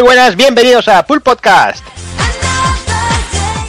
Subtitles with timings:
[0.00, 1.84] Muy buenas, bienvenidos a Pool Podcast.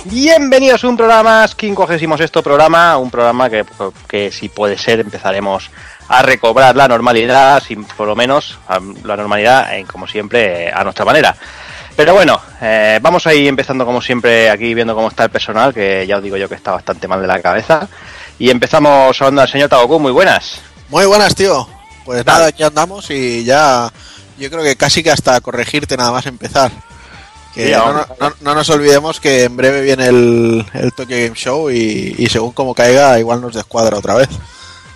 [0.05, 3.65] Bienvenidos a un programa más, esto programa, un programa que,
[4.07, 5.69] que si puede ser empezaremos
[6.07, 8.57] a recobrar la normalidad, sin, por lo menos
[9.03, 11.35] la normalidad, en, como siempre, a nuestra manera.
[11.97, 15.73] Pero bueno, eh, vamos a ir empezando como siempre aquí viendo cómo está el personal,
[15.73, 17.89] que ya os digo yo que está bastante mal de la cabeza.
[18.39, 20.61] Y empezamos hablando al señor Tagoku, muy buenas.
[20.87, 21.67] Muy buenas, tío.
[22.05, 23.91] Pues nada, aquí andamos y ya
[24.41, 26.71] yo creo que casi que hasta corregirte nada más empezar.
[27.53, 27.77] Que
[28.41, 32.53] no, nos olvidemos que en breve viene el, el Tokyo Game Show y, y según
[32.53, 34.29] como caiga igual nos descuadra otra vez.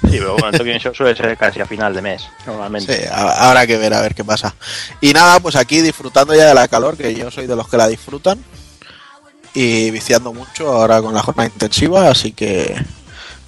[0.01, 2.95] Sí, pero bueno, el Tokyo Game Show suele ser casi a final de mes, normalmente.
[2.95, 4.55] Sí, habrá que ver a ver qué pasa.
[5.01, 7.77] Y nada, pues aquí disfrutando ya de la calor, que yo soy de los que
[7.77, 8.43] la disfrutan.
[9.53, 12.75] Y viciando mucho ahora con la jornada intensiva, así que...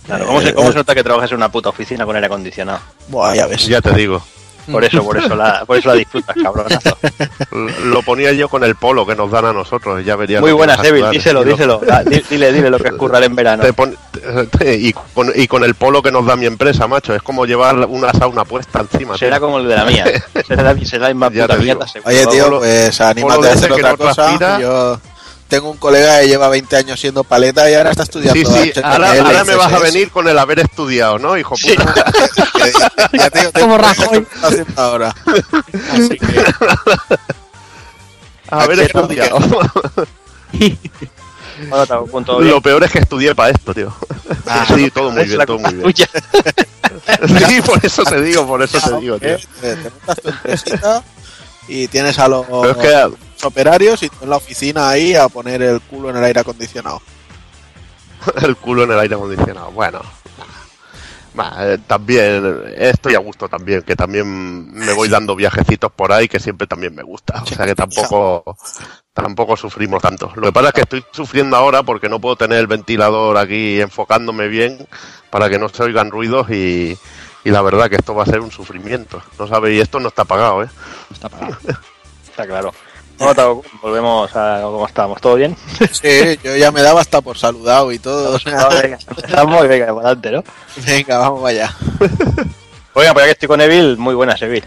[0.06, 2.28] Claro, ¿cómo, se, cómo eh, se nota que trabajas en una puta oficina con aire
[2.28, 2.80] acondicionado?
[3.10, 3.68] Buah, ya ves.
[3.68, 4.24] Ya te digo.
[4.72, 6.98] Por eso, por eso la, por eso la disfrutas, cabronazo.
[7.86, 10.42] Lo ponía yo con el polo que nos dan a nosotros, ya vería.
[10.42, 11.82] Muy buenas, Evil, díselo, díselo.
[12.30, 13.64] Dile, dile lo que es currar en verano.
[14.62, 17.76] y, con, y con el polo que nos da mi empresa, macho, es como llevar
[17.86, 19.18] una sauna puesta encima.
[19.18, 20.06] Será como el de la mía.
[20.48, 21.86] será, será más puta mierda.
[22.06, 24.60] Oye, tío, pues anímate a hacer otra cosa.
[24.60, 25.00] Yo
[25.48, 28.50] tengo un colega que lleva 20 años siendo paleta y ahora está estudiando.
[28.50, 31.94] Sí, sí, ahora, me vas a venir con el haber estudiado, ¿no, hijo puta?
[33.14, 34.28] ya te digo, Como Rajoy.
[34.76, 35.16] ahora.
[35.92, 36.46] Así que...
[38.50, 39.40] Haber estudiado.
[42.40, 43.94] Lo peor es que estudié para esto, tío.
[44.46, 45.94] Ah, sí, todo muy bien, todo muy bien.
[47.48, 49.38] sí, por eso te digo, por eso te digo, tío.
[49.60, 51.04] Te montas tu empresita
[51.68, 52.46] y tienes a los
[53.44, 57.02] operarios y en la oficina ahí a poner el culo en el aire acondicionado.
[58.42, 60.02] el culo en el aire acondicionado, bueno.
[61.60, 66.40] Eh, también estoy a gusto también, que también me voy dando viajecitos por ahí que
[66.40, 67.44] siempre también me gusta.
[67.44, 68.58] O sea que tampoco,
[69.14, 70.32] tampoco sufrimos tanto.
[70.36, 73.80] Lo que pasa es que estoy sufriendo ahora porque no puedo tener el ventilador aquí
[73.80, 74.88] enfocándome bien
[75.30, 76.98] para que no se oigan ruidos y,
[77.44, 79.22] y la verdad que esto va a ser un sufrimiento.
[79.38, 80.70] No sabéis, esto no está pagado, ¿eh?
[81.10, 81.58] No está pagado.
[82.30, 82.74] está claro.
[83.18, 85.22] Bueno, volvemos a cómo estábamos.
[85.22, 85.56] ¿Todo bien?
[85.92, 88.38] Sí, yo ya me daba hasta por saludado y todo.
[88.82, 90.44] venga, empezamos y venga, adelante, ¿no?
[90.86, 91.74] Venga, vamos allá.
[92.94, 94.66] Oiga, pues ya que estoy con Evil, muy buena Evil.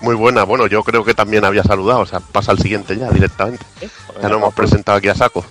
[0.00, 3.10] Muy buena, bueno, yo creo que también había saludado, o sea, pasa al siguiente ya
[3.10, 3.64] directamente.
[3.80, 5.44] ya nos hemos presentado aquí a saco.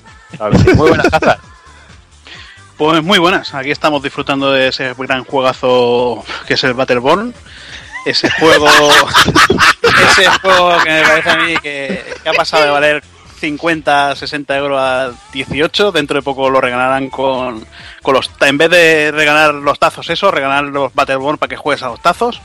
[0.75, 1.39] muy buenas cazas.
[2.77, 7.33] Pues muy buenas, aquí estamos disfrutando de ese gran juegazo que es el Battleborn
[8.05, 8.67] ese juego,
[10.11, 13.03] ese juego que me parece a mí que, ha pasado de valer
[13.39, 17.65] 50, 60 euros a 18, dentro de poco lo regalarán con,
[18.01, 21.83] con los, en vez de regalar los tazos eso, regalar los Battleborn para que juegues
[21.83, 22.41] a los tazos.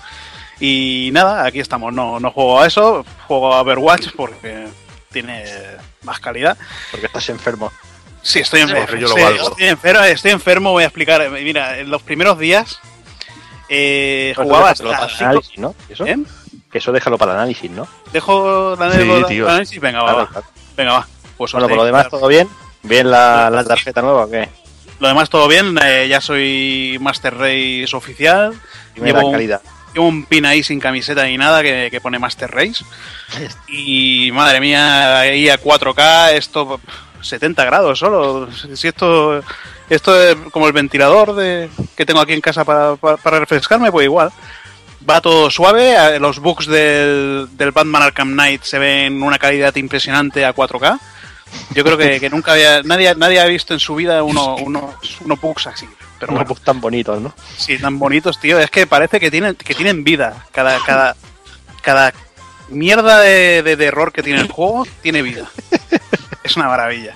[0.60, 4.66] Y nada, aquí estamos, no, no juego a eso, juego a Overwatch porque
[5.12, 5.44] tiene
[6.02, 6.56] más calidad.
[6.90, 7.72] Porque estás enfermo.
[8.22, 9.06] Sí, estoy enfermo.
[9.06, 11.30] estoy, enfermo, estoy enfermo, voy a explicar.
[11.30, 12.80] Mira, en los primeros días
[13.68, 15.74] eh, para el análisis, ¿no?
[15.88, 16.06] ¿Eso?
[16.06, 16.16] ¿Eh?
[16.72, 17.88] Eso déjalo para el análisis, ¿no?
[18.12, 18.94] Dejo sí, para
[19.52, 20.28] análisis, venga, va,
[20.76, 21.08] Venga, va.
[21.36, 22.48] Pues bueno, por lo demás todo bien.
[22.82, 24.48] ¿Bien la, la tarjeta nueva o qué?
[25.00, 28.54] Lo demás todo bien, eh, ya soy Master Race oficial.
[28.96, 29.62] Llevo calidad.
[29.94, 32.84] Llevo un pin ahí sin camiseta ni nada que, que pone Master Race.
[33.68, 36.80] y madre mía, ahí a 4K, esto
[37.20, 38.48] 70 grados solo.
[38.52, 39.42] Si esto
[39.90, 44.04] esto es como el ventilador de, que tengo aquí en casa para, para, refrescarme, pues
[44.04, 44.30] igual.
[45.08, 50.44] Va todo suave, los bugs del, del Batman Arkham Knight se ven una calidad impresionante
[50.44, 50.98] a 4K.
[51.74, 54.94] Yo creo que, nunca había, nadie, nadie ha visto en su vida uno, uno,
[55.24, 55.88] unos bugs así.
[56.18, 57.32] Pero unos bugs tan bonitos, ¿no?
[57.56, 58.58] Sí, tan bonitos, tío.
[58.58, 60.44] Es que parece que tienen, que tienen vida.
[60.50, 61.16] Cada, cada,
[61.80, 62.12] cada
[62.68, 65.48] mierda de, de error que tiene el juego tiene vida.
[66.48, 67.14] Es una maravilla.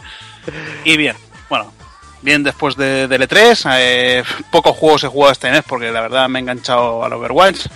[0.84, 1.16] Y bien,
[1.48, 1.72] bueno,
[2.20, 3.66] bien después de, de E3.
[3.78, 7.66] Eh, pocos juegos he jugado este mes porque la verdad me he enganchado al Overwatch.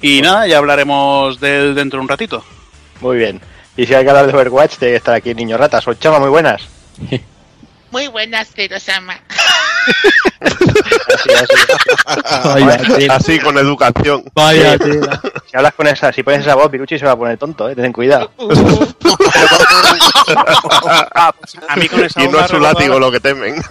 [0.00, 2.44] Y nada, ya hablaremos de él dentro de un ratito.
[3.00, 3.40] Muy bien.
[3.76, 5.84] Y si hay que hablar de Overwatch, tiene que estar aquí Niño Ratas.
[5.98, 6.62] Chama, muy buenas.
[7.90, 9.20] Muy buenas, Terosama.
[12.24, 13.38] así, así.
[13.38, 14.24] con educación.
[14.34, 17.68] Vaya, Si hablas con esa, si pones esa voz, Piruchi se va a poner tonto,
[17.68, 17.74] ¿eh?
[17.74, 18.30] ten cuidado.
[21.68, 23.54] a mí con esa y no es su látigo lo que temen.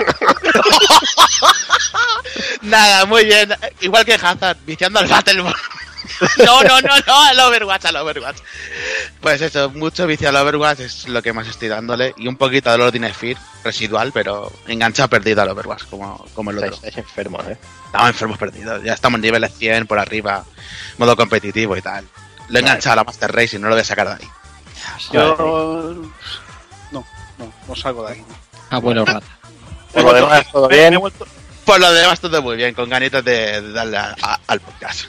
[2.62, 3.54] Nada, muy bien.
[3.82, 5.54] Igual que Hazard, viciando al Battleborn.
[6.46, 8.38] No, no, no, no, al Overwatch, al Overwatch.
[9.22, 12.14] Pues eso, mucho vicio al Overwatch es lo que más estoy dándole.
[12.18, 16.58] Y un poquito de Lord Fear, residual, pero engancha perdido al Overwatch, como, como el
[16.58, 16.74] otro.
[16.74, 17.58] Estáis enfermos, ¿eh?
[17.86, 18.84] Estamos enfermos perdidos.
[18.84, 20.44] Ya estamos en niveles 100 por arriba,
[20.98, 22.06] modo competitivo y tal.
[22.50, 24.30] Lo he enganchado a la Master Race y no lo voy a sacar de ahí.
[25.12, 25.96] Yo.
[26.92, 27.06] No,
[27.38, 28.26] no, no salgo de ahí.
[28.70, 29.26] Ah, bueno, rata.
[29.94, 31.00] Por lo demás, todo bien.
[31.66, 35.06] Por lo demás, todo muy bien, con ganitas de, de darle a- a- al podcast.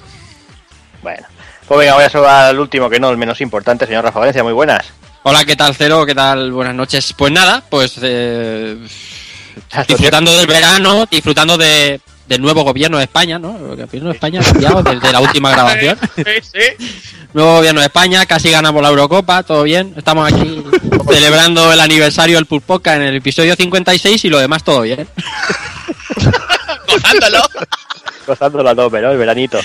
[1.05, 1.27] Bueno.
[1.69, 4.43] Pues venga, voy a saludar al último, que no el menos importante, señor Rafa Valencia.
[4.43, 4.87] Muy buenas.
[5.23, 6.07] Hola, ¿qué tal, Cero?
[6.07, 6.51] ¿Qué tal?
[6.51, 7.13] Buenas noches.
[7.13, 8.79] Pues nada, pues eh,
[9.87, 13.55] disfrutando del verano, disfrutando de, del nuevo gobierno de España, ¿no?
[13.55, 15.99] El gobierno de España ha cambiado desde la última grabación.
[16.17, 16.87] Sí, sí.
[17.35, 19.93] Nuevo gobierno de España, casi ganamos la Eurocopa, todo bien.
[19.99, 20.65] Estamos aquí
[21.11, 25.07] celebrando el aniversario del Pulpoca en el episodio 56 y lo demás todo bien.
[27.05, 27.43] Gozándolo.
[28.27, 29.11] Gozándolo a tope, ¿no?
[29.13, 29.61] El veranito.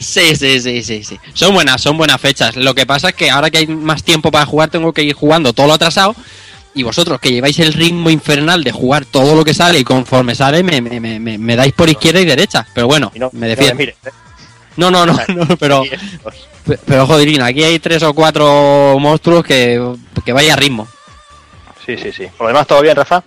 [0.00, 1.18] Sí, sí, sí, sí, sí.
[1.32, 2.56] Son buenas, son buenas fechas.
[2.56, 5.14] Lo que pasa es que ahora que hay más tiempo para jugar, tengo que ir
[5.14, 6.14] jugando todo lo atrasado.
[6.76, 10.34] Y vosotros que lleváis el ritmo infernal de jugar todo lo que sale y conforme
[10.34, 12.66] sale, me, me, me, me- dais por izquierda y derecha.
[12.74, 13.84] Pero bueno, no, me defiendo.
[14.76, 15.84] No, no, no, no, pero,
[16.84, 19.80] pero joder, aquí hay tres o cuatro monstruos que,
[20.24, 20.88] que vaya a ritmo.
[21.86, 22.26] Sí, sí, sí.
[22.36, 23.22] Por lo demás, ¿todo bien, Rafa?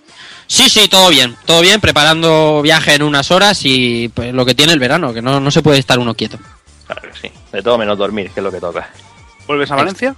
[0.47, 4.55] Sí, sí, todo bien, todo bien, preparando viaje en unas horas y pues, lo que
[4.55, 6.39] tiene el verano, que no, no se puede estar uno quieto.
[6.85, 7.33] Claro que sí.
[7.51, 8.89] De todo menos dormir, que es lo que toca.
[9.45, 10.15] ¿Vuelves a Valencia?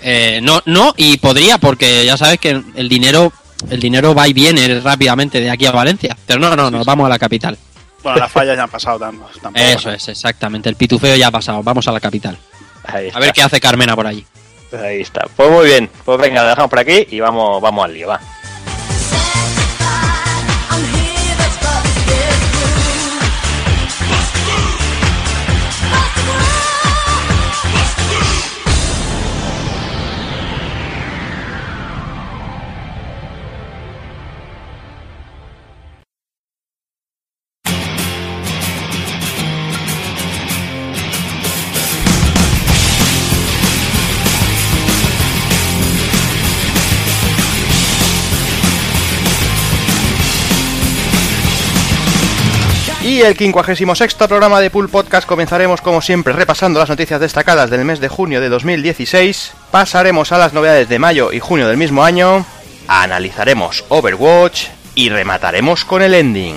[0.00, 3.32] Eh, no, no, y podría, porque ya sabes que el dinero,
[3.70, 6.16] el dinero va y viene rápidamente de aquí a Valencia.
[6.26, 7.56] Pero no, no, nos vamos a la capital.
[8.02, 9.64] Bueno, las fallas ya han pasado tam- tampoco.
[9.64, 10.68] Eso es, exactamente.
[10.68, 11.62] El pitufeo ya ha pasado.
[11.62, 12.36] Vamos a la capital.
[12.84, 13.18] Ahí está.
[13.18, 14.26] A ver qué hace Carmena por allí.
[14.72, 15.26] Ahí está.
[15.36, 15.88] Pues muy bien.
[16.04, 18.20] Pues venga, lo dejamos por aquí y vamos, vamos al lío, va.
[53.22, 55.28] Y el 56 programa de Pool Podcast.
[55.28, 60.38] Comenzaremos como siempre repasando las noticias destacadas del mes de junio de 2016, pasaremos a
[60.38, 62.44] las novedades de mayo y junio del mismo año,
[62.88, 64.66] analizaremos Overwatch
[64.96, 66.56] y remataremos con el ending.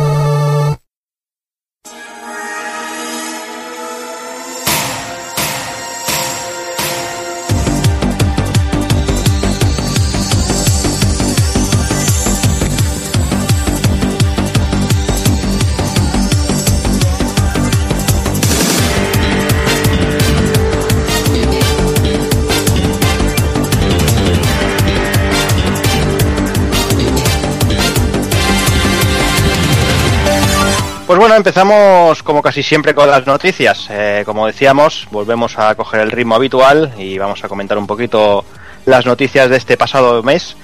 [31.11, 33.85] Pues bueno, empezamos como casi siempre con las noticias.
[33.89, 38.45] Eh, como decíamos, volvemos a coger el ritmo habitual y vamos a comentar un poquito
[38.85, 40.55] las noticias de este pasado mes.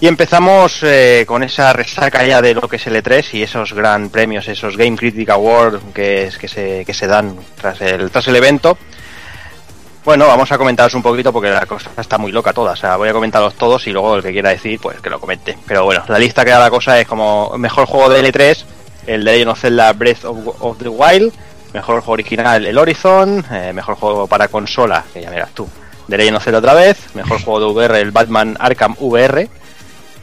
[0.00, 3.72] Y empezamos eh, con esa resaca ya de lo que es el E3 y esos
[3.72, 8.28] gran premios, esos Game Critic Awards que, que, se, que se dan tras el, tras
[8.28, 8.78] el evento.
[10.04, 12.74] Bueno, vamos a comentaros un poquito porque la cosa está muy loca toda.
[12.74, 15.18] O sea, voy a comentarlos todos y luego el que quiera decir, pues que lo
[15.18, 15.58] comente.
[15.66, 18.64] Pero bueno, la lista que da la cosa es como mejor juego de L3,
[19.06, 21.32] el de Legend of Zelda Breath of, the Wild,
[21.72, 25.68] mejor juego original el Horizon, eh, mejor juego para consola, que ya miras tú,
[26.08, 29.48] de Legend of Zelda otra vez, mejor juego de VR el Batman Arkham VR,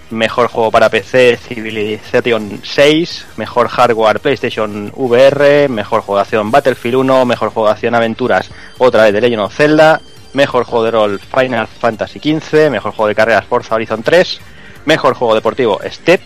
[0.10, 6.96] mejor juego para PC Civilization 6, mejor hardware PlayStation VR, mejor juego de acción Battlefield
[6.98, 10.02] 1, mejor juego de acción aventuras otra vez de Legend of Zelda,
[10.34, 14.40] mejor juego de rol Final Fantasy XV, mejor juego de carreras Forza Horizon 3,
[14.86, 16.22] mejor juego deportivo Step,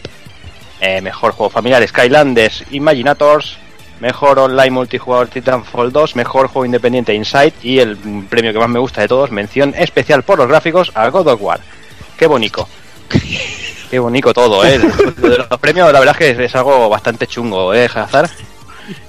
[0.81, 3.57] eh, mejor juego familiar Skylanders Imaginators,
[4.01, 7.97] mejor online multijugador Titanfall 2, mejor juego independiente Inside y el
[8.29, 11.41] premio que más me gusta de todos, mención especial por los gráficos a God of
[11.41, 11.61] War.
[12.17, 12.67] Qué bonito.
[13.89, 14.79] Qué bonito todo, ¿eh?
[15.17, 18.31] De los premios, la verdad es que es algo bastante chungo, ¿eh, Hazard?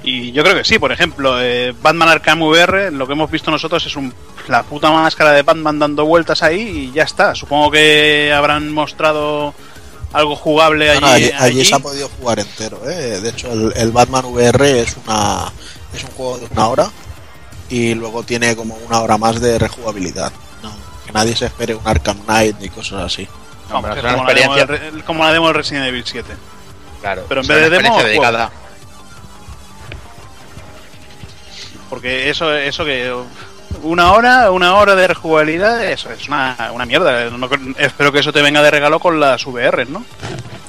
[0.03, 3.51] Y yo creo que sí, por ejemplo, eh, Batman Arkham VR, lo que hemos visto
[3.51, 4.13] nosotros es un,
[4.49, 7.35] la puta máscara de Batman dando vueltas ahí y ya está.
[7.35, 9.55] Supongo que habrán mostrado
[10.13, 11.01] algo jugable allí.
[11.01, 11.65] No, no, allí, allí allí.
[11.65, 12.81] se ha podido jugar entero.
[12.89, 13.21] ¿eh?
[13.21, 15.53] De hecho, el, el Batman VR es una
[15.95, 16.91] es un juego de una hora
[17.69, 20.33] y luego tiene como una hora más de rejugabilidad.
[20.63, 20.73] No,
[21.07, 23.27] que nadie se espere un Arkham Knight ni cosas así.
[23.73, 25.87] Hombre, que es una como, la demo experiencia- del Re- como la demo del Resident
[25.87, 26.35] Evil 7.
[27.01, 27.25] Claro.
[27.29, 28.53] Pero en es vez una de demo, dedicada.
[31.89, 33.13] porque eso, eso que
[33.83, 37.31] una hora, una hora de rejugabilidad, eso es una, una mierda.
[37.31, 37.49] No-
[37.79, 40.05] espero que eso te venga de regalo con las VR, ¿no?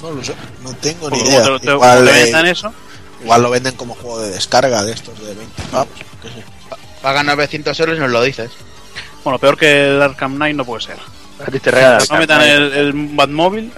[0.01, 1.43] No lo sé, no tengo ni idea.
[1.43, 2.73] como te, te- igual, como te eh, vendan eso.
[3.21, 5.87] igual lo venden como juego de descarga de estos de 20 pavos.
[6.21, 6.43] qué sé.
[7.01, 8.51] Paga 900 euros y nos lo dices.
[9.23, 10.97] Bueno, peor que el Arkham Knight no puede ser.
[11.45, 13.71] A ti te regalan No metan el, el Batmóvil.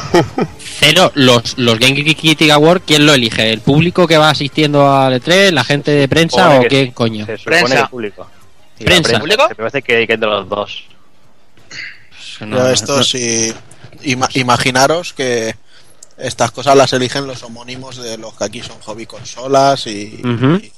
[0.78, 3.52] Cero, los, los Game Critic Award, ¿quién lo elige?
[3.52, 5.50] ¿El público que va asistiendo al E3?
[5.52, 6.92] ¿La gente de prensa o que qué sí.
[6.92, 7.24] coño?
[7.26, 7.74] Se supone Prensa.
[7.76, 8.30] que el público.
[8.78, 9.18] Y la Prensa.
[9.20, 9.48] ¿Público?
[9.48, 10.84] Me parece que, que es de los dos.
[12.40, 13.02] No, Pero no, esto no.
[13.04, 13.52] sí.
[14.02, 15.54] ima- imaginaros que
[16.18, 20.20] estas cosas las eligen los homónimos de los que aquí son hobby consolas y,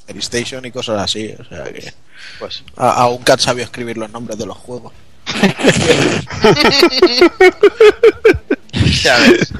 [0.06, 1.34] PlayStation y cosas así.
[1.38, 1.92] O sea que
[2.38, 4.92] Pues a- aún que han sabido escribir los nombres de los juegos.
[9.02, 9.52] ya ves.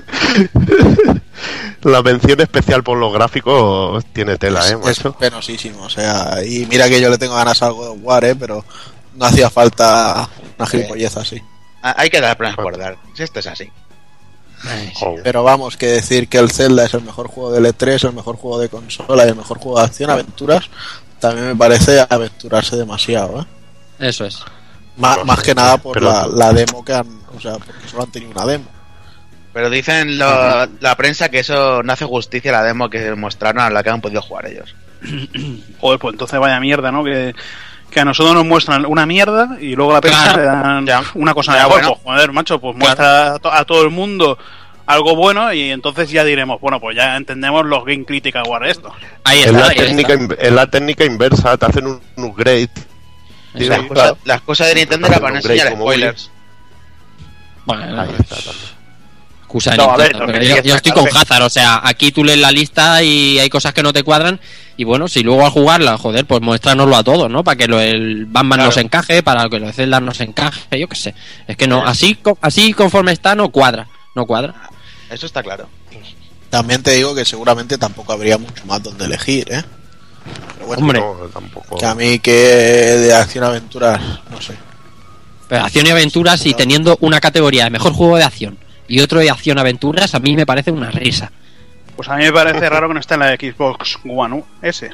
[1.83, 5.83] La mención especial por los gráficos tiene tela, es, ¿eh, es penosísimo.
[5.83, 8.35] O sea, y mira que yo le tengo ganas a algo de War, ¿eh?
[8.35, 8.64] pero
[9.14, 10.28] no hacía falta
[10.59, 11.42] una gilipollez así.
[11.83, 12.97] Hay que dar planes por dar.
[13.14, 13.71] Si esto es así.
[15.23, 18.37] Pero vamos, que decir que el Zelda es el mejor juego de L3, el mejor
[18.37, 20.71] juego de consola y el mejor juego de acción, aventuras,
[21.21, 23.47] también me parece aventurarse demasiado, ¿eh?
[24.09, 24.38] Eso es.
[24.97, 27.06] No más que nada por pero- la, la demo que han,
[27.37, 28.64] o sea, porque solo han tenido una demo.
[29.55, 33.63] Pero dicen lo- la prensa que eso no hace justicia a la demo que mostraron
[33.63, 34.75] a la que han podido jugar ellos.
[35.81, 37.03] Joder, pues entonces vaya mierda, ¿no?
[37.05, 37.35] Que,
[37.91, 40.39] que a nosotros nos muestran una mierda y luego a la prensa Claro.
[40.39, 41.03] le dan Ya.
[41.15, 41.89] una cosa Ya, de bueno.
[41.95, 44.37] pues, joder, macho, pues muestra a, to- a todo el mundo
[44.87, 48.93] algo bueno y entonces ya diremos, bueno, pues ya entendemos los Game Critic Award esto.
[49.23, 49.59] Ahí Es está.
[49.61, 50.35] la, ahí técnica, está.
[50.35, 52.69] es la técnica inversa, te hacen un, un upgrade.
[53.55, 53.87] Las es.
[53.87, 56.29] cosas, las cosas de Nintendo era para enseñar como spoilers.
[57.65, 58.74] Bueno, Ahí está también.
[59.59, 62.51] Excusa de No, ver, pero yo, estoy con Hazard, o sea, aquí tú lees la
[62.51, 64.41] lista y hay cosas que no te cuadran
[64.77, 67.45] y bueno, si luego al jugarla, joder, pues muéstranoslo a todos, ¿no?
[67.45, 68.69] Para que lo, el Batman Claro.
[68.71, 71.15] nos encaje, para que lo de Zelda nos encaje, yo qué sé.
[71.47, 74.55] Es que no, así, así conforme está no cuadra, no cuadra.
[75.11, 75.69] Eso está claro.
[76.51, 79.63] También te digo que seguramente tampoco habría mucho más donde elegir, ¿eh?
[80.55, 81.01] Pero bueno, Hombre.
[81.01, 81.77] No, tampoco.
[81.79, 84.55] que a mí que de acción aventuras, no sé.
[85.49, 89.21] Pero acción y aventuras y teniendo una categoría de mejor juego de acción y otro
[89.21, 91.31] de acción aventuras, a mí me parece una risa.
[91.97, 94.91] Pues a mí me parece raro que no esté en la Xbox One U, ese.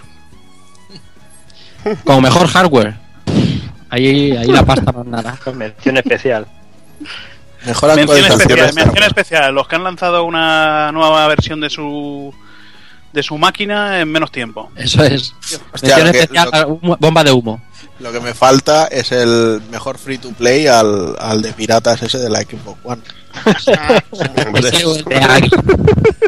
[2.04, 2.94] Como mejor hardware.
[3.88, 5.38] Ahí, ahí la pasta más nada.
[5.54, 6.46] Mención especial.
[7.66, 12.32] Mejor Mención especial, de mención especial, los que han lanzado una nueva versión de su
[13.12, 14.70] de su máquina en menos tiempo.
[14.76, 15.34] Eso es.
[15.72, 17.60] Hostia, Mención que- especial, humo- bomba de humo.
[17.98, 22.18] Lo que me falta es el mejor free to play al, al de piratas ese
[22.18, 23.02] de la Xbox One.
[23.54, 23.72] Ese,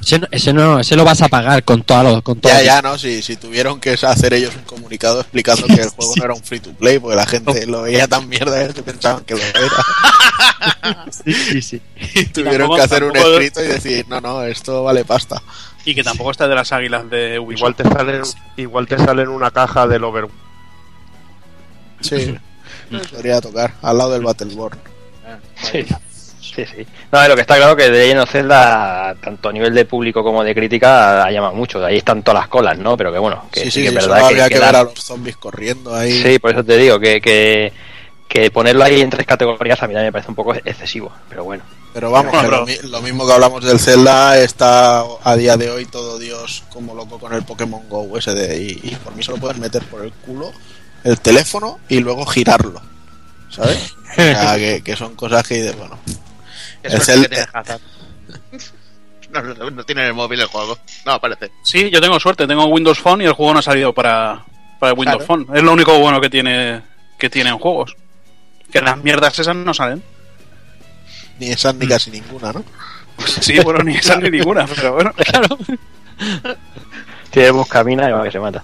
[0.01, 2.59] ese no, ese no- ese lo vas a pagar con todo lo, con todo Ya,
[2.59, 2.99] lo- ya, ¿no?
[2.99, 6.43] Si, si tuvieron que hacer ellos un comunicado explicando que el juego no era un
[6.43, 9.61] free to play, porque la gente lo veía tan mierda que pensaban que lo era.
[11.25, 11.81] Sí, sí.
[12.33, 15.43] Tuvieron tampoco- que hacer un escrito y decir, no, no, esto vale pasta.
[15.85, 17.59] Y que tampoco está de las águilas de Ubisoft.
[17.59, 18.23] Igual te salen,
[18.57, 20.29] igual te salen una caja del Over.
[22.03, 22.37] Sí.
[23.11, 24.79] Podría tocar, al lado del Battleborn.
[25.57, 25.85] Sí,
[26.41, 26.87] sí, sí.
[27.11, 30.23] No, lo que está claro que de Legend of Zelda, tanto a nivel de público
[30.23, 31.81] como de crítica, ha llamado mucho.
[31.81, 32.97] De ahí están todas las colas, ¿no?
[32.97, 34.65] Pero que bueno, que sí, sí, sí, que es sí, verdad solo que, había que
[34.65, 36.23] ver a los zombies corriendo ahí.
[36.23, 37.73] Sí, por eso te digo que, que,
[38.29, 41.13] que ponerlo ahí en tres categorías a mí también me parece un poco excesivo.
[41.29, 41.63] Pero bueno.
[41.95, 45.85] Pero vamos, que lo, lo mismo que hablamos del Zelda, está a día de hoy
[45.85, 49.31] todo Dios como loco con el Pokémon Go ese de, y, y por mí se
[49.31, 50.53] lo pueden meter por el culo
[51.05, 52.81] el teléfono y luego girarlo.
[53.51, 53.95] ¿Sabes?
[54.13, 55.99] O sea, que, que son cosas que, bueno,
[56.83, 57.81] Qué El que tiene Hazard.
[59.33, 60.77] No, no, no tiene en el móvil el juego.
[61.07, 61.51] No, parece.
[61.65, 64.45] Sí, yo tengo suerte, tengo Windows Phone y el juego no ha salido para,
[64.79, 65.45] para Windows Claro.
[65.47, 65.57] Phone.
[65.57, 66.83] Es lo único bueno que tiene
[67.19, 67.97] que tienen juegos.
[68.71, 70.03] Que las mierdas esas no salen.
[71.39, 72.63] ni esas ni casi ninguna, ¿no?
[73.41, 75.13] Sí, bueno, ni esa ni ninguna, pero bueno.
[75.15, 75.57] Claro.
[77.31, 78.63] Tiene buscamina y va que se mata.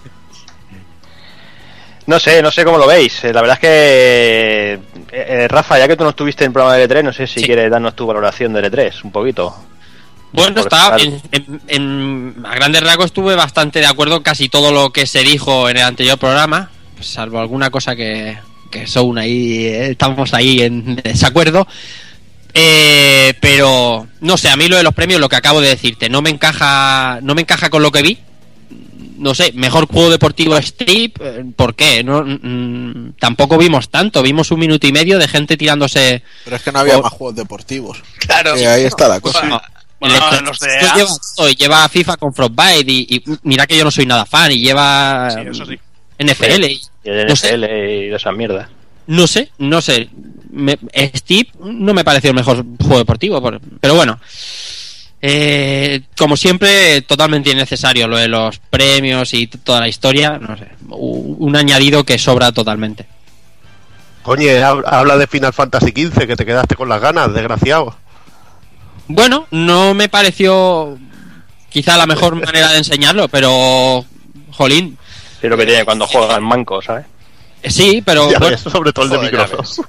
[2.08, 3.22] No sé, no sé cómo lo veis.
[3.24, 4.78] Eh, La verdad es que, eh,
[5.12, 7.40] eh, Rafa, ya que tú no estuviste en el programa de L3, no sé si
[7.40, 7.46] Sí.
[7.46, 9.54] quieres darnos tu valoración de L3 un poquito.
[10.32, 10.62] Bueno,
[10.98, 15.06] en, en- en- a grandes rasgos estuve bastante de acuerdo en casi todo lo que
[15.06, 18.38] se dijo en el anterior programa, salvo alguna cosa que,
[18.70, 21.66] que son ahí, eh, estamos ahí en desacuerdo.
[22.54, 26.08] Eh, pero no sé, a mí lo de los premios, lo que acabo de decirte,
[26.08, 28.18] no me encaja, no me encaja con lo que vi.
[29.18, 32.02] No sé, mejor juego deportivo Strip, eh, ¿por qué?
[32.04, 36.62] No, mm, tampoco vimos tanto, vimos un minuto y medio de gente tirándose Pero es
[36.62, 37.98] que no había Por- más juegos deportivos.
[38.18, 38.54] Claro.
[38.54, 39.40] Que ahí está la cosa.
[39.40, 39.60] Bueno,
[40.00, 43.66] bueno, los de esto EA, lleva, todo, y lleva FIFA con Frostbite y, y mira
[43.66, 45.76] que yo no soy nada fan y lleva sí, eso sí.
[46.18, 46.64] NFL.
[46.64, 47.48] y- Y el No sé.
[47.56, 48.68] NFL y de esas mierdas.
[49.08, 50.08] No sé, no sé.
[50.50, 50.78] Me-
[51.16, 54.20] Steve no me pareció el mejor juego deportivo, por- pero bueno.
[55.20, 60.38] Eh, como siempre, totalmente innecesario lo de los premios y toda la historia.
[60.38, 63.06] No sé, un añadido que sobra totalmente.
[64.22, 64.50] Coño,
[64.86, 67.96] habla de Final Fantasy XV, que te quedaste con las ganas, desgraciado.
[69.08, 70.98] Bueno, no me pareció
[71.70, 74.04] quizá la mejor manera de enseñarlo, pero
[74.52, 74.98] jolín,
[75.42, 77.06] lo que tiene cuando juega el manco, ¿sabes?
[77.62, 79.86] Eh, sí, pero Ya bueno, ves, sobre todo el de Joder, Microsoft.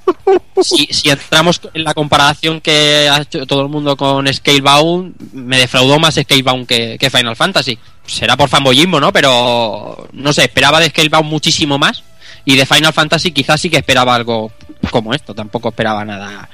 [0.62, 5.58] si, si entramos en la comparación que ha hecho todo el mundo con Scalebound, me
[5.58, 7.78] defraudó más Scalebound que, que Final Fantasy.
[8.06, 9.12] Será por fanboyismo, ¿no?
[9.12, 12.02] Pero no sé, esperaba de Scalebound muchísimo más.
[12.44, 14.52] Y de Final Fantasy quizás sí que esperaba algo
[14.90, 15.34] como esto.
[15.34, 16.48] Tampoco esperaba nada.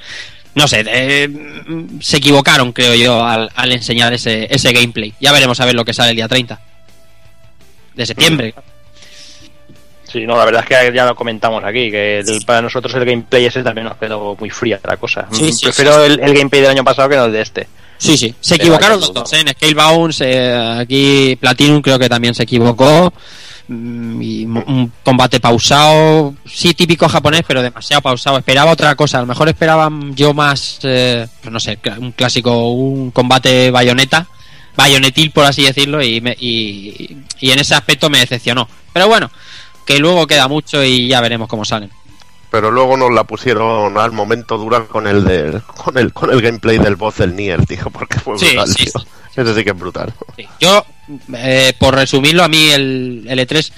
[0.53, 1.29] No sé, eh,
[2.01, 5.13] se equivocaron, creo yo, al, al enseñar ese, ese gameplay.
[5.19, 6.59] Ya veremos a ver lo que sale el día 30
[7.95, 8.53] de septiembre.
[10.11, 13.03] Sí, no, la verdad es que ya lo comentamos aquí, que el- para nosotros el
[13.05, 15.27] gameplay ese también nos quedó muy fría la cosa.
[15.31, 17.67] Sí, sí, Prefiero El, el gameplay del año pasado que no el de este.
[17.97, 18.33] Sí, sí.
[18.39, 19.33] Se Pero equivocaron los dos.
[19.33, 19.39] ¿eh?
[19.41, 23.11] En Scalebound, eh, aquí Platinum creo que también se equivocó.
[23.67, 26.35] Mm, Y un combate pausado.
[26.45, 28.37] Sí, típico japonés, pero demasiado pausado.
[28.37, 29.17] Esperaba otra cosa.
[29.17, 34.27] A lo mejor esperaba yo más, eh, pues no sé, un clásico, un combate bayoneta.
[34.75, 36.01] Bayonetil, por así decirlo.
[36.01, 38.69] Y, me- y, y en ese aspecto me decepcionó.
[38.93, 39.29] Pero bueno,
[39.87, 41.89] que luego queda mucho y ya veremos cómo salen.
[42.51, 46.41] Pero luego nos la pusieron al momento dura con el del, con el con el
[46.41, 48.93] gameplay del boss del Nier, tío, porque fue Sí, brutal, sí, tío.
[49.01, 49.07] sí.
[49.41, 50.13] Ese sí que es brutal.
[50.35, 50.47] Sí.
[50.59, 50.83] Yo,
[51.35, 53.71] eh, por resumirlo, a mí el, el E3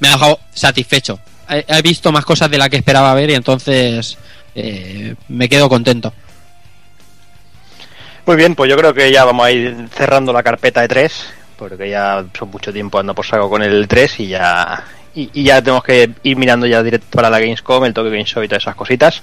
[0.00, 1.18] me ha dejado satisfecho.
[1.48, 4.18] He, he visto más cosas de las que esperaba ver y entonces
[4.54, 6.12] eh, me quedo contento.
[8.26, 11.26] Muy bien, pues yo creo que ya vamos a ir cerrando la carpeta de 3,
[11.56, 14.84] porque ya son mucho tiempo ando por saco con el 3 y ya
[15.16, 18.42] y, ya tenemos que ir mirando ya directo para la Gamescom, el Tokyo Game Show
[18.42, 19.22] y todas esas cositas.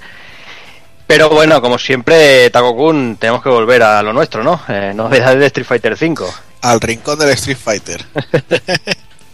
[1.06, 4.60] Pero bueno, como siempre, Taco-kun, tenemos que volver a lo nuestro, ¿no?
[4.68, 6.34] Eh, novedades de Street Fighter 5.
[6.62, 8.04] al rincón del Street Fighter.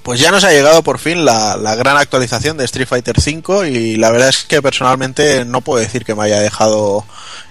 [0.02, 3.70] Pues ya nos ha llegado por fin la, la gran actualización de Street Fighter V
[3.70, 7.06] y la verdad es que personalmente no puedo decir que me haya dejado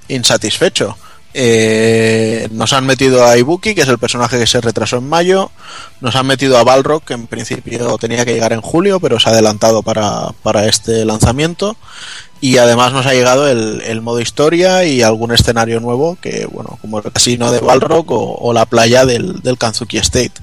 [0.09, 0.97] insatisfecho.
[1.35, 5.51] Eh, nos han metido a Ibuki, que es el personaje que se retrasó en mayo.
[6.01, 9.29] Nos han metido a Balrog, que en principio tenía que llegar en julio, pero se
[9.29, 11.77] ha adelantado para, para este lanzamiento.
[12.41, 16.79] Y además nos ha llegado el, el modo historia y algún escenario nuevo, que bueno,
[16.81, 20.35] como el casino de Balrog o, o la playa del, del Kanzuki State.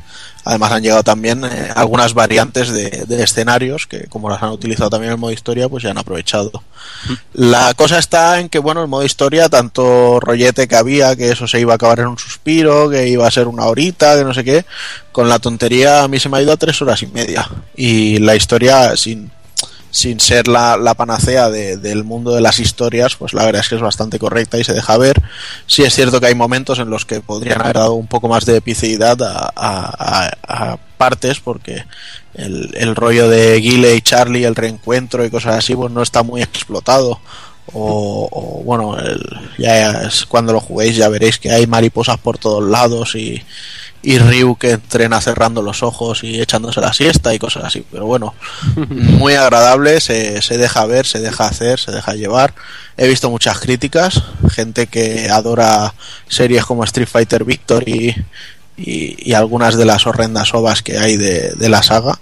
[0.46, 4.90] Además han llegado también eh, algunas variantes de, de escenarios que como las han utilizado
[4.90, 6.64] también en el modo historia, pues ya han aprovechado.
[7.34, 11.48] La cosa está en que, bueno, el modo historia, tanto rollete que había, que eso
[11.48, 14.34] se iba a acabar en un suspiro, que iba a ser una horita, que no
[14.34, 14.66] sé qué,
[15.12, 17.50] con la tontería a mí se me ha ido a tres horas y media.
[17.76, 19.32] Y la historia, sin,
[19.96, 23.76] sin ser la, panacea de- del mundo de las historias, pues la verdad es que
[23.76, 25.22] es bastante correcta y se deja ver.
[25.68, 28.46] Sí es cierto que hay momentos en los que podrían haber dado un poco más
[28.46, 31.84] de epicidad a, a- partes, porque
[32.34, 36.24] el, el rollo de Guile y Charlie, el reencuentro y cosas así, pues no está
[36.24, 37.20] muy explotado.
[37.74, 39.24] O, o, bueno, el-
[39.58, 43.42] ya es cuando lo juguéis ya veréis que hay mariposas por todos lados y,
[44.06, 47.84] y Ryu que entrena cerrando los ojos y echándose la siesta y cosas así.
[47.92, 48.36] Pero bueno,
[48.76, 52.54] muy agradable, se, se deja ver, se deja hacer, se deja llevar.
[52.98, 55.96] He visto muchas críticas, gente que adora
[56.28, 58.16] series como Street Fighter Victory
[58.78, 62.20] y, y algunas de las horrendas ovas que hay de, de la saga.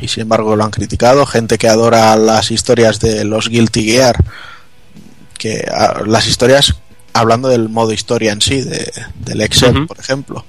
[0.00, 1.26] Y sin embargo lo han criticado.
[1.26, 4.16] Gente que adora las historias de los Guilty Gear.
[5.38, 5.64] Que
[6.06, 6.74] las historias,
[7.12, 8.90] hablando del modo historia en sí, de,
[9.20, 10.44] del Excel, por ejemplo,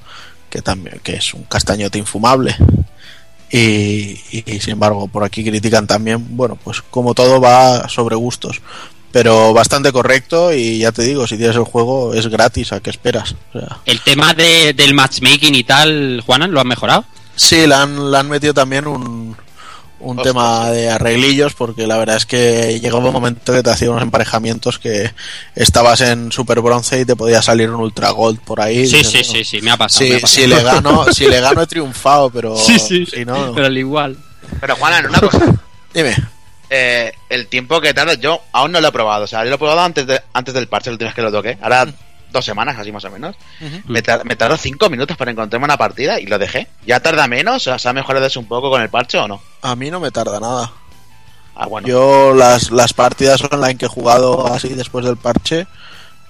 [0.52, 2.56] que también que es un castañote infumable.
[3.54, 8.62] Y, y, sin embargo por aquí critican también bueno pues como todo va sobre gustos
[9.12, 12.90] pero bastante correcto y ya te digo si tienes el juego es gratis a qué
[12.92, 17.04] esperas O sea, El tema de- del matchmaking y tal, Juanan, ¿lo han mejorado?
[17.36, 19.36] sí le han, le han metido también un,
[20.02, 23.70] un Ostras, tema de arreglillos porque la verdad es que llegaba un momento que te
[23.70, 25.12] hacía unos emparejamientos que
[25.56, 29.08] estabas en super bronce y te podía salir un ultra gold por ahí Sí, Dices,
[29.08, 30.06] sí, bueno, sí, sí, me ha pasado.
[30.06, 30.42] me si, ha pasado.
[30.42, 33.78] si le gano si le gano he triunfado pero Sí, sí, si no pero al
[33.78, 34.18] igual.
[34.60, 35.40] Pero Juanan, una cosa.
[35.94, 36.16] dime
[36.70, 39.26] Eh, el tiempo que tarda, yo aún no lo he probado.
[39.26, 41.22] O sea, yo lo he probado antes, de, antes del parche, la última vez que
[41.22, 41.58] lo toqué.
[41.62, 41.86] Ahora
[42.32, 43.36] dos semanas, así más o menos.
[43.88, 46.67] me, tar- me tardó cinco minutos para encontrarme una partida y lo dejé.
[46.86, 47.56] ¿Ya tarda menos?
[47.56, 49.41] O sea, ¿se ha mejorado eso un poco con el parche o no?
[49.62, 50.72] a mí no me tarda nada
[51.56, 51.88] Ah, bueno.
[51.88, 55.67] Yo las, las partidas online que he jugado así después del parche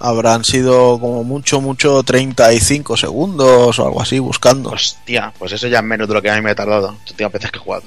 [0.00, 4.70] habrán sido como mucho, mucho 35 segundos o algo así buscando.
[4.70, 6.96] Hostia, pues eso ya es menos de lo que a mí me ha tardado.
[7.08, 7.84] Últimas veces que he jugado.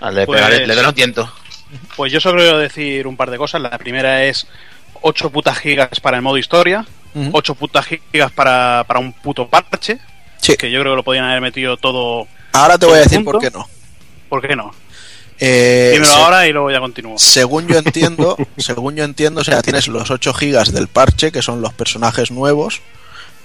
[0.00, 1.30] Vale, Pues- pegaré- le doy un tiento.
[1.94, 3.60] Pues yo solo quiero decir un par de cosas.
[3.60, 4.46] La primera es
[5.02, 7.30] 8 putas gigas para el modo historia, Ujú.
[7.32, 9.98] 8 putas gigas para, para un puto parche,
[10.40, 10.56] Sí.
[10.56, 12.26] que yo creo que lo podían haber metido todo.
[12.52, 13.68] Ahora te voy a decir por qué no.
[14.28, 14.72] ¿Por qué no?
[15.38, 17.18] Eh, Dímelo se- ahora y luego ya continúo.
[17.18, 21.42] Según yo entiendo, según yo entiendo, o sea, tienes los 8 gigas del parche, que
[21.42, 22.80] son los personajes nuevos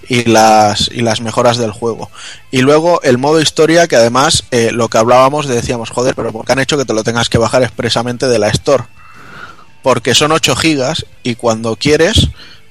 [0.08, 2.10] y las y las mejoras del juego.
[2.52, 6.46] Y luego el modo historia, que además eh, lo que hablábamos decíamos, joder, pero ¿por
[6.46, 8.84] qué han hecho que te lo tengas que bajar expresamente de la Store?
[9.84, 12.30] Porque son 8 gigas y cuando quieres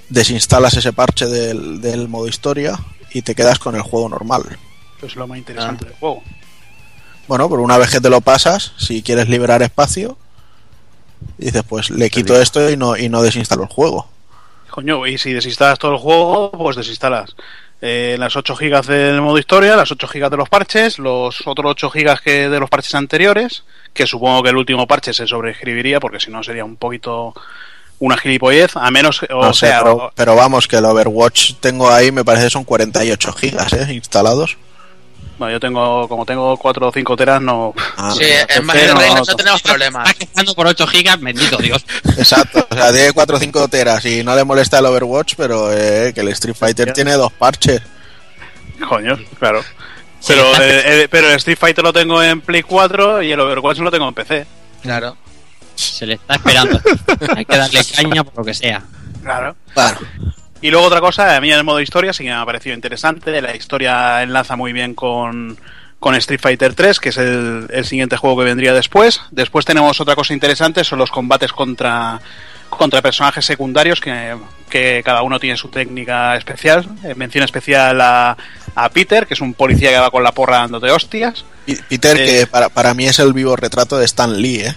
[0.08, 2.78] desinstalas ese parche del, del modo historia
[3.12, 4.58] y te quedas con el juego normal.
[4.98, 6.22] Eso es lo más interesante del juego.
[7.28, 10.16] Bueno, pero una vez que te lo pasas, si quieres liberar espacio,
[11.38, 14.08] dices, pues le quito esto y no, y no desinstalo el juego.
[14.70, 17.34] Coño, y si desinstalas todo el juego, pues desinstalas
[17.80, 21.72] eh, las 8 gigas del modo historia, las 8 gigas de los parches, los otros
[21.72, 26.00] 8 gigas que de los parches anteriores, que supongo que el último parche se sobreescribiría,
[26.00, 27.34] porque si no sería un poquito
[27.98, 29.82] una gilipollez, a menos, o No sé, sea,
[30.14, 33.92] pero, vamos, que el Overwatch tengo ahí, me parece que son 48 gigas ¿eh?
[33.94, 34.56] instalados.
[35.38, 37.72] bueno, yo tengo, como tengo 4 o 5 teras, no...
[37.96, 40.10] Ah, Sí, en entonces Master no- no tenemos problemas.
[40.10, 41.84] Estás quejando por 8 gigas, bendito Dios.
[42.18, 45.72] Exacto, o sea, tiene 4 o 5 teras y no le molesta el Overwatch, pero
[45.72, 47.80] eh, que el Street Fighter tiene dos parches.
[48.88, 49.62] Coño, claro.
[50.26, 53.78] Pero, eh, eh, pero el Street Fighter lo tengo en Play 4 y el Overwatch
[53.78, 54.46] lo tengo en PC.
[54.82, 55.16] Claro.
[55.76, 56.80] Se le está esperando.
[57.36, 58.82] Hay que darle caña por lo que sea.
[59.22, 59.56] Claro.
[59.74, 59.98] Bueno,
[60.62, 62.74] Y luego otra cosa, a mí en el modo historia sí que me ha parecido
[62.74, 63.40] interesante.
[63.40, 65.56] La historia enlaza muy bien con,
[66.00, 69.20] con Street Fighter 3, que es el, el siguiente juego que vendría después.
[69.30, 72.20] Después tenemos otra cosa interesante, son los combates contra,
[72.70, 74.34] contra personajes secundarios, que,
[74.70, 76.86] que cada uno tiene su técnica especial.
[77.04, 78.36] Eh, mención especial a,
[78.74, 81.44] a Peter, que es un policía que va con la porra dándote hostias.
[81.88, 82.24] Peter, Eh.
[82.26, 84.74] que para, para mí es el vivo retrato de Stan Lee, ¿eh?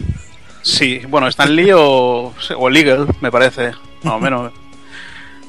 [0.69, 3.71] Sí, bueno, Stan Lee o, o Legal, me parece,
[4.03, 4.51] más o menos.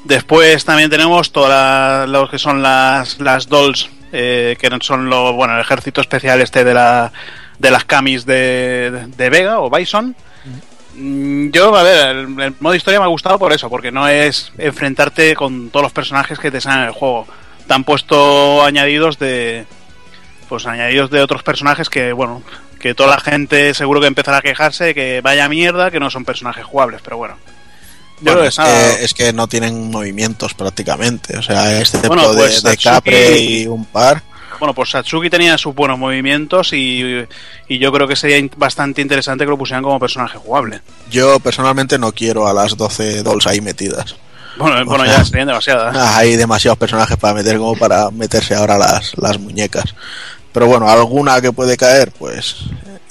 [0.03, 5.53] Después también tenemos todas los que son las, las dolls, eh, que son lo, bueno,
[5.55, 7.11] el ejército especial este de, la,
[7.59, 10.15] de las camis de, de Vega o Bison.
[10.95, 14.07] Mm, Yo, a ver, el, el modo historia me ha gustado por eso, porque no
[14.07, 17.27] es enfrentarte con todos los personajes que te salen en el juego.
[17.67, 19.65] Te han puesto añadidos de.
[20.51, 22.43] Pues añadidos de otros personajes que, bueno,
[22.77, 26.09] que toda la gente seguro que empezará a quejarse de que vaya mierda, que no
[26.09, 27.37] son personajes jugables, pero bueno.
[28.19, 28.57] Yo Bueno, creo que es,
[28.97, 32.83] que, es que no tienen movimientos prácticamente, o sea, excepto Bueno, de- pues de, Satsuki-
[32.83, 34.23] Capre y un par.
[34.59, 37.25] Bueno, pues Satsuki tenía sus buenos movimientos y,
[37.69, 40.81] y yo creo que sería bastante interesante que lo pusieran como personaje jugable.
[41.09, 44.17] Yo personalmente no quiero a las 12 dolls ahí metidas.
[44.57, 45.95] Bueno, bueno sea, ya serían demasiadas.
[46.17, 49.95] Hay demasiados personajes para meter como para meterse ahora las, las muñecas.
[50.53, 52.57] Pero bueno, alguna que puede caer, pues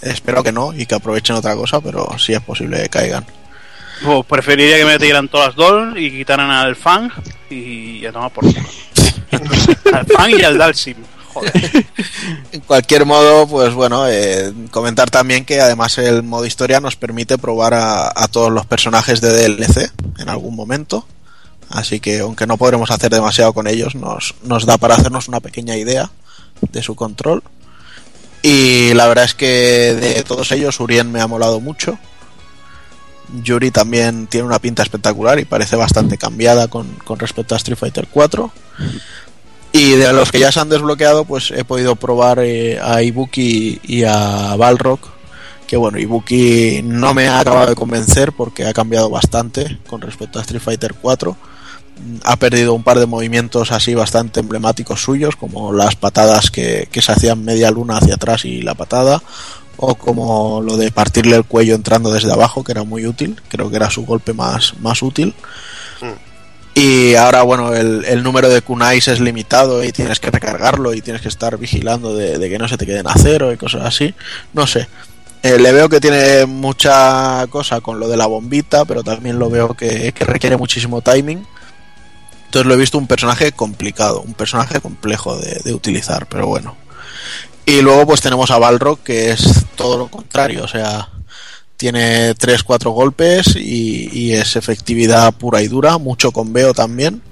[0.03, 3.25] espero que no y que aprovechen otra cosa, pero sí es posible que caigan.
[4.03, 7.11] Pues preferiría que me metieran todas las Doll y quitaran al Fang
[7.51, 8.45] y ya tomar por
[9.93, 10.97] al Fang y al Dalsim.
[11.33, 11.53] Joder.
[12.53, 17.39] En cualquier modo, pues bueno, eh, comentar también que además el modo historia nos permite
[17.39, 21.07] probar a, a todos los personajes de DLC en algún momento.
[21.69, 25.39] Así que aunque no podremos hacer demasiado con ellos, nos, nos da para hacernos una
[25.39, 26.11] pequeña idea
[26.73, 27.43] de su control.
[28.43, 31.99] Y la verdad es que de todos ellos, Urien me ha molado mucho.
[33.43, 37.79] Yuri también tiene una pinta espectacular y parece bastante cambiada con, con respecto a Street
[37.79, 38.51] Fighter 4.
[39.73, 43.81] Y de los que ya se han desbloqueado, pues he podido probar eh, a Ibuki
[43.85, 44.99] y a Balrog.
[45.67, 50.39] Que bueno, Ibuki no me ha acabado de convencer porque ha cambiado bastante con respecto
[50.39, 51.37] a Street Fighter 4.
[52.01, 56.89] Mm, Ha perdido un par de movimientos así bastante emblemáticos suyos, como las patadas que,
[56.91, 59.23] que se hacían media luna hacia atrás y la patada,
[59.77, 63.71] o como lo de partirle el cuello entrando desde abajo, que era muy útil, creo
[63.71, 65.35] que era su golpe más, más útil.
[66.75, 71.01] Y ahora, bueno, el, el número de kunais es limitado y tienes que recargarlo y
[71.03, 73.85] tienes que estar vigilando de, de que no se te queden a cero y cosas
[73.85, 74.15] así.
[74.53, 74.89] No sé.
[75.43, 79.51] Eh, le veo que tiene mucha cosa con lo de la bombita, pero también lo
[79.51, 81.45] veo que, que requiere muchísimo timing.
[82.51, 86.75] Entonces lo he visto un personaje complicado, un personaje complejo de, utilizar, pero bueno.
[87.65, 91.11] Y luego pues tenemos a Balrog, que es todo lo contrario, o sea,
[91.77, 97.23] tiene 3-4 golpes y, y es efectividad pura y dura, mucho conveo también.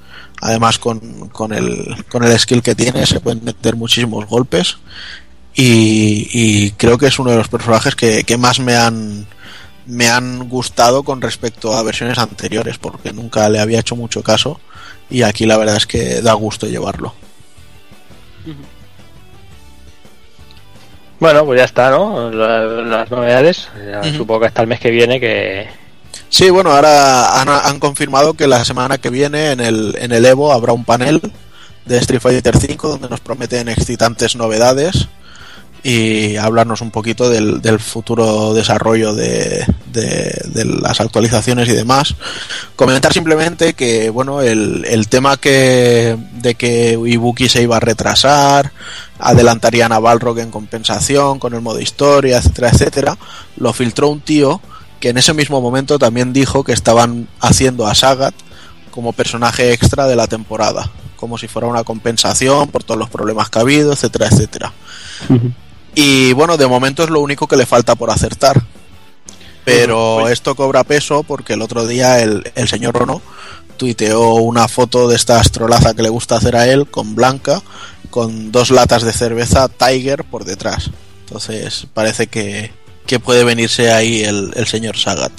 [0.40, 4.76] Además con, con, el, con el skill que tiene se pueden meter muchísimos golpes.
[5.52, 9.26] Y, y creo que es uno de los personajes que, que más me han,
[9.86, 14.60] me han gustado con respecto a versiones anteriores, porque nunca le había hecho mucho caso.
[15.10, 17.14] Y aquí la verdad es que da gusto llevarlo.
[21.20, 22.30] Bueno, pues ya está, ¿no?
[22.30, 23.68] La- las novedades.
[23.90, 24.04] Ya.
[24.14, 25.68] Supongo que hasta el mes que viene que...
[26.28, 30.24] Sí, bueno, ahora han, han confirmado que la semana que viene en el, en el
[30.26, 31.20] Evo habrá un panel
[31.86, 35.08] de Street Fighter V donde nos prometen excitantes novedades
[35.82, 42.14] y hablarnos un poquito del, futuro desarrollo de, de- de las actualizaciones y demás.
[42.76, 48.72] Comentar simplemente que, bueno, el, el tema que de que Ibuki se iba a retrasar,
[49.18, 53.18] adelantarían a Balrog en compensación con el modo historia, etcétera, etcétera,
[53.56, 54.60] lo filtró un tío
[55.00, 58.34] que en ese mismo momento también dijo que estaban haciendo a Sagat
[58.90, 63.48] como personaje extra de la temporada, como si fuera una compensación por todos los problemas
[63.48, 64.72] que ha habido, etcétera, etcétera.
[66.00, 68.62] Y bueno, de momento es lo único que le falta por acertar.
[69.64, 73.20] Pero esto cobra peso porque el otro día el, el señor Rono
[73.76, 77.62] tuiteó una foto de esta astrolaza que le gusta hacer a él con Blanca,
[78.10, 80.88] con dos latas de cerveza Tiger por detrás.
[81.26, 82.70] Entonces parece que,
[83.04, 85.32] que puede venirse ahí el, el señor Sagat.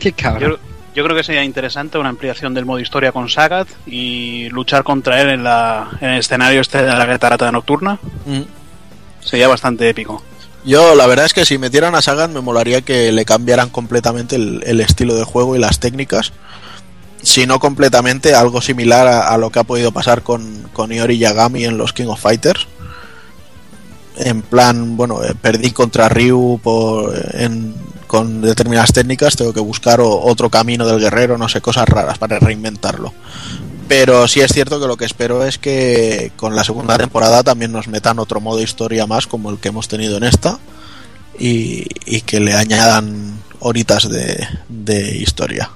[0.00, 0.50] Qué cabrón.
[0.50, 0.58] Yo,
[0.96, 5.22] yo creo que sería interesante una ampliación del modo historia con Sagat y luchar contra
[5.22, 8.00] él en, la, en el escenario este de la catarata nocturna.
[8.26, 8.61] Mm.
[9.24, 10.22] Sería bastante épico.
[10.64, 14.36] Yo la verdad es que si metieran a Sagat me molaría que le cambiaran completamente
[14.36, 16.32] el, estilo de juego y las técnicas.
[17.22, 21.64] Si no completamente, algo similar a, lo que ha podido pasar con, con Iori Yagami
[21.64, 22.66] en los King of Fighters.
[24.16, 27.74] En plan, bueno, eh, perdí contra Ryu por, en-
[28.12, 32.38] con determinadas técnicas, tengo que buscar otro camino del guerrero, no sé, cosas raras para
[32.38, 33.14] reinventarlo.
[33.88, 37.72] Pero sí es cierto que lo que espero es que con la segunda temporada también
[37.72, 40.58] nos metan otro modo historia más como el que hemos tenido en esta
[41.38, 41.84] y,
[42.22, 45.70] que le añadan horitas de, de historia.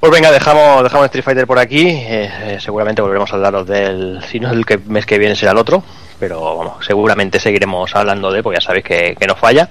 [0.00, 1.88] Pues venga, dejamos, dejamos Street Fighter por aquí.
[1.88, 4.20] eh, eh, seguramente volveremos a hablaros del.
[4.30, 5.82] Si no el que, mes que viene será el otro.
[6.18, 9.70] Pero vamos, seguramente seguiremos hablando de él, porque ya sabéis que, que no falla.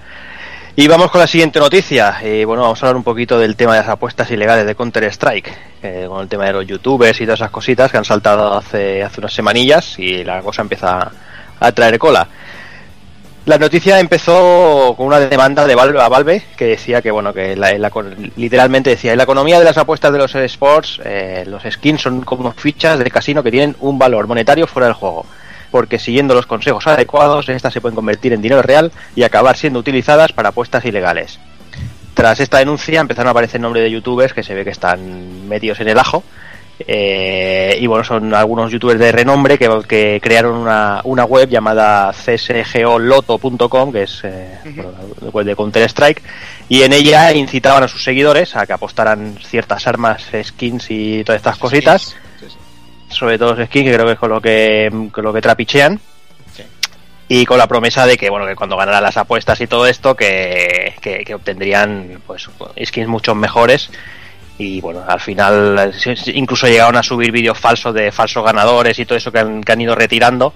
[0.76, 2.18] Y vamos con la siguiente noticia.
[2.24, 5.04] Eh, bueno, vamos a hablar un poquito del tema de las apuestas ilegales de Counter
[5.06, 5.54] Strike.
[5.84, 9.04] eh, con el tema de los youtubers y todas esas cositas que han saltado hace,
[9.04, 11.12] hace unas semanillas y la cosa empieza
[11.60, 12.28] a traer cola.
[13.46, 17.58] La noticia empezó con una demanda de Valve a Valve que decía que bueno que
[17.58, 17.74] la-
[18.38, 22.22] literalmente decía en la economía de las apuestas de los esports eh, los skins son
[22.22, 25.26] como fichas de casino que tienen un valor monetario fuera del juego
[25.74, 29.80] porque siguiendo los consejos adecuados estas se pueden convertir en dinero real y acabar siendo
[29.80, 31.40] utilizadas para apuestas ilegales.
[32.14, 35.80] Tras esta denuncia empezaron a aparecer nombres de youtubers que se ve que están metidos
[35.80, 36.24] en el ajo.
[36.78, 42.14] Eh, y bueno, son algunos youtubers de renombre que, que crearon una, una web llamada
[42.14, 44.60] csgoloto.com, que es eh,
[45.32, 46.22] web de Counter Strike,
[46.70, 51.40] y en ella incitaban a sus seguidores a que apostaran ciertas armas, skins y todas
[51.40, 52.16] estas cositas,
[53.14, 56.00] sobre todo los skins, que creo que es con lo que, con lo que trapichean.
[56.56, 56.64] Sí.
[57.30, 60.16] Y con la promesa de que bueno que cuando ganaran las apuestas y todo esto
[60.16, 62.50] que, que, que obtendrían pues
[62.86, 63.90] skins mucho mejores
[64.58, 65.92] y bueno, al final
[66.28, 69.72] incluso llegaron a subir vídeos falsos de falsos ganadores y todo eso que han, que
[69.72, 70.54] han ido retirando.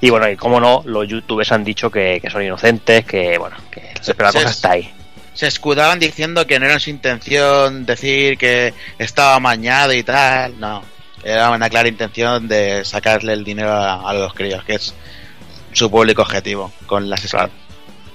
[0.00, 3.56] Y bueno, y como no, los youtubers han dicho que, que son inocentes, que bueno,
[3.70, 4.92] que pero la cosa es- está ahí.
[5.32, 10.58] Se escudaban diciendo que no era su intención decir que estaba amañado y tal.
[10.58, 10.82] No,
[11.22, 14.94] era una clara intención de sacarle el dinero a, a los críos, que es
[15.72, 17.50] su público objetivo con las skins.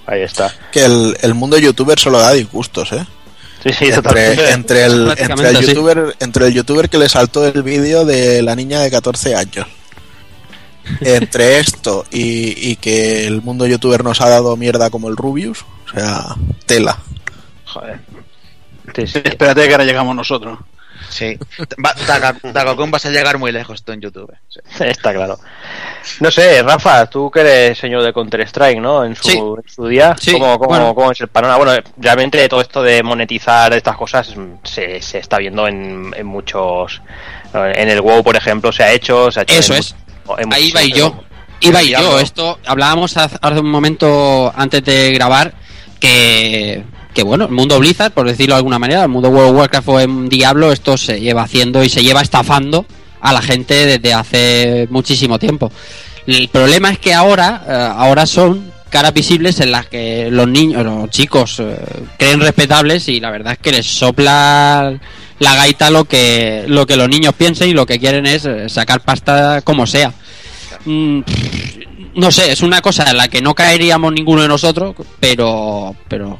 [0.07, 0.53] Ahí está.
[0.71, 3.05] Que el, el mundo youtuber solo da disgustos, ¿eh?
[3.63, 4.51] Sí, sí, entre, totalmente.
[4.51, 5.65] entre el, entre, el sí.
[5.67, 9.67] youtuber, entre el youtuber que le saltó el vídeo de la niña de 14 años.
[11.01, 15.59] Entre esto y, y que el mundo youtuber nos ha dado mierda como el Rubius,
[15.61, 16.35] o sea,
[16.65, 16.97] tela.
[17.65, 17.99] Joder.
[18.95, 19.21] Sí, sí.
[19.23, 20.57] Espérate que ahora llegamos nosotros.
[21.11, 21.37] Sí.
[21.85, 21.93] Va-
[22.87, 24.33] vas a llegar muy lejos tú en YouTube.
[24.49, 24.59] Sí.
[24.83, 25.37] Está claro.
[26.21, 29.03] No sé, Rafa, tú que eres señor de Counter-Strike, ¿no?
[29.05, 29.37] En su, Sí.
[29.37, 30.95] en su día, Sí, ¿cómo, cómo- bueno.
[30.95, 31.57] cómo es el panorama?
[31.63, 37.01] Bueno, realmente todo esto de monetizar estas cosas se, se está viendo en, en muchos...
[37.53, 39.29] En el WoW, por ejemplo, se ha hecho...
[39.31, 39.95] Se ha hecho Eso en es.
[40.37, 41.23] en Ahí iba y yo.
[41.59, 42.19] Iba y yo.
[42.19, 45.53] Esto hablábamos hace un momento antes de grabar
[45.99, 49.57] que, que bueno, el mundo Blizzard, por decirlo de alguna manera, el mundo World of
[49.57, 52.85] Warcraft o en Diablo, esto se lleva haciendo y se lleva estafando
[53.21, 55.71] a la gente desde hace muchísimo tiempo.
[56.27, 60.83] El problema es que ahora, eh, ahora son caras visibles en las que los niños,
[60.83, 61.77] los chicos eh,
[62.17, 64.93] creen respetables y la verdad es que les sopla
[65.39, 68.69] la gaita lo que lo que los niños piensen y lo que quieren es eh,
[68.69, 70.13] sacar pasta como sea.
[70.85, 71.21] Mm,
[72.15, 76.37] no sé, es una cosa en la que no caeríamos ninguno de nosotros, pero pero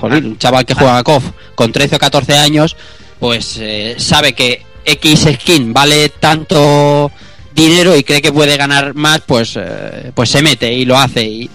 [0.00, 2.76] joder, un chaval que juega a KOF con 13 o 14 años,
[3.18, 7.10] pues eh, sabe que X skin vale tanto
[7.54, 11.24] dinero y cree que puede ganar más, pues, eh, pues se mete y lo hace
[11.24, 11.50] y,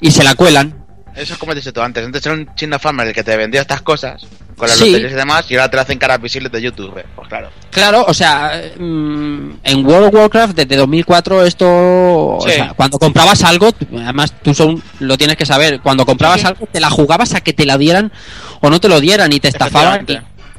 [0.00, 0.84] y se la cuelan.
[1.14, 2.04] Eso es como he dicho tú antes.
[2.04, 4.86] Antes era un chino farmer el que te vendía estas cosas con las Sí.
[4.90, 7.02] loterías y demás y ahora te hacen caras visibles de YouTube.
[7.14, 7.50] Pues claro.
[7.70, 13.42] Claro, o sea, mm, en World of Warcraft desde 2004 esto, o sea, cuando comprabas
[13.44, 17.34] algo, además tú son, lo tienes que saber, cuando comprabas Sí, algo te la jugabas
[17.34, 18.12] a que te la dieran
[18.60, 20.06] o no te lo dieran y te estafaban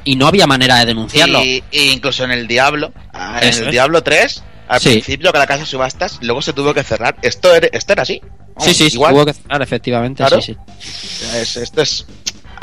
[0.04, 1.42] y, no había manera de denunciarlo.
[1.42, 3.72] Y, y incluso en el Diablo, ah, en Eso el es.
[3.72, 4.88] Diablo 3, al Sí.
[4.90, 7.16] principio que la casa de subastas, luego se tuvo que cerrar.
[7.22, 8.20] Esto era, esto era así.
[8.58, 9.14] Sí, sí, sí, igual.
[9.14, 10.40] hubo que cerrar, efectivamente, Claro.
[10.40, 11.26] sí, sí.
[11.36, 12.06] Es- esto es.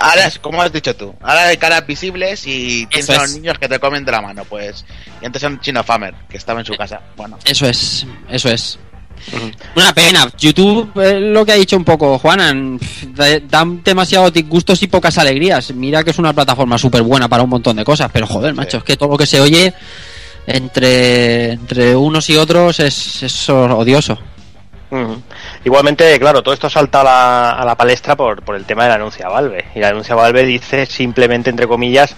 [0.01, 1.13] Ahora es como has dicho tú.
[1.21, 4.21] Ahora hay caras visibles y tienes Eso a los niños que te comen de la
[4.21, 4.43] mano.
[4.45, 4.83] Pues.
[5.21, 7.01] Y antes era un chino famer que estaba en su casa.
[7.15, 7.37] Bueno.
[7.45, 8.79] Eso es, eso es.
[9.75, 10.31] Una pena.
[10.37, 12.79] YouTube, eh, lo que ha dicho un poco Juanan,
[13.47, 15.71] dan demasiados disgustos y pocas alegrías.
[15.73, 18.77] Mira que es una plataforma súper buena para un montón de cosas, pero joder, macho,
[18.77, 19.73] es que todo lo que se oye
[20.47, 24.17] entre, entre unos y otros es, es odioso.
[25.63, 28.93] Igualmente, claro, todo esto salta a la, a la palestra por, por el tema del
[28.93, 29.65] anuncio a Valve.
[29.75, 32.15] Y el anuncio a Valve dice simplemente, entre comillas,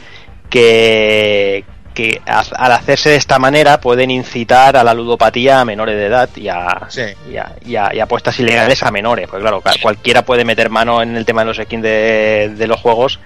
[0.49, 5.95] que, que a- al hacerse de esta manera pueden incitar a la ludopatía a menores
[5.95, 7.01] de edad y a, Sí.
[7.31, 9.27] y a, y a- y a apuestas ilegales a menores.
[9.29, 12.79] Pues claro, cualquiera puede meter mano en el tema de los skins de, de los
[12.79, 13.19] juegos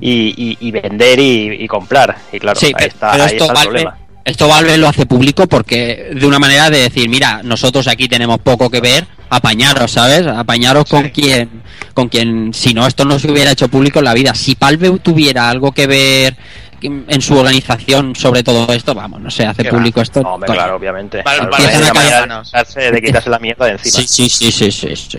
[0.00, 2.16] y, y- y vender y, y comprar.
[2.32, 3.98] Y claro, Sí, ahí pero- está, pero ahí esto está el Valve, problema.
[4.24, 8.38] Esto Valve lo hace público porque de una manera de decir, mira, nosotros aquí tenemos
[8.40, 10.26] poco que ver, apañaros, ¿sabes?
[10.26, 11.62] Apañaros con quien,
[11.94, 14.34] con quien, si no, esto no se hubiera hecho público en la vida.
[14.34, 16.36] Si Valve tuviera algo que ver
[16.82, 20.20] en su organización sobre todo esto, vamos, no sé, hace público esto.
[20.20, 21.22] No, hombre, claro, obviamente.
[21.24, 23.92] Val- Claro, Valve es tiene una manera de quitarse, de quitarse la mierda de encima.
[23.98, 25.18] Sí, sí, sí, sí, sí, sí.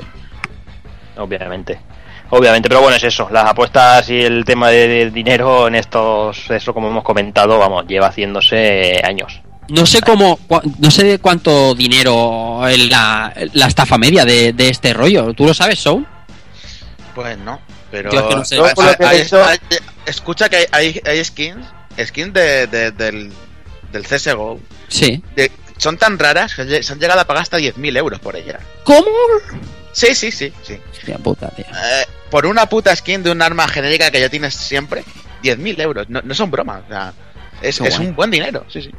[1.18, 1.80] obviamente.
[2.36, 3.30] Obviamente, pero bueno, es eso.
[3.32, 7.86] Las apuestas y el tema de- del dinero en estos, eso como hemos comentado, vamos,
[7.88, 9.40] lleva haciéndose años.
[9.70, 14.52] No sé cómo, cua- no sé de cuánto dinero es la, la estafa media de,
[14.54, 15.34] de este rollo.
[15.34, 16.06] ¿Tú lo sabes, Soul?
[17.16, 17.60] Pues no.
[17.92, 18.12] Pero.
[18.12, 18.56] Yo es que no sé.
[18.56, 19.60] Hay- Yo por lo que he hay- visto- hay-
[20.06, 21.66] escucha que hay, hay, hay skins.
[22.04, 23.32] Skins de, de- del,
[23.92, 24.60] del CSGO.
[24.88, 25.22] Sí.
[25.36, 28.60] de- son tan raras que se han llegado a pagar hasta 10.000 euros por ellas.
[28.84, 29.06] ¿Cómo?
[29.94, 30.80] Sí, sí, sí, sí.
[30.92, 31.66] Hostia puta, tío.
[31.66, 35.04] Eh, por una puta skin de un arma genérica que ya tienes siempre,
[35.44, 36.10] 10.000 euros.
[36.10, 36.82] No, no son bromas.
[36.86, 37.14] O sea,
[37.62, 38.66] es, un buen dinero.
[38.70, 38.92] Sí, sí.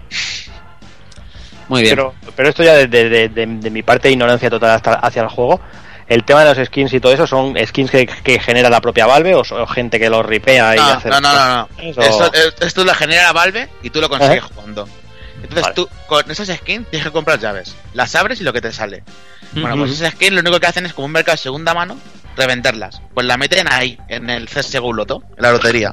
[1.69, 1.93] Muy bien.
[1.97, 4.95] Pero, pero esto ya de, de- de- de- de mi parte de ignorancia total hasta-
[4.95, 5.61] hacia el juego.
[6.07, 9.07] El tema de los skins y todo eso son skins que, que genera la propia
[9.07, 11.69] Valve o, son gente que los ripea y No, hace no, no, no, no.
[11.79, 14.55] Eso- Esto, es- esto lo genera Valve y tú lo consigues Ajá.
[14.55, 14.87] jugando.
[15.45, 15.75] Entonces Vale.
[15.75, 17.77] tú con esas skins tienes que comprar llaves.
[17.93, 19.05] Las abres y lo que te sale.
[19.53, 21.97] Bueno, pues esas skins lo único que hacen es como un mercado de segunda mano,
[22.37, 23.01] revenderlas.
[23.15, 25.93] Pues la meten ahí, en el CSGO Loto, en la lotería.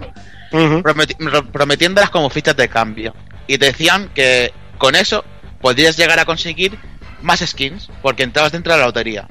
[0.51, 3.13] Prometi- prometiéndolas como fichas de cambio.
[3.47, 5.23] Y te decían que con eso
[5.61, 6.77] podrías llegar a conseguir
[7.21, 9.27] más skins porque entrabas dentro de la lotería.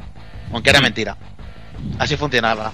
[0.53, 1.17] Aunque era mentira.
[1.99, 2.73] Así funcionaba.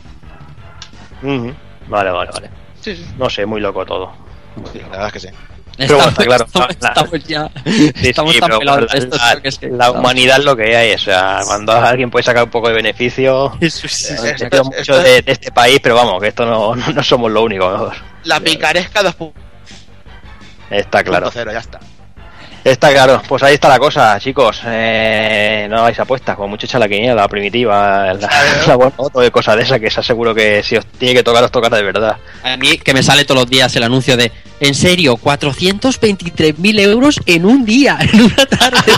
[1.22, 2.50] Vale, vale, vale.
[2.80, 3.06] Sí, sí.
[3.18, 4.12] No sé, muy loco todo.
[4.72, 5.28] Sí, la verdad es que sí.
[5.76, 6.44] Pero bueno, está claro.
[6.46, 7.50] Estamos, La- estamos ya.
[7.66, 10.56] Sí, estamos sí, tan pelados la, esto, la- que es que- la humanidad es lo
[10.56, 10.92] que hay.
[10.94, 14.12] O sea, cuando alguien puede sacar un poco de beneficio, Eso sí.
[14.12, 16.28] eh, sí, me esto es- mucho esto es- de, de este país, pero vamos, que
[16.28, 17.68] esto no, no, no somos lo único.
[17.70, 17.90] ¿no?
[18.24, 19.32] La picaresca 2.0,
[20.70, 21.30] Está claro.
[21.32, 21.78] ya está.
[22.66, 24.60] Está claro, pues ahí está la cosa, chicos.
[24.66, 28.28] Eh, no hagáis apuestas, como mucho echa la quiniela, la primitiva, la,
[28.66, 31.22] la buena foto de cosas de esas, que os aseguro que si os tiene que
[31.22, 32.16] tocar, os tocará de verdad.
[32.42, 37.20] A mí que me sale todos los días el anuncio de, en serio, 423.000 euros
[37.24, 38.92] en un día, en una tarde.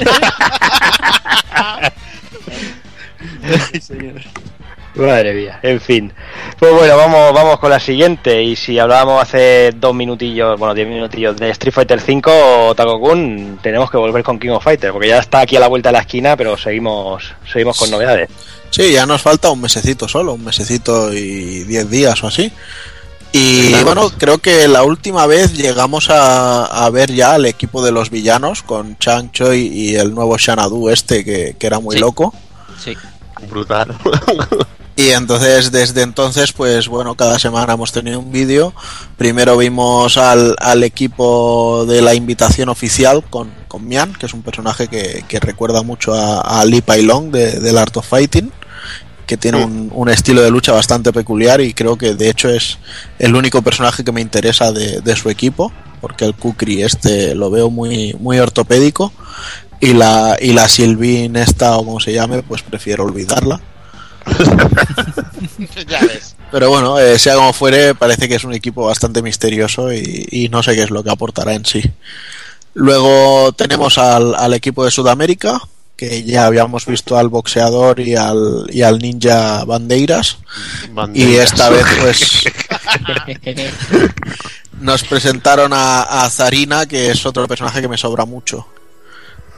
[4.94, 6.12] Madre mía, en fin.
[6.58, 8.42] Pues bueno, vamos, vamos con la siguiente.
[8.42, 13.90] Y si hablábamos hace dos minutillos, bueno, diez minutillos de Street Fighter V, Takokun, tenemos
[13.90, 16.00] que volver con King of Fighter, porque ya está aquí a la vuelta de la
[16.00, 18.28] esquina, pero seguimos, seguimos con novedades.
[18.70, 22.50] Sí, ya nos falta un mesecito solo, un mesecito y diez días o así.
[23.30, 27.92] Y bueno, creo que la última vez llegamos a, a ver ya al equipo de
[27.92, 32.00] los villanos con Chang Choi y el nuevo Xanadu este que, que era muy Sí.
[32.00, 32.34] loco.
[32.82, 32.96] Sí.
[33.50, 33.94] Brutal.
[34.98, 38.74] Y entonces, desde entonces, pues bueno, cada semana hemos tenido un vídeo.
[39.16, 44.42] Primero vimos al, al equipo de la invitación oficial con, con Mian, que es un
[44.42, 48.50] personaje que, que recuerda mucho a, a Lee Pai Long de, del Art of Fighting,
[49.24, 52.78] que tiene un, un estilo de lucha bastante peculiar y creo que de hecho es
[53.20, 55.70] el único personaje que me interesa de, de su equipo,
[56.00, 59.12] porque el Kukri este lo veo muy, muy ortopédico.
[59.78, 63.60] Y la, y la Sylvine esta o como se llame, pues prefiero olvidarla.
[65.88, 66.36] ya ves.
[66.50, 70.48] Pero bueno, eh, sea como fuere, parece que es un equipo bastante misterioso y, y
[70.48, 71.82] no sé qué es lo que aportará en sí.
[72.74, 75.60] Luego tenemos al, al equipo de Sudamérica,
[75.96, 80.38] que ya habíamos visto al boxeador y al, y al ninja Bandeiras.
[81.12, 82.44] Y esta vez, pues,
[84.80, 88.68] nos presentaron a, a Zarina, que es otro personaje que me sobra mucho.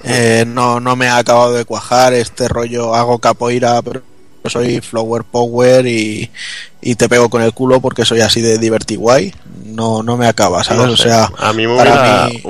[0.02, 4.02] Eh, no, no me ha acabado de cuajar este rollo, hago capoeira, pero
[4.48, 6.30] soy flower power y,
[6.80, 9.34] y te pego con el culo porque soy así de divertiguay.
[9.64, 10.86] No, no me acaba, ¿sabes?
[10.86, 12.42] No o sea, a mí me para hubiera, mí-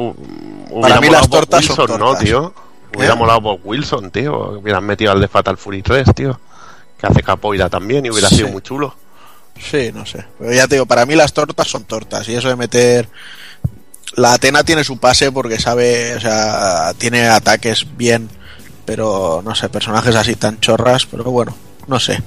[0.71, 2.55] hubiera para las tortas son Wilson, ¿no, tío?
[2.97, 3.17] Hubiera ¿Eh?
[3.17, 4.59] molado Bob Wilson, tío.
[4.59, 6.41] Hubieran metido al de Fatal Fury 3, tío.
[6.99, 8.37] Que hace capoeira también y hubiera Sí.
[8.37, 8.95] sido muy chulo.
[9.59, 10.25] Sí, no sé.
[10.39, 12.29] Pero ya te digo, para mí las tortas son tortas.
[12.29, 13.09] Y eso de meter.
[14.17, 18.29] La Atena tiene su pase porque sabe, o sea, tiene ataques bien.
[18.87, 21.07] Pero no sé, personajes así tan chorras.
[21.07, 21.55] Pero bueno,
[21.91, 22.23] no sé.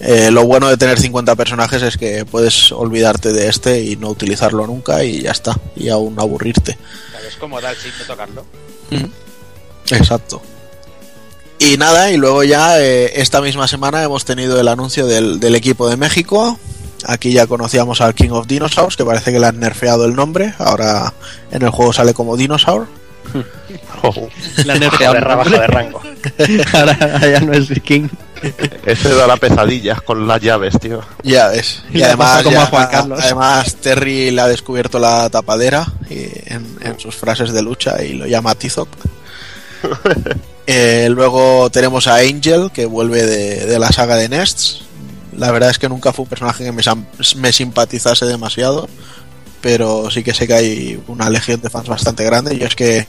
[0.00, 4.08] Eh, lo bueno de tener 50 personajes es que puedes olvidarte de este y no
[4.08, 5.58] utilizarlo nunca y ya está.
[5.76, 6.78] Y aún aburrirte.
[7.28, 8.46] Es como dar tocarlo.
[9.90, 10.40] Exacto.
[11.58, 15.56] Y nada, y luego ya eh, esta misma semana hemos tenido el anuncio del, del
[15.56, 16.58] equipo de México.
[17.04, 20.54] Aquí ya conocíamos al King of Dinosaurs, que parece que le han nerfeado el nombre.
[20.58, 21.12] Ahora
[21.50, 22.86] en el juego sale como Dinosaur.
[24.64, 25.60] La nerfeado Joder, el rebaja nombre.
[25.60, 26.02] de rango.
[26.72, 28.08] Ahora ya no es King.
[28.86, 31.00] Ese da la pesadilla con las llaves, tío.
[31.24, 31.82] Ya ves.
[31.90, 33.20] Y Le además, como ya- a Juan Carlos.
[33.22, 38.12] además Terry le ha descubierto la tapadera y en, en sus frases de lucha y
[38.14, 38.88] lo llama Tizop.
[40.70, 44.82] Eh, luego tenemos a Angel, que vuelve de, de la saga de Nests.
[45.34, 46.82] La verdad es que nunca fue un personaje que me,
[47.36, 48.86] me simpatizase demasiado,
[49.60, 52.54] pero sí que sé que hay una legión de fans bastante grande.
[52.54, 53.06] Y es que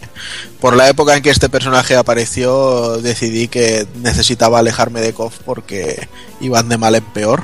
[0.60, 6.08] por la época en que este personaje apareció, decidí que necesitaba alejarme de KOF porque
[6.41, 7.43] iban de mal en peor.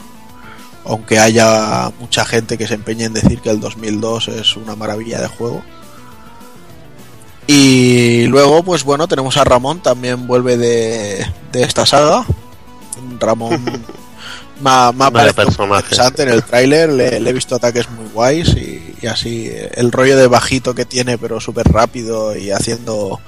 [0.86, 5.20] Aunque haya mucha gente que se empeñe en decir que el 2002 es una maravilla
[5.20, 5.64] de juego.
[7.48, 12.26] Y luego, pues bueno, tenemos a Ramón, también vuelve de, de esta saga.
[13.20, 13.62] Ramón
[14.62, 15.84] me ha, me ha Vaya parecido personaje.
[15.84, 19.72] interesante en el tráiler, le, le he visto ataques muy guays y, y así eh,
[19.76, 23.20] el rollo de bajito que tiene, pero súper rápido y haciendo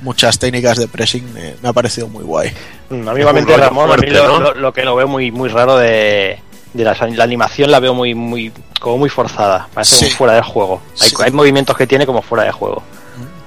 [0.00, 2.52] muchas técnicas de pressing me, me ha parecido muy guay.
[2.90, 4.40] Mm, A mí igualmente rollo Ramón, a mí lo, ¿no?
[4.40, 6.38] lo- lo que lo veo muy muy raro de,
[6.72, 10.04] de la, la animación la veo muy muy como muy forzada, parece Sí.
[10.06, 10.80] como fuera del juego.
[11.00, 11.16] Hay, Sí.
[11.24, 12.82] hay movimientos que tiene como fuera de juego.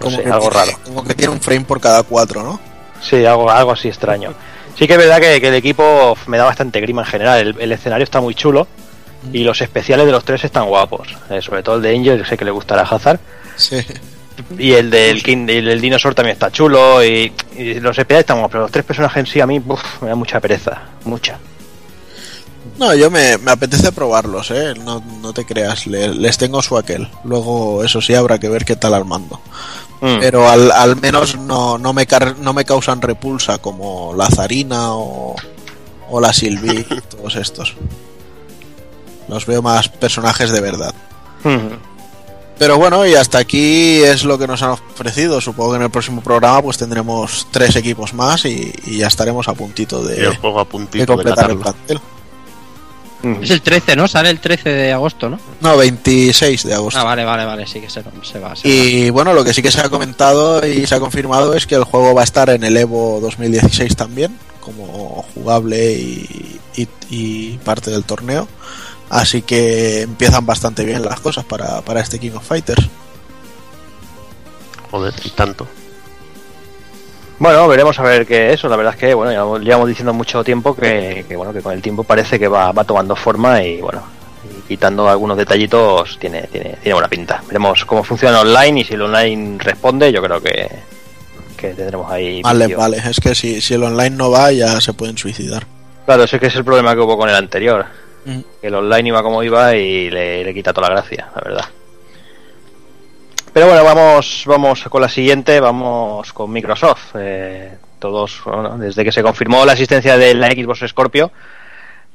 [0.02, 0.72] No sé, algo tiene, raro.
[0.84, 2.60] como que tiene un frame por cada cuatro, ¿no?
[3.02, 4.34] Sí, algo, algo así extraño.
[4.78, 7.40] Sí que es verdad que, que el equipo me da bastante grima en general.
[7.40, 8.68] El, el escenario está muy chulo
[9.32, 11.08] y los especiales de los tres están guapos.
[11.30, 13.20] Eh, sobre todo el de Angel, que sé que le gustará a Hazard.
[13.56, 13.78] Sí.
[14.58, 17.04] Y el del King, el del Dinosaur también está chulo.
[17.06, 20.02] Y, y los especiales están guapos, pero los tres personajes en sí a mí uf,
[20.02, 20.82] me da mucha pereza.
[21.06, 21.38] Mucha.
[22.78, 24.74] No, yo me, me apetece probarlos, ¿eh?
[24.84, 27.08] No, no te creas, le- les tengo su aquel.
[27.24, 29.40] Luego, eso sí, habrá que ver qué tal al mando.
[30.02, 30.18] Mm.
[30.20, 34.96] Pero al, al menos no, no, me car- no me causan repulsa como la Zarina
[34.96, 35.36] o,
[36.10, 37.76] o la Sylvie y todos estos.
[39.28, 40.94] Los veo más personajes de verdad.
[41.44, 41.76] Mm.
[42.58, 45.42] Pero bueno, y hasta aquí es lo que nos han ofrecido.
[45.42, 49.48] Supongo que en el próximo programa pues tendremos tres equipos más y, y ya estaremos
[49.48, 52.02] a puntito de, el juego a de puntito de completar el catarlo.
[53.42, 54.08] Es el 13, ¿no?
[54.08, 55.40] Sale el 13 de agosto, ¿no?
[55.60, 57.00] No, 26 de agosto.
[57.00, 58.56] Ah, vale, vale, vale, sí que se, se va.
[58.56, 58.74] se va.
[58.76, 61.76] Y bueno, lo que sí que se ha comentado y se ha confirmado es que
[61.76, 67.58] el juego va a estar en el Evo 2016 también, como jugable y, y- y
[67.60, 68.48] parte del torneo.
[69.10, 72.88] Así que empiezan bastante bien las cosas para, para este King of Fighters.
[74.90, 75.68] Joder, y tanto.
[77.42, 78.70] Bueno, veremos a ver qué es eso.
[78.70, 81.74] La verdad es que, bueno, ya llevamos diciendo mucho tiempo que, que, bueno, que con
[81.74, 84.04] el tiempo parece que va, va tomando forma y, bueno,
[84.46, 87.42] y quitando algunos detallitos tiene, tiene, tiene buena pinta.
[87.48, 90.70] Veremos cómo funciona online y si el online responde, yo creo que,
[91.58, 92.44] que tendremos ahí.
[92.44, 95.66] Vale, vale, es que si, si el online no va ya se pueden suicidar.
[96.06, 97.88] Claro, ese que es el problema que hubo con el anterior.
[98.24, 98.40] Mm.
[98.62, 101.66] Que el online iba como iba y le, le quita toda la gracia, la verdad.
[103.54, 107.16] Pero bueno, vamos, vamos con la siguiente, vamos con Microsoft.
[107.16, 108.42] Eh, todos,
[108.78, 111.32] desde que se confirmó la existencia de la Xbox Scorpio,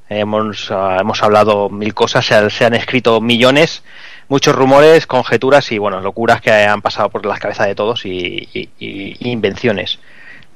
[0.08, 3.82] hemos, ah, hemos hablado mil cosas, se han, se han escrito millones,
[4.28, 8.48] muchos rumores, conjeturas y bueno, locuras que han pasado por las cabezas de todos y-
[8.54, 9.98] y invenciones.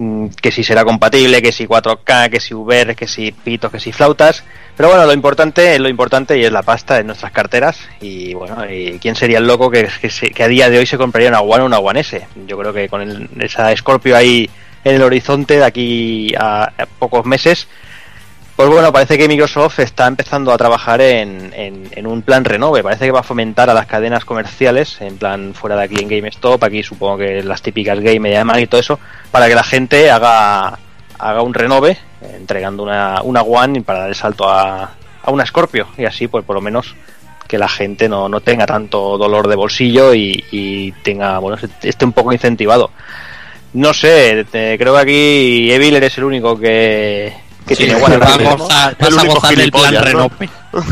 [0.02, 3.78] Mm, Que si será compatible, que si 4K, que si VR, que si pitos, que
[3.78, 4.44] si flautas.
[4.74, 7.78] Pero bueno, lo importante, lo importante y es la pasta en nuestras carteras.
[8.00, 10.86] Y bueno, y quién sería el loco que, que, se- que a día de hoy
[10.86, 12.02] se compraría una One o una One.
[12.46, 14.48] Yo creo que con el- esa Scorpio ahí
[14.84, 17.68] en el horizonte de aquí a pocos meses,
[18.60, 22.82] Pues bueno, parece que Microsoft está empezando a trabajar en, en- un plan renove.
[22.82, 26.08] Parece que va a fomentar a las cadenas comerciales, en plan fuera de aquí en
[26.08, 28.98] GameStop, aquí supongo que las típicas Game Mediamarkt y todo eso,
[29.30, 30.78] para que la gente haga,
[31.18, 34.90] haga un renove, entregando una, una One para dar el salto a,
[35.22, 35.86] a una Scorpio.
[35.96, 36.94] Y así, pues por lo menos
[37.48, 42.04] que la gente no, no tenga tanto dolor de bolsillo y, y tenga, bueno, esté
[42.04, 42.90] un poco incentivado.
[43.72, 47.32] No sé, te- creo que aquí Evil eres el único que,
[47.66, 48.16] que Sí, tiene vas a
[48.56, 50.48] gozar, vas a gozar del plan renove.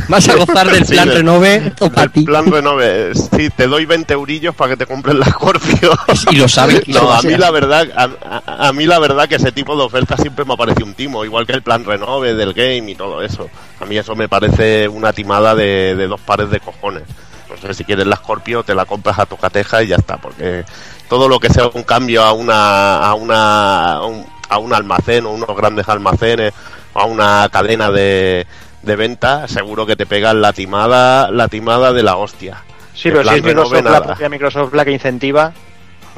[0.08, 2.22] Vas a gozar del Sí, plan renove para El ti.
[2.22, 5.92] plan renove, sí, te doy 20 eurillos para que te compres la Scorpio.
[6.30, 6.82] Y lo sabes.
[6.88, 8.08] No, a mí la verdad, a,
[8.46, 10.94] a- a mí la verdad que ese tipo de ofertas siempre me ha parecido un
[10.94, 13.48] timo, igual que el plan renove del game y todo eso.
[13.80, 17.04] A mí eso me parece una timada de, de dos pares de cojones.
[17.50, 20.16] No sé si quieres la Scorpio te la compras a tu cateja y ya está,
[20.18, 20.64] porque
[21.08, 25.26] todo lo que sea un cambio a una a una a un, a un almacén
[25.26, 26.52] o unos grandes almacenes
[26.92, 28.46] o a una cadena de,
[28.82, 32.62] de venta, seguro que te pegan la timada, la timada de la hostia.
[32.94, 35.52] Sí, pero si es Microsoft, renove, la propia Microsoft la que incentiva,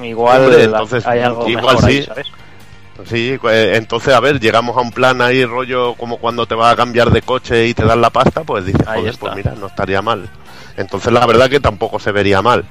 [0.02, 2.02] igual Hombre, entonces, hay algo igual mejor ahí, sí.
[2.04, 2.26] ¿sabes?
[3.06, 6.72] Sí, pues, entonces, a ver, llegamos a un plan ahí, rollo como cuando te vas
[6.72, 9.54] a cambiar de coche y te dan la pasta, pues dices, Ahí joder, pues mira,
[9.58, 10.28] no estaría mal.
[10.76, 12.64] Entonces, la verdad que tampoco se vería mal.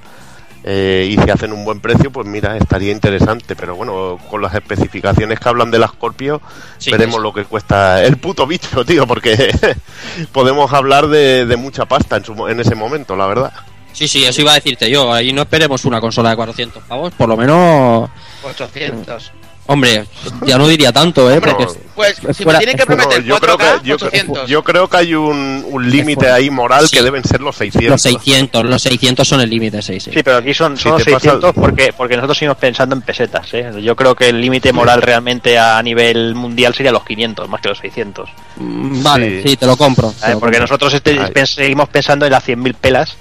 [0.63, 3.55] Eh, y si hacen un buen precio, pues mira, estaría interesante.
[3.55, 6.41] Pero bueno, con las especificaciones que hablan de la Scorpio,
[6.77, 7.21] Sí, veremos sí.
[7.21, 9.51] lo que cuesta el puto bicho, tío, porque
[10.31, 13.53] podemos hablar de, de mucha pasta en, su, mo- en ese momento, la verdad.
[13.93, 15.11] Sí, sí, eso iba a decirte yo.
[15.11, 18.09] Ahí no esperemos una consola de 400 pavos, por lo menos.
[18.43, 19.31] 800.
[19.71, 20.05] Hombre,
[20.47, 21.35] ya no diría tanto, ¿eh?
[21.35, 24.49] Hombre, Porque Pues si me tienen que prometer No, yo, creo 4K, que, yo, 800.
[24.49, 26.97] yo creo que hay un, un límite ahí moral Sí.
[26.97, 27.87] que deben ser los 600.
[27.91, 30.09] los 600, los 600 son el límite, sí, sí.
[30.11, 32.95] Sí, pero aquí son, Si son los te pasa- 600 porque, porque nosotros seguimos pensando
[32.95, 33.53] en pesetas.
[33.53, 33.71] ¿eh?
[33.83, 37.69] Yo creo que el límite moral realmente a nivel mundial sería los 500, más que
[37.69, 38.27] los 600.
[38.55, 39.49] Mm, Vale, Sí.
[39.49, 40.11] sí, te lo compro.
[40.19, 40.61] te lo Porque compro.
[40.61, 43.15] nosotros este- seguimos pensando en las 100.000 pelas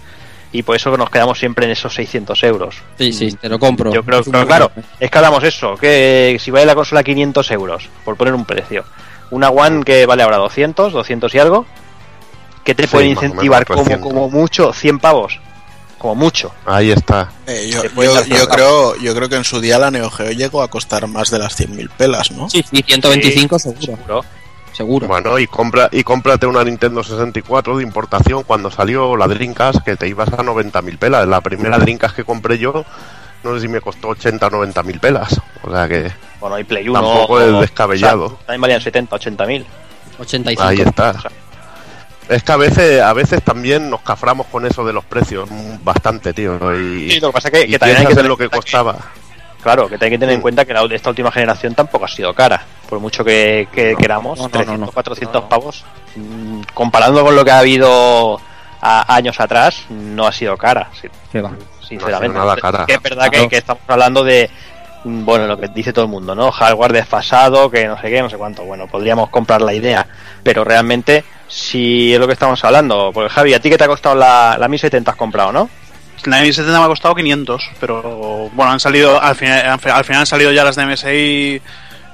[0.52, 2.76] y por eso nos quedamos siempre en esos 600 euros.
[2.98, 3.92] Sí, sí, te lo compro.
[3.92, 7.88] Yo creo buen- claro, es que hablamos eso, que si vale la consola 500 euros,
[8.04, 8.84] por poner un precio,
[9.30, 11.66] una One que vale ahora 200, 200 y algo,
[12.64, 14.12] que te Sí, puede incentivar como, 300.
[14.12, 15.38] como mucho 100 pavos,
[15.98, 16.52] como mucho.
[16.64, 17.30] Ahí está.
[17.46, 17.82] Eh, yo,
[18.24, 21.30] yo- creo, yo creo que en su día la Neo Geo llegó a costar más
[21.30, 22.48] de las 100.000 pelas, ¿no?
[22.48, 24.24] Sí, sí, 125 seguro, Seguro.
[24.78, 25.06] Seguro.
[25.08, 29.96] Bueno, y compra y cómprate una Nintendo 64 de importación cuando salió la Dreamcast que
[29.96, 31.26] te ibas a 90.000 pelas.
[31.28, 32.84] La primera Dreamcast que compré yo,
[33.42, 35.40] no sé si me costó 80 o 90.000 pelas.
[35.62, 36.10] O sea que
[36.40, 36.98] Bueno, hay Play 1.
[37.00, 38.38] Tampoco es descabellado.
[38.46, 39.66] también valían 70, 80 mil.
[40.18, 40.62] 85.
[40.68, 41.14] ahí está.
[42.28, 45.82] Es que a veces, a veces también nos caframos con eso de los precios mm,
[45.82, 46.56] bastante, tío.
[46.78, 48.44] Y, Sí, lo que pasa es que, y que también hay que tener lo que
[48.44, 48.96] en cuenta costaba.
[49.62, 52.32] Claro, que hay que tener en cuenta que la- esta última generación tampoco ha sido
[52.34, 52.62] cara.
[52.88, 54.92] Por mucho que, que No, queramos, no, no, 300, no, no.
[54.92, 55.84] 400 pavos,
[56.16, 58.40] mm, comparando con lo que ha habido
[58.80, 60.88] a- años atrás, no ha sido cara,
[61.86, 62.38] sinceramente.
[62.38, 62.86] nada cara.
[62.86, 64.48] Que es verdad que estamos hablando de,
[65.04, 66.50] mm, bueno, lo que dice todo el mundo, ¿no?
[66.50, 68.64] Hardware desfasado, que no sé qué, no sé cuánto.
[68.64, 70.06] Bueno, podríamos comprar la idea,
[70.42, 73.88] pero realmente, si es lo que estamos hablando, porque Javi, ¿a ti qué te ha
[73.88, 75.68] costado la, la 1070 has comprado, no?
[76.24, 80.26] La M70 me ha costado 500, pero bueno, han salido al final, al final han
[80.26, 81.62] salido ya las de MSI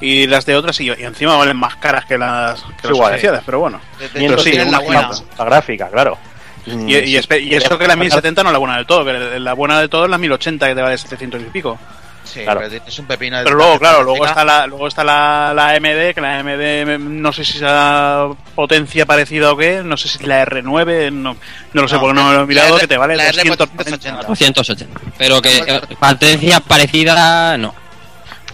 [0.00, 3.08] y las de otras y, y encima valen más caras que las, que Es las
[3.10, 3.80] oficiales, pero bueno.
[3.98, 5.10] De- de- 500 sí, tienen la una- buena.
[5.38, 6.18] La gráfica, claro.
[6.66, 9.52] Y, y, y eso que la 1070 no es la buena del todo, que la
[9.52, 11.78] buena del todo es la 1080 que te vale 700 y pico.
[12.24, 12.60] Sí, Claro.
[12.60, 15.68] pero tienes un pepino de Pero luego, claro, luego está la, luego está la, la
[15.72, 20.24] AMD, que la AMD no sé si será potencia parecida o qué, no sé si
[20.24, 21.36] la R9, no,
[21.74, 24.22] no lo sé porque no lo he mirado, R- que te vale la R 280.
[24.26, 25.00] 280.
[25.18, 27.74] Pero que eh, patencia parecida, no.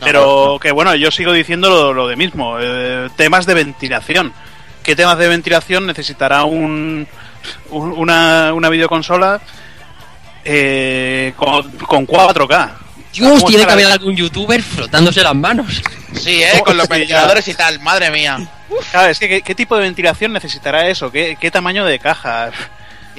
[0.05, 2.57] Pero que bueno, yo sigo diciendo lo, lo de mismo.
[2.61, 4.33] eh, temas de ventilación.
[4.83, 7.07] ¿Qué temas de ventilación necesitará un,
[7.71, 9.41] un- una, una videoconsola
[10.45, 12.71] eh, con, con 4K?
[13.13, 15.83] Dios, ¿Cómo tiene que haber algún youtuber frotándose las manos.
[16.15, 18.39] Sí, eh, con los ventiladores y tal, madre mía.
[18.93, 21.11] Claro, es que ¿qué, qué tipo de ventilación necesitará eso?
[21.11, 22.51] ¿Qué, qué tamaño de caja?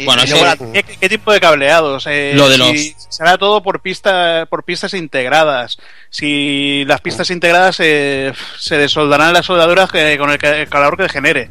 [0.02, 0.32] Y- Bueno, y sí.
[0.34, 2.06] luego la- ¿Qué, qué tipo de cableados?
[2.08, 5.78] Eh, Lo de si será todo por pista, por pistas integradas.
[6.10, 10.98] Si las pistas integradas eh, se desoldarán las soldaduras que- con el, ca- el calor
[10.98, 11.50] que genere.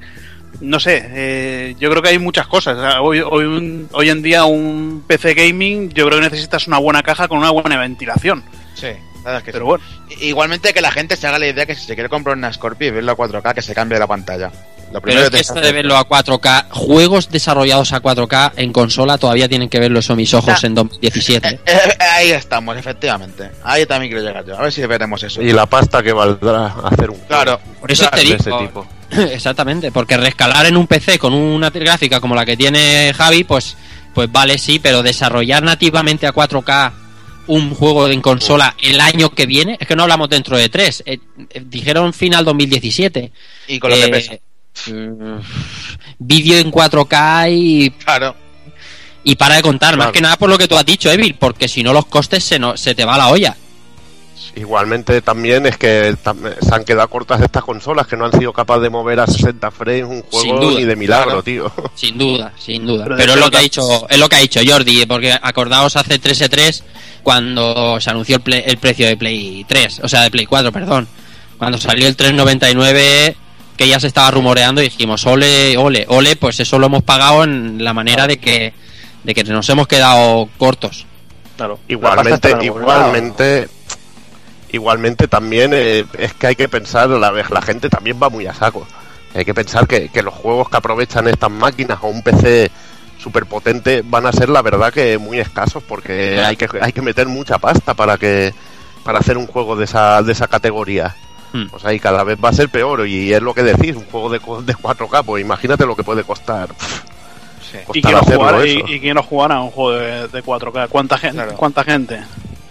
[0.60, 2.76] No sé, eh, yo creo que hay muchas cosas.
[3.00, 7.02] Hoy, hoy, un- hoy en día un PC gaming yo creo que necesitas una buena
[7.02, 8.42] caja con una buena ventilación.
[8.74, 9.68] Sí, la verdad es que Pero sí.
[9.68, 9.84] bueno,
[10.20, 12.88] Igualmente que la gente se haga la idea que si se quiere comprar una Scorpio
[12.88, 14.50] y verlo a 4K, que se cambie la pantalla.
[14.92, 18.52] Lo Pero primero es que que esto de verlo a 4K, juegos desarrollados a 4K
[18.56, 20.66] en consola todavía tienen que verlo eso mis ojos Ah.
[20.66, 21.48] en 2017.
[21.48, 23.50] Eh, eh, ahí estamos, efectivamente.
[23.62, 24.58] Ahí también quiero llegar yo.
[24.58, 25.40] A ver si veremos eso.
[25.42, 28.86] Y la pasta que valdrá hacer un Claro, Por eso juego te de ese tipo.
[29.32, 33.76] Exactamente, porque rescalar en un PC con una gráfica como la que tiene Javi, pues,
[34.14, 36.92] pues vale, sí, pero desarrollar nativamente a 4K
[37.46, 41.02] un juego en consola el año que viene, es que no hablamos dentro de tres,
[41.06, 41.18] eh,
[41.50, 43.32] eh, dijeron final 2017.
[43.66, 44.34] Y con lo que Eh, pesa.
[44.86, 45.38] Mm,
[46.18, 48.34] Vídeo en 4K y, Claro.
[49.24, 51.68] y para de contar, más que nada por lo que tú has dicho, Evil, porque
[51.68, 53.56] si no los costes se, no, se te va la olla.
[54.56, 56.14] Igualmente también es que
[56.60, 59.70] se han quedado cortas estas consolas que no han sido capaces de mover a 60
[59.70, 61.42] frames un Sin juego duda, ni de milagro, claro.
[61.44, 61.72] tío.
[61.94, 63.04] Sin duda, sin duda.
[63.16, 66.18] Pero es lo que ha dicho, es lo que ha dicho Jordi, porque acordaos hace
[66.18, 66.82] 3
[67.22, 70.72] cuando se anunció el, Play- el precio de Play 3, o sea, de Play 4,
[70.72, 71.06] perdón.
[71.56, 73.36] Cuando salió el 399
[73.80, 77.44] que ya se estaba rumoreando y dijimos, ole, ole, ole, pues eso lo hemos pagado
[77.44, 78.74] en la manera de que
[79.24, 81.06] de que nos hemos quedado cortos.
[81.56, 81.78] Claro.
[81.88, 83.68] Igualmente, igualmente,
[84.70, 88.46] igualmente también eh, es que hay que pensar, la, vez la gente también va muy
[88.46, 88.86] a saco.
[89.34, 92.70] Hay que pensar que, que los juegos que aprovechan estas máquinas o un PC
[93.16, 97.00] súper potente van a ser la verdad que muy escasos porque hay que, hay que
[97.00, 98.52] meter mucha pasta para que
[99.04, 101.16] para hacer un juego de esa, de esa categoría.
[101.52, 101.66] Hmm.
[101.72, 104.04] O sea, y cada vez va a ser peor y es lo que decís, un
[104.06, 106.68] juego de, de 4K, pues imagínate lo que puede costar.
[107.94, 108.78] Y quiero hacerlo jugar, eso.
[108.88, 110.88] y, y quiero jugar a un juego de, de 4K.
[110.88, 111.36] ¿Cuánta gente?
[111.36, 111.54] Claro.
[111.56, 112.20] ¿Cuánta gente?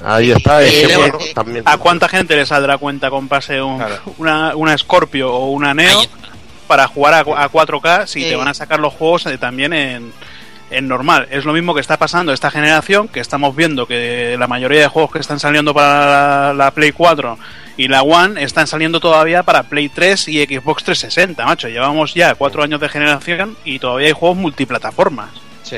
[0.03, 1.63] Ahí está, es Y que, luego- bueno, también...
[1.65, 3.95] ¿A cuánta gente le saldrá cuenta comprarse un, Claro.
[4.17, 6.09] una, una Scorpio o una Neo Ahí
[6.67, 8.29] para jugar a, a 4K si Sí.
[8.29, 10.13] te van a sacar los juegos eh, también en,
[10.69, 11.27] en normal?
[11.31, 14.87] Es lo mismo que está pasando esta generación, que estamos viendo que la mayoría de
[14.87, 17.37] juegos que están saliendo para la, la Play 4
[17.79, 21.69] y la One están saliendo todavía para Play 3 y Xbox 360, macho.
[21.69, 25.29] Llevamos ya cuatro años de generación y todavía hay juegos multiplataformas.
[25.63, 25.77] Sí.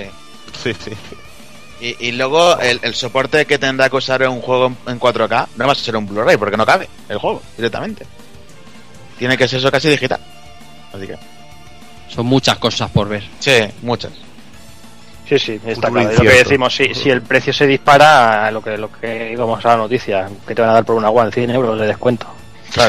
[0.64, 0.92] Sí, sí.
[1.80, 5.48] Y, y luego el, el soporte que tendrá que usar un juego en, en 4K
[5.58, 8.04] no va a ser un Blu-ray porque no cabe el juego directamente.
[9.20, 10.20] Tiene que ser eso casi digital.
[10.92, 11.18] Así que,
[12.10, 13.24] Son muchas cosas por ver.
[13.40, 14.12] sí, muchas.
[15.32, 16.10] Sí, sí, está claro.
[16.10, 19.64] Es lo que decimos, si, si el precio se dispara, lo que lo que digamos
[19.64, 22.28] a la noticia, que te van a dar por una One 100 euros de descuento.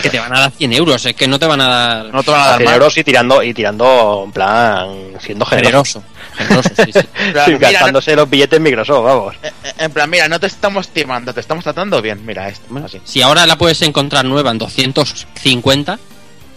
[0.02, 2.22] Que te van a dar 100 euros, es que no te van a dar No
[2.22, 2.74] te van a dar 100 más.
[2.74, 4.88] euros y tirando, y tirando en plan,
[5.20, 6.02] siendo generoso.
[6.36, 6.64] generoso.
[6.66, 7.00] Generoso, sí, sí.
[7.26, 9.34] En plan, Sí, mira, gastándose los billetes en Microsoft, vamos.
[9.42, 12.24] no- eh, en plan, mira, no te estamos timando, te estamos tratando bien.
[12.26, 13.00] Mira esto, Bueno, así.
[13.04, 15.98] Si ahora la puedes encontrar nueva en 250,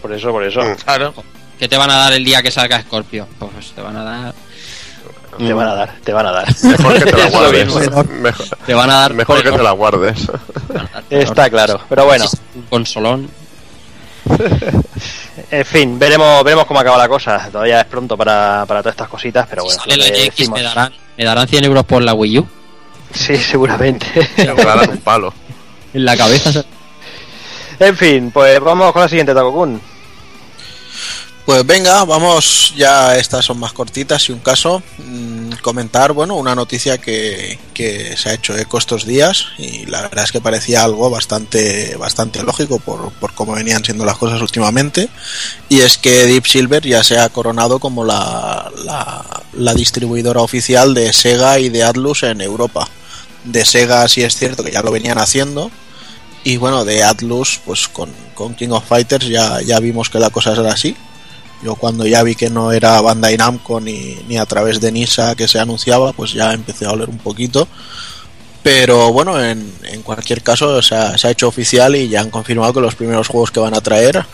[0.02, 0.62] Por eso, por eso.
[0.62, 0.76] Mm.
[0.84, 1.14] Claro.
[1.60, 3.28] ¿qué te van a dar el día que salga Scorpio?
[3.40, 4.36] Pues te van a dar.
[5.38, 6.48] Te van a dar, te van a dar.
[6.64, 7.76] Mejor que te la guardes.
[7.76, 9.14] Mejor, Te van a dar.
[9.14, 10.28] mejor que te la guardes.
[11.10, 11.82] Está claro.
[11.90, 12.26] Pero bueno,
[12.56, 13.30] Un consolón.
[15.52, 17.50] en fin, veremos, veremos cómo acaba la cosa.
[17.52, 19.82] Todavía es pronto para, para todas estas cositas, pero bueno.
[19.84, 20.60] si sale lo la que X, decimos.
[20.60, 22.48] me darán, me darán 100 euros por la Wii U.
[23.14, 24.08] Sí, seguramente.
[24.36, 25.34] Te darán un palo.
[25.94, 26.64] En la cabeza.
[27.80, 29.80] en fin, pues vamos con la siguiente, Takokun.
[31.46, 34.82] Pues venga, vamos, ya estas son más cortitas si un caso.
[34.98, 40.02] mm, comentar, bueno, una noticia que, que se ha hecho eco estos días y la
[40.02, 44.42] verdad es que parecía algo bastante, bastante lógico por, por cómo venían siendo las cosas
[44.42, 45.08] últimamente.
[45.70, 50.96] Y es que Deep Silver ya se ha coronado como la, la, la distribuidora oficial
[50.96, 52.88] de Sega y de Atlus en Europa.
[53.44, 55.70] De Sega sí es cierto que ya lo venían haciendo,
[56.44, 60.30] y bueno, de Atlus, pues con, con King of Fighters ya, ya vimos que la
[60.30, 60.96] cosa era así.
[61.64, 65.36] Yo cuando ya vi que no era Bandai Namco ni, ni a través de Nisa
[65.36, 67.68] que se anunciaba, pues ya empecé a oler un poquito.
[68.62, 72.32] Pero bueno, en, en cualquier caso se ha, se ha hecho oficial y ya han
[72.32, 74.26] confirmado que los primeros juegos que van a traer,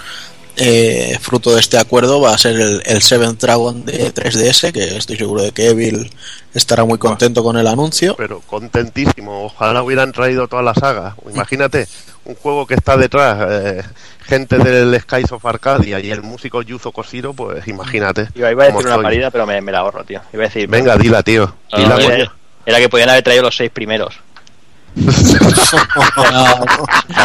[0.56, 4.98] eh, fruto de este acuerdo, va a ser el, el Seventh Dragon de 3DS, que
[4.98, 6.12] estoy seguro de que Evil
[6.54, 8.16] estará muy contento con el anuncio.
[8.18, 9.46] Pero contentísimo.
[9.46, 11.16] Ojalá hubieran traído toda la saga.
[11.30, 11.88] Imagínate,
[12.26, 13.84] un juego que está detrás, eh,
[14.26, 18.30] gente del Skies of Arcadia y el músico Yuzo Koshiro, pues imagínate.
[18.36, 20.22] Iba, iba a decir una parida, pero me, me la ahorro, tío.
[20.34, 20.68] Iba a decir.
[20.70, 21.54] Venga, dila, tío.
[21.72, 22.32] No, Dila, no, era,
[22.66, 24.16] era que podían haber traído los seis primeros.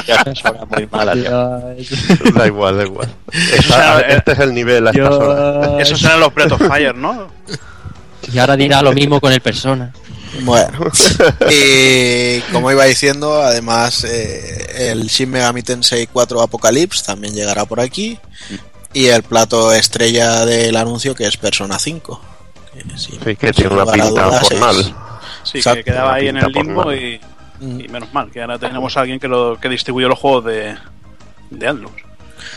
[0.06, 2.32] Era muy mala, tío.
[2.34, 3.08] Da igual, da igual.
[3.60, 5.68] Será- este es el nivel a estas horas.
[5.80, 7.28] Esos eran los Breath of Fire, ¿no?
[8.32, 9.92] Y ahora dirá lo mismo con el Persona.
[10.42, 10.90] Bueno,
[11.50, 17.80] y como iba diciendo, además eh, el Shin Megami Tensei 4 Apocalypse también llegará por
[17.80, 18.18] aquí
[18.92, 22.20] y el plato estrella del anuncio que es Persona 5.
[22.72, 24.94] que sin- Sí, que tiene una pinta dudas es- formal.
[25.42, 27.20] Sí, Exacto, que quedaba ahí en el limbo y,
[27.60, 27.80] Mm.
[27.80, 30.76] y menos mal, que ahora tenemos a alguien que, lo, que distribuyó los juegos de,
[31.50, 31.90] de Atlus.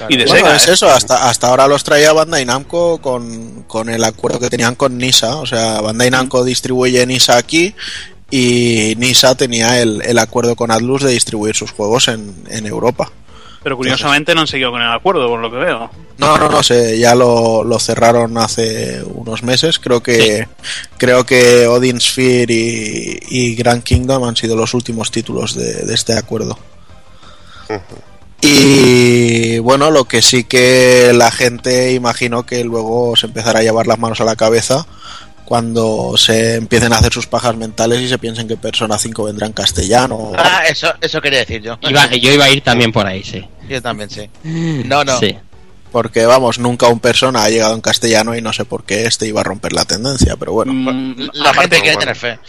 [0.08, 0.56] Y de Bueno, Sega.
[0.56, 0.74] es ¿eh?
[0.74, 4.98] eso, hasta, hasta ahora los traía Bandai Namco con, con el acuerdo que tenían con
[4.98, 5.38] Nisa.
[5.38, 7.76] O sea, Bandai Namco distribuye Nisa aquí
[8.32, 13.12] y Nisa tenía el, el acuerdo con Atlus de distribuir sus juegos en, en Europa.
[13.62, 15.92] Pero curiosamente no han seguido con el acuerdo, por lo que veo.
[16.18, 19.80] No, no, no sé, ya lo, lo cerraron hace unos meses.
[19.80, 20.48] Creo que
[20.98, 25.94] creo que Odin Sphere y, y Grand Kingdom han sido los últimos títulos de, de
[25.94, 26.58] este acuerdo.
[28.42, 33.88] Y bueno, lo que sí que la gente imagino que luego se empezará a llevar
[33.88, 34.86] las manos a la cabeza
[35.46, 39.48] cuando se empiecen a hacer sus pajas mentales y se piensen que Persona 5 vendrá
[39.48, 40.32] en castellano.
[40.38, 41.78] Ah, eso, eso quería decir yo.
[41.82, 43.44] Iba- yo iba a ir también por ahí, sí.
[43.68, 44.30] Yo también, sí.
[44.44, 45.18] No, no.
[45.20, 45.36] Sí.
[45.92, 49.28] Porque vamos, nunca un Persona ha llegado en castellano y no sé por qué este
[49.28, 50.72] iba a romper la tendencia, pero bueno.
[50.72, 52.00] Mm, La aparte, gente quiere bueno.
[52.14, 52.40] tener fe.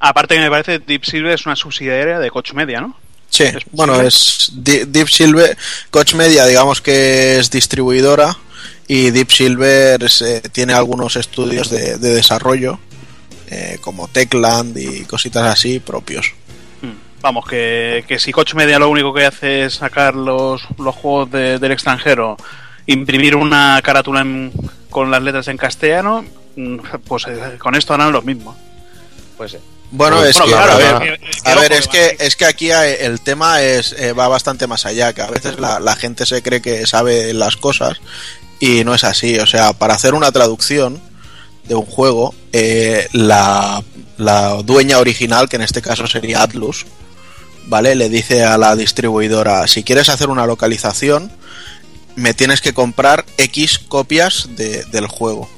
[0.00, 2.96] aparte que me parece Deep Silver es una subsidiaria de Coach Media, ¿no?
[3.30, 5.56] Sí, ¿Es bueno, es Deep Silver,
[5.90, 8.36] Coach Media, digamos que es distribuidora
[8.88, 12.78] y Deep Silver eh, tiene algunos estudios de, de desarrollo,
[13.50, 16.32] eh, como Techland y cositas así propios.
[16.82, 20.94] Mm, Vamos, que, que si Coach Media lo único que hace es sacar los, los
[20.94, 22.36] juegos de- del extranjero,
[22.86, 24.52] imprimir una carátula en-
[24.88, 26.24] con las letras en castellano,
[26.54, 28.56] mm, pues eh, con esto harán lo mismo.
[29.36, 29.58] Pues sí.
[29.92, 33.92] Bueno, es que, a ver, a ver, es que es que aquí el tema es
[33.98, 37.32] eh, va bastante más allá, que a veces la, la gente se cree que sabe
[37.32, 37.98] las cosas
[38.60, 39.38] y no es así.
[39.38, 41.00] O sea, para hacer una traducción
[41.64, 43.82] de un juego, eh, la,
[44.18, 46.84] la dueña original, que en este caso sería Atlus,
[47.66, 47.94] ¿vale?
[47.94, 51.30] Le dice a la distribuidora, si quieres hacer una localización,
[52.16, 55.48] me tienes que comprar X copias de- del juego.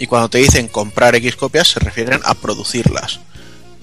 [0.00, 3.20] Y cuando te dicen comprar X copias, se refieren a producirlas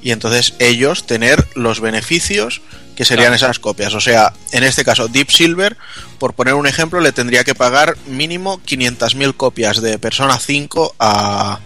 [0.05, 2.61] y entonces ellos tener los beneficios
[2.95, 3.95] que serían esas copias.
[3.95, 5.75] O sea, en este caso, Deep Silver,
[6.19, 11.59] por poner un ejemplo, le tendría que pagar mínimo 500.000 copias de Persona 5 a,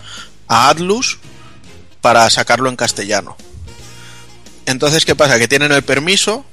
[0.47, 1.19] a Atlus
[1.99, 3.35] para sacarlo en castellano.
[4.65, 5.37] Entonces, ¿qué pasa?
[5.37, 6.45] Que tienen el permiso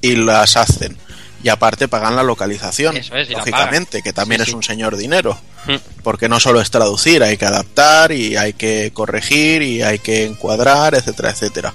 [0.00, 0.96] y las hacen.
[1.42, 4.54] Y aparte pagan la localización, Eso es, la lógicamente, que también Sí, es sí.
[4.54, 5.36] un señor dinero.
[5.66, 6.02] Mm.
[6.02, 10.24] Porque no solo es traducir, hay que adaptar y hay que corregir y hay que
[10.24, 11.74] encuadrar, etcétera, etcétera.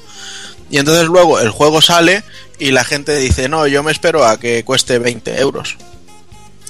[0.70, 2.24] Y entonces luego el juego sale
[2.60, 5.78] y la gente dice, no, yo me espero a que cueste 20 euros.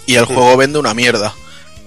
[0.05, 1.33] Y el juego vende una mierda.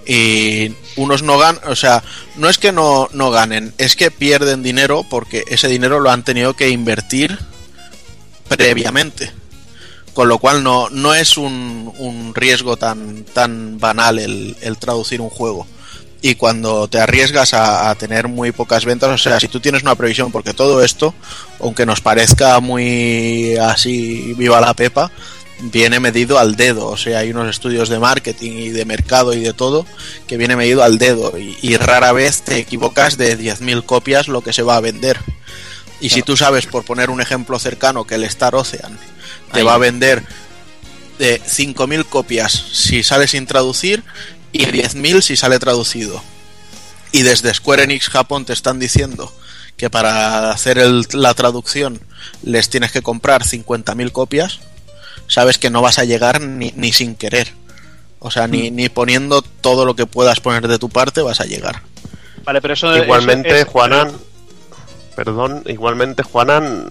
[0.07, 2.03] Y unos no ganan, o sea,
[2.37, 6.25] no es que no, no ganen, es que pierden dinero porque ese dinero lo han
[6.25, 7.39] tenido que invertir
[8.49, 9.33] previamente.
[10.15, 15.21] Con lo cual no, no es un, un riesgo tan, tan banal el, el traducir
[15.21, 15.67] un juego.
[16.23, 19.83] Y cuando te arriesgas a, a tener muy pocas ventas, o sea, si tú tienes
[19.83, 21.15] una previsión, porque todo esto,
[21.61, 25.11] aunque nos parezca muy así viva la pepa,
[25.63, 26.89] viene medido al dedo.
[26.89, 29.87] O sea, hay unos estudios de marketing y de mercado y de todo
[30.27, 31.39] que viene medido al dedo.
[31.39, 35.19] Y, y rara vez te equivocas de 10.000 copias lo que se va a vender.
[36.01, 38.99] Y si tú sabes, por poner un ejemplo cercano, que el Star Ocean
[39.53, 39.65] te Ahí.
[39.65, 40.23] va a vender
[41.19, 44.03] de 5.000 copias si sale sin traducir
[44.53, 46.23] y 10.000 si sale traducido.
[47.13, 49.33] Y desde Square Enix Japón te están diciendo
[49.77, 52.01] que para hacer el- la traducción
[52.43, 54.61] les tienes que comprar 50.000 copias,
[55.27, 57.53] sabes que no vas a llegar ni, ni sin querer.
[58.19, 61.47] O sea, ni, ni poniendo todo lo que puedas poner de tu parte vas a
[61.47, 61.83] llegar.
[62.45, 64.13] Vale, pero eso Igualmente, es- Juanan,
[65.17, 66.91] perdón, igualmente, Juanan,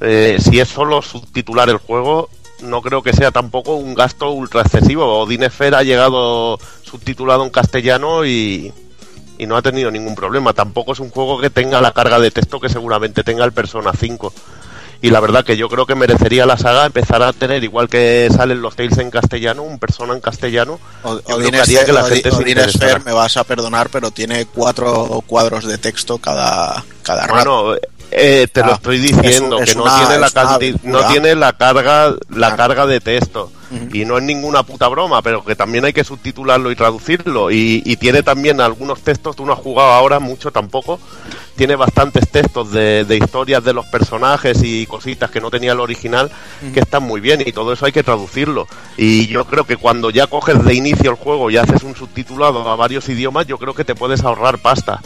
[0.00, 2.28] eh, si es solo subtitular el juego,
[2.62, 5.20] no creo que sea tampoco un gasto ultra excesivo.
[5.20, 8.72] Odin Sphere ha llegado subtitulado en castellano y,
[9.38, 10.52] y no ha tenido ningún problema.
[10.52, 13.92] Tampoco es un juego que tenga la carga de texto que seguramente tenga el Persona
[13.98, 14.32] 5.
[15.02, 18.28] Y la verdad que yo creo que merecería la saga empezar a tener, igual que
[18.36, 20.78] salen los Tales en castellano, un Persona en castellano.
[21.02, 22.88] O- Yo creo Odin que haría Sphere- que la Odi- gente se Odin interesara.
[22.90, 27.62] Sphere, me vas a perdonar, pero tiene cuatro cuadros de texto cada, cada rato.
[27.62, 27.78] Bueno,
[28.12, 31.52] eh, te lo Ah, estoy diciendo es que no una- tiene la no tiene la
[31.54, 32.56] carga la Ah.
[32.56, 33.50] carga de texto
[33.92, 37.82] y no es ninguna puta broma, pero que también hay que subtitularlo y traducirlo y,
[37.86, 39.36] y tiene también algunos textos.
[39.36, 40.98] Tú no has jugado ahora mucho tampoco.
[41.54, 45.78] Tiene bastantes textos de, de historias de los personajes y cositas que no tenía el
[45.80, 46.30] original
[46.74, 48.66] que están muy bien y todo eso hay que traducirlo.
[48.96, 52.68] Y yo creo que cuando ya coges de inicio el juego y haces un subtitulado
[52.68, 55.00] a varios idiomas, yo creo que te puedes ahorrar pasta.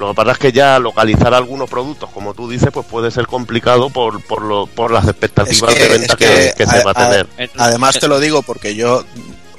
[0.00, 3.26] Lo que pasa es que ya localizar algunos productos, como tú dices, pues puede ser
[3.26, 6.26] complicado por, por, lo, por las expectativas Es que- de venta es que,
[6.56, 7.28] que que se a- va a a- tener.
[7.58, 9.04] Además te lo digo porque yo,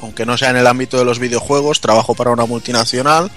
[0.01, 3.29] aunque no sea en el ámbito de los videojuegos, trabajo para una multinacional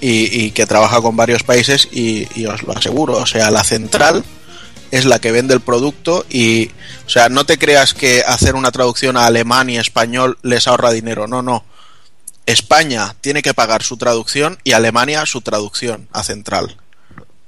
[0.00, 3.64] y, y que trabaja con varios países y, y os lo aseguro, o sea, la
[3.64, 4.24] central
[4.92, 6.70] es la que vende el producto y,
[7.04, 10.92] o sea, no te creas que hacer una traducción a alemán y español les ahorra
[10.92, 11.64] dinero, no, no.
[12.48, 16.76] España tiene que pagar su traducción y Alemania su traducción a central.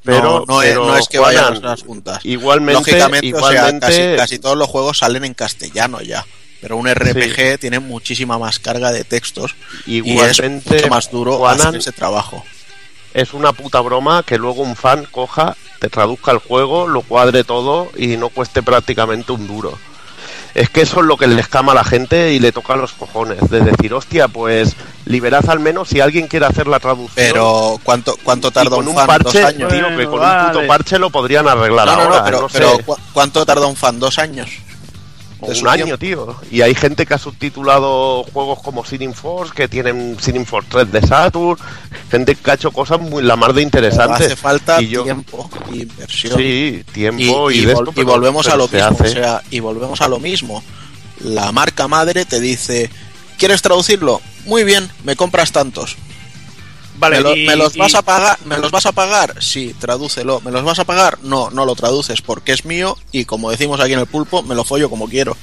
[0.05, 2.21] Pero- no, no, es, pero, no es que Juanan, vayan las juntas.
[2.25, 6.25] Igualmente, Lógicamente, o sea, igualmente casi, casi todos los juegos salen en castellano ya.
[6.61, 9.55] pero un RPG tiene muchísima más carga de textos
[9.87, 12.45] y es Igualmente, mucho más duro Juanan, hacer ese trabajo.
[13.15, 17.45] es una puta broma que luego un fan coja, te traduzca el juego, lo cuadre
[17.45, 19.79] todo y no cueste prácticamente un duro.
[20.55, 22.93] Es que eso es lo que le escama a la gente y le toca los
[22.93, 23.39] cojones.
[23.51, 24.75] De decir, hostia, pues
[25.07, 27.15] liberad al menos si alguien quiere hacer la traducción.
[27.33, 29.07] Pero ¿cuánto, cuánto tarda con un un fan?
[29.07, 29.73] parche, ¿Dos años?
[29.73, 32.19] tío, que con un puto parche lo podrían arreglar No, no, ahora.
[32.19, 33.99] no, pero, no sé, pero ¿cu- ¿cuánto tarda un fan?
[34.01, 34.49] ¿Dos años?
[35.41, 36.37] De un año, tío.
[36.51, 40.93] Y hay gente que ha subtitulado juegos como Sinning Force, que tienen Sinning Force 3
[40.93, 41.59] de Saturn,
[42.11, 44.27] gente que ha hecho cosas muy la mar de Pero interesantes.
[44.27, 46.37] hace falta y yo, tiempo y inversión.
[46.39, 49.03] Sí, tiempo y, y, de vol- esto, y pero- volvemos a lo mismo, hace.
[49.05, 50.63] o sea, y volvemos a lo mismo.
[51.21, 52.91] La marca madre te dice,
[53.39, 54.21] ¿quieres traducirlo?
[54.47, 55.97] Muy bien, me compras tantos.
[57.01, 58.39] Vale, ¿Me, lo- y- me los y- vas a pagar?
[58.45, 59.35] ¿Me los vas a pagar?
[59.43, 60.41] Sí, tradúcelo.
[60.43, 61.19] ¿Me los vas a pagar?
[61.23, 64.55] No, no lo traduces porque es mío y como decimos aquí en el pulpo, me
[64.55, 65.37] lo follo como quiero.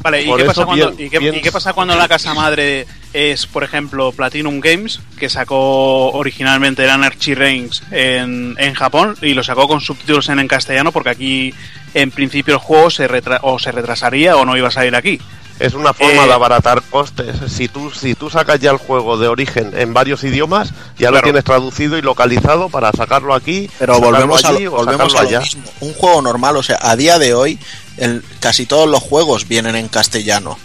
[0.00, 2.34] Vale, ¿y qué, pasa cuando, bien- y, qué, bien- y qué pasa cuando la casa
[2.34, 2.84] madre
[3.14, 9.32] es, por ejemplo, Platinum Games, que sacó originalmente el Anarchy Reigns en, en Japón y
[9.34, 11.54] lo sacó con subtítulos en, en castellano porque aquí
[11.94, 15.20] en principio el juego se retra- o se retrasaría o no iba a salir aquí?
[15.60, 17.36] Es una forma Eh, de abaratar costes.
[17.52, 21.22] Si tú, si tú sacas ya el juego de origen en varios idiomas, ya lo
[21.22, 25.22] tienes traducido y localizado para sacarlo aquí, Pero volvemos, a allí lo, o volvemos a
[25.22, 25.40] lo allá.
[25.40, 25.62] mismo.
[25.80, 27.58] Un juego normal, o sea, a día de hoy,
[27.98, 30.58] el- casi todos los juegos vienen en castellano.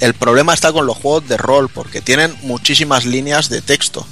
[0.00, 4.06] El problema está con los juegos de rol, porque tienen muchísimas líneas de texto.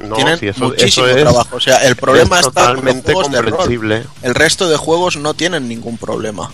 [0.00, 1.56] No, tienen si eso, muchísimo eso es, trabajo.
[1.56, 4.06] O sea, el problema es está con los juegos de rol.
[4.22, 6.52] El resto de juegos no tienen ningún problema.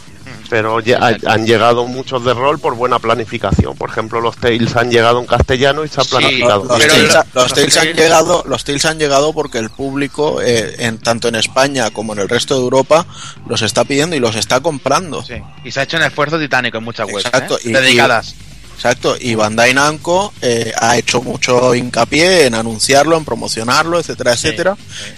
[0.54, 3.74] Pero ya ha- han llegado muchos de rol por buena planificación.
[3.76, 6.62] Por ejemplo, los Tales han llegado en castellano y se ha Sí, planificado.
[6.64, 10.40] Los, Pero Tales, lo- los Tales han llegado, los Tales han llegado porque el público,
[10.40, 13.04] eh, en tanto en España como en el resto de Europa,
[13.48, 15.24] los está pidiendo y los está comprando.
[15.24, 15.34] Sí.
[15.64, 17.24] Y se ha hecho un esfuerzo titánico en muchas webs.
[17.26, 17.62] Exacto, ¿eh?
[17.64, 18.36] y- Dedicadas.
[18.76, 24.76] Exacto, y Bandai Namco eh, ha hecho mucho hincapié en anunciarlo, en promocionarlo, etcétera, etcétera,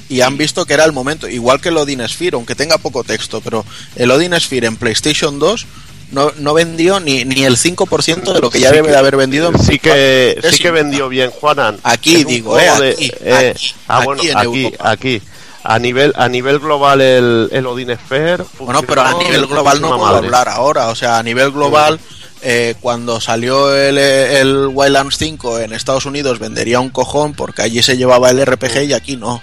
[0.09, 3.03] y han visto que era el momento, igual que el Odin Sphere, aunque tenga poco
[3.03, 3.65] texto, pero
[3.97, 5.67] el Odin Sphere en PlayStation 2
[6.13, 8.99] no, no vendió ni, ni el 5% de lo que ya Sí debe que- de
[8.99, 11.79] haber vendido en sí que sí que vendió bien Juanan.
[11.83, 15.23] Aquí digo, eh, aquí, eh, aquí, ah bueno aquí aquí
[15.65, 19.89] a nivel a nivel global el, el Odin Sphere Bueno, pero a nivel global no
[19.89, 20.27] puedo madre.
[20.27, 20.89] hablar ahora.
[20.91, 21.99] O sea, a nivel global,
[22.43, 27.83] eh, cuando salió el, el Wildlands 5 en Estados Unidos vendería un cojón porque allí
[27.83, 29.43] se llevaba el RPG y aquí no.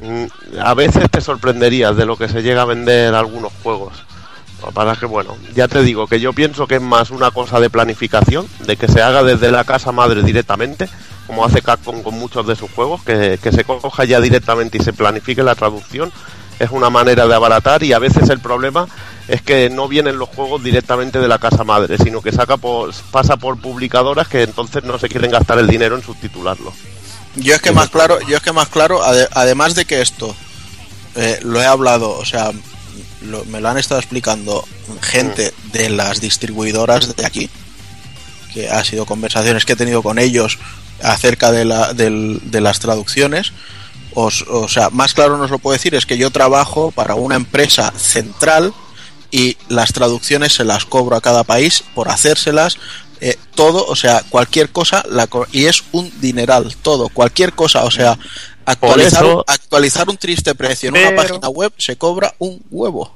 [0.00, 0.24] Mm,
[0.60, 3.94] a veces te sorprenderías de lo que se llega a vender algunos juegos.
[4.62, 7.68] Lo que bueno, ya te digo que yo pienso que es más una cosa de
[7.68, 10.88] planificación, de que se haga desde la casa madre directamente,
[11.26, 14.92] como hace Capcom con muchos de sus juegos, que se coja ya directamente y se
[14.92, 16.12] planifique la traducción.
[16.62, 18.86] Es una manera de abaratar y a veces el problema
[19.28, 22.92] es que no vienen los juegos directamente de la casa madre, sino que saca por,
[23.10, 26.72] pasa por publicadoras que entonces no se quieren gastar el dinero en subtitularlo.
[27.36, 30.34] Yo es que más claro, yo es que más claro, ade- además de que esto
[31.16, 32.52] eh, lo he hablado, o sea,
[33.22, 34.64] lo- me lo han estado explicando
[35.00, 37.50] gente de las distribuidoras de aquí,
[38.52, 40.58] que ha sido conversaciones que he tenido con ellos
[41.02, 43.52] acerca de, la, de las traducciones.
[44.14, 47.36] Os- o sea, más claro nos lo puedo decir, es que yo trabajo para una
[47.36, 48.72] empresa central
[49.30, 52.76] y las traducciones se las cobro a cada país por hacérselas.
[53.24, 57.84] eh, todo, o sea, cualquier cosa, la co- y es un dineral, todo, cualquier cosa,
[57.84, 58.18] o sea,
[58.64, 63.14] actualizar, eso- actualizar un triste precio en una página web se cobra un huevo.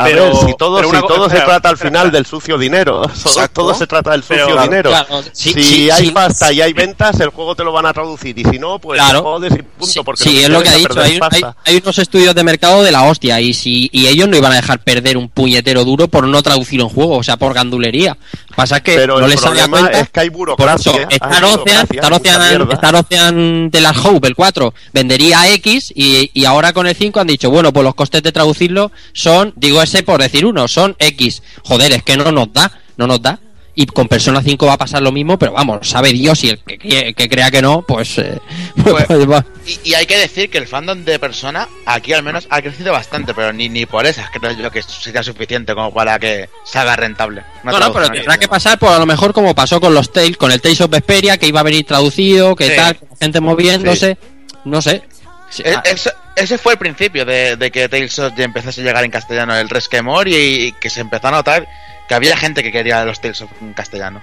[0.00, 2.10] A Pero- ver, si todo, pero una si co- todo se trata al final espera.
[2.10, 3.02] del sucio dinero.
[3.02, 3.60] Todo, Exacto.
[3.62, 4.90] todo se trata del sucio Pero- dinero.
[4.90, 8.38] claro, si hay pasta y hay ventas, el juego te lo van a traducir.
[8.38, 9.22] Y si no, pues Claro.
[9.22, 9.86] jodes y punto.
[9.86, 11.00] Sí, porque sí, no es lo que ha dicho.
[11.00, 14.36] Hay, hay- hay unos estudios de mercado de la hostia y si y ellos no
[14.36, 17.52] iban a dejar perder un puñetero duro por no traducir un juego, o sea, por
[17.54, 18.16] gandulería.
[18.54, 19.98] Pasa que Pero no el les había cuenta.
[20.00, 20.92] es que hay Por burocracia.
[20.92, 22.70] eso, Star Ocean, Star Ocean.
[22.72, 27.20] Star Ocean de las Hope, el 4, vendería X y, y ahora con el 5
[27.20, 30.94] han dicho, bueno, pues los costes de traducirlo son, digo ese por decir uno, son
[30.98, 31.42] X.
[31.64, 33.38] Joder, es que no nos da, no nos da.
[33.74, 36.58] Y con Persona 5 va a pasar lo mismo, pero vamos, sabe Dios y el
[36.58, 38.18] que, que- que crea que no, pues...
[38.18, 38.40] eh,
[38.82, 39.44] Pues- pues va.
[39.66, 42.90] Y, y hay que decir que el fandom de Persona aquí al menos ha crecido
[42.90, 46.76] bastante, pero ni, ni por esas creo yo que sería suficiente como para que se
[46.80, 47.44] haga rentable.
[47.62, 50.12] Una No, no, pero tendrá que pasar por a lo mejor como pasó con los
[50.12, 52.76] Tales, con el Tales of Vesperia, que iba a venir traducido, que Sí.
[52.76, 54.18] tal, gente moviéndose,
[54.64, 55.04] no sé.
[55.50, 56.10] Sí, E- ah, ese,
[56.40, 59.54] ese fue el principio de, de que Tales of ya empezase a llegar en castellano,
[59.56, 61.66] el resquemor, y, y que se empezó a notar
[62.08, 64.22] que había gente que quería los Tales of en castellano.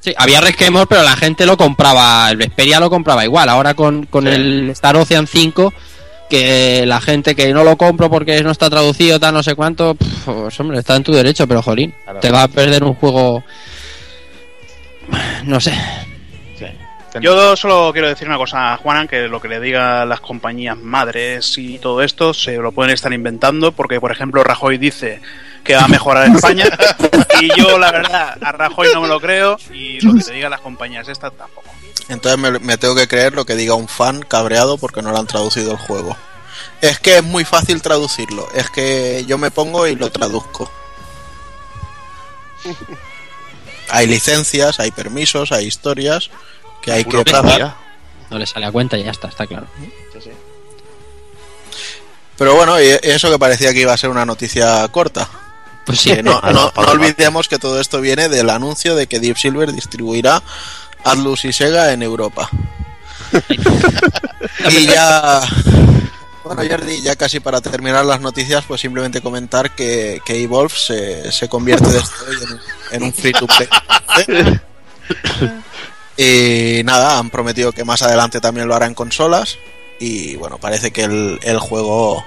[0.00, 3.48] sí, había resquemor, pero la gente lo compraba, el Vesperia lo compraba igual.
[3.48, 4.30] Ahora con, con Sí.
[4.30, 5.72] el Star Ocean 5,
[6.30, 9.96] que la gente que no lo compro porque no está traducido, tal, no sé cuánto,
[10.24, 12.20] pues hombre, está en tu derecho, pero jolín, Claro.
[12.20, 13.42] te va a perder un juego.
[15.44, 15.72] No sé.
[17.20, 20.76] Yo solo quiero decir una cosa a Juanan, que lo que le diga las compañías
[20.76, 25.20] madres y todo esto se lo pueden estar inventando, porque por ejemplo Rajoy dice
[25.64, 26.66] que va a mejorar España
[27.40, 30.50] y yo la verdad a Rajoy no me lo creo y lo que te digan
[30.50, 31.70] las compañías estas tampoco.
[32.08, 35.18] Entonces me, me tengo que creer lo que diga un fan cabreado porque no le
[35.18, 36.16] han traducido el juego.
[36.80, 38.48] Es que es muy fácil traducirlo.
[38.54, 40.70] Es que yo me pongo y lo traduzco.
[43.88, 46.30] Hay licencias, hay permisos, hay historias
[46.86, 47.42] que hay que pagar.
[47.42, 47.76] Burocracia.
[48.30, 49.66] No le sale a cuenta y ya está, está claro.
[52.38, 55.28] Pero bueno, y eso que parecía que iba a ser una noticia corta.
[55.84, 59.36] Pues sí, Que no, no- olvidemos que todo esto viene del anuncio de que Deep
[59.38, 60.42] Silver distribuirá
[61.04, 62.48] Atlus y Sega en Europa.
[64.70, 65.40] y ya.
[66.44, 71.32] Bueno, Jordi, ya casi para terminar las noticias, pues simplemente comentar que, que Evolve se,
[71.32, 72.60] se convierte desde hoy en, un-
[72.92, 73.68] en un free to play.
[76.16, 79.58] y nada, han prometido que más adelante también lo hará en consolas.
[79.98, 82.22] Y bueno, parece que el, el juego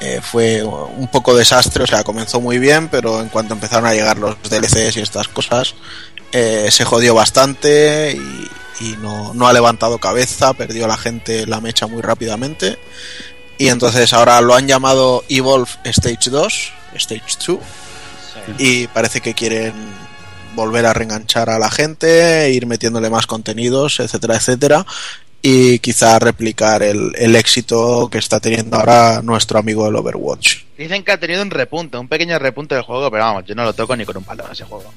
[0.00, 3.94] eh, fue un poco desastre, o sea, comenzó muy bien, pero en cuanto empezaron a
[3.94, 5.74] llegar los DLCs y estas cosas,
[6.32, 11.60] eh, se jodió bastante y, y no, no ha levantado cabeza, perdió la gente la
[11.60, 12.78] mecha muy rápidamente.
[13.58, 17.58] Y entonces ahora lo han llamado Evolve Stage 2, Stage 2,
[18.58, 19.72] y parece que quieren
[20.56, 24.86] volver a reenganchar a la gente, ir metiéndole más contenidos, etcétera, etcétera,
[25.40, 30.64] y quizá replicar el, el éxito que está teniendo ahora nuestro amigo el Overwatch.
[30.76, 33.62] Dicen que ha tenido un repunte, un pequeño repunte del juego, pero vamos, yo no
[33.62, 34.92] lo toco ni con un palo ese juego.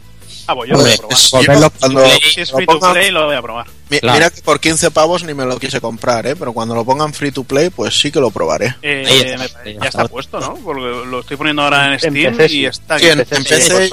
[0.51, 1.09] Ah, pues yo lo voy a probar.
[1.09, 3.67] Pues, Volverlo yo cuando free Si es free to pongan- play lo voy a probar.
[3.89, 4.17] mi- Claro.
[4.17, 6.35] Mira que por 15 pavos ni me lo quise comprar, ¿eh?
[6.35, 8.75] pero cuando lo pongan free to play, pues sí que lo probaré.
[8.81, 10.55] Eh, Ahí está, me- ahí ya está puesto, ¿no?
[10.55, 12.57] Porque lo estoy poniendo ahora en En Steam PC sí.
[12.61, 13.89] y está Sí, en, PC en sí, PC, en.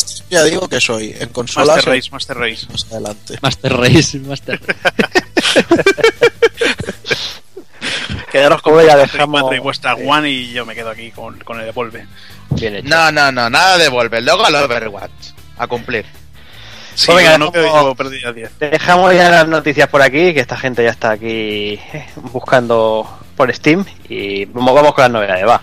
[0.00, 2.66] Steam ya digo que soy, en consolas Master Race, Master Race.
[2.70, 3.38] más adelante.
[3.42, 4.60] Master Race, Master
[8.32, 11.38] Quedaros con Pues ya dejamos- 4 y vuestra One y yo me quedo aquí con,
[11.40, 12.06] con el Devolve.
[12.50, 12.88] Bien hecho.
[12.88, 15.10] No, no, no, nada de Volver, luego al Overwatch.
[15.58, 16.04] A cumplir.
[16.94, 18.58] Sí, Pues venga, no dejamos- quedo yo perdido a 10.
[18.58, 23.06] Dejamos ya las noticias por aquí, que esta gente ya está aquí eh, buscando
[23.36, 25.62] por Steam y vamos, vamos con las novedades, va.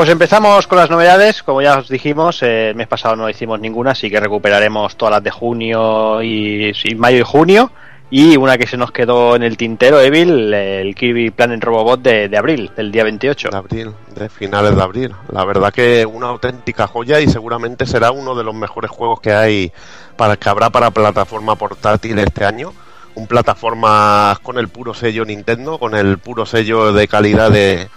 [0.00, 3.60] Pues empezamos con las novedades, como ya os dijimos, eh, el mes pasado no hicimos
[3.60, 7.70] ninguna, así que recuperaremos todas las de junio y mayo y junio.
[8.08, 12.30] Y una que se nos quedó en el tintero, Evil, el Kirby Planet Robobot de,
[12.30, 13.50] de abril, del día 28.
[13.50, 15.14] de abril, de finales de abril.
[15.30, 19.34] La verdad que una auténtica joya y seguramente será uno de los mejores juegos que
[19.34, 19.70] hay
[20.16, 22.72] para que habrá para plataforma portátil este año.
[23.16, 27.90] Un plataforma con el puro sello Nintendo, con el puro sello de calidad de,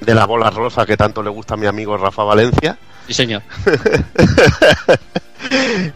[0.00, 2.78] de la bola rosa que tanto le gusta a mi amigo Rafa Valencia.
[3.06, 3.42] Sí, señor.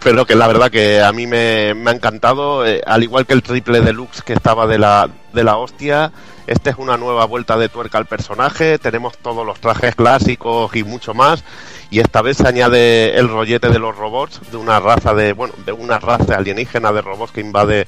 [0.02, 3.32] Pero que la verdad que a mí me, me ha encantado, eh, al igual que
[3.32, 6.12] el triple deluxe que estaba de la, de la hostia,
[6.46, 10.84] este es una nueva vuelta de tuerca al personaje, tenemos todos los trajes clásicos y
[10.84, 11.44] mucho más,
[11.90, 15.54] y esta vez se añade el rollete de los robots, de una raza de, bueno,
[15.64, 17.86] de una raza alienígena de robots que invade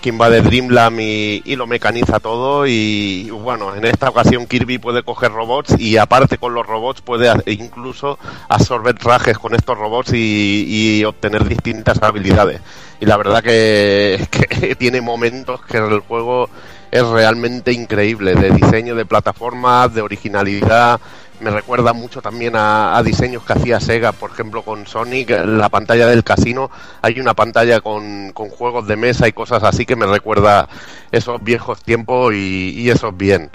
[0.00, 5.02] que invade Dreamland y, y lo mecaniza todo y bueno, en esta ocasión Kirby puede
[5.02, 8.18] coger robots y aparte con los robots puede incluso
[8.48, 12.60] absorber trajes con estos robots y, y obtener distintas habilidades.
[13.00, 16.48] Y la verdad que, que tiene momentos que el juego
[16.90, 21.00] es realmente increíble, de diseño de plataformas, de originalidad.
[21.40, 26.08] Me recuerda mucho también a, diseños que hacía Sega, por ejemplo con Sonic, la pantalla
[26.08, 26.68] del casino,
[27.00, 30.68] hay una pantalla con, con juegos de mesa y cosas así que me recuerda
[31.12, 33.50] esos viejos tiempos y, y eso es bien.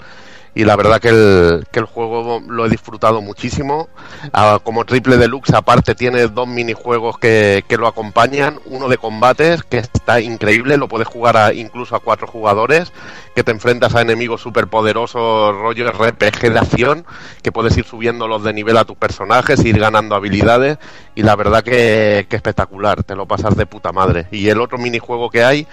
[0.54, 3.88] Y la verdad que el, que el juego lo he disfrutado muchísimo.
[4.32, 9.64] Ah, como triple deluxe aparte tiene dos minijuegos que, que lo acompañan, uno de combates
[9.64, 12.92] que está increíble, lo puedes jugar incluso a cuatro jugadores,
[13.34, 17.06] que te enfrentas a enemigos superpoderosos, rollo RPG de acción,
[17.42, 20.78] que puedes ir subiendo los de nivel a tus personajes, ir ganando habilidades
[21.16, 24.28] y la verdad que, que espectacular, te lo pasas de puta madre.
[24.30, 25.66] Y el otro minijuego que hay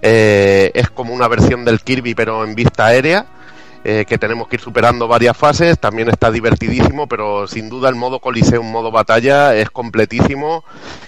[0.00, 3.26] eh, es como una versión del Kirby pero en vista aérea
[3.84, 7.94] eh, que tenemos que ir superando varias fases, también está divertidísimo, pero sin duda el
[7.96, 10.64] modo Coliseum, modo batalla es completísimo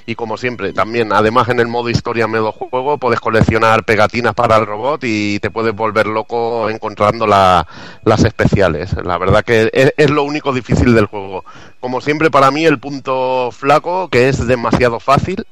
[0.07, 4.57] y como siempre, también además en el modo historia, modo juego, puedes coleccionar pegatinas para
[4.57, 7.66] el robot y te puedes volver loco encontrando la-
[8.05, 8.93] las especiales.
[9.05, 11.45] La verdad que es, es lo único difícil del juego.
[11.81, 15.47] Como siempre para mí el punto flaco, que es demasiado fácil,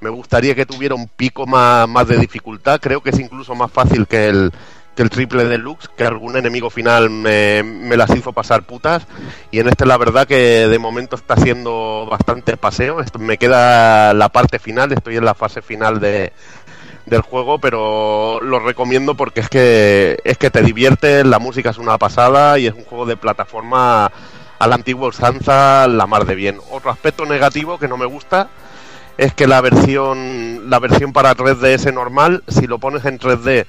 [0.00, 2.80] me gustaría que tuviera un pico más, más de dificultad.
[2.80, 4.52] Creo que es incluso más fácil que el,
[4.94, 9.06] que el triple deluxe, que algún enemigo final me, me las hizo pasar putas.
[9.50, 12.98] Y en este la verdad que de momento está siendo bastante paseo.
[13.18, 16.32] Me queda la parte final, estoy en la fase final de
[17.06, 21.78] del juego, pero lo recomiendo porque es que es que te divierte, la música es
[21.78, 24.10] una pasada y es un juego de plataforma
[24.58, 26.58] a la antigua usanza, la mar de bien.
[26.70, 28.48] Otro aspecto negativo que no me gusta
[29.18, 33.66] es que la versión la versión para 3DS normal, si lo pones en 3D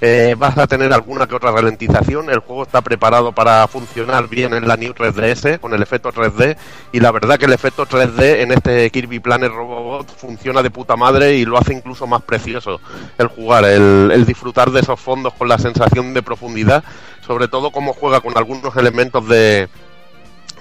[0.00, 2.30] eh, vas a tener alguna que otra ralentización.
[2.30, 6.56] El juego está preparado para funcionar bien en la New 3DS con el efecto 3D
[6.92, 10.96] y la verdad que el efecto 3D en este Kirby Planet Robot funciona de puta
[10.96, 12.80] madre y lo hace incluso más precioso
[13.18, 16.84] el jugar, el, el disfrutar de esos fondos con la sensación de profundidad,
[17.26, 19.68] sobre todo como juega con algunos elementos de,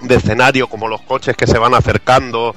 [0.02, 2.56] de escenario como los coches que se van acercando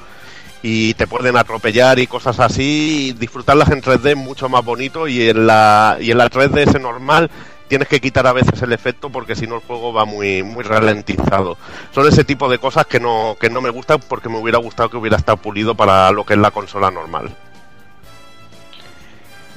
[0.63, 5.07] y te pueden atropellar y cosas así, y disfrutarlas en 3D es mucho más bonito
[5.07, 7.31] y en la y en la 3DS normal
[7.69, 10.65] tienes que quitar a veces el efecto porque si no el juego va muy muy
[10.65, 11.57] ralentizado.
[11.95, 14.91] Son ese tipo de cosas que no que no me gustan porque me hubiera gustado
[14.91, 17.35] que hubiera estado pulido para lo que es la consola normal.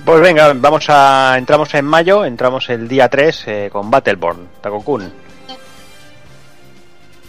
[0.06, 1.36] Pues venga, vamos a.
[1.38, 5.12] Entramos en mayo, entramos el día 3 eh, con Battleborn, Takokun.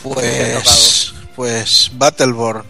[0.02, 2.64] Pues, pues Battleborn.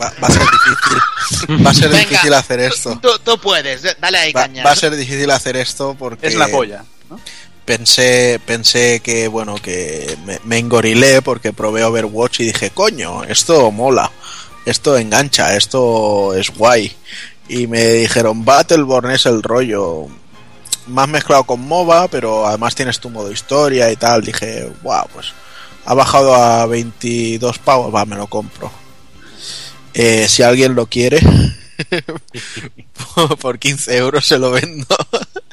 [0.00, 1.56] Va, va a ser difícil.
[1.66, 2.00] Va a ser Venga.
[2.08, 2.98] difícil hacer esto.
[3.02, 4.64] Tú, tú puedes, dale ahí, Va, caña.
[4.64, 6.84] va a ser difícil hacer esto porque Es la polla.
[7.10, 7.18] ¿no?
[7.64, 13.70] pensé pensé que bueno que me, me engorilé porque probé Overwatch y dije coño esto
[13.70, 14.10] mola
[14.64, 16.92] esto engancha esto es guay
[17.48, 20.06] y me dijeron Battleborn es el rollo
[20.88, 25.32] más mezclado con MOBA pero además tienes tu modo historia y tal dije wow pues
[25.84, 28.72] ha bajado a 22 pavos va me lo compro
[29.94, 31.20] Eh, si alguien lo quiere
[33.40, 34.86] por 15 euros se lo vendo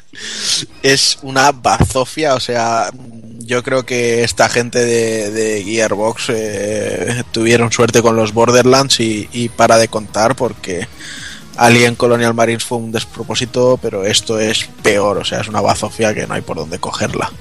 [0.82, 2.90] es una bazofia, o sea,
[3.40, 9.28] yo creo que esta gente de, de Gearbox eh, tuvieron suerte con los Borderlands y,
[9.32, 10.86] y para de contar porque
[11.56, 16.14] Alien Colonial Marines fue un despropósito, pero esto es peor, o sea, es una bazofia
[16.14, 17.32] que no hay por dónde cogerla.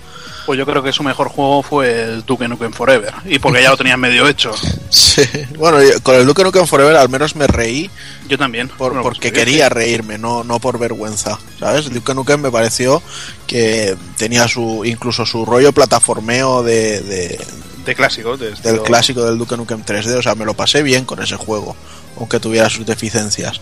[0.47, 3.13] Pues yo creo que su mejor juego fue el Duke Nukem Forever.
[3.25, 4.51] Y porque ya lo tenían medio hecho.
[4.89, 5.21] Sí,
[5.57, 7.91] Bueno, yo- con el Duke Nukem Forever al menos me reí
[8.29, 8.69] Yo también.
[8.69, 11.93] por- Bueno, porque pues, quería reírme, no, no por vergüenza, ¿sabes?
[11.93, 13.03] Duke Nukem me pareció
[13.45, 17.45] que tenía su incluso su rollo plataformeo de, de,
[17.85, 18.39] De clásicos.
[18.39, 21.35] De del clásico del Duke Nukem 3D, o sea, me lo pasé bien con ese
[21.35, 21.75] juego,
[22.17, 23.59] aunque tuviera sus deficiencias.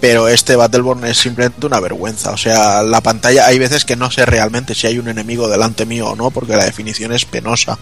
[0.00, 4.12] Pero este Battleborn es simplemente una vergüenza, o sea, la pantalla hay veces que no
[4.12, 7.78] sé realmente si hay un enemigo delante mío o no, porque la definición es penosa.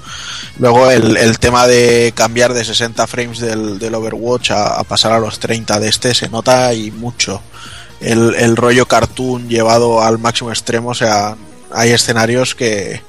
[0.58, 5.12] Luego el, el tema de cambiar de 60 frames del, del Overwatch a, a pasar
[5.12, 7.42] a los 30 de este se nota y mucho.
[8.00, 11.36] El, el rollo cartoon llevado al máximo extremo, o sea,
[11.70, 13.02] hay escenarios que,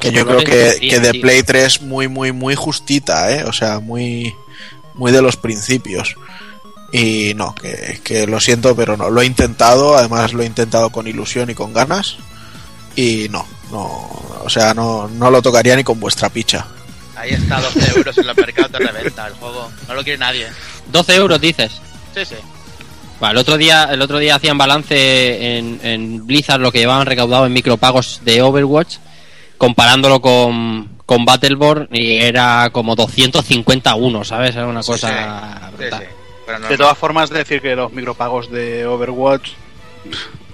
[0.00, 1.20] que yo creo que, que de.
[1.20, 3.44] Play 3 muy, muy, muy justita, ¿eh?
[3.44, 4.34] O sea, muy,
[4.94, 6.14] muy de los principios.
[6.92, 9.08] Y no, que, que lo siento, pero no.
[9.10, 12.16] Lo he intentado, además lo he intentado con ilusión y con ganas.
[12.94, 13.86] Y no, no,
[14.44, 16.66] o sea, no, no lo tocaría ni con vuestra picha.
[17.16, 19.70] Ahí está, 12 euros en los mercados de reventa el juego.
[19.88, 20.46] No lo quiere nadie.
[20.90, 21.72] 12 euros dices.
[22.14, 22.34] Sí, sí.
[23.20, 27.06] Bueno, el otro día, el otro día hacían balance en, en Blizzard lo que llevaban
[27.06, 28.96] recaudado en micropagos de Overwatch,
[29.56, 34.56] comparándolo con, con Battleborn y era como 251, ¿sabes?
[34.56, 35.76] Era una Sí, cosa sí.
[35.76, 36.00] brutal.
[36.00, 36.10] Sí, sí.
[36.10, 36.21] Pero
[36.58, 39.50] no, De todas formas, decir que los micropagos de Overwatch.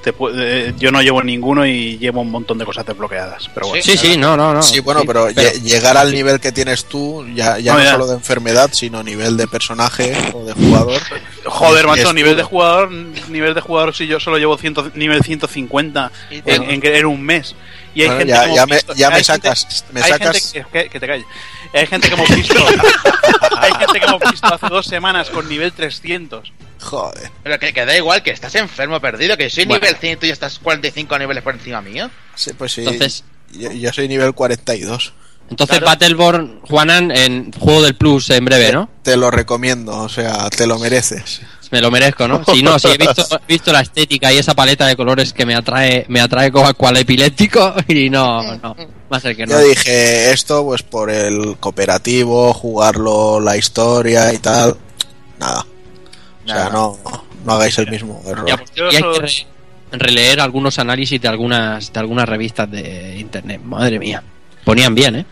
[0.03, 3.51] te puede- yo no llevo ninguno y llevo un montón de cosas desbloqueadas.
[3.53, 3.83] Pero bueno.
[3.83, 4.63] Sí, sí, no, no, no.
[4.63, 7.93] sí, bueno, pero, lle- llegar al nivel que tienes tú, ya, ya No, no, ya.
[7.93, 11.01] solo de enfermedad, sino nivel de personaje o de jugador.
[11.45, 16.13] Joder, macho, nivel de jugador, nivel de jugador si yo solo llevo ciento- nivel 150
[16.31, 17.57] Y en, en, en un mes.
[17.95, 20.53] Y hay Bueno, gente ya- ya me- ya me hay gente- sacas- me hay sacas-
[20.53, 21.27] gente que, que te calles.
[21.75, 22.55] Hay gente que hemos visto
[23.61, 26.53] hay gente que hemos visto hace dos semanas con nivel 300.
[26.81, 27.31] Joder.
[27.43, 29.83] Pero que, que da igual, que estás enfermo, perdido, que soy Bueno.
[29.85, 32.11] nivel 100 y estás 45 niveles por encima mío.
[32.35, 32.83] Sí, pues sí.
[32.83, 35.13] Entonces- yo, yo soy nivel 42.
[35.51, 35.87] Entonces, Claro.
[35.87, 38.91] Battleborn, Juanan, en juego del Plus en breve, ¿no?
[39.03, 41.41] Te lo recomiendo, o sea, te lo mereces.
[41.71, 42.43] Me lo merezco, ¿no?
[42.45, 45.45] Si no, si he visto, he visto la estética y esa paleta de colores que
[45.45, 48.77] me atrae, me atrae como cual epiléptico y no, no,
[49.13, 49.53] va a ser que no.
[49.53, 54.77] Yo dije esto, pues por el cooperativo, jugarlo, la historia y tal.
[55.39, 55.65] Nada.
[56.45, 56.99] O sea, no,
[57.45, 58.47] no hagáis el mismo error.
[58.49, 59.47] Ya, pues, y hay que re-
[59.93, 63.61] releer algunos análisis de algunas, de algunas revistas de internet.
[63.63, 64.23] Madre mía.
[64.65, 65.27] Ponían bien, ¿eh?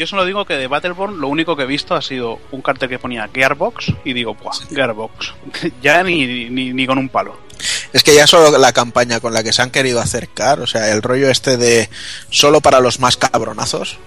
[0.00, 2.88] Yo solo digo que de Battleborn lo único que he visto ha sido un cartel
[2.88, 4.54] que ponía Gearbox y digo, ¡buah!
[4.74, 5.34] Gearbox.
[5.82, 7.38] ya ni, ni, ni con un palo.
[7.92, 10.90] Es que ya solo la campaña con la que se han querido acercar, o sea,
[10.90, 11.90] el rollo este de
[12.30, 13.98] solo para los más cabronazos.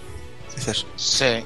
[0.56, 1.44] Dices, Sí.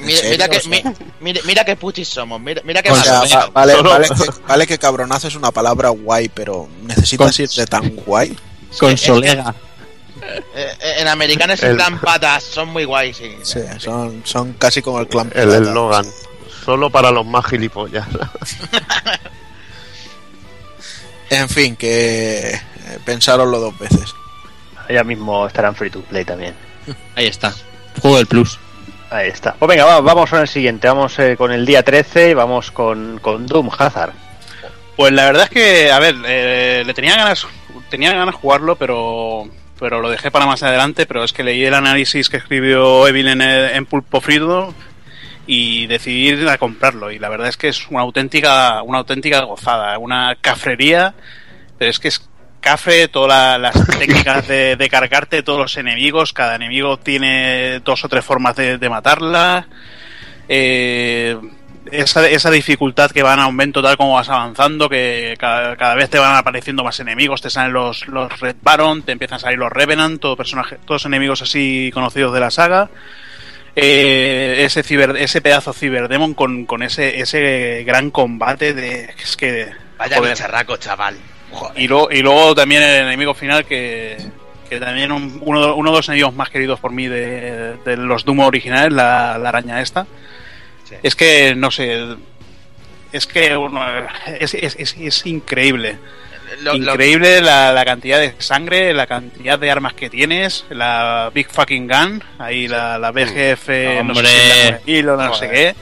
[0.00, 2.96] Mira, mira que, O sea- mi- mira, mira qué puchis somos, mira, mira qué o
[2.96, 7.36] sea, va- vale, Solo- vale, que, vale que cabronazo es una palabra guay, pero necesitas
[7.36, 8.34] Con- irte tan guay.
[8.78, 9.54] Con es que- Solega.
[9.58, 9.69] Eh,
[10.54, 13.16] eh, en americano es El- en plan patas, son muy guays.
[13.16, 13.36] Sí.
[13.42, 16.06] Sí, son, son casi como el clan El eslogan.
[16.64, 18.06] Solo para los más gilipollas.
[21.30, 22.60] En fin, que eh,
[23.04, 24.12] pensároslo dos veces.
[24.88, 26.54] Ya mismo estarán free to play también.
[27.14, 27.54] Ahí está.
[28.02, 28.58] Juego del Plus.
[29.10, 29.54] Ahí está.
[29.54, 30.88] Pues venga, va- vamos con el siguiente.
[30.88, 34.12] Vamos eh, con el día 13 y vamos con, con Doom Hazard.
[34.96, 37.46] Pues la verdad es que, a ver, eh, le tenía ganas,
[37.90, 39.48] tenía ganas de jugarlo, pero
[39.80, 41.06] pero lo dejé para más adelante.
[41.06, 44.72] Pero es que leí el análisis que escribió Evil en, el- en Pulpo Freedom
[45.46, 47.10] y decidí ir a comprarlo.
[47.10, 51.14] Y la verdad es que es una auténtica, una auténtica gozada, una cafrería,
[51.78, 52.28] pero es que es
[52.60, 58.04] cafre, todas la- las técnicas de, de cargarte todos los enemigos, cada enemigo tiene dos
[58.04, 59.66] o tres formas de, de matarla.
[60.48, 61.36] Eh,
[61.90, 66.10] esa, esa dificultad que va en aumento tal como vas avanzando, que cada, cada vez
[66.10, 69.58] te van apareciendo más enemigos, te salen los, los Red Baron, te empiezan a salir
[69.58, 72.90] los Revenant, todo personaje, todos enemigos así conocidos de la saga.
[73.76, 79.68] Eh, ese ciber, ese pedazo Cyberdemon con, con ese, ese gran combate de es que
[79.96, 80.32] Vaya joder.
[80.32, 81.16] bicharraco, chaval.
[81.52, 81.80] Joder.
[81.80, 84.16] y, luego, y luego también el enemigo final que,
[84.68, 87.96] que también un- uno, de- uno de los enemigos más queridos por mí de, de
[87.96, 90.06] los Doom originales, la, la araña esta.
[90.90, 90.96] Sí.
[91.02, 92.04] Es que, no sé,
[93.12, 93.82] es que uno-
[94.38, 95.98] es, es, es, es increíble.
[96.62, 101.30] Lo- lo- increíble la, la cantidad de sangre, la cantidad de armas que tienes, la
[101.32, 103.68] Big Fucking Gun, ahí la, la BGF,
[104.04, 105.74] no sé si la- hilo, no sé qué.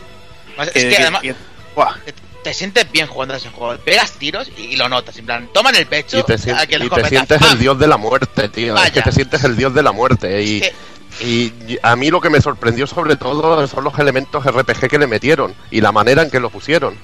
[0.63, 1.35] es que- además que-
[1.75, 1.95] buah.
[2.05, 2.15] te,
[2.45, 3.77] te sientes bien jugando a ese juego.
[3.83, 5.17] Pegas tiros y, y lo notas.
[5.19, 6.19] En plan, toman el pecho.
[6.19, 7.53] Y te, a que y te sientes ¡pam!
[7.53, 8.77] el dios de la muerte, tío.
[8.77, 10.43] Es que te sientes el dios de la muerte.
[10.43, 10.63] Y,
[11.21, 15.07] y a mí lo que me sorprendió sobre todo son los elementos RPG que le
[15.07, 16.95] metieron y la manera en que lo pusieron.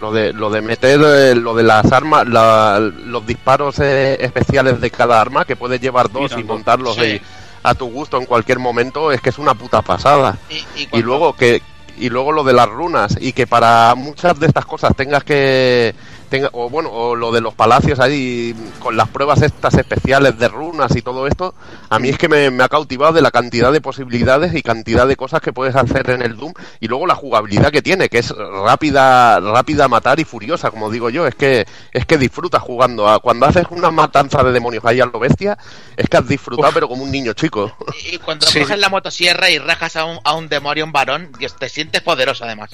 [0.00, 4.80] Lo de, lo de meter eh, lo de las armas, la- los disparos eh, especiales
[4.80, 7.00] de cada arma, que puedes llevar dos y montarlos Sí.
[7.00, 7.22] ahí
[7.64, 10.38] a tu gusto en cualquier momento, es que es una puta pasada.
[10.48, 11.60] Y, y Y luego que
[12.00, 15.92] y luego lo de las runas y que para muchas de estas cosas tengas que
[16.28, 20.48] tenga, o bueno o lo de los palacios ahí con las pruebas estas especiales de
[20.48, 21.54] runas y todo esto
[21.88, 25.06] a mí es que me, me ha cautivado de la cantidad de posibilidades y cantidad
[25.06, 28.18] de cosas que puedes hacer en el Doom y luego la jugabilidad que tiene que
[28.18, 32.62] es rápida rápida a matar y furiosa como digo yo es que es que disfrutas
[32.62, 35.56] jugando a, cuando haces una matanza de demonios ahí a lo bestia
[35.96, 37.74] es que has disfrutado pero como un niño chico
[38.12, 38.60] y cuando Sí.
[38.60, 42.00] coges la motosierra y rajas a un, a un demonio, un varón, Dios, te sientes
[42.02, 42.70] poderoso además.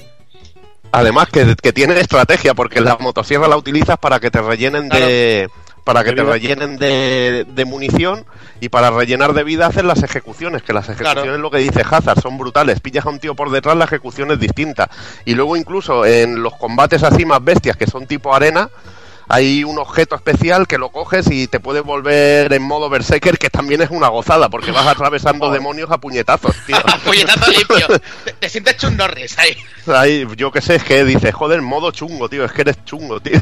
[0.93, 5.49] Además que, que tiene estrategia, porque la motosierra la utilizas para que te rellenen de
[5.85, 8.25] para que te rellenen de, de munición
[8.59, 11.39] y para rellenar de vida haces las ejecuciones, que las ejecuciones Claro.
[11.39, 14.41] lo que dice Hazard son brutales, pillas a un tío por detrás, la ejecución es
[14.41, 14.89] distinta.
[15.27, 18.71] Y luego incluso en los combates así más bestias, que son tipo arena,
[19.29, 23.51] hay un objeto especial que lo coges y te puedes volver en modo berserker, que
[23.51, 26.77] también es una gozada, porque vas atravesando demonios a puñetazos, tío.
[27.05, 27.87] Puñetazo limpio.
[28.25, 29.57] Te, te sientes Chun Norris ahí.
[29.87, 33.21] Ahí, yo qué sé, es que dices, joder, modo chungo, tío, es que eres chungo,
[33.21, 33.41] tío.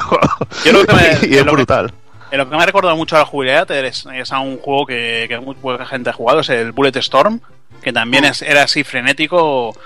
[0.64, 1.92] Yo lo que me- y es lo que- brutal.
[2.30, 4.86] Eh, Lo que me ha recordado mucho a la jugabilidad es, es a un juego
[4.86, 7.40] que, que muy poca gente ha jugado, es el Bullet Storm,
[7.82, 9.76] que también es- era así frenético.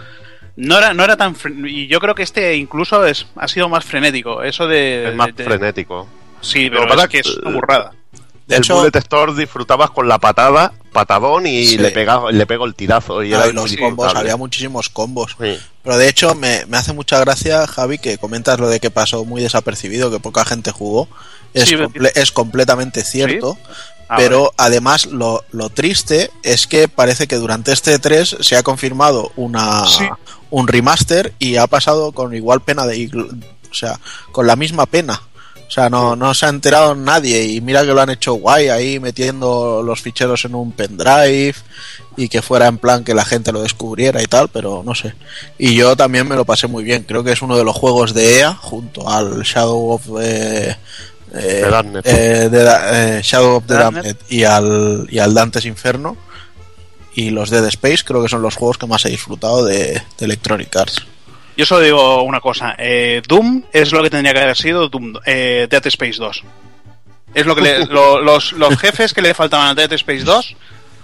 [0.57, 3.85] No era, no era tan y yo creo que este incluso es, ha sido más
[3.85, 4.43] frenético.
[4.43, 6.09] Eso de, Es más de- frenético.
[6.41, 7.93] Sí, Lo pero que pasa es que es una burrada.
[8.47, 11.79] De el hecho- Bullet Store disfrutabas con la patada, patadón y Sí.
[11.79, 14.89] le pegaba, le pego el tirazo y Ah, era y los muy combos, había muchísimos
[14.89, 15.37] combos.
[15.41, 15.59] Sí.
[15.83, 19.25] Pero de hecho me, me hace mucha gracia, Javi, que comentas lo de que pasó
[19.25, 21.09] muy desapercibido, que poca gente jugó.
[21.55, 23.59] Es, Sí, comple- es completamente cierto.
[24.09, 28.63] Ah, pero además lo, lo triste es que parece que durante este 3 se ha
[28.63, 30.09] confirmado una Sí.
[30.51, 33.11] Un remaster y ha pasado con igual pena de
[33.71, 33.99] o sea,
[34.33, 35.21] con la misma pena.
[35.67, 38.69] O sea, no, no se ha enterado nadie y mira que lo han hecho guay
[38.69, 41.57] ahí metiendo los ficheros en un pendrive
[42.17, 45.15] y que fuera en plan que la gente lo descubriera y tal, pero no sé.
[45.59, 47.03] Y yo también me lo pasé muy bien.
[47.03, 50.77] Creo que es uno de los juegos de EA junto al Shadow of eh,
[51.35, 51.71] eh,
[52.05, 53.75] eh, de eh, Shadow of the.
[53.75, 56.17] Damned y al, y al Dantes Inferno
[57.17, 60.25] y los Dead Space creo que son los juegos que más he disfrutado de, de
[60.25, 61.05] Electronic Arts.
[61.57, 62.77] Yo solo digo una cosa.
[62.79, 66.43] eh, Doom es lo que tendría que haber sido Doom, eh, Dead Space 2.
[67.35, 70.55] Es lo que le- lo- los, los jefes que le faltaban a Dead Space 2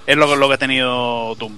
[0.06, 1.56] es lo, que- lo que ha tenido Doom.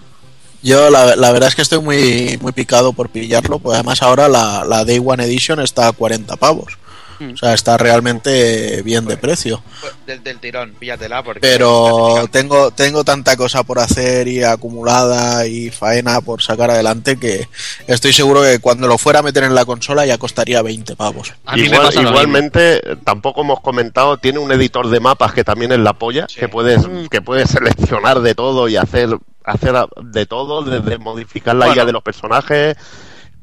[0.62, 4.28] Yo la, la verdad es que estoy muy, muy picado por pillarlo, pues además ahora
[4.28, 6.78] la, la Day One Edition está a 40 pavos.
[7.19, 7.32] Mm.
[7.32, 9.62] O sea, está realmente bien de precio.
[9.81, 11.41] Pues, Del, del tirón, píllatela porque...
[11.41, 17.49] Pero tengo, tengo tanta cosa por hacer y acumulada y faena por sacar adelante que
[17.86, 21.32] estoy seguro que cuando lo fuera a meter en la consola ya costaría 20 pavos.
[21.55, 26.27] Igual- igualmente, tampoco hemos comentado, tiene un editor de mapas que también es la polla,
[26.28, 26.41] Sí.
[26.41, 27.07] que puedes Mm.
[27.07, 31.74] que puedes seleccionar de todo y hacer hacer de todo, desde modificar la Bueno.
[31.74, 32.77] guía de los personajes,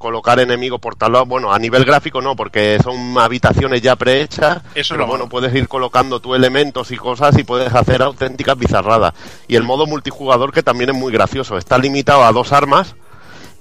[0.01, 1.25] colocar enemigos por tal lado.
[1.25, 4.61] Bueno, a nivel gráfico no, porque son habitaciones ya prehechas.
[4.75, 9.13] Eso pero bueno, puedes ir colocando tus elementos y cosas y puedes hacer auténticas bizarradas.
[9.47, 11.57] Y el modo multijugador que también es muy gracioso.
[11.57, 12.95] Está limitado a dos armas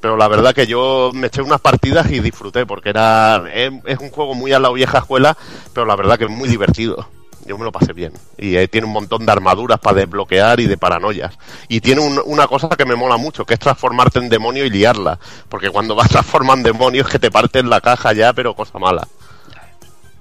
[0.01, 3.99] pero la verdad que yo me eché unas partidas y disfruté porque era es, es
[3.99, 5.37] un juego muy a la vieja escuela
[5.75, 7.07] pero la verdad que es muy divertido
[7.51, 10.67] yo me lo pasé bien y eh, tiene un montón de armaduras para desbloquear y
[10.67, 11.37] de paranoias
[11.69, 14.71] y tiene un- una cosa que me mola mucho que es transformarte en demonio y
[14.71, 15.19] liarla
[15.49, 18.79] porque cuando vas transformando en demonio es que te parten la caja ya pero cosa
[18.79, 19.07] mala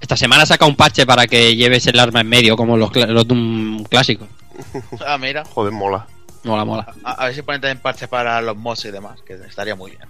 [0.00, 3.26] Esta semana saca un parche para que lleves el arma en medio, como los, los
[3.28, 4.28] Doom clásicos.
[5.06, 5.44] Ah, mira.
[5.44, 6.06] joder mola
[6.42, 6.86] Mola, mola.
[7.04, 9.90] A, a ver si ponen también parches para los mods y demás, que estaría muy
[9.90, 10.08] bien.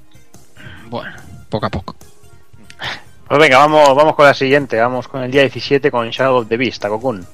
[0.88, 1.10] Bueno,
[1.48, 1.96] poco a poco.
[3.30, 4.76] Pues venga, vamos, vamos con la siguiente.
[4.80, 7.24] Vamos con el día 17 con Shadow of the Beast, Takokun.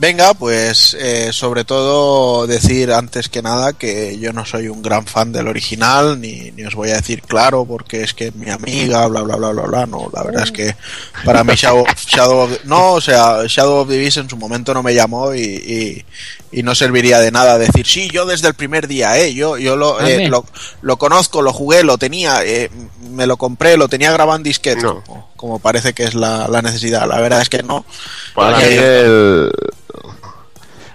[0.00, 5.04] Venga, pues eh, sobre todo decir antes que nada que yo no soy un gran
[5.04, 9.06] fan del original, ni, ni os voy a decir claro porque es que mi amiga,
[9.08, 10.74] bla, bla, bla, bla, bla, no, la verdad es que
[11.22, 14.38] para mí Shadow, Shadow of the- no, o sea, Shadow of the Beast en su
[14.38, 16.04] momento no me llamó y, y,
[16.50, 19.76] y no serviría de nada decir, sí, yo desde el primer día, eh, yo, yo
[19.76, 20.46] lo, eh, lo,
[20.80, 22.70] lo conozco, lo jugué, lo tenía, eh,
[23.10, 25.29] me lo compré, lo tenía grabado en disquete, No.
[25.40, 27.86] Como, parece que es la, la necesidad, la verdad es que no.
[28.34, 29.50] Para mí el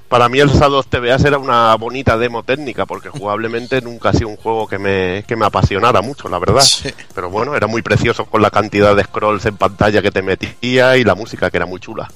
[0.08, 4.38] para mí el TVA era una bonita demo técnica porque jugablemente nunca ha sido un
[4.38, 6.62] juego que me, que me apasionara mucho, la verdad.
[6.62, 6.94] Sí.
[7.16, 10.96] Pero bueno, era muy precioso con la cantidad de scrolls en pantalla que te metía
[10.96, 12.08] y la música que era muy chula.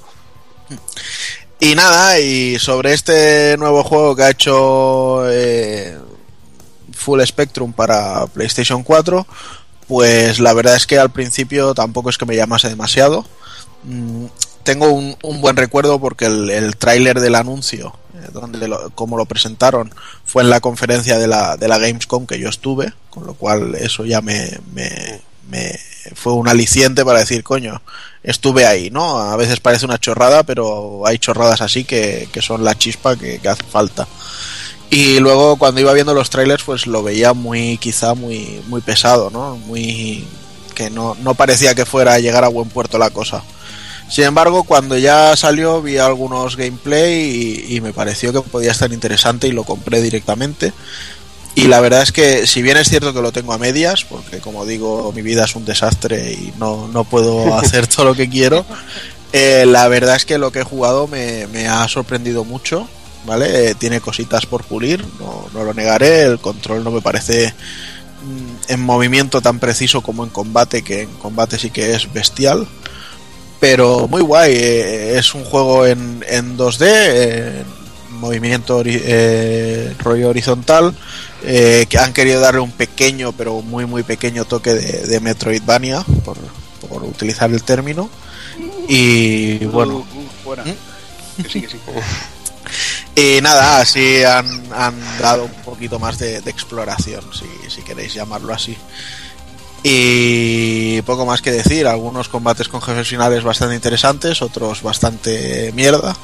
[1.59, 5.97] Y nada, y sobre este nuevo juego que ha hecho eh,
[6.93, 9.25] Full Spectrum para PlayStation 4,
[9.89, 13.25] pues la verdad es que al principio tampoco es que me llamase demasiado.
[13.83, 14.27] Mm,
[14.61, 19.25] tengo un, buen recuerdo porque el, el tráiler del anuncio, eh, donde lo, como lo
[19.25, 19.91] presentaron,
[20.23, 23.73] fue en la conferencia de la, de la Gamescom que yo estuve, con lo cual
[23.73, 25.79] eso ya me, me, me
[26.13, 27.81] fue un aliciente para decir, coño,
[28.21, 29.19] estuve ahí, ¿no?
[29.19, 33.41] A veces parece una chorrada, pero hay chorradas así que, que son la chispa que
[33.43, 34.07] hace falta.
[34.89, 39.29] Y luego cuando iba viendo los trailers, pues lo veía muy, quizá muy, muy pesado,
[39.29, 39.55] ¿no?
[39.57, 40.25] Muy
[40.73, 43.43] que no, no parecía que fuera a llegar a buen puerto la cosa.
[44.09, 48.91] Sin embargo, cuando ya salió vi algunos gameplay y, y me pareció que podía estar
[48.91, 50.73] interesante y lo compré directamente.
[51.53, 54.39] Y la verdad es que si bien es cierto que lo tengo a medias, porque
[54.39, 58.29] como digo, mi vida es un desastre y no, no puedo hacer todo lo que
[58.29, 58.65] quiero,
[59.33, 62.87] eh, la verdad es que lo que he jugado me, me ha sorprendido mucho,
[63.25, 63.69] ¿vale?
[63.71, 67.53] Eh, tiene cositas por pulir, no, no lo negaré, el control no me parece
[68.23, 72.67] mm, en movimiento tan preciso como en combate, que en combate sí que es bestial.
[73.59, 77.65] Pero muy guay, eh, es un juego en, en 2D, en
[78.19, 80.95] movimiento eh, rollo horizontal,
[81.43, 86.05] eh, que han querido darle un pequeño, pero muy muy pequeño toque de, de Metroidvania,
[86.23, 86.37] por,
[86.87, 88.09] por utilizar el término.
[88.87, 90.63] Y bueno, Uh, uh, fuera.
[90.63, 91.43] ¿Mm?
[91.43, 91.77] Que sí, que sí.
[93.19, 98.53] y nada, así han, han dado un poquito más de, exploración, si, si queréis llamarlo
[98.53, 98.77] así.
[99.83, 106.15] Y poco más que decir, algunos combates con jefes finales bastante interesantes, otros bastante mierda,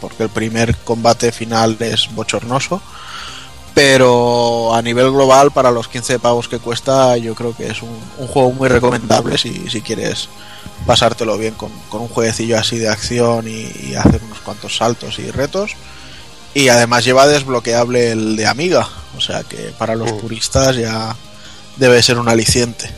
[0.00, 2.80] porque el primer combate final es bochornoso.
[3.74, 7.98] Pero a nivel global, para los 15 pavos que cuesta, yo creo que es un,
[8.28, 10.28] juego muy recomendable si, si quieres
[10.86, 15.30] pasártelo bien con, con un jueguecillo así de acción y hacer unos cuantos saltos y
[15.30, 15.74] retos.
[16.54, 20.18] Y además lleva desbloqueable el de Amiga, o sea que para los Mm.
[20.18, 21.16] puristas ya
[21.76, 22.90] debe ser un aliciente.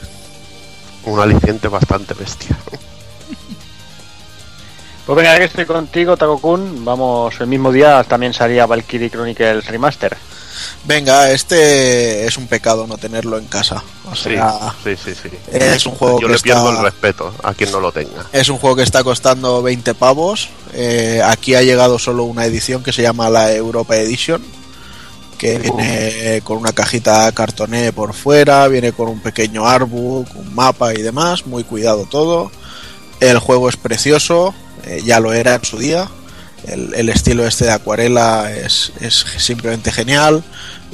[1.05, 2.56] Un aliciente bastante bestia.
[5.06, 9.66] Pues venga, ya que estoy contigo, Taco-kun, vamos, el mismo día también salía Valkyrie Chronicles
[9.66, 10.16] Remaster.
[10.85, 13.82] Venga, este es un pecado no tenerlo en casa.
[14.10, 14.31] O Sí,
[14.85, 15.28] sí, sí, sí.
[15.51, 18.26] es un juego Yo que le pierdo está- el respeto a quien no lo tenga.
[18.32, 20.48] Es un juego que está costando 20 pavos.
[20.72, 24.43] Eh, aquí ha llegado solo una edición que se llama la Europa Edition.
[25.39, 30.94] Que viene con una cajita cartoné por fuera, viene con un pequeño artbook, un mapa
[30.94, 31.44] y demás.
[31.47, 32.51] Muy cuidado todo.
[33.20, 34.55] El juego es precioso,
[34.85, 36.09] eh, ya lo era en su día.
[36.66, 40.42] El, estilo este de acuarela es, es simplemente genial.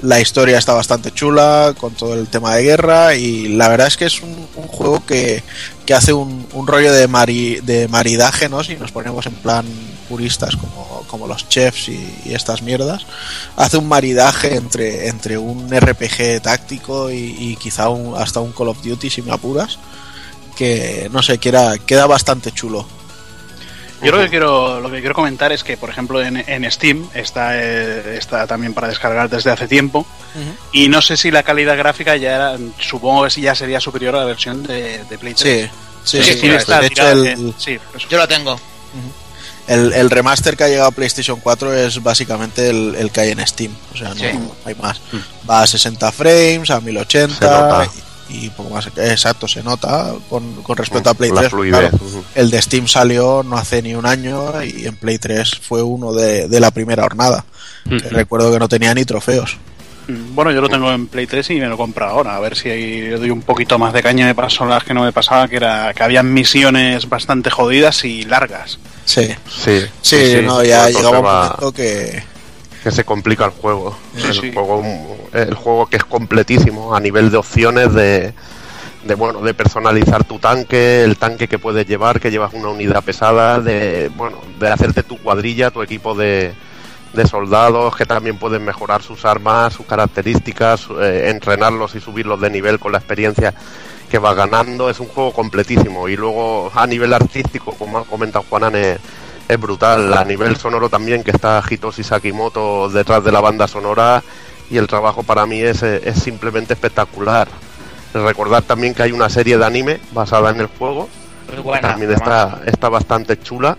[0.03, 3.97] La historia está bastante chula con todo el tema de guerra y la verdad es
[3.97, 4.35] que es un,
[4.69, 5.43] juego que,
[5.85, 8.65] que hace un, rollo de, mari- de maridaje, ¿no?
[8.65, 9.65] Si nos ponemos en plan
[10.09, 13.07] puristas como, como los chefs y, estas mierdas,
[13.57, 18.69] hace un maridaje entre, entre un RPG táctico y, y quizá un- hasta un Call
[18.69, 19.79] of Duty si me apuras,
[20.57, 22.87] que no sé, queda, queda bastante chulo.
[24.03, 27.09] Yo lo que quiero lo que quiero comentar es que, por ejemplo, en, en Steam
[27.15, 30.07] está, eh, está también para descargar desde hace tiempo
[30.73, 34.15] y no sé si la calidad gráfica ya era, supongo que sí ya sería superior
[34.17, 35.71] a la versión de, de Play 3.
[36.03, 38.09] Sí, sí, Sí, sí, sí, de está hecho tirada el, en- sí, eso.
[38.09, 38.59] Yo lo tengo.
[39.67, 43.31] el, el remaster que ha llegado a PlayStation 4 es básicamente el, el que hay
[43.33, 44.27] en Steam, o sea, no Sí.
[44.65, 45.01] hay más.
[45.49, 47.91] Va a 60 frames, a Se 1080 nota.
[48.31, 48.87] Y, poco más.
[48.97, 51.51] Exacto, se nota con, con respecto a Play La 3.
[51.51, 51.79] fluidez.
[51.91, 51.97] claro.
[51.97, 52.25] ujú.
[52.35, 56.13] El de Steam salió no hace ni un año y en Play 3 fue uno
[56.13, 57.45] de, de la primera jornada.
[57.85, 59.57] Recuerdo que no tenía ni trofeos.
[60.09, 62.37] Mm, Bueno, yo lo tengo en Play 3 y me lo compro ahora.
[62.37, 64.27] A ver si ahí le doy un poquito más de caña.
[64.27, 68.25] Me pasó las que no me pasaba, que era que habían misiones bastante jodidas y
[68.25, 68.79] largas.
[69.05, 72.23] Sí, Sí, sí, no, ya llegaba un momento que.
[72.85, 73.97] que se complica el juego.
[74.17, 74.53] Sí, el, sí.
[74.53, 74.83] juego
[75.33, 78.35] el juego que es completísimo a nivel de opciones de,
[79.17, 83.61] bueno de personalizar tu tanque, el tanque que puedes llevar, que llevas una unidad pesada,
[83.61, 86.55] de bueno de hacerte tu cuadrilla, tu equipo de,
[87.29, 92.79] soldados, que también pueden mejorar sus armas, sus características, eh, entrenarlos y subirlos de nivel
[92.79, 93.53] con la experiencia
[94.09, 94.89] que vas ganando.
[94.89, 98.99] Es un juego completísimo y luego a nivel artístico, como ha comentado Juanan, es,
[99.49, 100.13] es brutal.
[100.15, 104.23] A nivel sonoro también, que está Hitoshi Sakimoto detrás de la banda sonora
[104.71, 107.49] y el trabajo para mí es, eh, es simplemente espectacular.
[108.15, 111.09] Recordar también que hay una serie de anime basada en el juego,
[111.63, 111.89] buena.
[111.91, 113.77] también está, está bastante chula.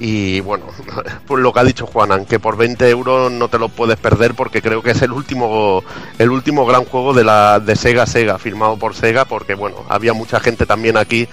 [0.00, 0.66] Y bueno,
[1.26, 4.34] pues lo que ha dicho Juanan, que por 20 euros no te lo puedes perder
[4.34, 5.82] porque creo que es el último
[6.18, 10.12] el último gran juego de la de Sega Sega, firmado por Sega, porque bueno, había
[10.12, 11.28] mucha gente también aquí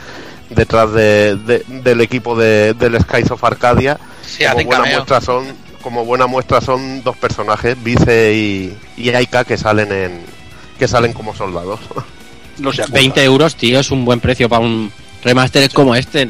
[0.49, 3.99] detrás de, de- del equipo de, del Skies of Arcadia.
[4.25, 4.95] Sí, como buena cameo.
[4.97, 5.45] muestra son
[5.85, 10.21] como buena muestra son dos personajes, Vice y, y Aika que salen en
[10.79, 11.79] que salen como soldados.
[12.57, 12.95] Los Yakuza.
[12.95, 14.91] 20 euros, tío, es un buen precio para un
[15.23, 16.27] remaster como este.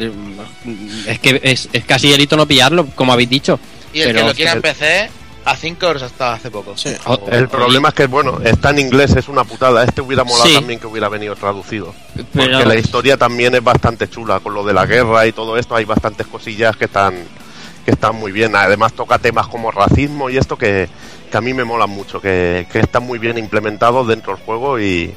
[1.07, 3.57] Es que es, es casi delito no pillarlo, como habéis dicho.
[3.93, 5.09] Y el pero- que lo quiera en PC,
[5.45, 6.75] a 5 euros hasta hace poco.
[6.75, 6.89] Sí.
[7.05, 9.85] Oh, El problema es que bueno, está en inglés, es una putada.
[9.85, 10.55] Este hubiera molado Sí.
[10.55, 11.95] también que hubiera venido traducido.
[12.33, 15.55] Pero- Porque la historia también es bastante chula, con lo de la guerra y todo
[15.57, 17.13] esto, hay bastantes cosillas que están
[17.85, 18.55] que están muy bien.
[18.55, 20.89] Además toca temas como racismo y esto que,
[21.31, 24.79] que a mí me molan mucho, que, que están muy bien implementados dentro del juego
[24.79, 25.13] y,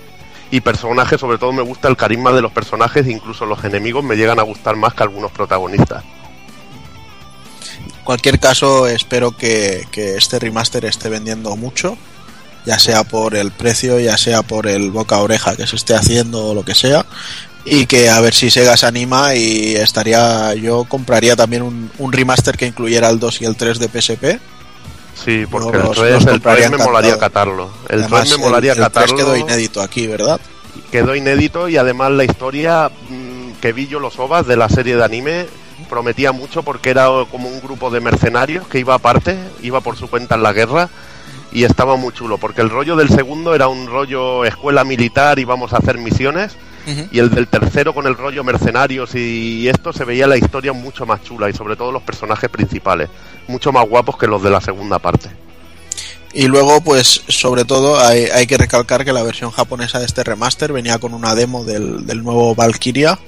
[0.63, 4.39] personajes, sobre todo me gusta el carisma de los personajes, incluso los enemigos me llegan
[4.39, 6.05] a gustar más que algunos protagonistas.
[7.85, 11.97] En cualquier caso, espero que, que este remaster esté vendiendo mucho,
[12.67, 15.95] ya sea por el precio, ya sea por el boca a oreja que se esté
[15.95, 17.07] haciendo o lo que sea,
[17.65, 22.13] y que a ver si Sega se anima y estaría, yo compraría también un, un
[22.13, 24.41] remaster que incluyera el 2 y el 3 de PSP.
[25.25, 27.71] Sí, porque el 3, los el compraría 3 me molaría catarlo.
[27.89, 29.17] El Además, 3 me molaría el, el 3 catarlo.
[29.17, 30.41] quedó inédito aquí, ¿verdad?
[30.91, 34.97] quedó inédito y además la historia mm, que vi yo los ovas de la serie
[34.97, 35.47] de anime
[35.89, 40.09] prometía mucho porque era como un grupo de mercenarios que iba aparte, iba por su
[40.09, 40.89] cuenta en la guerra
[41.53, 45.45] y estaba muy chulo porque el rollo del segundo era un rollo escuela militar y
[45.45, 46.57] vamos a hacer misiones
[47.11, 51.05] y el del tercero con el rollo mercenarios y esto se veía la historia mucho
[51.07, 53.09] más chula y sobre todo los personajes principales,
[53.47, 55.29] mucho más guapos que los de la segunda parte.
[56.35, 60.23] Y luego, pues, sobre todo, hay, hay que recalcar que la versión japonesa de este
[60.25, 63.19] remaster venía con una demo del, del nuevo Valkyria,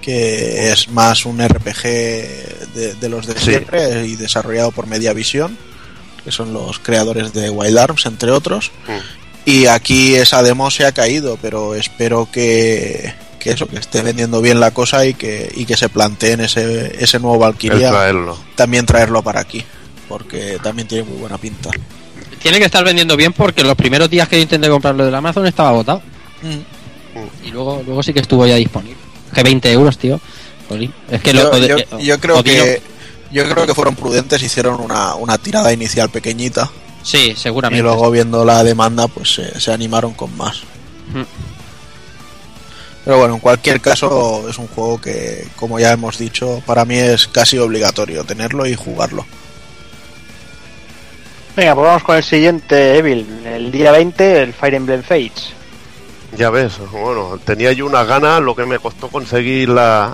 [0.00, 3.50] que es más un RPG de, de los de Sí.
[3.50, 5.58] siempre y desarrollado por Mediavisión,
[6.24, 8.70] que son los creadores de Wild Arms, entre otros.
[8.86, 9.25] Mm.
[9.46, 14.40] Y aquí esa demo se ha caído, pero espero que, que eso, que esté vendiendo
[14.42, 18.36] bien la cosa y que, y que se planteen ese, ese nuevo Valkyria traerlo.
[18.56, 19.64] también traerlo para aquí,
[20.08, 21.70] porque también tiene muy buena pinta.
[22.42, 25.46] Tiene que estar vendiendo bien porque los primeros días que yo intenté comprarlo del Amazon
[25.46, 26.02] estaba agotado.
[26.42, 27.46] Mm.
[27.46, 28.96] Y luego, luego sí que estuvo ya disponible.
[29.32, 30.20] Que 20 euros, tío.
[31.10, 32.82] Es que yo, lo, yo- yo creo que
[33.32, 36.70] yo creo que fueron prudentes, hicieron una, una tirada inicial pequeñita
[37.06, 37.78] Sí, seguramente.
[37.78, 40.62] y luego viendo la demanda pues se- se animaron con más.
[41.14, 41.22] Mm.
[43.04, 46.96] Pero bueno, en cualquier caso es un juego que, como ya hemos dicho, para mí
[46.96, 49.24] es casi obligatorio tenerlo y jugarlo.
[51.56, 53.24] Venga, pues vamos con el siguiente, Evil.
[53.46, 55.50] El día 20, el Fire Emblem Fates.
[56.36, 60.12] Ya ves, bueno, tenía yo una gana, lo que me costó conseguir la,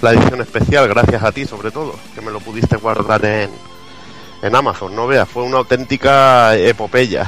[0.00, 3.50] la edición especial, gracias a ti sobre todo, que me lo pudiste guardar en,
[4.42, 7.26] en Amazon, no veas, fue una auténtica epopeya.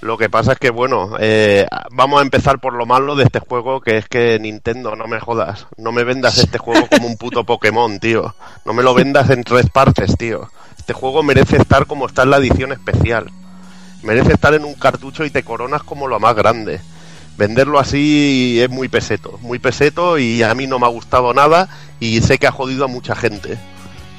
[0.00, 3.40] Lo que pasa es que, bueno, eh, vamos a empezar por lo malo de este
[3.40, 7.16] juego, que es que Nintendo, no me jodas, no me vendas este juego como un
[7.16, 8.34] puto Pokémon, tío.
[8.64, 10.48] No me lo vendas en tres partes, tío.
[10.78, 13.30] Este juego merece estar como está en la edición especial.
[14.02, 16.80] Merece estar en un cartucho y te coronas como lo más grande
[17.36, 21.68] venderlo así es muy peseto, muy peseto y a mí no me ha gustado nada
[22.00, 23.58] y sé que ha jodido a mucha gente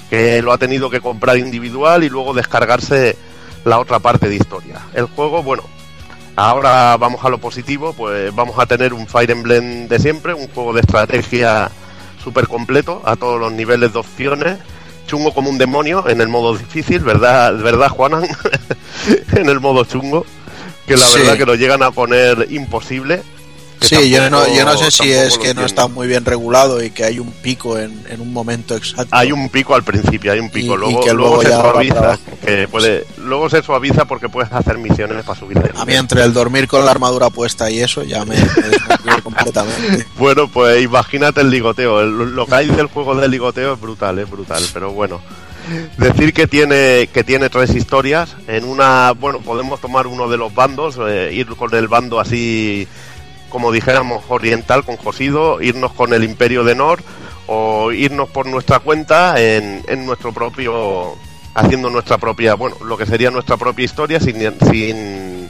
[0.09, 3.17] que lo ha tenido que comprar individual y luego descargarse
[3.65, 4.79] la otra parte de historia.
[4.93, 5.63] El juego, bueno,
[6.35, 10.47] ahora vamos a lo positivo, pues vamos a tener un Fire Emblem de siempre, un
[10.49, 11.69] juego de estrategia
[12.23, 14.57] súper completo a todos los niveles de opciones.
[15.07, 18.27] Chungo como un demonio en el modo difícil, ¿verdad, ¿verdad Juanan?
[19.35, 20.25] en el modo chungo
[20.85, 21.19] que la Sí.
[21.19, 23.21] verdad que lo llegan a poner imposible.
[23.81, 26.89] Sí, yo no, yo no sé si es que no está muy bien regulado y
[26.89, 29.07] que hay un pico en, en un momento exacto.
[29.11, 31.49] Hay un pico al principio, hay un pico, Y- y luego, que luego luego se
[31.49, 36.23] suaviza, que puede, luego se suaviza porque puedes hacer misiones para subir A mí entre
[36.23, 40.05] el dormir con la armadura puesta y eso ya me, me completamente.
[40.17, 44.19] Bueno, pues imagínate el ligoteo, el- lo que hay del juego del ligoteo es brutal,
[44.19, 45.21] es brutal, pero bueno.
[45.97, 48.37] Decir que tiene que tiene tres historias.
[48.47, 52.87] En una, bueno, podemos tomar uno de los bandos, eh, ir con el bando así,
[53.49, 57.01] como dijéramos, oriental, con Josido, irnos con el Imperio de Nor
[57.47, 61.15] o irnos por nuestra cuenta en, nuestro propio,
[61.53, 64.35] haciendo nuestra propia, bueno, lo que sería nuestra propia historia sin,
[64.69, 65.49] sin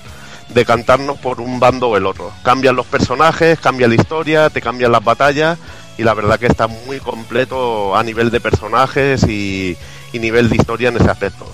[0.49, 2.31] decantarnos por un bando o el otro.
[2.43, 5.57] Cambian los personajes, cambia la historia, te cambian las batallas
[5.97, 9.75] y la verdad que está muy completo a nivel de personajes y,
[10.13, 11.47] y nivel de historia en ese aspecto.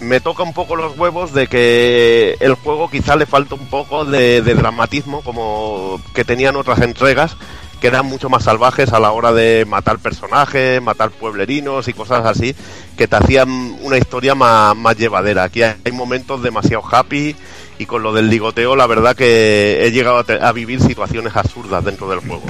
[0.00, 4.04] Me toca un poco los huevos de que el juego quizá le falta un poco
[4.04, 7.36] de, dramatismo como que tenían otras entregas
[7.80, 12.24] que eran mucho más salvajes a la hora de matar personajes, matar pueblerinos y cosas
[12.24, 12.54] así,
[12.96, 13.48] que te hacían
[13.82, 15.44] una historia más, más llevadera.
[15.44, 17.36] Aquí hay momentos demasiado happy
[17.78, 21.84] y con lo del ligoteo la verdad que he llegado a, a vivir situaciones absurdas
[21.84, 22.44] dentro del juego.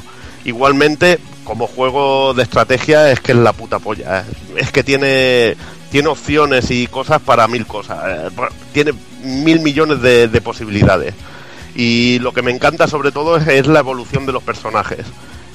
[0.45, 4.21] Igualmente, como juego de estrategia es que es la puta polla.
[4.21, 4.25] ¿eh?
[4.59, 5.57] Es que tiene,
[5.91, 7.99] tiene opciones y cosas para mil cosas.
[8.07, 8.31] ¿eh?
[8.73, 8.93] Tiene
[9.23, 11.15] mil millones de, de posibilidades.
[11.75, 15.07] Y lo que me encanta sobre todo es, la evolución de los personajes.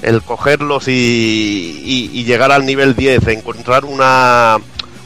[0.01, 4.57] El cogerlos y llegar al nivel 10, encontrar una,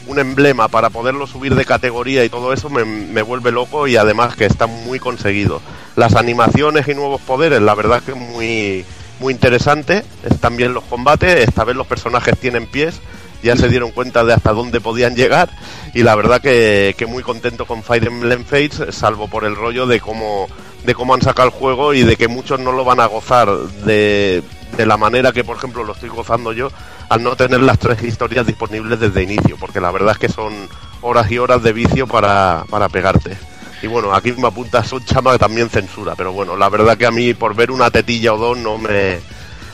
[0.07, 3.95] un emblema para poderlo subir de categoría y todo eso me, me vuelve loco y
[3.95, 5.61] además que está muy conseguido.
[5.95, 8.85] Las animaciones y nuevos poderes, la verdad que es muy,
[9.19, 10.03] muy interesante.
[10.23, 12.99] Están bien los combates, esta vez los personajes tienen pies,
[13.45, 15.49] ya se dieron cuenta de hasta dónde podían llegar
[15.93, 19.85] y la verdad que, que muy contento con Fire Emblem Fates, salvo por el rollo
[19.85, 20.47] de cómo,
[20.83, 23.47] de cómo han sacado el juego y de que muchos no lo van a gozar
[23.85, 24.43] de,
[24.75, 26.69] de la manera que, por ejemplo, lo estoy gozando yo,
[27.09, 30.67] al no tener las tres historias disponibles desde inicio, porque la verdad es que son
[31.01, 33.37] horas y horas de vicio para, para pegarte.
[33.81, 37.11] Y bueno, aquí me apunta son chama también censura, pero bueno, la verdad que a
[37.11, 39.19] mí por ver una tetilla o dos no me,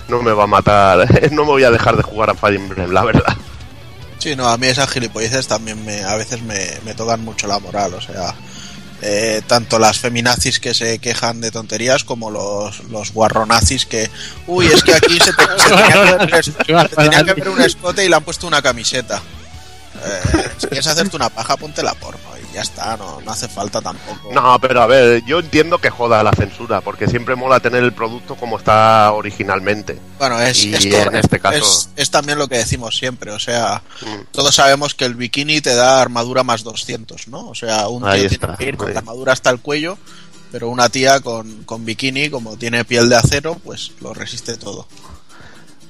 [0.09, 2.91] no me va a matar, no me voy a dejar de jugar a Fire Emblem,
[2.91, 3.37] la verdad.
[4.21, 7.57] Sí, no, a mí esas gilipolleces también me, a veces me, me tocan mucho la
[7.59, 8.35] moral, o sea,
[9.01, 14.11] eh, tanto las feminazis que se quejan de tonterías como los, los guarronazis que,
[14.45, 17.61] uy, es que aquí se, te- se tenía, que ver se tenía que ver un
[17.61, 19.21] escote y le han puesto una camiseta.
[20.03, 23.47] Eh, si quieres hacerte una paja, ponte la porno y ya está, no, no hace
[23.47, 24.31] falta tampoco.
[24.33, 27.93] No, pero a ver, yo entiendo que joda la censura, porque siempre mola tener el
[27.93, 29.99] producto como está originalmente.
[30.19, 31.17] Bueno, es, Y es en correcto.
[31.19, 34.25] este caso- Es, es también lo que decimos siempre, o sea, Mm.
[34.31, 37.49] todos sabemos que el bikini te da armadura más 200, ¿no?
[37.49, 39.97] O sea, un tío Ahí tiene está, que ir con la armadura hasta el cuello,
[40.51, 44.87] pero una tía con, con bikini, como tiene piel de acero, pues lo resiste todo.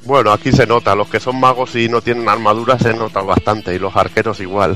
[0.04, 3.76] Bueno, aquí se nota, los que son magos y no tienen armadura se nota bastante
[3.76, 4.76] y los arqueros igual.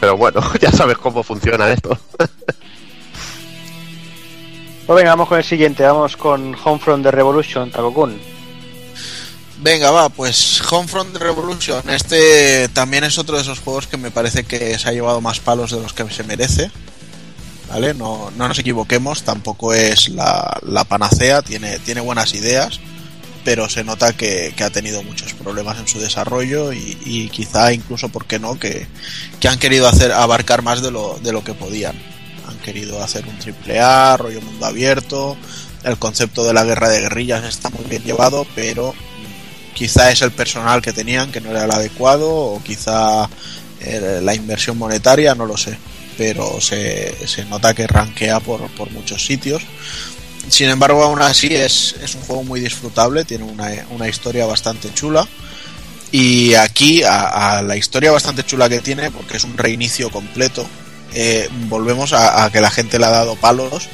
[0.00, 1.96] Pero bueno, ya sabes cómo funciona esto.
[4.86, 5.82] Pues venga, vamos con el siguiente.
[5.82, 8.20] Vamos con Homefront de Revolution, Takokun.
[9.60, 11.88] Venga, va, pues Homefront Revolution.
[11.88, 15.40] Este también es otro de esos juegos que me parece que se ha llevado más
[15.40, 16.70] palos de los que se merece.
[17.70, 17.94] ¿Vale?
[17.94, 22.78] No, no nos equivoquemos, tampoco es la, la panacea, tiene, tiene buenas ideas,
[23.44, 28.08] pero se nota que, ha tenido muchos problemas en su desarrollo y, y quizá incluso,
[28.08, 28.86] ¿por qué no?, que,
[29.40, 31.94] que han querido hacer abarcar más de lo, de lo que podían.
[32.48, 35.36] Han querido hacer un triple A, rollo mundo abierto,
[35.84, 38.94] el concepto de la guerra de guerrillas está muy bien llevado, pero
[39.74, 43.28] quizá es el personal que tenían que no era el adecuado o quizá
[43.80, 45.76] eh, la inversión monetaria, no lo sé.
[46.16, 49.62] Pero se, se nota que rankea por, por muchos sitios.
[50.48, 54.92] Sin embargo, aún así es, es un juego muy disfrutable, tiene una, una historia bastante
[54.92, 55.26] chula.
[56.12, 60.64] Y aquí, a, la historia bastante chula que tiene, porque es un reinicio completo,
[61.12, 63.88] eh, volvemos a, a que la gente le ha dado palos,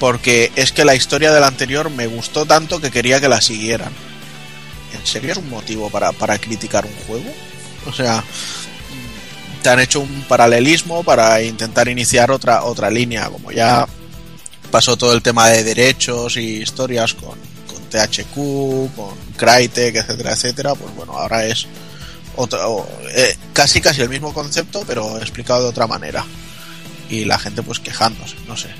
[0.00, 3.92] porque es que la historia del anterior me gustó tanto que quería que la siguieran.
[4.92, 7.32] ¿En serio es un motivo para, para criticar un juego?
[7.86, 8.24] O sea,
[9.62, 13.86] te han hecho un paralelismo para intentar iniciar otra, otra línea, como ya
[14.72, 17.38] pasó todo el tema de derechos y historias con,
[17.68, 21.66] con THQ, con Crytek, etcétera, etcétera, pues bueno, ahora es
[22.34, 26.24] otro, eh, casi casi el mismo concepto, pero explicado de otra manera.
[27.10, 28.70] Y la gente pues quejándose, no sé.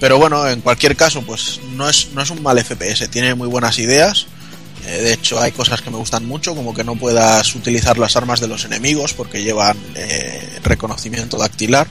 [0.00, 3.48] Pero bueno, en cualquier caso, pues no es, no es un mal FPS, tiene muy
[3.48, 4.26] buenas ideas.
[4.86, 8.16] Eh, de hecho, hay cosas que me gustan mucho, como que no puedas utilizar las
[8.16, 11.86] armas de los enemigos porque llevan eh, reconocimiento dactilar.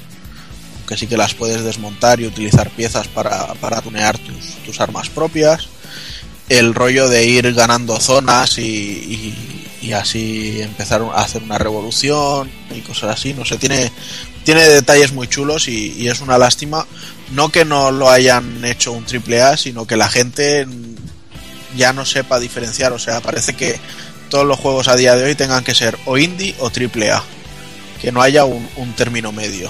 [0.87, 5.09] Que sí que las puedes desmontar y utilizar piezas para, para tunear tus, tus armas
[5.09, 5.67] propias.
[6.49, 9.35] El rollo de ir ganando zonas y,
[9.81, 13.33] y, así empezar a hacer una revolución y cosas así.
[13.33, 13.91] No sé, tiene,
[14.45, 16.85] tiene detalles muy chulos y, y es una lástima.
[17.31, 20.65] No que no lo hayan hecho un triple A, sino que la gente
[21.75, 22.93] ya no sepa diferenciar.
[22.93, 23.77] O sea, parece que
[24.29, 27.21] todos los juegos a día de hoy tengan que ser o indie o triple A.
[28.01, 29.69] Que no haya un, un término medio.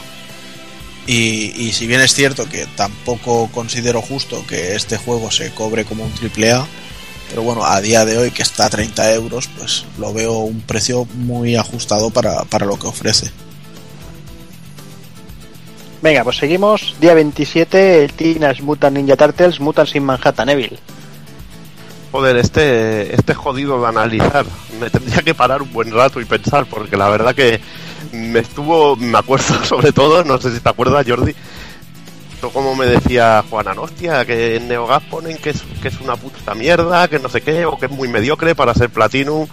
[1.07, 5.85] Y, y, si bien es cierto que tampoco considero justo que este juego se cobre
[5.85, 6.67] como un triple A,
[7.29, 10.61] pero bueno, a día de hoy que está a 30 euros, pues lo veo un
[10.61, 13.31] precio muy ajustado para, para lo que ofrece.
[16.01, 16.95] Venga, pues seguimos.
[17.01, 20.79] Día 27, el Teenage Mutant Ninja Turtles Mutants in Manhattan Evil.
[22.11, 24.45] Joder, este, este es jodido de analizar.
[24.79, 27.59] Me tendría que parar un buen rato y pensar, porque la verdad que
[28.11, 31.33] me estuvo, me acuerdo sobre todo, no sé si te acuerdas, Jordi,
[32.53, 36.15] como me decía Juana, "No, hostia, que en NeoGAF ponen que es, que es una
[36.15, 39.47] puta mierda, que no sé qué, o que es muy mediocre para ser Platinum.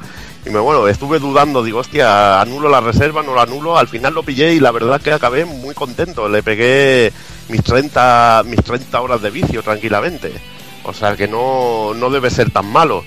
[0.47, 4.13] Y me, bueno, estuve dudando, digo, hostia, anulo la reserva, no la anulo, al final
[4.13, 6.29] lo pillé y la verdad que acabé muy contento.
[6.29, 7.11] Le pegué
[7.49, 10.33] mis 30, mis 30 horas de vicio tranquilamente.
[10.85, 13.03] O sea que no, no debe ser tan malo.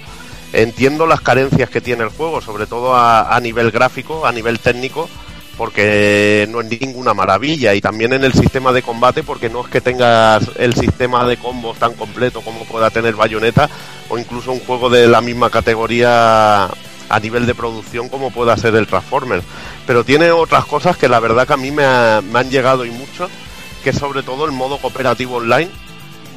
[0.53, 5.09] Entiendo las carencias que tiene el juego, sobre todo a, nivel gráfico, a nivel técnico,
[5.57, 9.67] porque no es ninguna maravilla y también en el sistema de combate porque no es
[9.67, 13.67] que tengas el sistema de combos tan completo como pueda tener Bayonetta
[14.07, 18.75] o incluso un juego de la misma categoría a nivel de producción como pueda ser
[18.75, 19.43] el Transformers.
[19.85, 22.91] Pero tiene otras cosas que la verdad que a mí me, me han llegado y
[22.91, 23.29] mucho
[23.83, 25.71] que es sobre todo el modo cooperativo online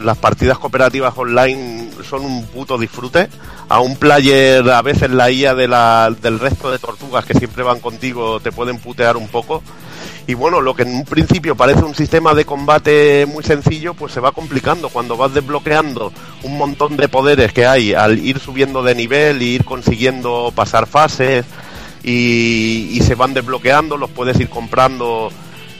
[0.01, 3.28] las partidas cooperativas online son un puto disfrute.
[3.68, 8.40] A un player, a veces la IA del resto de tortugas que siempre van contigo
[8.40, 9.62] te pueden putear un poco.
[10.27, 14.12] Y bueno, lo que en un principio parece un sistema de combate muy sencillo, pues
[14.12, 16.12] se va complicando cuando vas desbloqueando
[16.43, 20.86] un montón de poderes que hay al ir subiendo de nivel y ir consiguiendo pasar
[20.86, 21.44] fases
[22.02, 25.31] y se van desbloqueando, los puedes ir comprando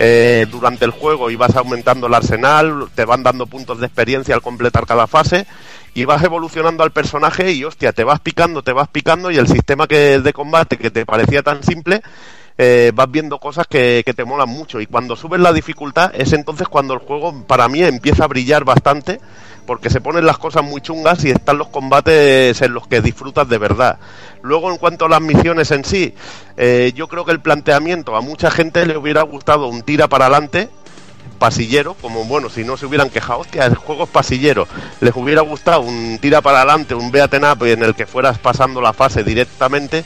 [0.03, 4.35] eh, durante el juego y vas aumentando el arsenal, te van dando puntos de experiencia
[4.35, 5.47] al completar cada fase
[5.93, 9.47] y vas evolucionando al personaje y hostia, te vas picando, te vas picando y el
[9.47, 12.01] sistema que de combate que te parecía tan simple
[12.57, 14.81] eh, vas viendo cosas que, que, te molan mucho.
[14.81, 18.65] Y cuando subes la dificultad es entonces cuando el juego para mí empieza a brillar
[18.65, 19.21] bastante
[19.66, 23.49] porque se ponen las cosas muy chungas y están los combates en los que disfrutas
[23.49, 23.99] de verdad.
[24.43, 26.15] Luego en cuanto a las misiones en sí,
[26.57, 30.27] eh, yo creo que el planteamiento a mucha gente le hubiera gustado un tira para
[30.27, 30.69] adelante
[31.39, 34.69] pasillero, como bueno, si no se hubieran quejado, hostia, el juego es pasillero,
[35.01, 38.81] les hubiera gustado un tira para adelante, un beaten up en el que fueras pasando
[38.81, 40.05] la fase directamente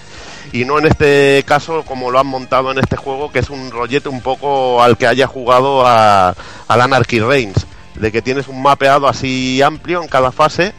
[0.53, 3.71] y no en este caso como lo han montado en este juego que es un
[3.71, 6.35] rollete un poco al que haya jugado a,
[6.69, 10.73] al Anarchy Reigns de que tienes un mapeado así amplio en cada fase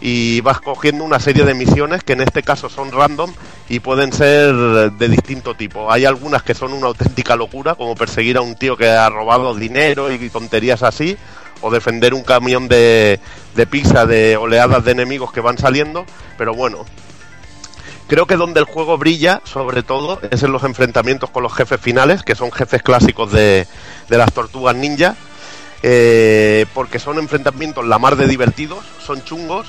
[0.00, 3.32] y vas cogiendo una serie de misiones que en este caso son random
[3.68, 4.54] y pueden ser
[4.92, 5.90] de distinto tipo.
[5.90, 9.54] Hay algunas que son una auténtica locura, como perseguir a un tío que ha robado
[9.54, 11.16] dinero y tonterías así,
[11.60, 13.20] o defender un camión de,
[13.70, 16.04] pizza de oleadas de enemigos que van saliendo,
[16.36, 16.84] pero bueno,
[18.06, 21.78] Creo que donde el juego brilla, sobre todo, es en los enfrentamientos con los jefes
[21.78, 23.66] finales, que son jefes clásicos de,
[24.08, 25.14] de las tortugas ninja,
[25.82, 29.68] eh, porque son enfrentamientos la mar de divertidos, son chungos,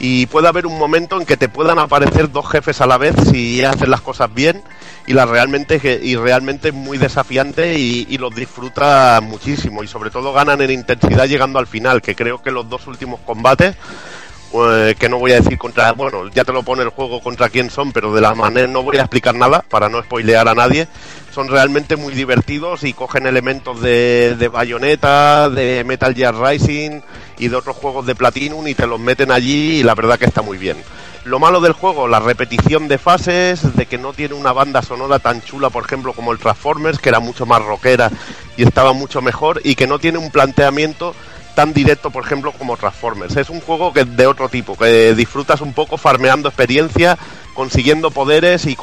[0.00, 3.16] y puede haber un momento en que te puedan aparecer dos jefes a la vez
[3.30, 4.62] si haces las cosas bien,
[5.06, 10.32] y la realmente y realmente es muy desafiante y, los disfruta muchísimo, y sobre todo
[10.32, 13.74] ganan en intensidad llegando al final, que creo que los dos últimos combates
[14.54, 17.50] eh, que no voy a decir contra, bueno, ya te lo pone el juego contra
[17.50, 20.54] quién son, pero de la manera no voy a explicar nada para no spoilear a
[20.54, 20.88] nadie.
[21.34, 27.00] Son realmente muy divertidos y cogen elementos de, de Bayonetta, de Metal Gear Rising
[27.38, 30.24] y de otros juegos de Platinum y te los meten allí y la verdad que
[30.24, 30.78] está muy bien.
[31.24, 35.18] Lo malo del juego, la repetición de fases, de que no tiene una banda sonora
[35.18, 38.10] tan chula, por ejemplo, como el Transformers, que era mucho más rockera
[38.56, 41.14] y estaba mucho mejor, y que no tiene un planteamiento
[41.54, 43.36] tan directo, por ejemplo, como Transformers.
[43.36, 47.18] Es un juego que de otro tipo, que disfrutas un poco farmeando experiencia,
[47.52, 48.76] consiguiendo poderes y,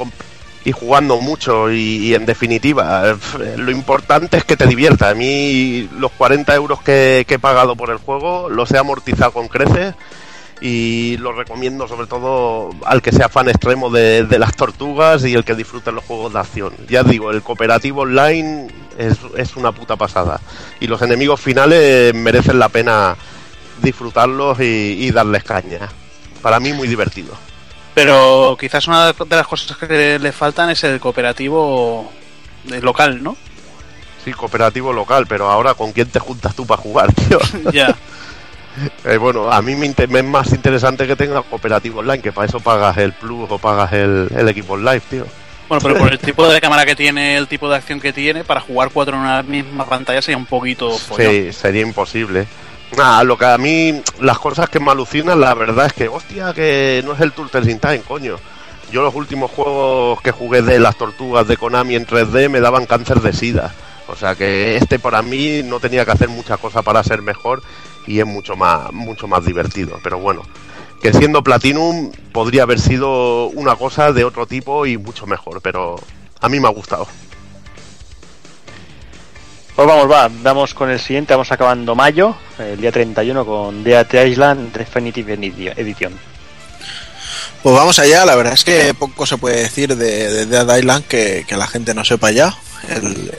[0.65, 1.71] y jugando mucho.
[1.71, 3.15] Y, en definitiva,
[3.55, 5.09] lo importante es que te divierta.
[5.09, 9.47] A mí los 40 euros que, he pagado por el juego los he amortizado con
[9.47, 9.93] creces
[10.61, 15.43] y lo recomiendo sobre todo al que sea fan extremo de, las tortugas y el
[15.43, 16.73] que disfrute los juegos de acción.
[16.89, 18.67] Ya digo, el cooperativo online
[18.97, 20.39] es, una puta pasada
[20.79, 23.15] y los enemigos finales merecen la pena
[23.83, 25.89] disfrutarlos y darles caña.
[26.41, 27.44] Para mí muy divertido.
[27.95, 32.11] Pero quizás una de las cosas que le faltan es el cooperativo
[32.81, 33.35] local, ¿no?
[34.23, 37.39] Sí, cooperativo local, pero ahora ¿con quién te juntas tú para jugar, tío?
[37.71, 37.95] ya.
[39.05, 42.33] Eh, bueno, a mí me, inter- me es más interesante que tengas cooperativo online, que
[42.33, 45.25] para eso pagas el plus o pagas el, el equipo live, tío.
[45.69, 48.43] Bueno, pero por el tipo de cámara que tiene, el tipo de acción que tiene,
[48.43, 51.31] para jugar cuatro en una misma pantalla sería un poquito follón.
[51.31, 52.45] Sí, sería imposible.
[52.97, 56.53] Nada, lo que a mí, las cosas que me alucinan, la verdad es que, hostia,
[56.53, 58.37] que no es el Turtles in Time, coño.
[58.91, 62.85] Yo los últimos juegos que jugué de las tortugas de Konami en 3D me daban
[62.85, 63.73] cáncer de sida.
[64.07, 67.63] O sea que este para mí no tenía que hacer mucha cosa para ser mejor
[68.07, 69.99] y es mucho más, mucho más divertido.
[70.03, 70.43] Pero bueno,
[71.01, 75.95] que siendo Platinum podría haber sido una cosa de otro tipo y mucho mejor, pero
[76.39, 77.07] a mí me ha gustado.
[79.75, 84.07] Pues vamos, va, vamos con el siguiente, vamos acabando mayo, el día 31 con Dead
[84.25, 85.33] Island Definitive
[85.75, 86.13] Edition.
[87.61, 91.03] Pues vamos allá, la verdad es que poco se puede decir de, de Dead Island
[91.05, 92.57] que, la gente no sepa ya.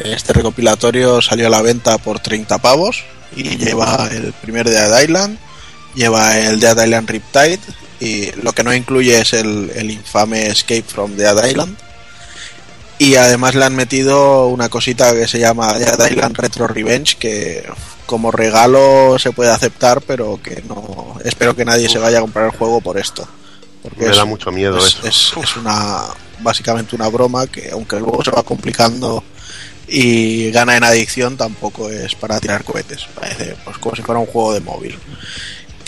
[0.04, 3.04] Este recopilatorio salió a la venta por 30 pavos
[3.34, 5.38] y lleva el primer Dead Island,
[5.94, 7.60] lleva el Dead Island Riptide
[7.98, 11.78] y lo que no incluye es el infame Escape from Dead Island.
[12.98, 17.62] Y además le han metido una cosita que se llama Dead Island Retro Revenge que
[18.06, 22.46] como regalo se puede aceptar pero que no espero que nadie se vaya a comprar
[22.46, 23.28] el juego por esto.
[23.82, 25.06] Porque Me es- da mucho miedo es, eso.
[25.40, 26.04] es- es una
[26.40, 29.22] básicamente una broma que aunque luego se va complicando
[29.88, 33.06] y gana en adicción tampoco es para tirar cohetes.
[33.14, 34.98] Parece pues como si fuera un juego de móvil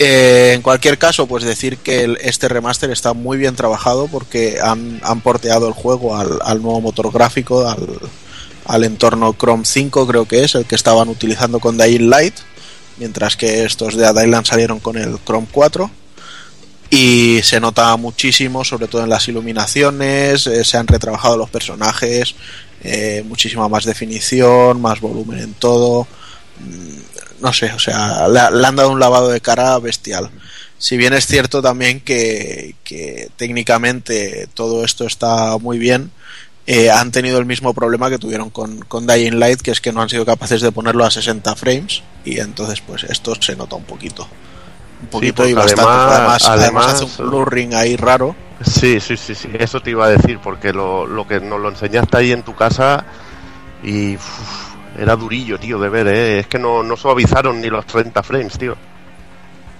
[0.01, 5.01] Eh, en cualquier caso pues decir que este remaster está muy bien trabajado porque han,
[5.21, 7.67] porteado el juego al, nuevo motor gráfico
[8.65, 12.33] al, entorno Chrome 5 creo que es el que estaban utilizando con Dying Light
[12.95, 15.91] mientras que estos de Island salieron con el Chrome 4
[16.91, 22.33] y se nota muchísimo, sobre todo en las iluminaciones, eh, se han retrabajado los personajes,
[22.81, 26.07] eh, muchísima más definición, más volumen en todo,
[26.59, 26.99] Mm,
[27.41, 30.29] no sé, o sea, le, le han dado un lavado de cara bestial.
[30.77, 36.11] Si bien es cierto también que, que técnicamente todo esto está muy bien,
[36.67, 39.91] eh, han tenido el mismo problema que tuvieron con, con Dying Light, que es que
[39.91, 43.75] no han sido capaces de ponerlo a 60 frames y entonces pues esto se nota
[43.75, 44.27] un poquito.
[45.01, 45.81] Un poquito y bastante.
[45.91, 48.35] además- Además, hace un blurring ahí raro.
[48.65, 51.69] Sí, sí, sí, sí, eso te iba a decir, porque lo, lo que nos lo
[51.69, 53.05] enseñaste ahí en tu casa
[53.83, 54.17] y
[54.97, 56.39] era durillo, tío, de ver, ¿eh?
[56.39, 58.75] Es que no, no suavizaron ni los 30 frames, tío.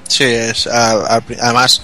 [0.08, 0.68] Sí, es,
[1.28, 1.82] pri- además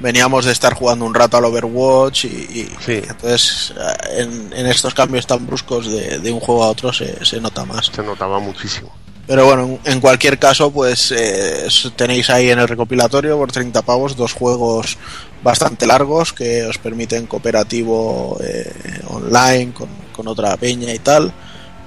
[0.00, 2.92] veníamos de estar jugando un rato al Overwatch y, y- Sí.
[3.04, 6.92] y entonces eh, en, en estos cambios tan bruscos de, de un juego a otro
[6.92, 7.86] se, se nota más.
[7.94, 8.92] Se notaba muchísimo.
[9.26, 14.16] Pero bueno, en, cualquier caso, pues eh, tenéis ahí en el recopilatorio por 30 pavos
[14.16, 14.96] dos juegos
[15.42, 18.72] bastante largos que os permiten cooperativo eh,
[19.08, 21.30] online con, con otra peña y tal,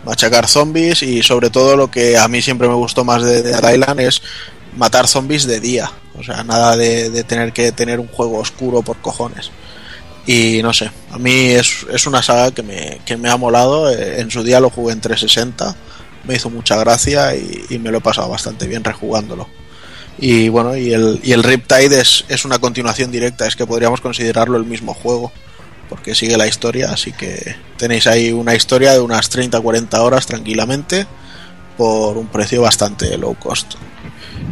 [0.06, 4.00] machacar zombies y sobre todo lo que a mí siempre me gustó más de Dead
[4.00, 4.22] es
[4.76, 5.92] matar zombies de día.
[6.18, 9.52] O sea, nada de, de tener que tener un juego oscuro por cojones.
[10.28, 13.90] Y no sé, a mí es, es una saga que me, que me ha molado.
[13.90, 15.76] eh, En su día lo jugué en 360,
[16.26, 19.48] me hizo mucha gracia y, me lo he pasado bastante bien rejugándolo.
[20.20, 24.58] Y bueno, y el, y el Riptide es una continuación directa, es que podríamos considerarlo
[24.58, 25.32] el mismo juego,
[25.92, 31.06] porque sigue la historia, así que tenéis ahí una historia de unas 30-40 horas tranquilamente
[31.78, 33.74] por un precio bastante low cost.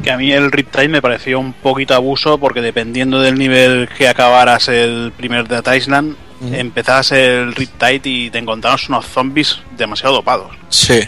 [0.03, 4.09] Que a mí el Riptide me pareció un poquito abuso porque dependiendo del nivel que
[4.09, 6.53] acabaras el primer Dead Island, Ujú.
[6.53, 10.51] empezabas el Riptide y te encontrabas unos zombies demasiado dopados.
[10.67, 10.99] Sí,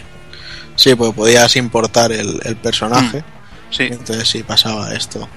[0.76, 3.22] sí, pues podías importar el, el personaje.
[3.70, 3.84] Sí.
[3.84, 5.28] Entonces sí pasaba esto.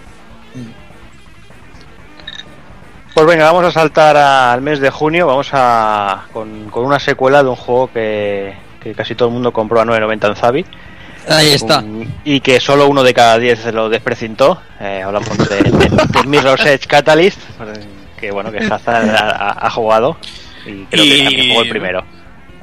[3.16, 5.26] Pues venga, vamos a saltar al mes de junio.
[5.26, 9.54] Vamos a con, con una secuela de un juego que, que casi todo el mundo
[9.54, 10.66] compró a 9.90 en Zabi.
[11.30, 11.80] Ahí está.
[11.80, 14.62] Un- y que solo uno de cada diez se lo desprecintó.
[14.82, 17.40] Eh, hablamos de, de, Mirror's Edge Catalyst,
[18.20, 20.18] que bueno, que Hazard ha, jugado.
[20.66, 22.04] Y creo que Y- también jugó el primero.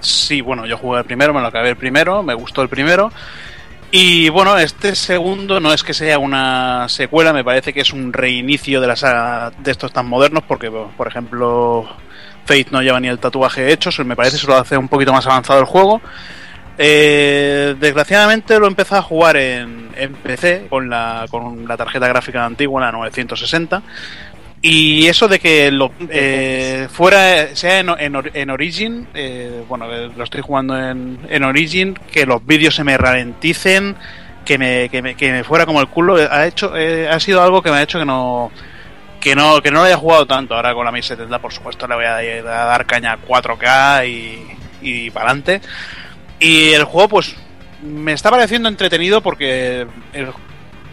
[0.00, 3.10] Sí, bueno, yo jugué el primero, me lo acabé el primero, me gustó el primero.
[3.94, 8.10] Y bueno, este segundo no es que sea una secuela, me parece que es un
[8.10, 11.86] reinicio de la saga de estos tan modernos, porque por ejemplo
[12.46, 15.26] Fate no lleva ni el tatuaje hecho, me parece que lo hace un poquito más
[15.26, 16.00] avanzado el juego.
[16.78, 22.46] Eh, desgraciadamente lo empecé a jugar en, en PC con la, con la tarjeta gráfica
[22.46, 23.82] antigua, la 960.
[24.64, 30.08] Y eso de que lo eh, fuera sea en, en, en Origin, eh, bueno, eh,
[30.16, 33.96] lo estoy jugando en, en Origin, que los vídeos se me ralenticen,
[34.44, 37.18] que me, que me, que me fuera como el culo, eh, ha hecho eh, ha
[37.18, 38.52] sido algo que me ha hecho que no
[39.20, 40.54] que no que no lo haya jugado tanto.
[40.54, 44.46] Ahora con la 1070, por supuesto, le voy a, a dar caña a 4K y,
[44.80, 45.60] y para adelante.
[46.38, 47.34] Y el juego, pues,
[47.82, 50.28] me está pareciendo entretenido porque el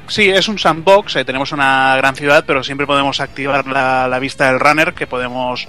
[0.10, 4.48] Sí, es un sandbox, eh, tenemos una gran ciudad, pero siempre podemos activar la, vista
[4.48, 5.68] del runner, que podemos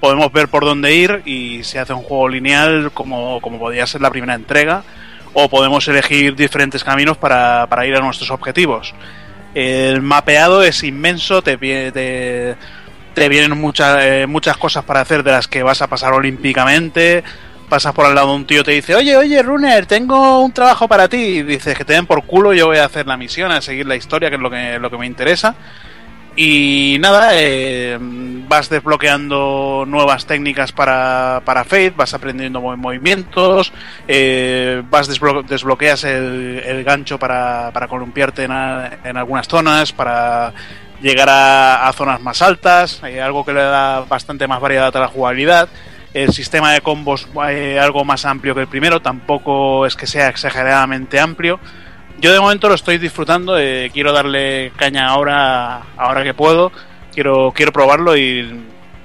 [0.00, 4.02] podemos ver por dónde ir y se hace un juego lineal como, como podía ser
[4.02, 4.82] la primera entrega,
[5.32, 8.92] o podemos elegir diferentes caminos para, para ir a nuestros objetivos.
[9.54, 12.56] El mapeado es inmenso, te, te,
[13.14, 17.24] te vienen muchas, eh, muchas cosas para hacer de las que vas a pasar olímpicamente.
[17.68, 20.86] Pasas por al lado de un tío te dice, oye, oye, Runner, tengo un trabajo
[20.86, 21.16] para ti.
[21.16, 23.86] Y dices que te den por culo, yo voy a hacer la misión, a seguir
[23.86, 25.56] la historia, que es lo que, lo que me interesa.
[26.36, 33.72] Y nada, eh, vas desbloqueando nuevas técnicas para, para Fate, vas aprendiendo movi- movimientos,
[34.06, 38.52] eh, vas desblo- desbloqueas el, gancho para, para columpiarte en,
[39.16, 40.52] algunas zonas, para
[41.00, 45.00] llegar a, a zonas más altas, eh, algo que le da bastante más variedad a
[45.00, 45.68] la jugabilidad.
[46.16, 50.28] El sistema de combos eh, algo más amplio que el primero, tampoco es que sea
[50.28, 51.60] exageradamente amplio.
[52.18, 56.72] Yo de momento lo estoy disfrutando, eh, quiero darle caña ahora, ahora que puedo,
[57.12, 58.50] quiero, quiero probarlo y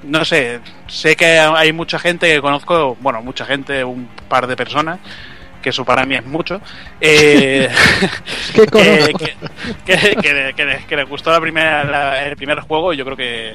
[0.04, 4.56] no sé, sé que hay mucha gente que conozco, bueno, mucha gente, un par de
[4.56, 4.98] personas,
[5.60, 6.62] que eso para mí es mucho,
[6.98, 7.68] eh,
[8.54, 8.66] ¿Qué
[9.84, 13.54] que, que, que- gustó la primera, la- el primer juego y yo creo que,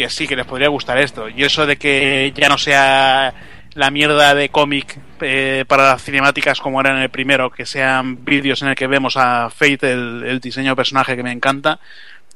[0.00, 1.28] que sí, que les podría gustar esto.
[1.28, 3.34] Y eso de que ya no sea
[3.74, 8.62] la mierda de cómic eh, para cinemáticas como era en el primero, que sean vídeos
[8.62, 11.78] en el que vemos a Fate, el, diseño de personaje que me encanta,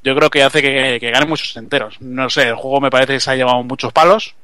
[0.03, 1.99] yo creo que hace que, que gane muchos enteros.
[2.03, 4.35] No sé, el juego me parece que se ha llevado muchos palos,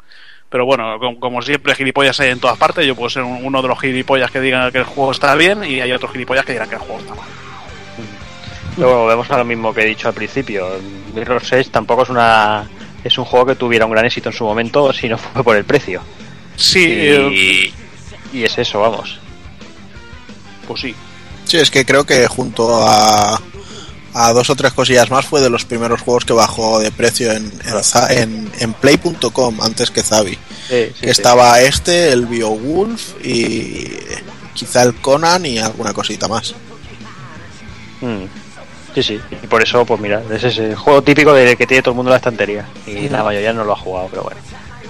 [0.49, 2.87] pero bueno, como, como siempre, gilipollas hay en todas partes.
[2.87, 5.63] Yo puedo ser un- uno de los gilipollas que digan que el juego está bien
[5.63, 7.29] y hay otros gilipollas que dirán que el juego está mal.
[8.79, 10.67] Luego volvemos a lo mismo que he dicho al principio.
[11.15, 12.67] Mirror's Edge tampoco es una
[13.05, 15.57] es un juego que tuviera un gran éxito en su momento si no fue por
[15.57, 16.03] el precio.
[16.57, 17.73] Sí, eh,
[18.33, 19.19] Y, y es eso, vamos.
[20.67, 20.95] pues sí.
[21.45, 23.41] Sí, es que creo que junto a,
[24.15, 27.33] a dos o tres cosillas más fue de los primeros juegos que bajó de precio
[27.33, 30.03] en, en, Za- en- en play.com antes que.
[30.03, 30.07] Sí,
[30.69, 31.07] sí, que sí.
[31.11, 33.89] estaba este, el Beowulf y
[34.55, 36.55] quizá el Conan y alguna cosita más.
[38.01, 38.25] Mm.
[38.95, 39.21] Sí, sí.
[39.43, 42.11] Y por eso, pues mira, es ese juego típico de que tiene todo el mundo
[42.11, 42.67] en la estantería.
[42.87, 44.41] Y la mayoría no lo ha jugado, pero bueno.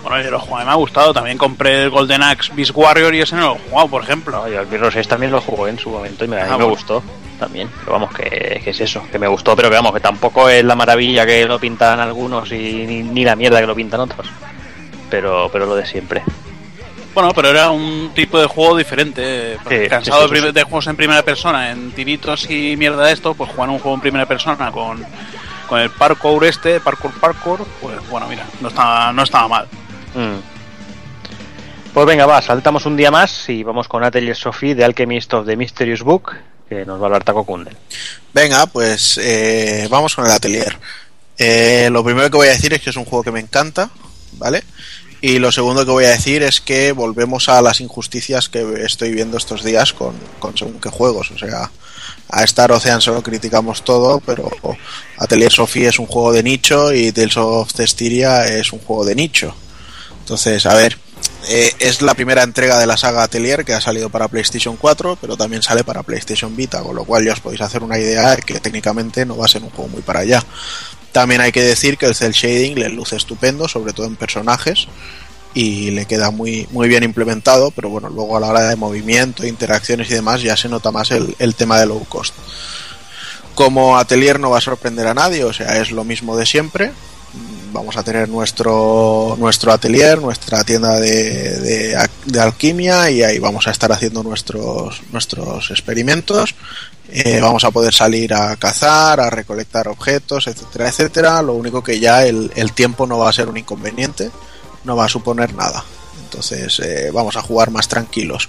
[0.03, 1.13] Bueno, yo lo jugué, me ha gustado.
[1.13, 4.33] También compré el Golden Axe Beast Warrior y ese no lo he jugado, por ejemplo.
[4.39, 6.47] No, yo el Mirror's Edge también lo jugué en su momento y me, a mí
[6.47, 6.71] Ah, me bueno.
[6.71, 7.03] gustó
[7.39, 7.69] también.
[7.81, 10.65] Pero vamos, que, que es eso, que me gustó, pero que vamos, que tampoco es
[10.65, 14.27] la maravilla que lo pintan algunos y ni, ni la mierda que lo pintan otros.
[15.11, 16.23] Pero, pero lo de siempre.
[17.15, 19.59] Bueno, pero era un tipo de juego diferente.
[19.63, 22.49] porque Sí, cansado sí, sí, de, sí, prim- de juegos en primera persona, en tiritos
[22.51, 25.05] y mierda de esto, pues jugar un juego en primera persona con,
[25.69, 29.67] con el parkour este, parkour parkour, pues bueno, mira, no estaba, no estaba mal.
[30.15, 30.39] Mm.
[31.93, 35.47] Pues venga, va, saltamos un día más y vamos con Atelier Sophie de Alchemist of
[35.47, 36.33] the Mysterious Book,
[36.69, 37.77] que nos va a hablar Taco Kundel.
[38.33, 40.79] Venga, pues eh, vamos con el Atelier.
[41.37, 43.91] Eh, lo primero que voy a decir es que es un juego que me encanta,
[44.35, 44.63] ¿vale?
[45.23, 49.13] Y lo segundo que voy a decir es que volvemos a las injusticias que estoy
[49.13, 51.31] viendo estos días con, con según qué juegos.
[51.31, 51.71] O sea,
[52.31, 54.51] a Star Ocean solo criticamos todo, pero
[55.19, 59.15] Atelier Sophie es un juego de nicho y Tales of Cestiria es un juego de
[59.15, 59.55] nicho.
[60.21, 60.97] Entonces, a ver,
[61.49, 65.19] eh, es la primera entrega de la saga Atelier que ha salido para PlayStation 4,
[65.21, 68.37] pero también sale para PlayStation Vita, con lo cual ya os podéis hacer una idea
[68.37, 70.45] de que técnicamente no va a ser un juego muy para allá.
[71.13, 74.87] También hay que decir que el cel shading le luce estupendo, sobre todo en personajes,
[75.55, 79.47] y le queda muy, muy bien implementado, pero bueno, luego a la hora de movimiento,
[79.47, 82.35] interacciones y demás ya se nota más el, el tema de low cost.
[83.55, 86.93] Como Atelier no va a sorprender a nadie, o sea, es lo mismo de siempre.
[87.73, 93.39] Vamos a tener nuestro, nuestro atelier, nuestra tienda de, de, al- de alquimia y ahí
[93.39, 96.55] vamos a estar haciendo nuestros, nuestros experimentos.
[97.13, 101.43] Eh, vamos a poder salir a cazar, a recolectar objetos, etcétera, etcétera.
[101.43, 104.31] Lo único que ya el, tiempo no va a ser un inconveniente,
[104.85, 105.85] no va a suponer nada.
[106.25, 108.49] Entonces eh, vamos a jugar más tranquilos.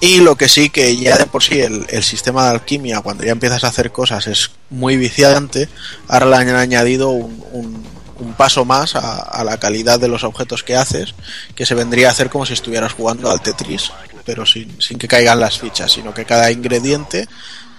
[0.00, 3.32] Y lo que sí que ya de por sí el, sistema de alquimia, cuando ya
[3.32, 5.68] empiezas a hacer cosas, es muy viciante.
[6.06, 7.84] Ahora le han añadido un-
[8.18, 11.14] un paso más a, la calidad de los objetos que haces,
[11.54, 13.92] que se vendría a hacer como si estuvieras jugando al Tetris,
[14.24, 17.28] pero sin, sin que caigan las fichas, sino que cada ingrediente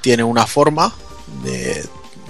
[0.01, 0.93] tiene una forma
[1.43, 1.85] de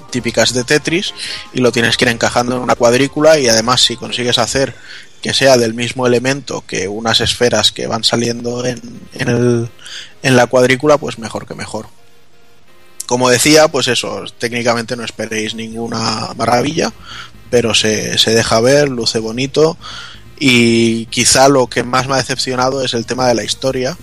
[0.09, 1.13] típicas de Tetris
[1.53, 4.75] y lo tienes que ir encajando en una cuadrícula y además si consigues hacer
[5.21, 8.81] que sea del mismo elemento que unas esferas que van saliendo en,
[9.13, 9.69] en, el,
[10.23, 11.87] en la cuadrícula, pues mejor que mejor.
[13.05, 16.93] Como decía, pues eso, técnicamente no esperéis ninguna maravilla,
[17.49, 19.77] pero se, se deja ver, luce bonito.
[20.39, 23.97] Y quizá lo que más me ha decepcionado es el tema de la historia,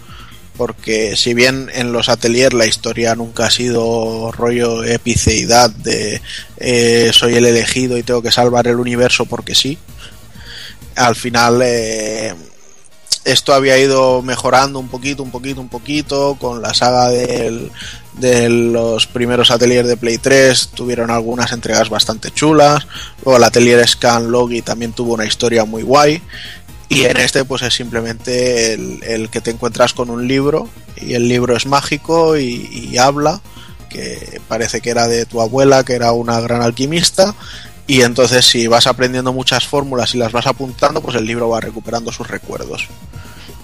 [0.56, 6.20] porque si bien en los ateliers la historia nunca ha sido rollo epiceidad de
[6.58, 9.78] eh, soy el elegido y tengo que salvar el universo porque sí,
[10.94, 12.34] al final eh,
[13.24, 17.70] esto había ido mejorando un poquito, un poquito, un poquito con la saga del,
[18.18, 22.86] de los primeros ateliers de Play 3 tuvieron algunas entregas bastante chulas.
[23.24, 26.22] Luego el atelier Scan Logi también tuvo una historia muy guay.
[26.88, 31.28] Y en este pues es simplemente el, que te encuentras con un libro y el
[31.28, 33.40] libro es mágico y habla
[33.88, 37.34] que parece que era de tu abuela que era una gran alquimista.
[37.88, 41.60] Y entonces si vas aprendiendo muchas fórmulas y las vas apuntando pues el libro va
[41.60, 42.88] recuperando sus recuerdos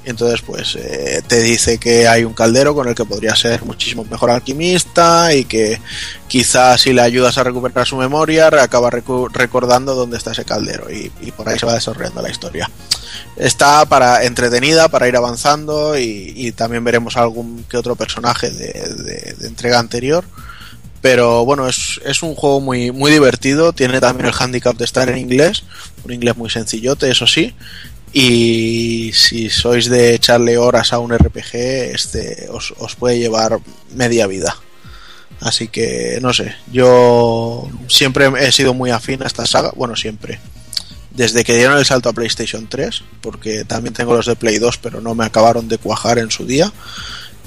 [0.04, 4.04] entonces, pues eh, te dice que hay un caldero con el que podría ser muchísimo
[4.04, 5.80] mejor alquimista y que
[6.26, 11.10] quizás si le ayudas a recuperar su memoria, acaba recordando dónde está ese caldero y,
[11.36, 12.68] por ahí se va desarrollando la historia.
[13.36, 19.78] Está para entretenida, para ir avanzando y, también veremos algún que otro personaje de entrega
[19.78, 20.24] anterior.
[21.02, 23.72] Pero bueno, es, es, un juego muy, muy divertido.
[23.72, 25.64] Tiene también el handicap de estar en inglés,
[26.04, 27.54] un inglés muy sencillote, eso sí
[28.12, 31.54] y si sois de echarle horas a un RPG
[31.94, 33.58] este os, os, puede llevar
[33.94, 34.56] media vida.
[35.40, 40.40] Así que no sé yo siempre he sido muy afín a esta saga bueno siempre.
[41.10, 44.78] Desde que dieron el salto a PlayStation 3 porque también tengo los de Play 2
[44.78, 46.72] pero no me acabaron de cuajar en su día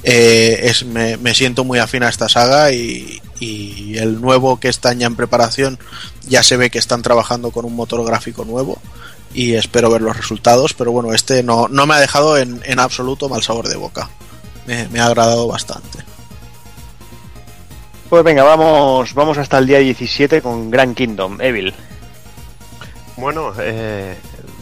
[0.03, 4.67] eh, es, me, me, siento muy afín a esta saga y, y el nuevo que
[4.69, 5.79] está ya en preparación
[6.27, 8.79] ya se ve que están trabajando con un motor gráfico nuevo
[9.35, 12.79] y espero ver los resultados, pero bueno, este no, no me ha dejado en, en,
[12.79, 14.09] absoluto mal sabor de boca.
[14.65, 15.99] Me, me, ha agradado bastante.
[18.09, 21.73] Pues venga, vamos, vamos hasta el día 17 con Grand Kingdom, Evil.
[23.17, 24.17] Bueno, eh,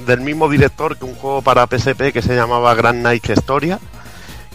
[0.08, 3.80] del mismo director que un juego para PSP que se llamaba Grand Night Historia,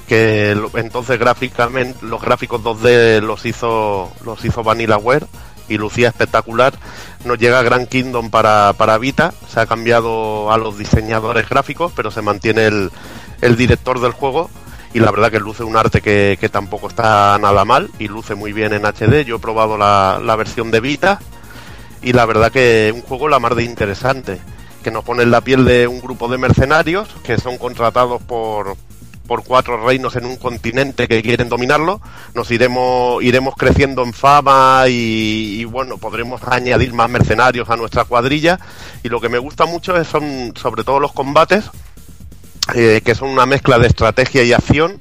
[0.09, 5.27] que entonces gráficamente los gráficos 2D los hizo los hizo Vanillaware
[5.69, 6.75] y lucía espectacular.
[7.25, 12.11] Nos llega Grand Kingdom para, para Vita, se ha cambiado a los diseñadores gráficos, pero
[12.11, 12.91] se mantiene el,
[13.41, 14.51] el director del juego
[14.95, 18.35] y la verdad que luce un arte que, que, tampoco está nada mal y luce
[18.35, 19.25] muy bien en HD.
[19.25, 21.19] Yo he probado la, la versión de Vita
[22.03, 24.41] y la verdad que un juego la mar de interesante,
[24.83, 28.77] que nos pone en la piel de un grupo de mercenarios que son contratados por,
[29.29, 32.01] por cuatro reinos en un continente que quieren dominarlo,
[32.35, 38.07] nos iremos, iremos creciendo en fama y, y, bueno, podremos añadir más mercenarios a nuestra
[38.07, 38.59] cuadrilla.
[39.05, 41.71] Y lo que me gusta mucho es, son sobre todo los combates,
[42.75, 44.99] eh, que son una mezcla de estrategia y acción.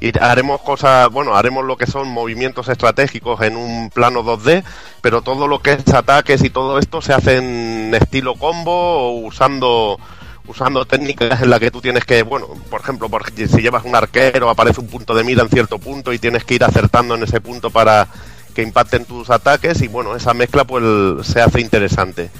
[0.00, 4.62] Y haremos cosas, bueno, haremos lo que son movimientos estratégicos en un plano 2D,
[5.00, 9.26] pero todo lo que es ataques y todo esto se hace en estilo combo o
[9.26, 9.98] usando
[10.46, 13.94] usando técnicas en las que tú tienes que, bueno, por ejemplo, por, si llevas un
[13.94, 17.22] arquero, aparece un punto de mira en cierto punto y tienes que ir acertando en
[17.22, 18.08] ese punto para
[18.54, 22.30] que impacten tus ataques y bueno, esa mezcla pues se hace interesante.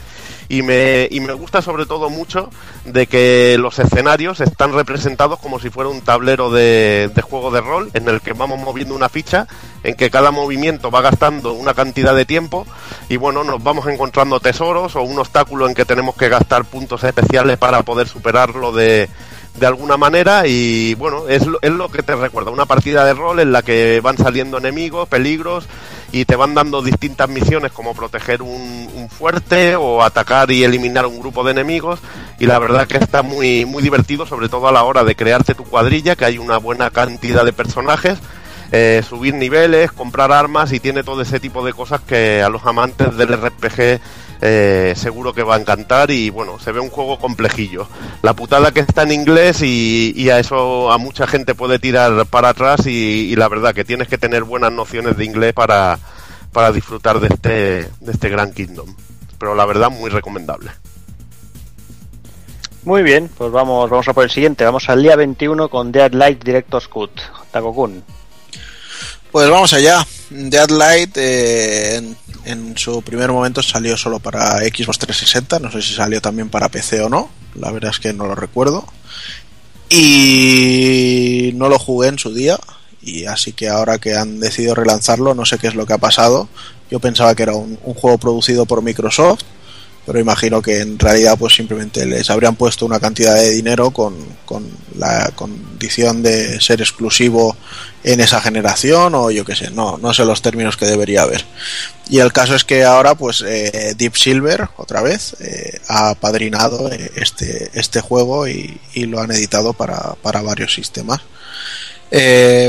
[0.49, 2.51] Y me, y me gusta sobre todo mucho
[2.85, 7.61] de que los escenarios están representados como si fuera un tablero de, de juego de
[7.61, 9.47] rol en el que vamos moviendo una ficha,
[9.83, 12.67] en que cada movimiento va gastando una cantidad de tiempo
[13.09, 17.05] y bueno, nos vamos encontrando tesoros o un obstáculo en que tenemos que gastar puntos
[17.05, 19.09] especiales para poder superarlo de,
[19.59, 23.15] de alguna manera y bueno, es lo, es lo que te recuerda, una partida de
[23.15, 25.67] rol en la que van saliendo enemigos, peligros
[26.13, 31.07] y te van dando distintas misiones como proteger un, un fuerte o atacar y eliminar
[31.07, 32.01] un grupo de enemigos.
[32.39, 35.55] Y la verdad que está muy, muy divertido sobre todo a la hora de crearte
[35.55, 38.19] tu cuadrilla, que hay una buena cantidad de personajes
[38.73, 42.67] eh, subir niveles, comprar armas y tiene todo ese tipo de cosas que a los
[42.67, 44.01] amantes del RPG
[44.41, 47.89] eh, seguro que va a encantar y bueno, se ve un juego complejillo.
[48.23, 52.27] La putada que está en inglés y, y a eso a mucha gente puede tirar
[52.27, 55.99] para atrás y, y la verdad que tienes que tener buenas nociones de inglés para,
[56.53, 58.95] para disfrutar de este, de este Gran Kingdom.
[59.39, 60.71] Pero la verdad muy recomendable.
[62.85, 64.65] Muy bien, pues vamos, vamos a por el siguiente.
[64.65, 67.11] Vamos al día 21 con Dead Light Director's Cut.
[67.51, 68.05] Takokun.
[69.33, 70.07] Pues vamos allá.
[70.31, 72.03] Deadlight eh,
[72.45, 76.69] en, su primer momento salió solo para Xbox 360, no sé si salió también para
[76.69, 78.85] PC o no, la verdad es que no lo recuerdo.
[79.89, 82.59] Y no lo jugué en su día,
[83.01, 85.99] y así que ahora que han decidido relanzarlo, no sé qué es lo que ha
[85.99, 86.49] pasado.
[86.91, 89.43] Yo pensaba que era un juego producido por Microsoft,
[90.07, 94.15] pero imagino que en realidad pues simplemente les habrían puesto una cantidad de dinero con,
[94.45, 94.65] con
[94.97, 97.57] la condición de ser exclusivo
[98.05, 101.45] en esa generación o yo qué sé, no, no sé los términos que debería haber.
[102.09, 106.91] Y el caso es que ahora pues eh, Deep Silver otra vez eh, ha padrinado
[106.93, 111.21] eh, este, este juego y, lo han editado para, para varios sistemas.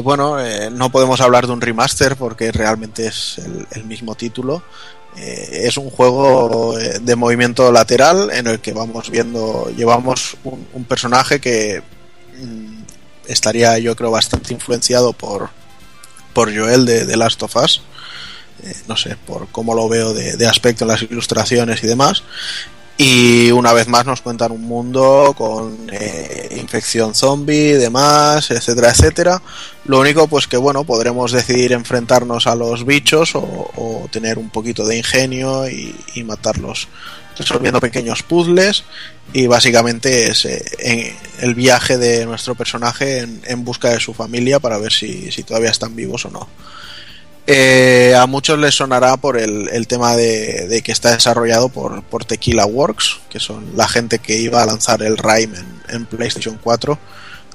[0.04, 0.38] Bueno,
[0.72, 3.40] no podemos hablar de un remaster porque realmente es
[3.72, 4.64] el mismo título.
[5.18, 10.86] Eh, es un juego eh, de movimiento lateral en el que vamos viendo, llevamos un,
[10.86, 11.82] personaje que
[12.40, 12.82] mm,
[13.28, 15.50] estaría yo creo bastante influenciado por,
[16.34, 17.82] por Joel de, de Last of Us.
[18.64, 22.24] Eh, no sé, por cómo lo veo de aspecto en las ilustraciones y demás.
[22.98, 29.42] Y una vez más nos cuentan un mundo con eh, infección zombie, demás, etcétera, etcétera.
[29.86, 34.84] Lo único, pues que bueno, podremos decidir enfrentarnos a los bichos o, tener un poquito
[34.86, 36.88] de ingenio y, matarlos
[37.38, 38.84] resolviendo pequeños puzzles
[39.32, 44.60] y básicamente es eh, el viaje de nuestro personaje en, en busca de su familia
[44.60, 46.50] para ver si, si todavía están vivos o no.
[47.50, 53.22] Eh, a muchos les sonará por el, tema de, que está desarrollado por, Tequila Works,
[53.30, 55.58] que son la gente que iba a lanzar el Rime
[55.88, 57.00] en, PlayStation 4,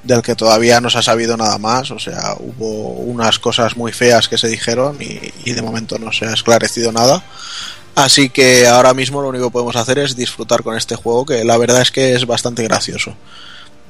[0.02, 1.90] del que todavía no se ha sabido nada más.
[1.90, 6.24] O sea, hubo unas cosas muy feas que se dijeron y de momento no se
[6.24, 7.22] ha esclarecido nada.
[7.94, 11.44] Así que ahora mismo lo único que podemos hacer es disfrutar con este juego, que
[11.44, 13.14] la verdad es que es bastante gracioso.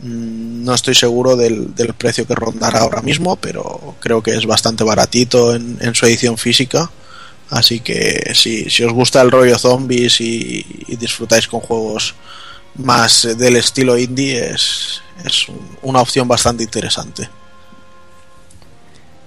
[0.02, 4.46] Mm, No estoy seguro del, del precio que rondará ahora mismo, pero creo que es
[4.46, 6.90] bastante baratito en, en su edición física.
[7.50, 12.14] Así que si, si os gusta el rollo zombies y, y disfrutáis con juegos
[12.76, 17.28] más eh, del estilo indie, es, es un- una opción bastante interesante.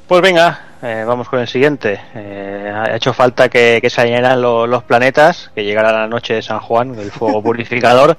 [0.08, 2.00] Pues venga, eh, vamos con el siguiente.
[2.16, 6.42] Eh, ha hecho falta que, que se lo- los planetas, que llegara la noche de
[6.42, 8.18] San Juan, el fuego purificador,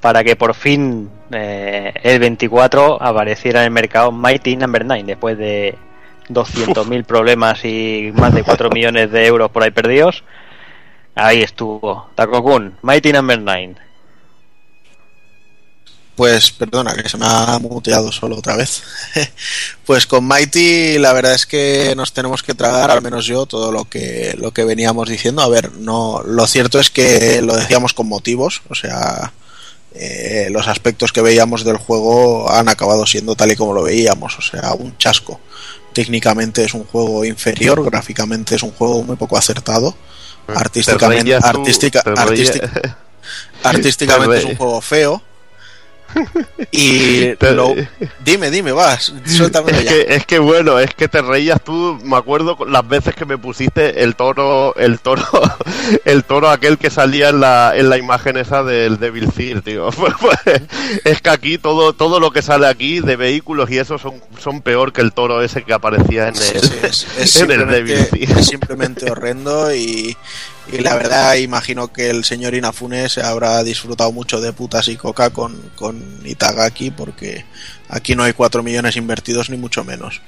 [0.00, 5.38] para que por fin eh, el 24 apareciera en el mercado Mighty Number 9, después
[5.38, 5.76] de
[6.28, 10.24] 200.000 problemas y más de 4 millones de euros por ahí perdidos.
[11.14, 12.10] Ahí estuvo.
[12.14, 13.74] Takokun, Mighty Number 9.
[16.14, 18.82] Pues perdona, que se me ha muteado solo otra vez.
[19.86, 23.70] pues con Mighty la verdad es que nos tenemos que tragar, al menos yo, todo
[23.70, 25.42] lo que, lo que veníamos diciendo.
[25.42, 29.32] A ver, no, lo cierto es que lo decíamos con motivos, o sea,
[29.94, 34.38] eh, los aspectos que veíamos del juego han acabado siendo tal y como lo veíamos,
[34.38, 35.40] o sea, un chasco.
[35.92, 39.94] Técnicamente es un juego inferior, gráficamente es un juego muy poco acertado.
[40.46, 42.00] Artísticamente, artística,
[43.62, 45.22] artísticamente Te es un juego feo.
[46.70, 47.74] Y lo-
[48.24, 49.90] dime, dime, vas, suéltamelo Es ya.
[49.90, 53.38] que, es que bueno, es que te reías tú, me acuerdo las veces que me
[53.38, 55.22] pusiste el toro, el toro,
[56.04, 59.90] el toro aquel que salía en la, en la imagen esa del Devil Seal, tío.
[60.20, 60.38] Pues,
[61.04, 64.62] es que aquí todo, todo lo que sale aquí de vehículos y eso son, son
[64.62, 67.68] peor que el toro ese que aparecía en el, Sí, sí, es, es en el
[67.68, 68.38] Devil Seal.
[68.38, 70.16] es simplemente horrendo y,
[70.70, 74.96] Y la verdad, imagino que el señor Inafune se habrá disfrutado mucho de putas y
[74.96, 77.46] coca con, con Itagaki, porque
[77.88, 80.20] aquí no hay 4 millones invertidos, ni mucho menos.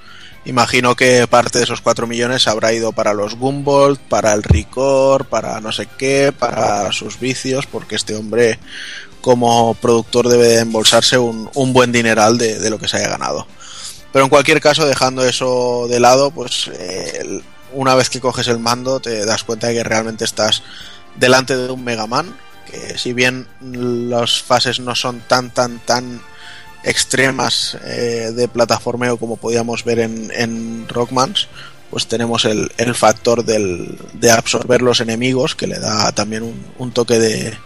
[0.47, 5.27] Imagino que parte de esos 4 millones habrá ido para los Gumbold, para el Ricor,
[5.27, 8.59] para no sé qué, para sus vicios, porque este hombre,
[9.21, 13.11] como productor, debe de embolsarse un, un buen dineral de, de lo que se haya
[13.11, 13.47] ganado.
[14.11, 16.71] Pero en cualquier caso, dejando eso de lado, pues
[17.73, 20.63] una vez que coges el mando te das cuenta de que realmente estás
[21.17, 22.37] delante de un Mega Man,
[22.71, 26.21] que si bien las fases no son tan, tan, tan
[26.83, 31.49] extremas eh, de plataformeo como podíamos ver en, en Rockmans,
[31.91, 36.93] pues tenemos el, el factor del, de absorber los enemigos, que le da también un,
[36.93, 37.57] toque de,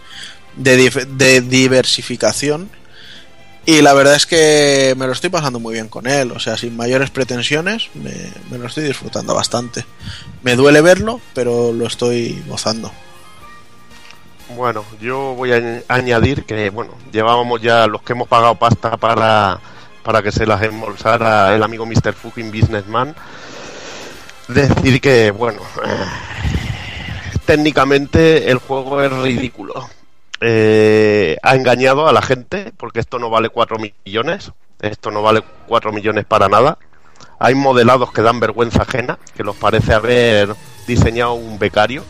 [0.55, 2.69] de diversificación.
[3.67, 6.55] Y la verdad es que me lo estoy pasando muy bien con él, o sea,
[6.55, 8.13] sin mayores pretensiones, me,
[8.51, 9.83] me lo estoy disfrutando bastante.
[10.43, 12.91] Me duele verlo, pero lo estoy gozando.
[14.55, 18.97] Bueno, yo voy a añ- añadir que, bueno, llevábamos ya los que hemos pagado pasta
[18.97, 19.59] para,
[20.03, 22.13] para que se las embolsara el amigo Mr.
[22.13, 23.15] Fucking Businessman.
[24.47, 26.05] Decir que, bueno, eh,
[27.45, 29.89] técnicamente el juego es ridículo.
[30.47, 34.51] Eh, ha engañado a la gente porque esto no vale 4 millones.
[34.79, 36.77] Esto no vale 4 millones para nada.
[37.39, 40.55] Hay modelados que dan vergüenza ajena, que los parece haber
[40.85, 42.03] diseñado un becario.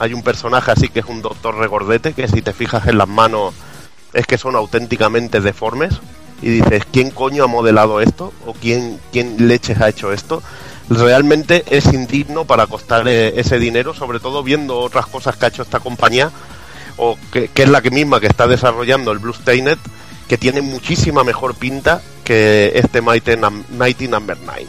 [0.00, 3.06] Hay un personaje así que es un doctor regordete, que si te fijas en las
[3.06, 3.54] manos
[4.12, 6.00] es que son auténticamente deformes.
[6.42, 8.32] Y dices, ¿quién coño ha modelado esto?
[8.44, 10.42] ¿O quién, quién leches ha hecho esto?
[10.88, 15.62] Realmente es indigno para costar ese dinero, sobre todo viendo otras cosas que ha hecho
[15.62, 16.32] esta compañía,
[16.96, 19.78] o que, es la que misma que está desarrollando el Blue Stainet,
[20.28, 24.66] que tiene muchísima mejor pinta que este Mighty, Num- Mighty Number 9.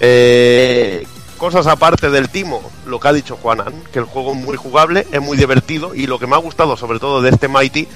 [0.00, 1.06] Eh,
[1.36, 5.06] cosas aparte del timo, lo que ha dicho Juanan, que el juego es muy jugable,
[5.12, 7.86] es muy divertido y lo que me ha gustado sobre todo de este Mighty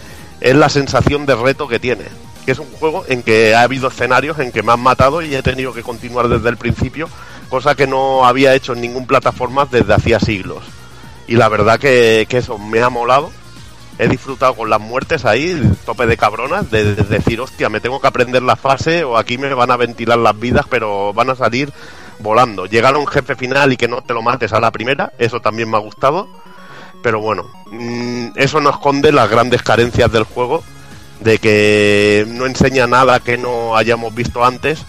[0.41, 2.05] es la sensación de reto que tiene.
[2.45, 5.35] Que es un juego en que ha habido escenarios en que me han matado y
[5.35, 7.09] he tenido que continuar desde el principio,
[7.49, 10.65] cosa que no había hecho en ningún plataforma desde hacía siglos.
[11.29, 13.31] Y la verdad que eso me ha molado.
[13.99, 18.01] He disfrutado con las muertes ahí, tope de cabronas, de, de decir, hostia, me tengo
[18.01, 21.35] que aprender la fase o aquí me van a ventilar las vidas, pero van a
[21.35, 21.73] salir
[22.19, 22.67] volando.
[22.67, 25.41] Llegar a un jefe final y que no te lo mates a la primera, eso
[25.41, 26.29] también me ha gustado.
[27.03, 30.63] Pero bueno, mm, eso no esconde las grandes carencias del juego,
[31.21, 34.85] de que no enseña nada que no hayamos visto antes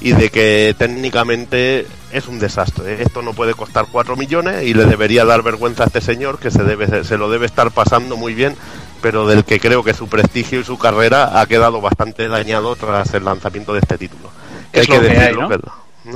[0.00, 2.94] y de que técnicamente es un desastre.
[2.94, 3.02] ¿eh?
[3.02, 6.50] Esto no puede costar 4 millones y le debería dar vergüenza a este señor que
[6.50, 8.56] se, debe, se lo debe estar pasando muy bien,
[9.02, 13.12] pero del que creo que su prestigio y su carrera ha quedado bastante dañado tras
[13.14, 14.30] el lanzamiento de este título.
[14.72, 15.48] Que Es lo que hay, ¿no?
[15.48, 15.58] que-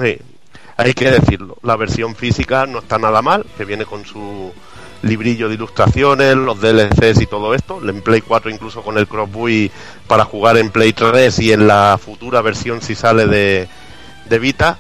[0.00, 0.18] sí,
[0.76, 1.56] hay que decirlo.
[1.62, 4.52] La versión física no está nada mal, que viene con su
[5.02, 7.80] librillo de ilustraciones, los DLCs y todo esto.
[7.86, 9.70] En Play 4 incluso con el Crossbuy
[10.06, 13.68] para jugar en Play 3 y en la futura versión si sale de,
[14.28, 14.78] de Vita.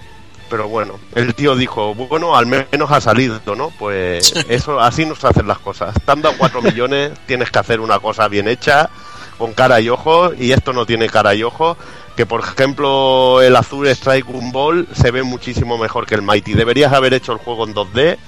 [0.52, 3.72] Pero bueno, el tío dijo, bueno, al menos ha salido, ¿no?
[3.78, 5.96] Pues eso, así nos hacen las cosas.
[5.96, 8.90] Estando a 4 millones, tienes que hacer una cosa bien hecha,
[9.38, 11.78] con cara y ojos, y esto no tiene cara y ojos.
[12.16, 16.52] Que por ejemplo, el azul Strike Ball se ve muchísimo mejor que el Mighty.
[16.52, 18.18] Deberías haber hecho el juego en 2D,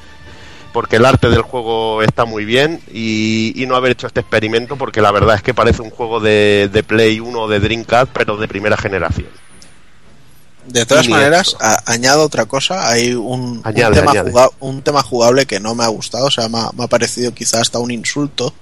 [0.73, 4.77] porque el arte del juego está muy bien, y, y no haber hecho este experimento,
[4.77, 8.11] porque la verdad es que parece un juego de, de Play 1 o de Dreamcast,
[8.15, 9.44] pero de primera generación.
[10.69, 12.89] De todas maneras, a- añado otra cosa.
[12.91, 14.31] Hay un, un tema añade.
[14.33, 16.89] juga- un tema jugable que no me ha gustado, o sea, me ha, me ha
[16.89, 18.55] parecido quizá hasta un insulto.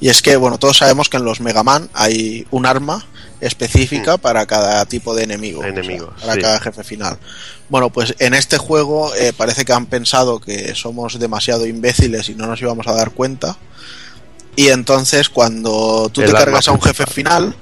[0.00, 3.06] Y es que, bueno, todos sabemos que en los Mega Man hay un arma
[3.40, 5.60] específica para cada tipo de enemigo.
[5.60, 5.70] o sea.
[5.70, 6.40] Enemigo, para sí.
[6.40, 7.18] cada jefe final.
[7.70, 12.34] Bueno, pues en este juego eh, parece que han pensado que somos demasiado imbéciles y
[12.34, 13.56] no nos íbamos a dar cuenta.
[14.56, 17.54] Y entonces cuando tú El te cargas a un jefe final,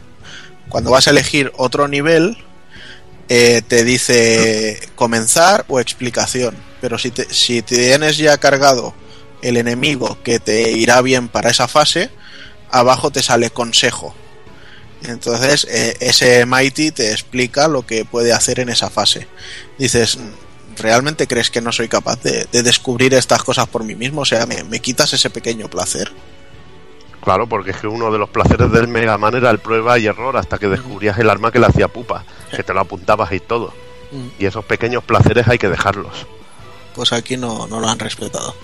[0.68, 2.36] cuando vas a elegir otro nivel,
[3.28, 6.56] eh, te dice comenzar o explicación.
[6.80, 8.94] Pero si, te, si tienes ya cargado
[9.42, 12.10] el enemigo que te irá bien para esa fase,
[12.70, 14.14] abajo te sale consejo.
[15.04, 19.26] Entonces eh, ese Mighty te explica lo que puede hacer en esa fase.
[19.78, 20.18] Dices,
[20.76, 24.22] ¿realmente crees que no soy capaz de, de descubrir estas cosas por mí mismo?
[24.22, 26.12] O sea, ¿me, me quitas ese pequeño placer?
[27.22, 30.06] Claro, porque es que uno de los placeres del Mega Man era el prueba y
[30.06, 32.24] error hasta que descubrías el arma que le hacía pupa,
[32.54, 33.72] que te lo apuntabas y todo.
[34.10, 34.26] Mm.
[34.40, 36.26] Y esos pequeños placeres hay que dejarlos.
[36.94, 38.54] Pues aquí no, no lo han respetado.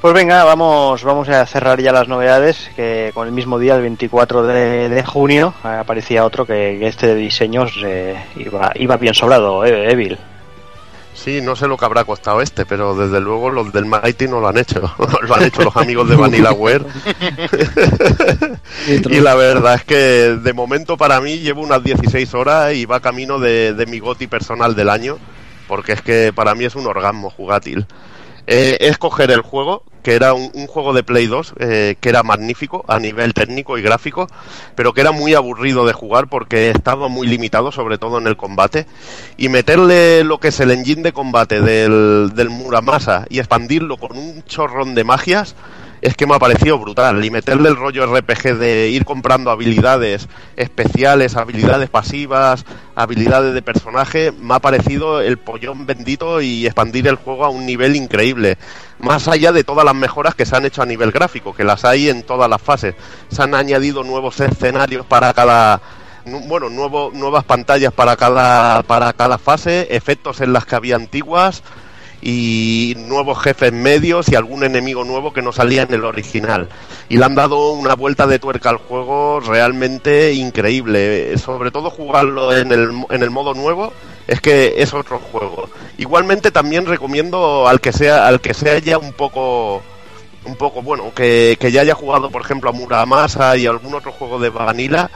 [0.00, 3.82] Pues venga, vamos, vamos a cerrar ya las novedades, que con el mismo día, el
[3.82, 9.12] 24 de, de junio, aparecía otro que, que este de diseños eh, iba, iba bien
[9.12, 10.18] sobrado, eh, Evil.
[11.14, 14.40] Sí, no sé lo que habrá costado este, pero desde luego los del Mighty no
[14.40, 14.80] lo han hecho.
[15.22, 16.86] lo han hecho los amigos de Vanillaware.
[18.88, 23.00] y la verdad es que de momento para mí llevo unas 16 horas y va
[23.00, 25.18] camino de, de mi goti personal del año,
[25.68, 27.86] porque es que para mí es un orgasmo jugátil.
[28.52, 32.24] Eh, es coger el juego, que era un, juego de Play 2, eh, que era
[32.24, 34.26] magnífico a nivel técnico y gráfico,
[34.74, 38.36] pero que era muy aburrido de jugar porque estaba muy limitado, sobre todo en el
[38.36, 38.86] combate,
[39.36, 44.18] y meterle lo que es el engine de combate del, del Muramasa y expandirlo con
[44.18, 45.54] un chorrón de magias,
[46.00, 47.24] es que me ha parecido brutal.
[47.24, 52.64] Y meterle el rollo RPG de ir comprando habilidades especiales, habilidades pasivas,
[52.94, 57.66] habilidades de personaje, me ha parecido el pollón bendito y expandir el juego a un
[57.66, 58.58] nivel increíble.
[58.98, 61.84] Más allá de todas las mejoras que se han hecho a nivel gráfico, que las
[61.84, 62.94] hay en todas las fases.
[63.30, 65.80] Se han añadido nuevos escenarios para cada
[66.46, 71.62] bueno, nuevo, nuevas pantallas para cada, para cada fase, efectos en las que había antiguas
[72.22, 76.68] y nuevos jefes medios y algún enemigo nuevo que no salía en el original.
[77.08, 81.36] Y le han dado una vuelta de tuerca al juego realmente increíble.
[81.38, 83.92] Sobre todo jugarlo en el, en el modo nuevo
[84.26, 85.68] es que es otro juego.
[85.98, 89.82] Igualmente también recomiendo al que sea, al que sea ya un poco
[90.44, 94.10] un poco, bueno, que, que ya haya jugado, por ejemplo, a Muramasa y algún otro
[94.10, 95.10] juego de Vanilla,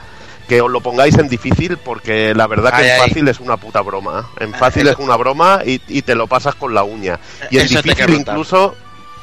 [0.47, 3.07] que os lo pongáis en difícil, porque la verdad que Ay, en ay.
[3.09, 4.29] fácil es una puta broma.
[4.39, 7.19] En fácil es una broma y, y te lo pasas con la uña.
[7.51, 8.75] Y en difícil incluso,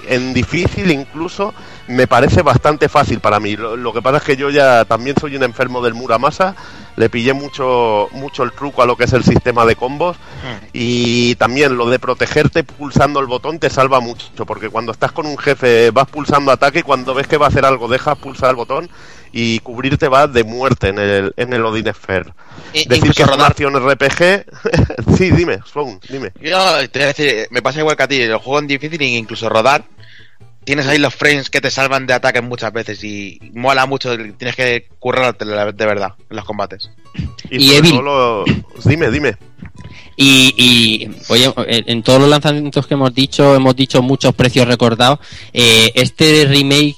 [0.09, 1.55] en difícil incluso,
[1.89, 3.57] me parece bastante fácil para mí.
[3.57, 6.55] Lo, lo que pasa es que yo ya también soy un enfermo del Muramasa,
[6.97, 10.17] le pillé mucho, mucho el truco a lo que es el sistema de combos
[10.73, 15.27] y también lo de protegerte pulsando el botón te salva mucho, porque cuando estás con
[15.27, 18.51] un jefe vas pulsando ataque y cuando ves que va a hacer algo dejas pulsar
[18.51, 18.91] el botón
[19.33, 22.33] y cubrirte va de muerte en el, en el Odin Sphere.
[22.87, 23.51] Decir que es una rodar.
[23.53, 24.45] acción RPG...
[25.17, 26.33] sí, dime, Sloan, dime.
[26.41, 29.01] Yo te voy a decir, me pasa igual que a ti, el juego en difícil
[29.01, 29.85] e incluso rodar.
[30.65, 34.55] Tienes ahí los frames que te salvan de ataques muchas veces y mola mucho, tienes
[34.55, 36.89] que currarte de verdad en los combates.
[37.51, 37.97] Y sobre Evil.
[38.05, 38.45] lo-
[38.85, 39.37] Dime, dime.
[40.17, 45.19] Y, y, oye, en todos los lanzamientos que hemos dicho, hemos dicho muchos precios recordados.
[45.53, 46.97] Eh, este remake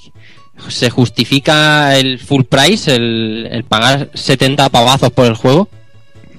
[0.69, 5.69] se justifica el full price, el, el pagar 70 pavazos por el juego.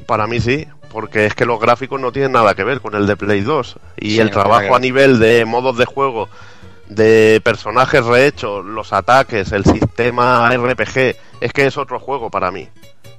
[0.07, 3.07] Para mí sí, porque es que los gráficos no tienen nada que ver con el
[3.07, 3.77] de Play 2.
[4.01, 6.29] Y Sí, el trabajo a nivel de modos de juego,
[6.89, 12.69] de personajes rehechos, los ataques, el sistema RPG, es que es otro juego para mí.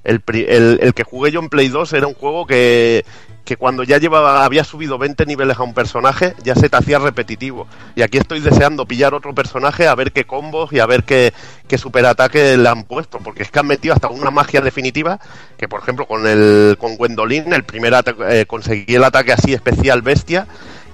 [0.03, 3.03] El, el, el que jugué yo en Play 2 era un juego que,
[3.48, 6.99] que cuando ya llevaba, había subido 20 niveles a un personaje, ya se te hacía
[6.99, 7.65] repetitivo.
[7.95, 11.34] Y aquí estoy deseando pillar otro personaje a ver qué combos y a ver qué,
[11.65, 15.19] qué superataque le han puesto, porque es que han metido hasta una magia definitiva,
[15.57, 17.94] que por ejemplo con el con Gwendolyn, el primer
[18.30, 20.45] eh, conseguí el ataque así especial bestia,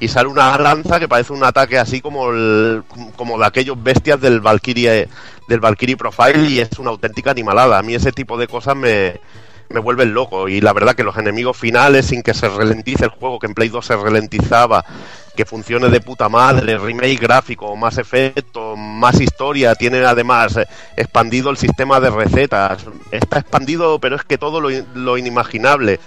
[0.04, 2.84] y sale una lanza que parece un ataque así como el,
[3.16, 5.08] como de aquellos bestias del Valkyrie
[5.48, 7.80] del Valkyrie Profile y es una auténtica animalada.
[7.80, 9.22] A mí ese tipo de cosas me,
[9.70, 13.12] me vuelven loco y la verdad que los enemigos finales sin que se ralentice el
[13.12, 14.84] juego, que en Play 2 se ralentizaba,
[15.38, 20.68] que funcione de puta madre, remake gráfico, más efecto, más historia, tiene además eh,
[20.98, 26.00] expandido el sistema de recetas, está expandido pero es que todo lo, lo inimaginable.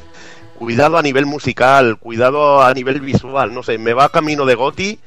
[0.59, 4.99] Cuidado a nivel musical, cuidado a nivel visual, no sé, me va camino de Goti,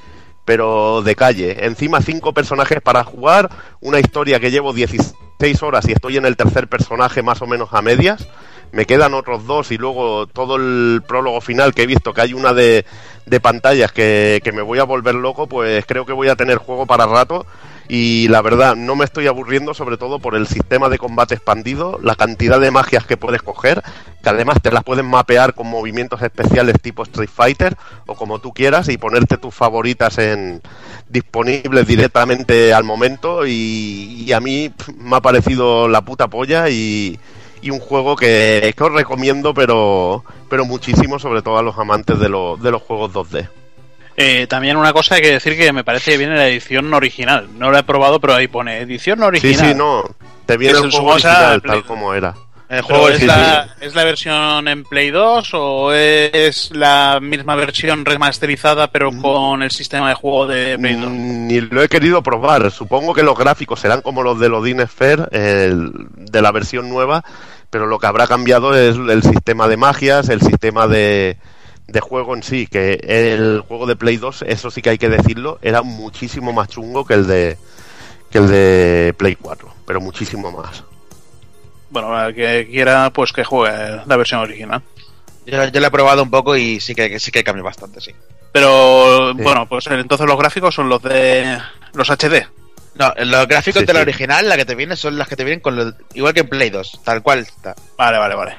[0.46, 1.66] pero de calle.
[1.66, 3.50] Encima cinco personajes para jugar,
[3.82, 7.70] una historia que llevo 16 horas y estoy en el tercer personaje más o menos
[7.72, 8.28] a medias.
[8.72, 12.36] Me quedan otros dos y luego todo el prólogo final que he visto que hay
[12.36, 12.86] una de,
[13.26, 16.60] de pantallas que, que me voy a volver loco, pues creo que voy a tener
[16.60, 17.48] juego para rato
[17.90, 22.00] y la verdad no me estoy aburriendo sobre todo por el sistema de combate expandido,
[22.04, 23.82] la cantidad de magias que puedes coger,
[24.24, 27.76] que además te las pueden mapear con movimientos especiales tipo Street Fighter
[28.06, 30.62] o como tú quieras y ponerte tus favoritas en
[31.10, 37.20] disponibles directamente al momento y, a mí me ha parecido la puta polla y,
[37.72, 42.30] un juego que, que os recomiendo pero pero muchísimo sobre todo a los amantes de,
[42.30, 43.50] lo- de los juegos 2D.
[44.22, 47.48] Eh, también una cosa hay que decir que me parece que viene la edición original.
[47.58, 49.68] No la he probado, pero ahí pone edición Sí, original.
[49.70, 50.04] sí, no,
[50.46, 52.36] te viene el juego original tal como era.
[52.68, 57.20] El Pero juego ¿es, sí, la, ¿Es la versión en Play 2 o es la
[57.20, 61.10] misma versión remasterizada pero con el sistema de juego de Play 2?
[61.10, 62.70] Mm, Ni lo he querido probar.
[62.70, 67.24] Supongo que los gráficos serán como los de Odin Sphere, el- de la versión nueva,
[67.72, 71.38] pero lo que habrá cambiado es el sistema de magias, el sistema de,
[71.92, 75.10] de juego en sí, que el juego de Play 2, eso sí que hay que
[75.10, 77.58] decirlo, era muchísimo más chungo que el de
[78.32, 80.84] que el de Play 4, pero muchísimo más.
[81.90, 84.82] Bueno, el que quiera, pues que juegue la versión original.
[85.46, 88.12] Yo, yo lo he probado un poco y sí que, sí que cambia bastante, sí.
[88.52, 91.58] Pero bueno, pues entonces los gráficos son los de
[91.94, 92.46] los HD.
[92.96, 94.04] No, los gráficos Sí, de la sí.
[94.04, 96.50] original, la que te viene, son las que te vienen con los, igual que en
[96.50, 97.74] Play 2, tal cual está.
[97.98, 98.56] Vale, vale, vale.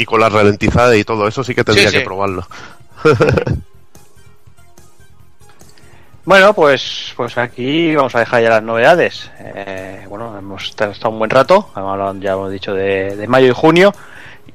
[0.00, 1.98] Y con la ralentizada y todo eso sí que tendría Sí, sí.
[1.98, 2.46] que probarlo.
[6.24, 9.30] Bueno, pues, pues aquí vamos a dejar ya las novedades.
[9.40, 13.48] Eh, bueno, hemos estado un buen rato, hemos hablado, ya hemos dicho de, de mayo
[13.48, 13.92] y junio.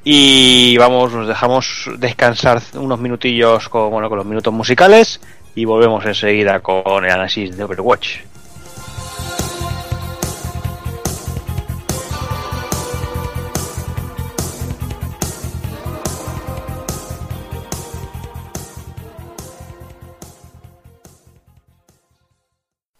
[0.04, 5.20] Y vamos, nos dejamos descansar unos minutillos con, bueno, con los minutos musicales
[5.56, 8.18] y volvemos enseguida con el análisis de Overwatch.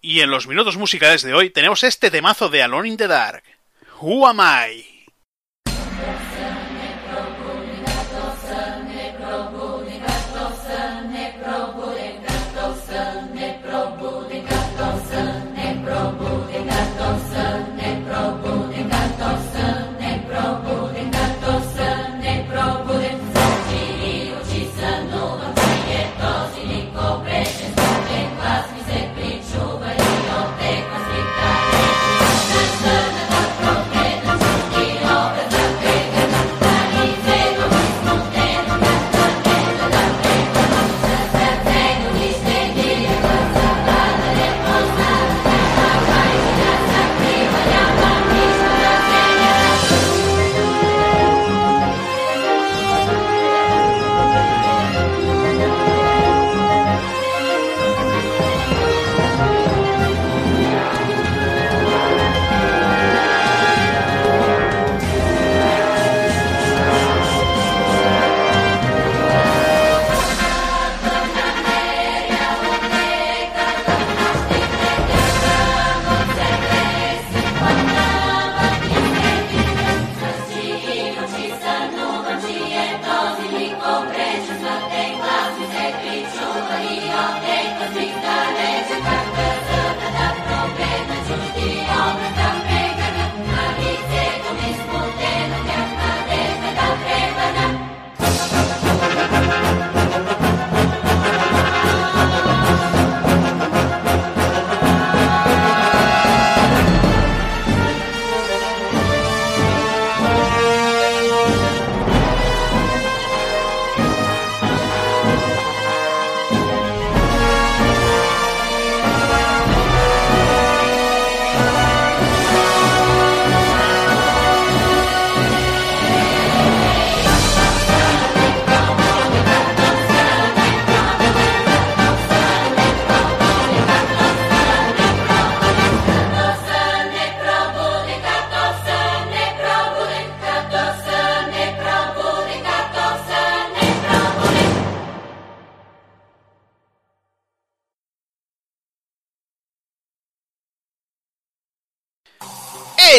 [0.07, 3.43] Y en los minutos musicales de hoy tenemos este temazo de Alone in the Dark.
[3.99, 4.86] Who am I?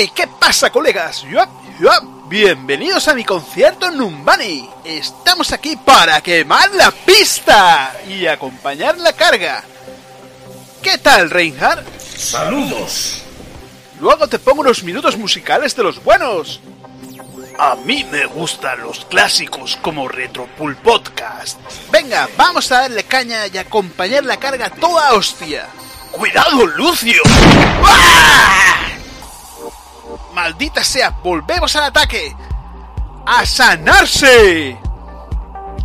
[0.00, 0.12] ¡Hey!
[0.14, 1.24] ¿Qué pasa, colegas?
[2.28, 4.70] Bienvenidos a mi concierto en Numbani.
[4.84, 9.64] Estamos aquí para quemar la pista y acompañar la carga.
[10.80, 11.84] ¿Qué tal, Reinhardt?
[12.16, 13.24] Saludos.
[13.98, 16.60] Luego te pongo unos minutos musicales de los buenos.
[17.58, 21.58] A mí me gustan los clásicos como Retropool Podcast.
[21.90, 25.66] Venga, vamos a darle caña y acompañar la carga toda hostia.
[26.12, 27.20] ¡Cuidado, Lucio!
[27.84, 28.97] ¡Ah!
[30.32, 32.34] Maldita sea, volvemos al ataque.
[33.26, 34.78] ¡A sanarse!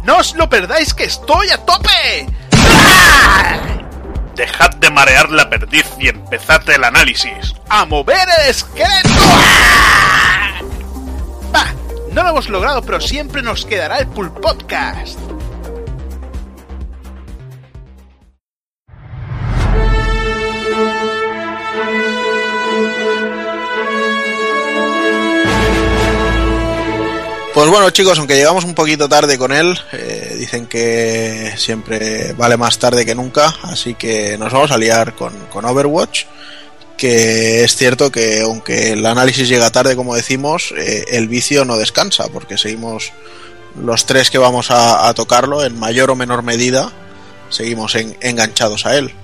[0.04, 2.28] ¡No os lo perdáis que estoy a tope!
[2.56, 3.58] ¡Ah!
[4.36, 7.54] Dejad de marear la perdiz y empezad el análisis.
[7.70, 9.10] ¡A mover el esqueleto!
[9.10, 10.62] ¡Ah!
[11.52, 11.74] Bah,
[12.12, 15.20] no lo hemos logrado, pero siempre nos quedará el Pool Podcast.
[27.74, 32.78] Bueno chicos, aunque llegamos un poquito tarde con él, eh, dicen que siempre vale más
[32.78, 36.26] tarde que nunca, así que nos vamos a liar con, con Overwatch,
[36.96, 41.76] que es cierto que aunque el análisis llega tarde como decimos, eh, el vicio no
[41.78, 43.12] descansa, porque seguimos
[43.82, 46.92] los tres que vamos a, tocarlo en mayor o menor medida,
[47.50, 49.16] seguimos en- enganchados a él.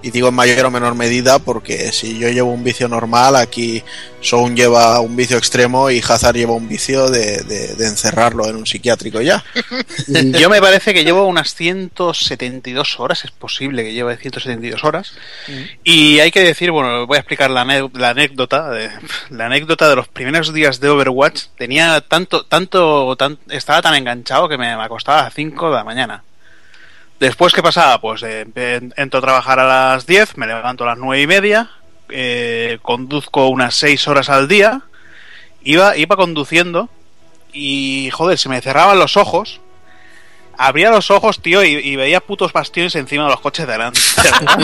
[0.00, 3.82] Y digo en mayor o menor medida porque si yo llevo un vicio normal, aquí
[4.20, 8.54] Soun lleva un vicio extremo y Hazard lleva un vicio de, de- de encerrarlo en
[8.54, 9.44] un psiquiátrico ya.
[10.38, 15.14] Yo me parece que llevo unas 172 horas, es posible que lleve 172 horas.
[15.84, 18.90] Y hay que decir, bueno, voy a explicar la, anécdota, de,
[19.30, 21.46] la anécdota de los primeros días de Overwatch.
[21.56, 25.74] Tenía tanto, tanto, tan- estaba tan enganchado que me, me acostaba a las 5 de
[25.76, 26.22] la mañana.
[27.20, 28.00] Después, ¿qué pasaba?
[28.00, 31.26] Pues eh, empe- entro a trabajar a las 10, me levanto a las 9 y
[31.26, 31.70] media,
[32.08, 34.82] eh, conduzco unas 6 horas al día,
[35.62, 36.88] iba, iba conduciendo
[37.52, 39.60] y, joder, se me cerraban los ojos.
[40.60, 44.00] Abría los ojos, tío, y, y veía putos bastiones encima de los coches de delante.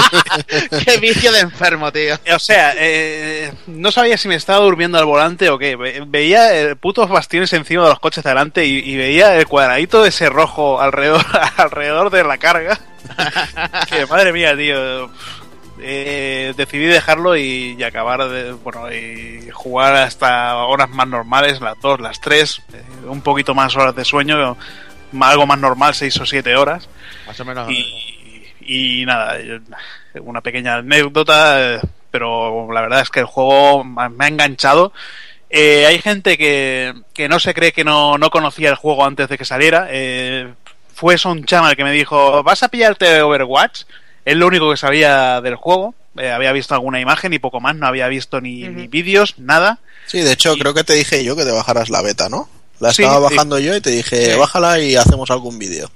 [0.84, 2.16] Qué vicio de enfermo, tío.
[2.34, 5.76] o sea, eh, no sabía si me estaba durmiendo al volante o qué.
[5.76, 9.46] Ve- Veía eh, putos bastiones encima de los coches de delante y, y veía el
[9.46, 11.24] cuadradito de ese rojo alrededor,
[11.56, 12.78] alrededor de la carga.
[13.88, 15.10] que madre mía, tío.
[15.86, 21.78] Eh, decidí dejarlo y, y acabar de bueno y jugar hasta horas más normales las
[21.80, 24.56] dos las tres eh, un poquito más horas de sueño
[25.22, 26.88] algo más normal seis o siete horas
[27.26, 27.70] Más o menos.
[27.70, 29.36] y, y nada,
[30.20, 31.80] una pequeña anécdota,
[32.10, 34.92] pero la verdad es que el juego me ha enganchado.
[35.50, 39.28] Eh, hay gente que, que no se cree que no, no conocía el juego antes
[39.28, 39.86] de que saliera.
[39.90, 40.52] Eh,
[40.94, 43.82] fue Son Chama el que me dijo, ¿vas a pillarte Overwatch?
[44.24, 45.94] Es lo único que sabía del juego.
[46.16, 49.78] Eh, había visto alguna imagen y poco más, no había visto ni, ni vídeos, nada.
[50.06, 52.48] Sí, de hecho, creo que te dije yo que te bajaras la beta, ¿no?
[52.80, 53.34] La Sí, estaba sí.
[53.34, 55.90] bajando yo y te dije, bájala y hacemos algún vídeo.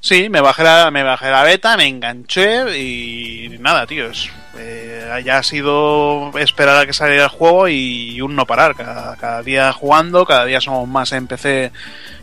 [0.00, 4.30] Sí, me bajé la, me bajé la beta, me enganché y nada, tíos.
[4.56, 8.76] Eh, ya ha sido esperar a que saliera el juego y un no parar.
[8.76, 11.72] Cada, cada día jugando, cada día somos más en PC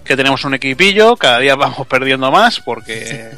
[0.06, 3.32] que tenemos un equipillo, cada día vamos perdiendo más porque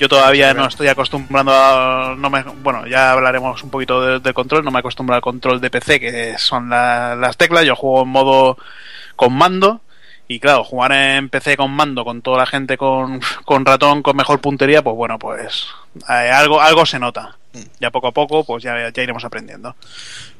[0.00, 2.14] yo todavía no estoy acostumbrando a...
[2.18, 5.70] No me, bueno, ya hablaremos un poquito de- control, no me acostumbro al control de
[5.70, 7.64] PC, que son la- las teclas.
[7.64, 8.56] Yo juego en modo
[9.14, 9.82] con mando.
[10.30, 14.14] Y claro, jugar en PC con mando, con toda la gente con, con ratón, con
[14.16, 15.64] mejor puntería, pues bueno, pues
[16.08, 17.36] eh, algo, algo se nota.
[17.80, 19.74] Ya poco a poco, pues ya, ya iremos aprendiendo.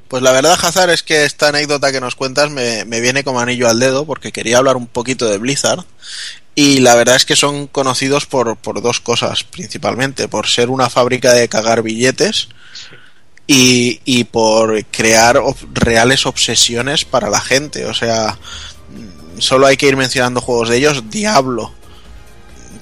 [0.09, 3.41] Pues la verdad, Hazard, es que esta anécdota que nos cuentas me, me viene como
[3.41, 5.85] anillo al dedo porque quería hablar un poquito de Blizzard.
[6.55, 10.29] Y la verdad es que son conocidos por, por dos cosas principalmente.
[10.29, 12.49] Por ser una fábrica de cagar billetes
[13.47, 17.87] y, y por crear ob- reales obsesiones para la gente.
[17.87, 18.39] O sea,
[18.78, 18.78] mm,
[19.41, 21.11] solo hay que ir mencionando juegos de ellos.
[21.11, 21.73] Diablo.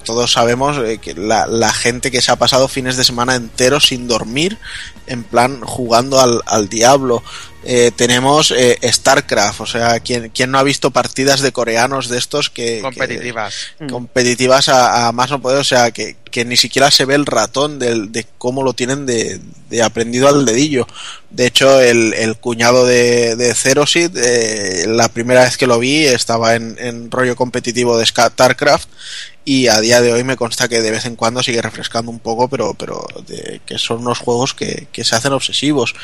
[0.03, 4.07] Todos sabemos eh, que la, gente que se ha pasado fines de semana enteros sin
[4.07, 4.57] dormir,
[5.05, 7.23] en plan jugando al, al Diablo.
[7.69, 12.17] Eh, tenemos eh, StarCraft, o sea, ¿quién, quién no ha visto partidas de coreanos de
[12.17, 12.77] estos que...
[12.77, 13.55] que- Competitivas.
[13.89, 17.25] competitivas a, a más no poder, o sea, que, que ni siquiera se ve el
[17.25, 20.87] ratón de cómo lo tienen de, de aprendido al dedillo.
[21.29, 26.05] De hecho, el, el cuñado de, de Zerosid, eh, la primera vez que lo vi,
[26.05, 28.87] estaba en, en rollo competitivo de StarCraft
[29.43, 32.19] y a día de hoy me consta que de vez en cuando sigue refrescando un
[32.19, 35.95] poco, pero, pero de, que son unos juegos que, que se hacen obsesivos.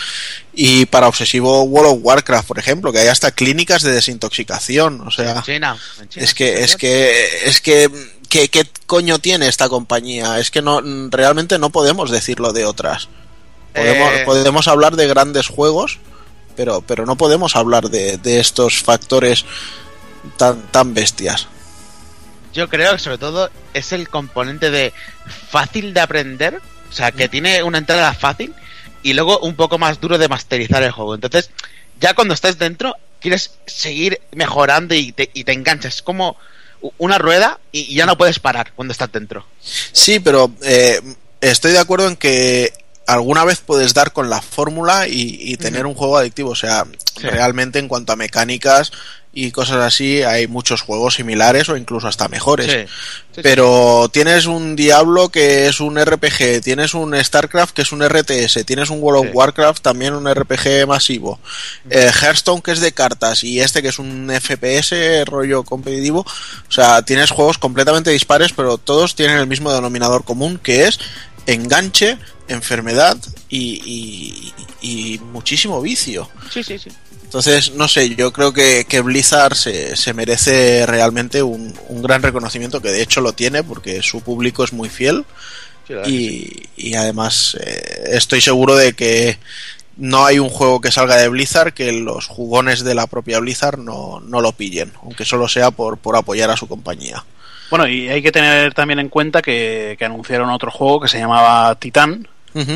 [0.56, 5.10] Y para obsesivo World of Warcraft, por ejemplo, que hay hasta clínicas de desintoxicación, o
[5.10, 5.38] sea...
[5.38, 5.78] En China.
[6.00, 7.90] en China, Es que, es que, es que,
[8.30, 10.38] ¿qué, qué coño tiene esta compañía?
[10.40, 13.10] Es que no, realmente no podemos decirlo de otras.
[13.74, 14.24] Podemos, Eh.
[14.26, 15.98] podemos hablar de grandes juegos,
[16.56, 19.46] pero, pero no podemos hablar de, de estos factores
[20.38, 21.48] tan, tan bestias.
[22.54, 24.94] Yo creo que sobre todo es el componente de
[25.50, 26.62] fácil de aprender,
[26.92, 28.54] o sea, que tiene una entrada fácil
[29.04, 31.16] y luego un poco más duro de masterizar el juego.
[31.16, 31.50] Entonces,
[32.00, 35.96] ya cuando estás dentro, quieres seguir mejorando y te, y te enganchas.
[35.96, 36.38] Es como
[36.98, 39.46] una rueda y ya no puedes parar cuando estás dentro.
[39.62, 41.00] Sí, pero eh,
[41.42, 42.74] estoy de acuerdo en que
[43.06, 46.50] alguna vez puedes dar con la fórmula y, y tener un juego adictivo.
[46.52, 46.86] O sea,
[47.20, 47.28] Sí.
[47.28, 48.92] realmente en cuanto a mecánicas
[49.36, 52.72] y cosas así, hay muchos juegos similares o incluso hasta mejores.
[52.72, 52.94] Sí.
[53.36, 58.04] Sí, Pero tienes un Diablo que es un RPG, tienes un StarCraft que es un
[58.08, 61.40] RTS, tienes un World of Warcraft también un RPG masivo,
[61.90, 66.20] eh, Hearthstone que es de cartas y este que es un FPS rollo competitivo.
[66.20, 71.00] O sea, tienes juegos completamente dispares, pero todos tienen el mismo denominador común que es
[71.48, 73.18] enganche, enfermedad
[73.50, 74.54] y, y-
[75.16, 76.30] y muchísimo vicio.
[76.52, 76.90] sí, sí, sí.
[77.34, 82.22] Entonces, no sé, yo creo que, que Blizzard se, se merece realmente un, un gran
[82.22, 85.26] reconocimiento, que de hecho lo tiene, porque su público es muy fiel
[85.88, 86.70] Sí, sí.
[86.78, 89.40] y, y además eh, estoy seguro de que
[89.98, 93.80] no hay un juego que salga de Blizzard que los jugones de la propia Blizzard
[93.80, 97.26] no, no lo pillen, aunque solo sea por, por apoyar a su compañía.
[97.72, 101.18] Bueno, y hay que tener también en cuenta que, que anunciaron otro juego que se
[101.18, 102.28] llamaba Titán,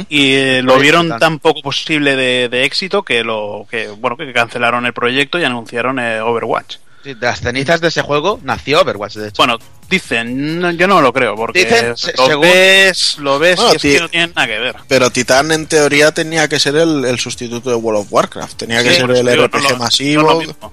[0.09, 4.31] Y eh, lo vieron tan poco posible de, de éxito que lo que bueno que
[4.33, 6.77] cancelaron el proyecto y anunciaron eh, Overwatch.
[7.03, 9.35] Sí, de las cenizas de ese juego nació Overwatch, de hecho.
[9.37, 13.71] Bueno, dicen, no, yo no lo creo porque Dicen, lo según- ves, lo ves Bueno,
[13.73, 14.75] y es ti- que no tiene nada que ver.
[14.87, 18.57] Pero Titán en teoría tenía que ser el, el sustituto de World of Warcraft.
[18.57, 20.43] Tenía que ser el digo, RPG no lo- masivo.
[20.61, 20.71] no.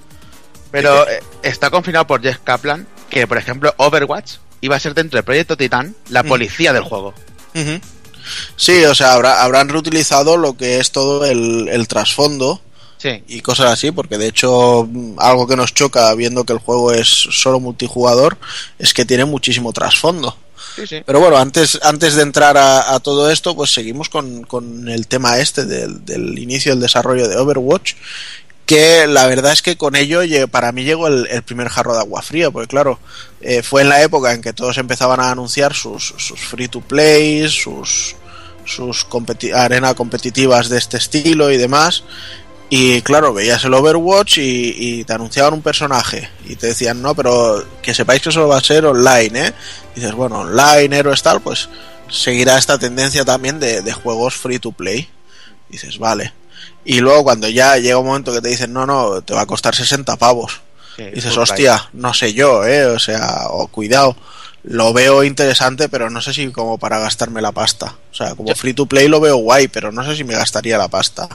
[0.70, 5.18] Pero eh, está confirmado por Jeff Kaplan que, por ejemplo, Overwatch iba a ser dentro
[5.18, 6.26] del proyecto Titan la Mm.
[6.28, 7.14] policía del juego.
[8.56, 12.60] Sí, o sea, habrá- habrán reutilizado lo que es todo el, el trasfondo
[12.98, 13.22] Sí.
[13.28, 14.88] y cosas así, porque de hecho
[15.18, 18.38] algo que nos choca viendo que el juego es solo multijugador
[18.78, 20.36] es que tiene muchísimo trasfondo.
[20.76, 21.02] Sí, sí.
[21.04, 25.06] Pero bueno, antes, antes de entrar a, a todo esto, pues seguimos con, con el
[25.06, 27.92] tema este del, del inicio del desarrollo de Overwatch,
[28.66, 32.00] que la verdad es que con ello para mí llegó el, el primer jarro de
[32.00, 32.98] agua fría, porque claro,
[33.40, 36.80] eh, fue en la época en que todos empezaban a anunciar sus, sus free to
[36.80, 38.16] play, sus,
[38.64, 39.06] sus
[39.54, 42.04] arena competitivas de este estilo y demás.
[42.70, 47.14] Y claro, veías el Overwatch y, y te anunciaban un personaje y te decían, no,
[47.14, 49.54] pero que sepáis que solo va a ser online, ¿eh?
[49.94, 51.68] Y dices, bueno, online, Heroes tal, pues
[52.08, 55.08] seguirá esta tendencia también de, de juegos free to play.
[55.68, 56.32] dices, vale.
[56.84, 59.46] Y luego cuando ya llega un momento que te dicen, no, no, te va a
[59.46, 60.60] costar 60 pavos.
[60.96, 62.86] sí, dices, hostia, no sé yo, ¿eh?
[62.86, 64.16] O sea, o cuidado.
[64.64, 67.94] Lo veo interesante, pero no sé si como para gastarme la pasta.
[68.10, 70.34] O sea, como Yo- free to play lo veo guay, pero no sé si me
[70.34, 71.28] gastaría la pasta.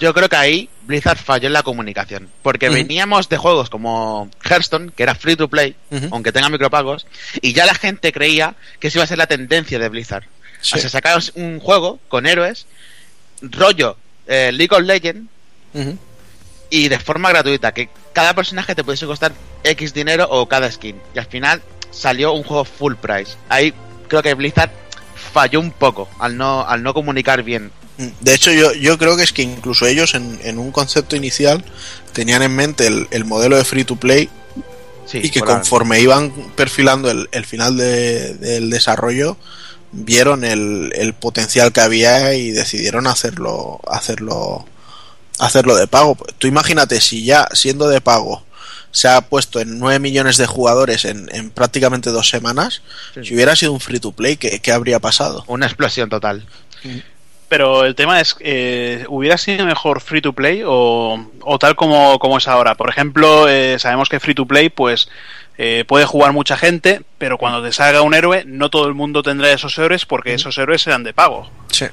[0.00, 2.28] Yo creo que ahí Blizzard falló en la comunicación.
[2.42, 5.76] Porque veníamos de juegos como Hearthstone, que era free to play,
[6.10, 7.06] aunque tenga micropagos,
[7.40, 10.24] y ya la gente creía que esa iba a ser la tendencia de Blizzard.
[10.60, 10.76] Sí.
[10.76, 12.66] O sea, sacaron un juego con héroes,
[13.40, 15.28] rollo eh, League of Legends,
[16.70, 19.32] y de forma gratuita, que cada personaje te pudiese costar
[19.62, 20.96] X dinero o cada skin.
[21.14, 23.32] Y al final salió un juego full price.
[23.48, 23.72] Ahí
[24.08, 24.70] creo que Blizzard
[25.32, 27.70] falló un poco al no, al no comunicar bien.
[28.20, 31.64] De hecho, yo, yo creo que es que incluso ellos en, en un concepto inicial
[32.12, 34.28] tenían en mente el, el modelo de free to play
[35.06, 39.36] Sí, y que conforme iban perfilando el, el final de- del desarrollo
[39.94, 44.66] vieron el, el potencial que había y decidieron hacerlo hacerlo
[45.38, 48.44] hacerlo de pago tú imagínate si ya siendo de pago
[48.90, 52.82] se ha puesto en 9 millones de jugadores en, en prácticamente dos semanas
[53.14, 53.24] Sí.
[53.24, 55.44] si hubiera sido un free to play ¿qué, qué habría pasado?
[55.46, 56.46] Una explosión total.
[57.48, 62.18] Pero el tema es, eh, ¿hubiera sido mejor free to play o, o tal como,
[62.18, 62.74] como es ahora?
[62.74, 65.08] Por ejemplo, eh, sabemos que free to play, pues
[65.58, 69.22] eh, puede jugar mucha gente, pero cuando te salga un héroe, no todo el mundo
[69.22, 71.48] tendrá esos héroes porque esos héroes serán de pago.
[71.70, 71.86] Sí.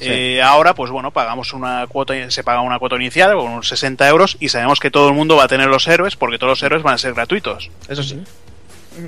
[0.00, 4.08] Eh, ahora, pues bueno, pagamos una cuota, se paga una cuota inicial con unos 60
[4.08, 6.62] euros y sabemos que todo el mundo va a tener los héroes porque todos los
[6.62, 7.70] héroes van a ser gratuitos.
[7.88, 8.20] Eso sí.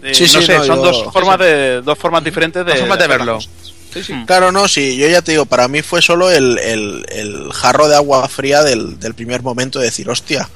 [0.02, 2.74] Eh, Sí, no sí, sé, no, son yo- dos formas de dos formas diferentes de,
[2.76, 3.38] formas de verlo.
[3.38, 4.24] Mm.
[4.24, 7.88] Claro, no, sí, yo ya te digo, para mí fue solo el, el- el jarro
[7.88, 10.48] de agua fría del, del primer momento de decir, hostia,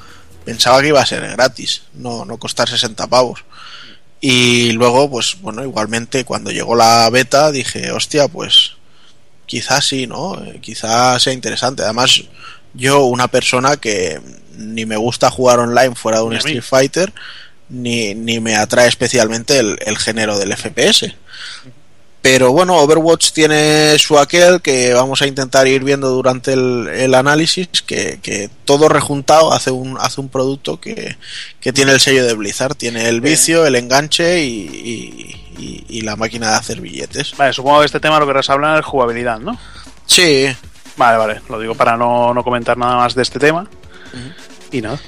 [0.45, 3.45] pensaba que iba a ser gratis, no, no costar 60 pavos.
[4.21, 8.73] Y luego, pues bueno, igualmente cuando llegó la beta dije, hostia, pues
[9.47, 10.43] quizás sí, ¿no?
[10.43, 11.83] Eh, Quizás sea interesante.
[11.83, 12.23] Además,
[12.73, 14.21] yo, una persona que
[14.57, 16.35] ni me gusta jugar online fuera de un.
[16.35, 17.13] Street Fighter,
[17.69, 21.15] ni, ni me atrae especialmente el, el género del FPS.
[22.25, 27.15] Pero bueno, Overwatch tiene su aquel que vamos a intentar ir viendo durante el, el
[27.15, 31.19] análisis, que, que todo rejuntado hace un, hace un producto que,
[31.61, 32.77] que tiene el sello de Blizzard.
[32.77, 37.37] Tiene el vicio, el enganche y, y- y- y la máquina de hacer billetes.
[37.37, 39.59] Vale, supongo que este tema lo que nos habla es jugabilidad, ¿no?
[40.07, 40.47] Sí,
[40.97, 43.69] Vale, vale, lo digo para no, no comentar nada más de este tema.
[44.73, 44.99] Y nada.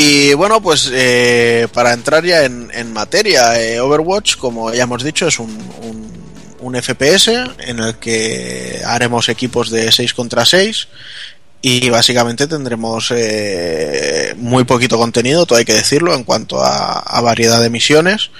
[0.00, 5.02] Y bueno, pues eh, para entrar ya en, en materia, eh, Overwatch, como ya hemos
[5.02, 5.58] dicho, es un,
[6.60, 10.86] un, FPS en el que haremos equipos de 6 contra 6
[11.62, 17.20] y básicamente tendremos eh, muy poquito contenido, todo hay que decirlo, en cuanto a, a
[17.20, 18.30] variedad de misiones,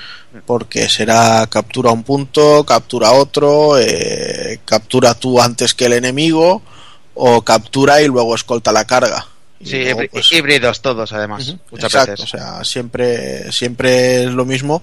[0.47, 6.63] porque será captura un punto, captura otro, eh, captura tú antes que el enemigo
[7.15, 9.27] o captura y luego escolta la carga.
[9.65, 11.57] Sí, pues, híbridos todos, además.
[11.71, 12.25] Muchas Exacto, veces.
[12.25, 14.83] o sea, siempre, siempre es lo mismo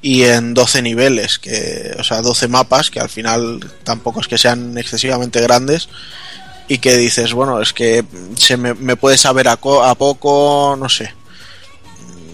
[0.00, 4.38] y en 12 niveles, que, o sea, 12 mapas que al final tampoco es que
[4.38, 5.88] sean excesivamente grandes
[6.68, 8.02] y que dices, bueno, es que
[8.38, 11.12] se me, me puede saber a, co- a poco, no sé.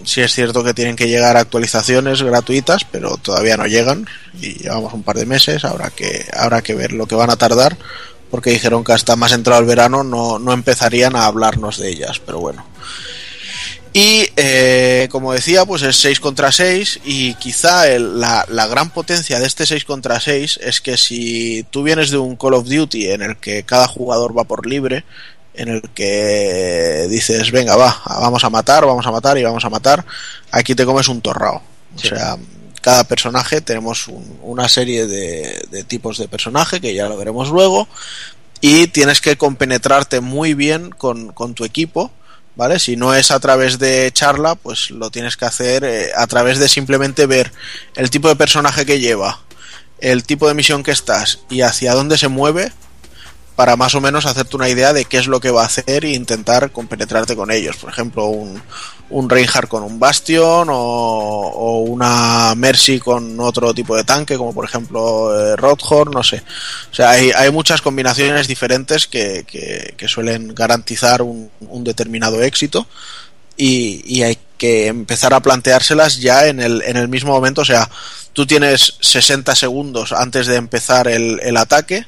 [0.03, 4.07] Si es cierto que tienen que llegar actualizaciones gratuitas, pero todavía no llegan
[4.41, 7.35] y llevamos un par de meses, habrá que, habrá que ver lo que van a
[7.35, 7.77] tardar
[8.31, 12.19] porque dijeron que hasta más entrado el verano no, no empezarían a hablarnos de ellas,
[12.25, 12.65] pero bueno.
[13.93, 18.89] Y eh, como decía, pues es 6 contra 6 y quizá el- la, la gran
[18.91, 22.67] potencia de este 6 contra 6 es que si tú vienes de un Call of
[22.69, 25.03] Duty en el que cada jugador va por libre,
[25.53, 29.69] en el que dices, venga, va, vamos a matar, vamos a matar y vamos a
[29.69, 30.05] matar,
[30.51, 31.61] aquí te comes un torrao.
[31.93, 32.37] O sea,
[32.81, 37.87] cada personaje tenemos un- una serie de, tipos de personaje que ya lo veremos luego
[38.59, 42.11] y tienes que compenetrarte muy bien con, con tu equipo,
[42.55, 42.79] ¿vale?
[42.79, 46.59] Si no es a través de charla, pues lo tienes que hacer eh, a través
[46.59, 47.51] de simplemente ver
[47.95, 49.39] el tipo de personaje que lleva,
[49.99, 52.71] el tipo de misión que estás y hacia dónde se mueve
[53.55, 56.05] para más o menos hacerte una idea de qué es lo que va a hacer
[56.05, 57.77] e intentar compenetrarte con ellos.
[57.77, 58.61] Por ejemplo, un,
[59.09, 64.65] un Reinhardt con un Bastion o, una Mercy con otro tipo de tanque, como por
[64.65, 65.55] ejemplo eh,
[66.13, 66.43] no sé.
[66.91, 72.87] O sea, hay, hay muchas combinaciones diferentes que, que- suelen garantizar un, un determinado éxito
[73.57, 77.61] y, y hay que empezar a planteárselas ya en el, en el mismo momento.
[77.61, 77.89] O sea,
[78.33, 82.07] tú tienes 60 segundos antes de empezar el, el ataque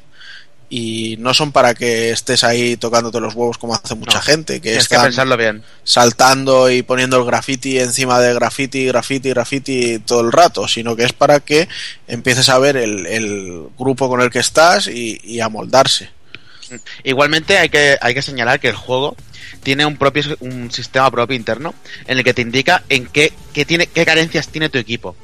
[0.76, 4.54] y no son para que estés ahí tocándote los huevos como hace mucha No, gente,
[4.60, 5.62] que Tienes que están pensarlo bien.
[5.84, 11.04] saltando y poniendo el graffiti encima de graffiti, graffiti, graffiti todo el rato, sino que
[11.04, 11.68] es para que
[12.08, 16.10] empieces a ver el, el grupo con el que estás y, y a moldarse.
[17.04, 19.14] Igualmente hay que, hay que señalar que el juego
[19.62, 21.72] tiene un propio un sistema propio interno
[22.06, 25.14] en el que te indica en qué, qué tiene, qué carencias tiene tu equipo.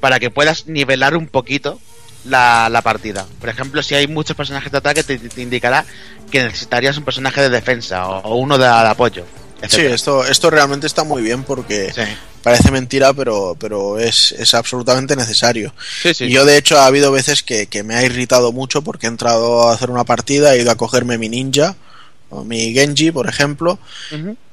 [0.00, 1.78] Para que puedas nivelar un poquito
[2.24, 3.26] la, la partida.
[3.40, 5.84] Por ejemplo, si hay muchos personajes de ataque, te, te indicará
[6.30, 9.24] que necesitarías un personaje de defensa o, o uno de, de apoyo.
[9.68, 12.02] Sí, esto, esto realmente está muy bien porque Sí.
[12.42, 15.72] parece mentira, pero, pero es, es absolutamente necesario.
[16.02, 16.24] Sí, sí.
[16.24, 19.08] Y yo, de hecho, ha habido veces que, que me ha irritado mucho porque he
[19.08, 21.76] entrado a hacer una partida, he ido a cogerme mi ninja,
[22.28, 23.78] o mi Genji, por ejemplo,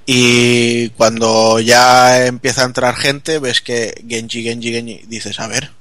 [0.06, 5.72] y cuando ya empieza a entrar gente, ves que Genji, Genji, Genji, dices, a ver,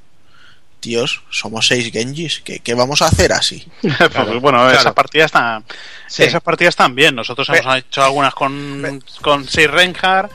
[0.81, 3.67] tíos, somos seis Genjis, ¿qué, qué vamos a hacer así?
[3.83, 4.73] Pues, bueno, claro.
[4.73, 5.65] esas partidas están,
[6.09, 6.25] Sí.
[6.25, 7.15] esas partidas están bien.
[7.15, 10.33] Nosotros hemos hecho algunas con, con 6 Reinhardt,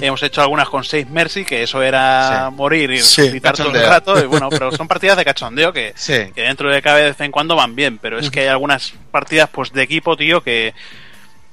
[0.00, 2.54] hemos hecho algunas con 6 Mercy, que eso era Sí.
[2.56, 3.22] morir y Sí.
[3.22, 4.18] resucitar todo el rato.
[4.22, 6.30] Y bueno, pero son partidas de cachondeo que, Sí.
[6.34, 9.48] que dentro de cada vez en cuando van bien, pero es que hay algunas partidas
[9.50, 10.74] pues de equipo, tío, que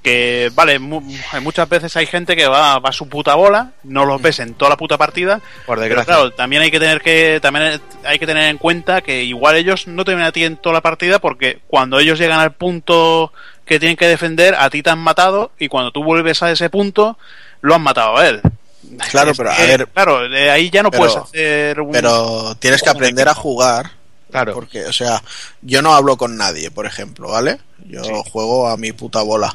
[0.03, 1.01] que vale, mu-
[1.41, 4.55] muchas veces hay gente que va, va a su puta bola, no los ves en
[4.55, 6.13] toda la puta partida, Por pero desgracia.
[6.15, 9.87] claro, también hay que tener que también hay que tener en cuenta que igual ellos
[9.87, 13.31] no te ven a ti en toda la partida porque cuando ellos llegan al punto
[13.65, 16.69] que tienen que defender, a ti te han matado y cuando tú vuelves a ese
[16.69, 17.17] punto
[17.61, 18.41] lo han matado a él.
[19.11, 22.81] Claro, pero a ver, claro, de ahí ya no pero- puedes hacer un pero tienes
[22.81, 23.91] que aprender a jugar
[24.31, 24.53] Claro.
[24.53, 25.21] Porque, o sea,
[25.61, 27.59] yo no hablo con nadie, por ejemplo, ¿vale?
[27.89, 28.11] Yo Sí.
[28.31, 29.53] juego a mi puta bola.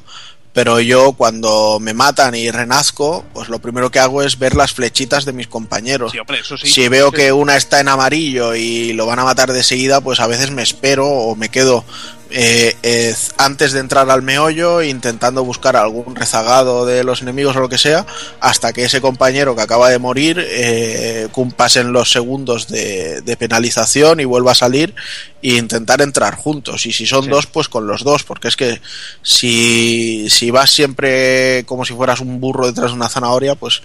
[0.57, 4.73] Pero yo cuando me matan y renazco, pues lo primero que hago es ver las
[4.73, 6.13] flechitas de mis compañeros.
[6.13, 6.67] Sí, hombre, eso sí.
[6.67, 10.19] si veo que una está en amarillo y lo van a matar de seguida, pues
[10.19, 11.85] a veces me espero o me quedo
[12.31, 17.61] eh, eh, antes de entrar al meollo intentando buscar algún rezagado de los enemigos o
[17.61, 18.05] lo que sea,
[18.41, 24.21] hasta que ese compañero que acaba de morir eh, pasen los segundos de, de penalización
[24.21, 24.95] y vuelva a salir
[25.43, 26.87] e intentar entrar juntos.
[26.87, 27.31] Y si son Sí.
[27.31, 28.81] dos, pues con los dos, porque es que
[29.23, 33.83] si, si vas siempre como si fueras un burro detrás de una zanahoria, pues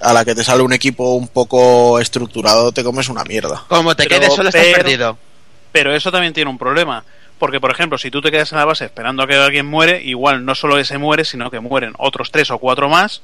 [0.00, 3.64] a la que te sale un equipo un poco estructurado te comes una mierda.
[3.68, 5.16] Como te Pero- quedes solo estás perdido.
[5.72, 7.04] Pero eso también tiene un problema.
[7.38, 10.02] Porque, por ejemplo, si tú te quedas en la base esperando a que alguien muere,
[10.02, 13.22] igual no solo ese muere, sino que mueren otros tres o cuatro más.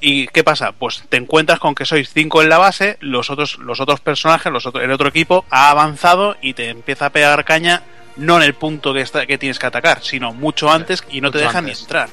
[0.00, 0.72] ¿Y qué pasa?
[0.72, 4.52] Pues te encuentras con que sois cinco en la base, los otros, los otros personajes,
[4.52, 7.82] los otro- el otro equipo ha avanzado y te empieza a pegar caña
[8.16, 11.30] no en el punto que, está, que tienes que atacar, sino mucho antes y no
[11.30, 11.78] te dejan antes.
[11.78, 12.08] ni entrar.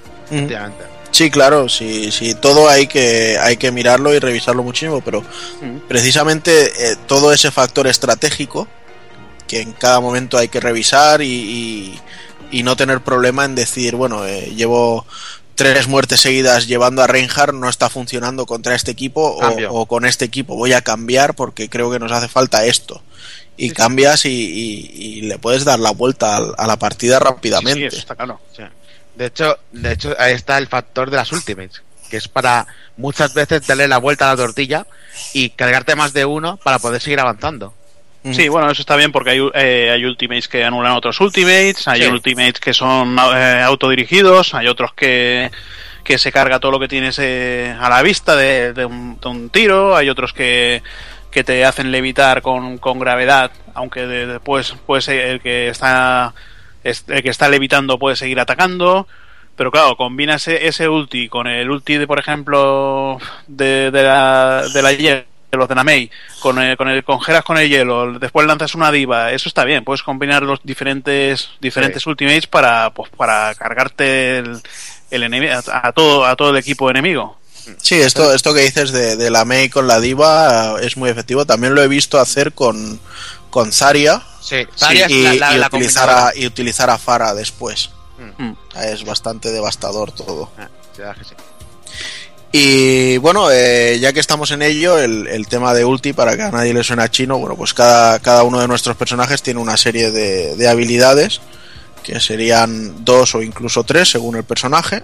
[1.12, 5.22] Sí, claro, sí, sí, todo hay que, hay que mirarlo y revisarlo muchísimo, pero
[5.88, 8.68] precisamente eh, todo ese factor estratégico
[9.52, 12.00] que en cada momento hay que revisar y, y-
[12.52, 15.06] y no tener problema en decir, bueno, eh, llevo
[15.56, 19.22] tres muertes seguidas llevando a Reinhardt, no está funcionando contra este equipo
[19.70, 23.02] o, con este equipo, voy a cambiar porque creo que nos hace falta esto.
[23.58, 27.24] Y cambias y, y- y le puedes dar la vuelta al- a, la partida Sí,
[27.26, 27.88] sí, rápidamente.
[27.88, 28.40] eso está claro.
[28.56, 28.64] Sí.
[29.16, 32.66] De hecho, de hecho, ahí está el factor de las ultimates, que es para
[32.98, 34.88] muchas veces darle la vuelta a la tortilla
[35.34, 37.74] y cargarte más de uno para poder seguir avanzando.
[38.24, 42.04] Sí, bueno, eso está bien porque hay, eh, hay ultimates que anulan otros ultimates, hay
[42.04, 42.08] Sí.
[42.08, 45.50] ultimates que son eh, autodirigidos, hay otros que,
[46.04, 49.28] que se carga todo lo que tienes eh, a la vista de, de un, de
[49.28, 50.84] un tiro, hay otros que,
[51.32, 56.34] que te hacen levitar con, con gravedad, aunque de- después puede ser el que está
[56.84, 59.08] es- el que está levitando puede seguir atacando.
[59.56, 63.18] Pero claro, combinas e- ese ulti con el ulti de, por ejemplo,
[63.48, 64.94] de, de la, de la
[65.58, 69.32] los de Namei, con el, con el congelas con el hielo, después lanzas una diva,
[69.32, 74.62] eso está bien, puedes combinar los diferentes diferentes ultimates para pues, para cargarte el,
[75.12, 77.38] el enemigo a, a todo a todo el equipo enemigo.
[77.82, 81.10] Sí, esto, esto que dices de, de la Mei con la diva eh, es muy
[81.12, 81.46] efectivo.
[81.46, 83.00] También lo he visto hacer con,
[83.52, 87.36] con Zarya Sí, Zarya y, la, la- y la utilizar a, y utilizar a Farah
[87.36, 87.92] después.
[88.38, 88.54] Mm.
[88.84, 90.50] Es bastante devastador todo.
[90.58, 91.36] Ah, sí,
[92.54, 96.44] Y bueno, eh, ya que estamos en ello, el, el tema de ulti, para que
[96.44, 99.78] a nadie le suena chino, bueno, pues cada, cada uno de nuestros personajes tiene una
[99.78, 101.40] serie de, de habilidades,
[102.04, 105.04] que serían dos o incluso tres según el personaje.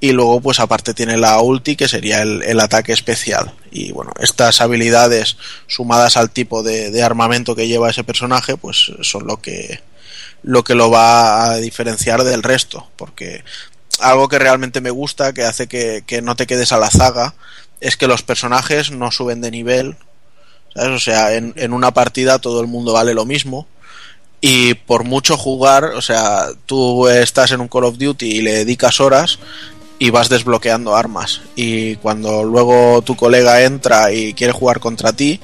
[0.00, 3.52] Y luego, pues aparte tiene la ulti, que sería el, el ataque especial.
[3.72, 5.36] Y bueno, estas habilidades
[5.66, 9.80] sumadas al tipo de, de armamento que lleva ese personaje, pues son lo que,
[10.44, 12.88] lo que lo va a diferenciar del resto.
[12.94, 13.42] Porque
[14.00, 17.34] algo que realmente me gusta, que hace que, que no te quedes a la zaga,
[17.80, 19.96] es que los personajes no suben de nivel.
[20.74, 20.90] ¿sabes?
[20.90, 23.66] O sea, en, en una partida todo el mundo vale lo mismo.
[24.40, 28.52] Y por mucho jugar, o sea, tú estás en un Call of Duty y le
[28.52, 29.38] dedicas horas
[29.98, 31.40] y vas desbloqueando armas.
[31.56, 35.40] Y cuando luego tu colega entra y quiere jugar contra ti,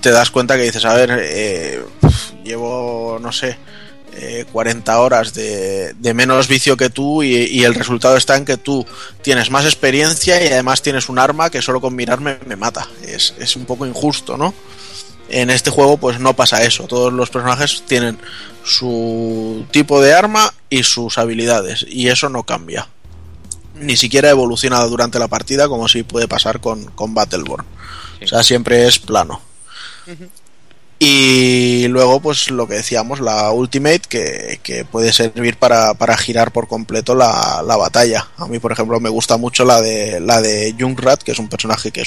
[0.00, 1.82] te das cuenta que dices, a ver, eh,
[2.42, 3.58] llevo, no sé,
[4.16, 8.44] eh, 40 horas de, de menos vicio que tú y, y el resultado está en
[8.44, 8.86] que tú
[9.22, 12.88] tienes más experiencia y además tienes un arma que solo con mirarme me mata.
[13.02, 14.54] Es, es un poco injusto, ¿no?
[15.28, 16.86] En este juego pues no pasa eso.
[16.86, 18.18] Todos los personajes tienen
[18.64, 22.88] su tipo de arma y sus habilidades y eso no cambia.
[23.74, 27.66] Ni siquiera evoluciona durante la partida como si puede pasar con, con Battleborn.
[28.22, 29.40] O sea, siempre es plano.
[31.06, 36.50] Y luego, pues lo que decíamos, la Ultimate, que, que puede servir para, para girar
[36.50, 38.28] por completo la, la batalla.
[38.38, 41.50] A mí, por ejemplo, me gusta mucho la de la de Junkrat, que es un
[41.50, 42.04] personaje que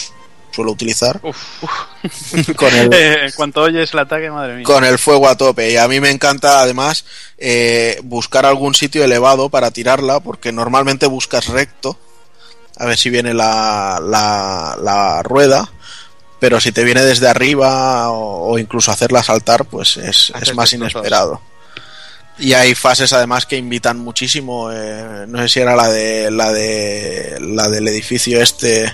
[0.51, 1.21] suelo utilizar.
[2.55, 4.63] con, el, Eh, en cuanto oyes el ataque, madre mía.
[4.63, 5.71] con el fuego a tope.
[5.71, 7.05] Y a mí me encanta, además,
[7.37, 11.99] eh, buscar algún sitio elevado para tirarla, porque normalmente buscas recto,
[12.77, 15.71] a ver si viene la, la, la rueda.
[16.39, 20.71] Pero si te viene desde arriba o, o incluso hacerla saltar, pues es, es más
[20.73, 21.41] inesperado.
[22.39, 24.69] Y hay fases además que invitan muchísimo.
[24.71, 28.93] eh, no sé si era la de la de la del edificio este.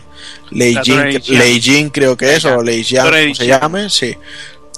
[0.51, 4.15] Leijing creo que es o Leijiang, Torre como se llame, sí.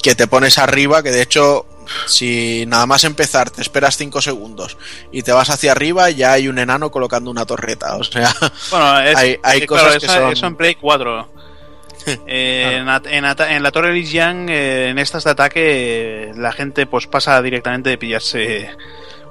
[0.01, 1.65] Que te pones arriba, que de hecho
[2.07, 4.75] si nada más empezar te esperas 5 segundos
[5.11, 8.33] y te vas hacia arriba ya hay un enano colocando una torreta, o sea,
[8.71, 11.29] Bueno, es, Hay- hay cosas claro, que eso, son- eso en Play 4.
[12.27, 17.07] Eh, en, en en la Torre Lijiang, eh, en estas de ataque, la gente pues
[17.07, 18.69] pasa directamente de pillarse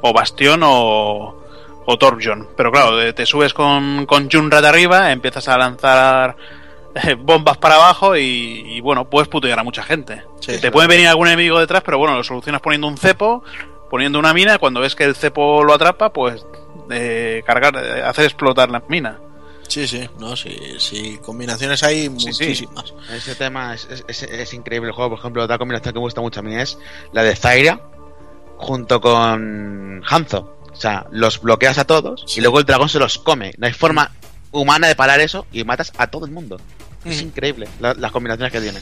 [0.01, 1.45] o Bastión o,
[1.87, 2.49] o Torbjorn.
[2.57, 6.37] Pero claro, te subes con, con Junrat arriba, empiezas a lanzar
[6.95, 10.23] eh, bombas para abajo y, y, bueno, puedes putear a mucha gente.
[10.41, 13.43] Sí, te puede venir algún enemigo detrás, pero bueno, lo solucionas poniendo un cepo,
[13.91, 16.47] poniendo una mina, cuando ves que el cepo lo atrapa, pues
[16.91, 19.19] eh, cargar, hacer explotar la mina.
[19.69, 22.45] Sí, sí, no, sí, sí, combinaciones hay Sí, sí.
[22.45, 22.95] muchísimas.
[23.13, 25.11] Ese tema es, es, increíble el juego.
[25.11, 26.79] Por ejemplo, otra combinación que me gusta mucho a mí es
[27.13, 27.81] la de Zaira
[28.59, 30.57] junto con Hanzo.
[30.73, 32.39] O sea, los bloqueas a todos Sí.
[32.39, 33.53] y luego el dragón se los come.
[33.59, 34.11] No hay forma
[34.51, 36.59] humana de parar eso y matas a todo el mundo.
[37.05, 38.81] Es increíble la- las combinaciones que tiene.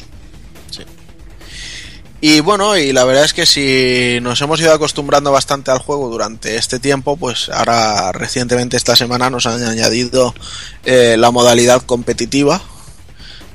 [2.25, 6.09] Y bueno, y la verdad es que si nos hemos ido acostumbrando bastante al juego
[6.09, 10.33] durante este tiempo, pues ahora recientemente esta semana nos han añadido
[10.85, 12.63] eh, la modalidad competitiva,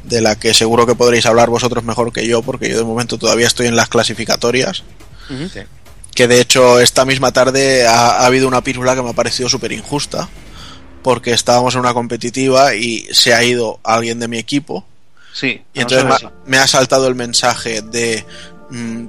[0.03, 3.17] de la que seguro que podréis hablar vosotros mejor que yo, porque yo de momento
[3.17, 4.83] todavía estoy en las clasificatorias.
[5.29, 5.61] Sí.
[6.13, 9.47] Que de hecho esta misma tarde ha, ha habido una pílula que me ha parecido
[9.47, 10.27] súper injusta,
[11.03, 14.85] porque estábamos en una competitiva y se ha ido alguien de mi equipo,
[15.31, 18.25] Sí, y entonces me, ha- me ha saltado el mensaje de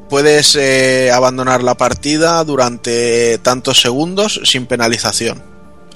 [0.08, 5.42] puedes eh, abandonar la partida durante tantos segundos sin penalización.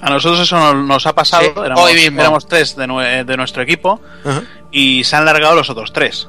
[0.01, 1.43] A nosotros eso nos, ha pasado.
[1.43, 2.19] Sí, éramos, hoy mismo.
[2.19, 4.01] éramos tres de, nue- de nuestro equipo
[4.71, 6.27] y se han largado los otros tres.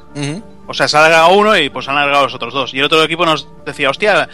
[0.66, 2.72] O sea, se ha largado uno y pues se han largado los otros dos.
[2.72, 4.28] Y el otro equipo nos decía, hostia,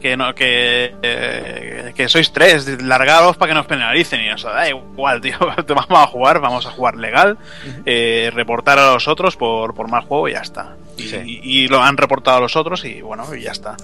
[0.00, 4.20] que no, que, eh, que sois tres, largados para que nos penalicen.
[4.22, 7.36] Y nos da igual, tío, vamos a jugar, vamos a jugar legal,
[7.84, 10.76] eh, reportar a los otros por, por mal juego y ya está.
[10.96, 11.16] Y, Sí.
[11.26, 13.76] y- y lo han reportado a los otros y bueno, y ya está.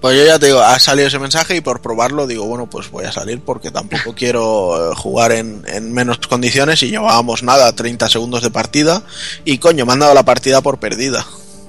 [0.00, 2.90] Pues yo ya te digo, ha salido ese mensaje y por probarlo digo, bueno, pues
[2.90, 7.72] voy a salir porque tampoco quiero eh, jugar en, en menos condiciones y llevábamos nada,
[7.74, 9.02] 30 segundos de partida
[9.44, 11.26] y coño, me han dado la partida por perdida.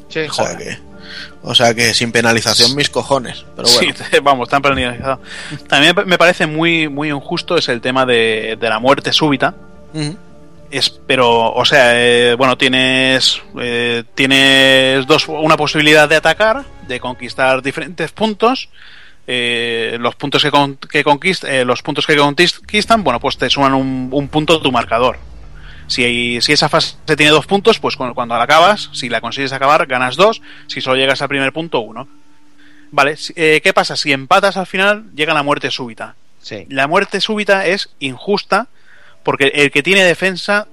[0.09, 0.77] Sí, O sea que
[1.43, 3.45] O sea que sin penalización mis cojones.
[3.55, 3.93] Pero bueno.
[4.11, 5.19] Sí, vamos, tan penalizado.
[5.67, 9.53] También me parece muy, muy injusto es el tema de, de la muerte súbita.
[9.93, 10.15] Ujú.
[10.71, 16.99] Es, pero, o sea, eh, bueno, tienes, eh, tienes dos, una posibilidad de atacar, de
[16.99, 18.69] conquistar diferentes puntos.
[19.27, 23.49] Eh, los puntos que, con, que conquist, eh, los puntos que conquistan, bueno, pues te
[23.49, 25.17] suman un, un punto a tu marcador.
[25.87, 29.21] Si, hay- si esa fase tiene dos puntos, pues cu- cuando la acabas, si la
[29.21, 30.41] consigues acabar, ganas dos.
[30.67, 32.07] Si solo llegas al primer punto, uno.
[32.91, 33.95] Vale, eh, ¿qué pasa?
[33.95, 36.15] Si empatas al final, llega la muerte súbita.
[36.41, 36.65] Sí.
[36.69, 38.67] La muerte súbita es injusta
[39.25, 40.67] porque el que tiene defensa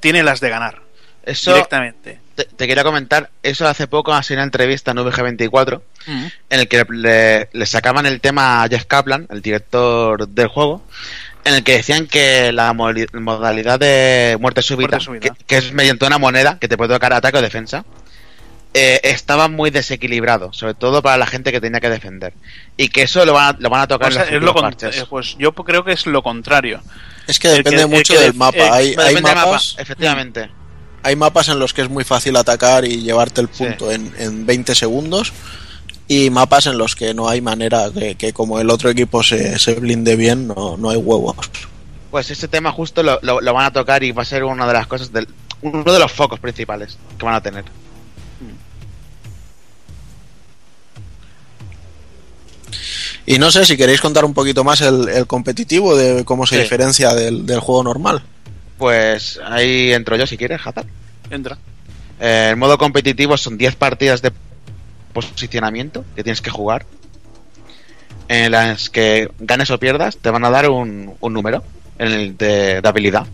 [0.00, 0.82] tiene las de ganar
[1.24, 2.20] Eso directamente.
[2.36, 6.84] te, te quería comentar, eso hace poco hace una entrevista en VG24 en el que
[6.88, 10.84] le, le sacaban el tema a Jeff Kaplan, el director del juego,
[11.44, 15.34] en el que decían que la modalidad de muerte súbita, Muerte súbita.
[15.34, 17.84] Que, que es mediante una moneda que te puede tocar ataque o defensa,
[18.74, 22.34] eh, estaba muy desequilibrado, sobre todo para la gente que tenía que defender.
[22.76, 24.42] Y que eso lo van a, lo van a tocar O sea, en los es
[24.42, 25.02] lo futuros con- parches.
[25.02, 26.80] eh, pues yo creo que es lo contrario.
[27.26, 28.58] Es que depende que- mucho que del mapa.
[28.58, 30.50] eh, hay, mapa, mapas, efectivamente.
[31.02, 34.44] hay mapas en los que es muy fácil atacar y llevarte el punto en, en
[34.46, 35.32] 20 segundos.
[36.08, 39.58] Y mapas en los que no hay manera que, que como el otro equipo se,
[39.58, 41.34] se blinde bien, no, no hay huevos.
[42.12, 44.66] Pues ese tema justo lo, lo- lo van a tocar y va a ser una
[44.68, 45.26] de las cosas del
[45.62, 47.64] uno de los focos principales que van a tener.
[53.26, 56.56] Y no sé si queréis contar un poquito más el, el competitivo de cómo se
[56.56, 56.62] Sí.
[56.62, 58.22] diferencia del, del juego normal.
[58.78, 60.86] Pues ahí entro yo si quieres, Hazard.
[61.30, 61.58] Entra.
[62.20, 64.32] Eh, el modo competitivo son 10 partidas de
[65.12, 66.86] posicionamiento que tienes que jugar.
[68.28, 71.64] En las que ganes o pierdas, te van a dar un, un número
[71.98, 73.26] en el de, de habilidad.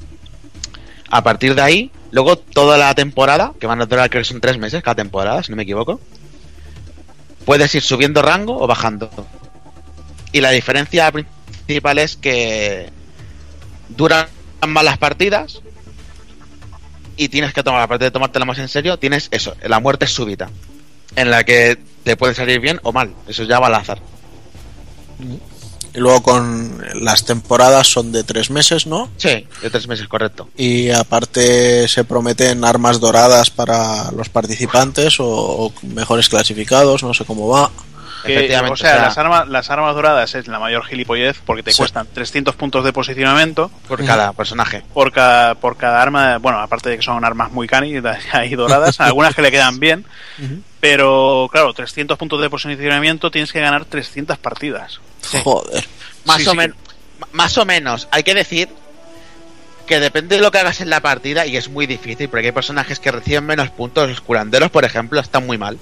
[1.11, 4.41] A partir de ahí, luego toda la temporada, que van a durar creo que son
[4.41, 6.01] 3 meses cada temporada, si no me equivoco,
[7.45, 9.11] puedes ir subiendo rango o bajando.
[10.33, 12.89] Y la diferencia principal es que
[13.91, 14.27] duran
[14.67, 15.61] más las partidas
[17.17, 20.51] y tienes que tomar, aparte de tomártela más en serio, tienes eso, la muerte súbita,
[21.17, 24.01] en la que te puede salir bien o mal, eso ya va al azar.
[25.95, 29.11] Y luego con las temporadas son de tres meses, ¿no?
[29.19, 30.49] Sí, de tres meses, correcto.
[30.57, 37.27] Y aparte se prometen armas doradas para los participantes o, o mejores clasificados, no sé
[37.27, 37.71] cómo va.
[38.25, 41.39] Que, Efectivamente, o sea, o sea- las, armas, las armas doradas es la mayor gilipollez
[41.45, 41.79] porque te Sí.
[41.79, 44.83] cuestan 300 puntos de posicionamiento Por cada personaje.
[44.95, 46.39] por cada, por cada arma.
[46.39, 47.95] Bueno, aparte de que son armas muy cani
[48.33, 50.05] ahí doradas, algunas que le quedan bien.
[50.81, 55.01] Pero claro, 300 puntos de posicionamiento tienes que ganar 300 partidas.
[55.45, 55.85] Joder.
[56.25, 56.55] Más Sí, o
[57.33, 58.69] más o menos, hay que decir
[59.87, 62.53] que depende de lo que hagas en la partida y es muy difícil porque hay
[62.53, 65.79] personajes que reciben menos puntos, los curanderos, por ejemplo, están muy mal.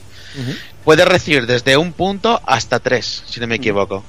[0.84, 4.04] Puedes recibir desde un punto hasta tres, si no me equivoco.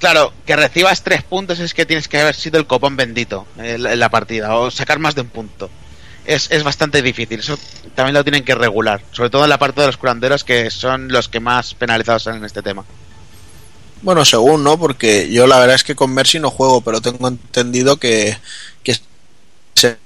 [0.00, 3.82] Claro, que recibas tres puntos es que tienes que haber sido el copón bendito en
[3.84, 5.70] la- en la partida o sacar más de un punto.
[6.26, 7.58] Es, es bastante difícil, eso
[7.94, 11.08] también lo tienen que regular, sobre todo en la parte de los curanderos que son
[11.08, 12.84] los que más penalizados son en este tema.
[14.02, 14.78] Bueno, según, ¿no?
[14.78, 18.36] Porque yo la verdad es que con Mercy no juego, pero tengo entendido que,
[18.82, 18.96] que
[19.74, 19.96] se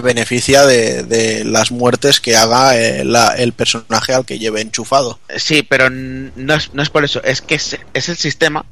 [0.00, 5.18] beneficia de, de las muertes que haga eh, la- el personaje al que lleve enchufado.
[5.36, 8.64] Sí, pero no es, no es por eso, es que es, es el sistema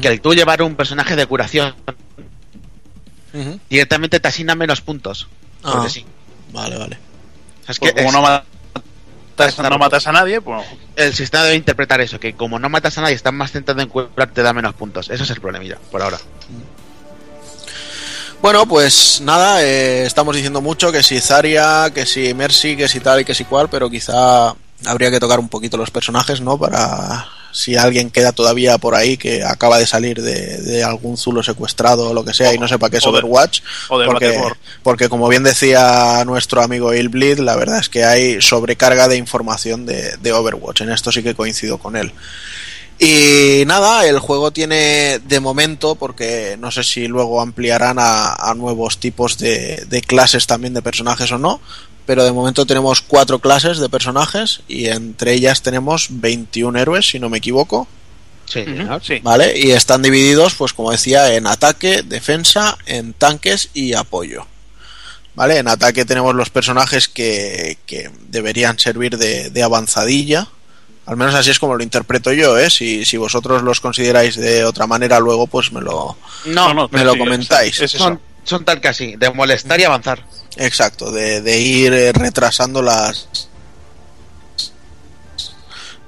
[0.00, 1.74] que al tú llevar un personaje de curación
[3.68, 5.28] directamente te asigna menos puntos.
[5.62, 6.04] Porque Ah, sí.
[6.52, 6.98] Vale, vale.
[7.68, 10.64] Es que Pues como es- no matas, no matas a nadie, pues
[10.96, 13.88] el sistema debe interpretar eso, que como no matas a nadie, estás más centrado en
[13.88, 15.10] curar, te da menos puntos.
[15.10, 16.18] Eso es el problemilla, por ahora.
[18.44, 23.00] Bueno, pues nada, eh, estamos diciendo mucho que si Zarya, que si Mercy, que si
[23.00, 26.58] tal y que si cual, pero quizá habría que tocar un poquito los personajes, ¿no?
[26.58, 31.42] Para si alguien queda todavía por ahí que acaba de salir de, de algún zulo
[31.42, 34.04] secuestrado o lo que sea y no sepa qué es o de- Overwatch, o de
[34.04, 34.38] porque,
[34.82, 39.86] porque como bien decía nuestro amigo Bleed, la verdad es que hay sobrecarga de información
[39.86, 42.12] de, de Overwatch, en esto sí que coincido con él.
[42.98, 48.54] Y nada, el juego tiene de momento, porque no sé si luego ampliarán a, a
[48.54, 51.60] nuevos tipos de, de clases también de personajes o no,
[52.06, 57.18] pero de momento tenemos cuatro clases de personajes y entre ellas tenemos 21 héroes, si
[57.18, 57.88] no me equivoco,
[58.46, 58.64] Sí,
[59.02, 59.20] sí.
[59.22, 59.58] ¿vale?
[59.58, 64.46] Y están divididos, pues como decía, en ataque, defensa, en tanques y apoyo.
[65.34, 65.58] ¿Vale?
[65.58, 70.48] En ataque tenemos los personajes que, que deberían servir de, de avanzadilla.
[71.06, 72.70] Al menos así es como lo interpreto yo, ¿eh?
[72.70, 76.16] Si, si vosotros los consideráis de otra manera luego, pues me lo...
[76.46, 77.80] No, No, me lo sí, comentáis.
[77.80, 80.24] es son, son tal que así, de molestar y avanzar.
[80.56, 83.28] Exacto, de, de ir eh, retrasando las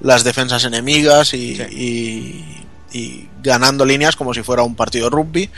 [0.01, 5.51] las defensas enemigas y, y- y ganando líneas como si fuera un partido de rugby.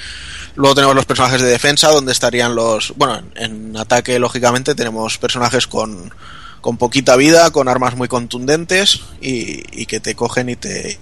[0.57, 2.93] Luego tenemos los personajes de defensa, donde estarían los.
[2.97, 6.13] Bueno, en, en ataque, lógicamente, tenemos personajes con,
[6.61, 10.99] con poquita vida, con armas muy contundentes y, que te cogen y te,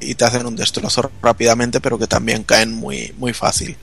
[0.00, 3.76] y te hacen un destrozo rápidamente, pero que también caen muy, muy fácil.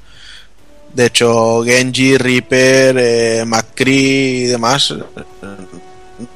[0.93, 5.03] De hecho, Genji, Reaper, eh, McCree y demás eh,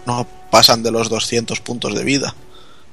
[0.06, 2.36] no pasan de los 200 puntos de vida.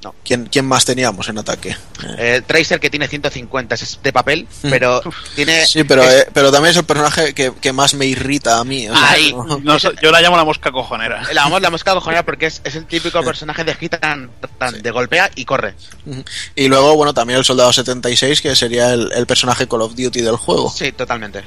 [0.02, 0.14] No.
[0.24, 1.76] ¿Quién, quién más teníamos en ataque?
[2.18, 5.00] Eh, Tracer que tiene 150 es de papel, pero
[5.34, 5.66] tiene...
[5.66, 8.64] Sí, pero, es- eh, pero también es el personaje que, que más me irrita a
[8.64, 8.88] mí.
[8.88, 9.32] o sea, Ahí.
[9.32, 11.24] no- No sé, yo la llamo la mosca cojonera.
[11.32, 14.80] La vamos la mosca cojonera porque es, es el típico personaje de hit tan, tan
[14.80, 15.74] de golpea y corre.
[16.54, 20.20] Y luego, bueno, también el Soldado 76, que sería el, el personaje Call of Duty
[20.20, 20.70] del juego.
[20.70, 21.42] Sí, totalmente.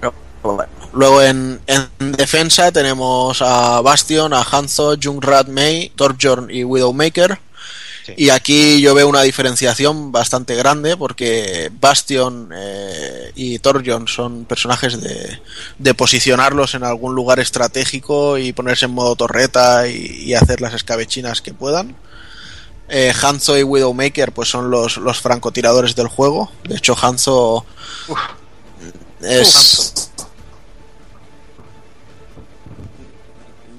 [0.00, 0.12] Pero
[0.42, 0.72] bueno.
[0.96, 7.38] Luego en, en defensa tenemos a Bastion, a Hanzo, Jungrat Mei, Torbjorn y Widowmaker.
[8.06, 8.14] Sí.
[8.16, 14.98] Y aquí yo veo una diferenciación bastante grande porque Bastion eh, y Torbjorn son personajes
[15.02, 15.38] de,
[15.78, 20.72] de posicionarlos en algún lugar estratégico y ponerse en modo torreta y, y hacer las
[20.72, 21.94] escabechinas que puedan.
[22.88, 26.50] Eh, Hanzo y Widowmaker pues son los, los francotiradores del juego.
[26.64, 27.66] De hecho, Hanzo
[29.20, 29.92] es...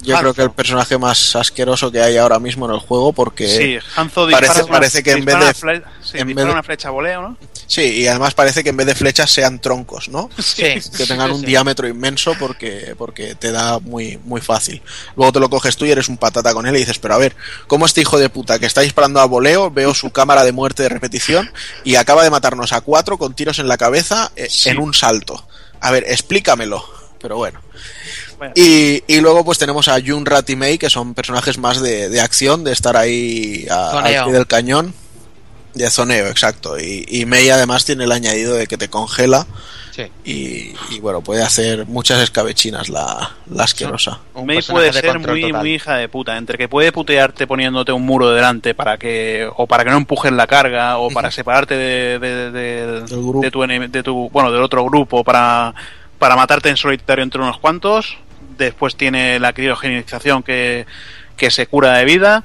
[0.07, 0.21] Yo Hanzo.
[0.21, 3.47] creo que el personaje más asqueroso que hay ahora mismo en el juego porque...
[3.47, 6.45] Sí, Hanzo parece- dispara, una- parece que en vez una de- fle- sí, en vez
[6.45, 7.37] de- una flecha voleo, ¿no?
[7.67, 10.29] Sí, y además parece que en vez de flechas sean troncos, ¿no?
[10.41, 10.63] Sí,
[10.95, 11.45] que tengan sí, un sí.
[11.47, 14.81] diámetro inmenso porque, porque te da muy, muy fácil.
[15.17, 17.17] Luego te lo coges tú y eres un patata con él y dices, pero a
[17.17, 17.35] ver,
[17.67, 20.83] ¿cómo este hijo de puta que está disparando a voleo, veo su cámara de muerte
[20.83, 21.51] de repetición
[21.83, 24.69] y acaba de matarnos a cuatro con tiros en la cabeza eh, Sí.
[24.69, 25.45] en un salto?
[25.81, 26.83] A ver, explícamelo.
[27.19, 27.59] Pero bueno.
[28.37, 28.53] Bueno.
[28.55, 32.09] Y, y luego pues tenemos a Jun Rat y Mei, que son personajes más de,
[32.09, 34.93] de acción, de estar ahí a- al pie del cañón.
[35.73, 36.79] De zoneo, exacto.
[36.79, 39.45] Y, y Mei además tiene el añadido de que te congela
[39.91, 40.03] Sí.
[40.25, 44.19] y, y, bueno, puede hacer muchas escabechinas la, la asquerosa.
[44.35, 45.59] Un May personaje puede de ser muy, total.
[45.61, 49.65] muy hija de puta, entre que puede putearte poniéndote un muro delante para que o
[49.65, 53.41] para que no empujes la carga o para separarte de, de- de- Del grupo.
[53.41, 55.73] de tu, de tu bueno del otro grupo para
[56.19, 58.17] para matarte en solitario entre unos cuantos.
[58.57, 60.85] Después tiene la criogenización que,
[61.35, 62.43] que se cura de vida.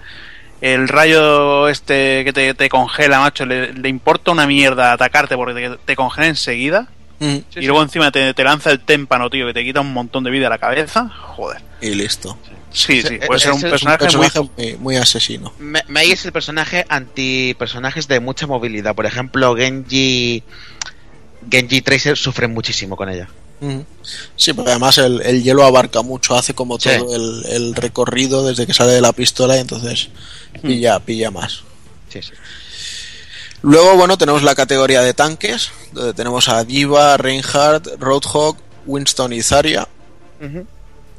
[0.60, 5.55] El rayo este que te, te congela, macho, le, le importa una mierda atacarte porque
[5.55, 6.86] te, te congela enseguida.
[7.18, 10.23] Mm, y luego encima te, te lanza el témpano, tío, que te quita un montón
[10.24, 11.08] de vida a la cabeza.
[11.08, 11.60] Joder.
[11.81, 12.39] Y listo.
[12.70, 14.07] Sí, Sí, puede es- ser un personaje,
[14.57, 14.76] muy...
[14.78, 15.52] muy, asesino.
[15.58, 18.94] Me- Mei es el personaje anti personajes de mucha movilidad.
[18.94, 20.42] Por ejemplo, Genji.
[21.50, 23.28] Genji Tracer sufren muchísimo con ella.
[23.62, 23.81] Mm.
[24.34, 26.91] Sí, porque además el, el hielo abarca mucho, hace como Sí.
[26.99, 30.08] todo el, el recorrido desde que sale de la pistola y entonces
[30.60, 31.62] pilla, pilla más.
[32.08, 32.32] Sí, sí.
[33.62, 39.42] Luego, bueno, tenemos la categoría de tanques, donde tenemos a Diva, Reinhardt, Roadhog, Winston y
[39.42, 39.86] Zarya.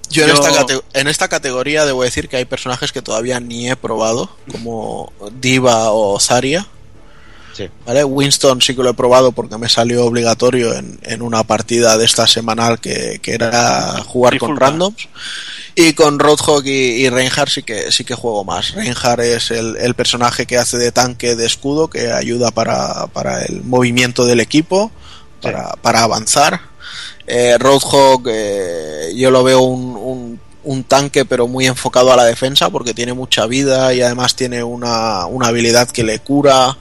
[0.09, 0.51] Yo, en, Esta
[0.93, 5.91] en esta categoría debo decir que hay personajes que todavía ni he probado, como Diva
[5.93, 6.67] o Zarya.
[7.53, 7.69] Sí.
[7.85, 8.03] ¿Vale?
[8.03, 12.05] Winston sí que lo he probado porque me salió obligatorio en, en una partida de
[12.05, 15.07] esta semanal que, que era jugar con randoms.
[15.75, 18.73] Y con Roadhog y, y Reinhardt sí que sí que juego más.
[18.73, 23.43] Reinhardt es el, el personaje que hace de tanque de escudo, que ayuda para, para
[23.43, 24.91] el movimiento del equipo,
[25.41, 26.61] para, para avanzar.
[27.25, 32.25] Eh, Roadhog eh, yo lo veo un, un, un tanque pero muy enfocado a la
[32.25, 36.77] defensa porque tiene mucha vida y además tiene una, una habilidad que le cura,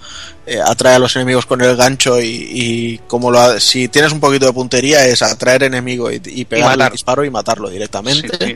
[0.46, 4.12] eh, atrae a los enemigos con el gancho y, y como lo ha- si tienes
[4.12, 7.74] un poquito de puntería es atraer enemigo y, y pegarle el disparo y matarlo Sí,
[7.74, 8.28] directamente.
[8.40, 8.54] sí.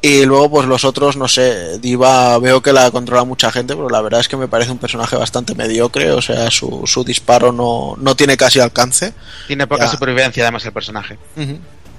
[0.00, 3.88] Y luego, pues los otros, no sé, Diva veo que la controla mucha gente, pero
[3.90, 7.50] la verdad es que me parece un personaje bastante mediocre, o sea, su, su disparo
[7.50, 9.12] no, no tiene casi alcance.
[9.48, 9.90] Tiene poca Ya.
[9.90, 11.18] supervivencia, además, el personaje.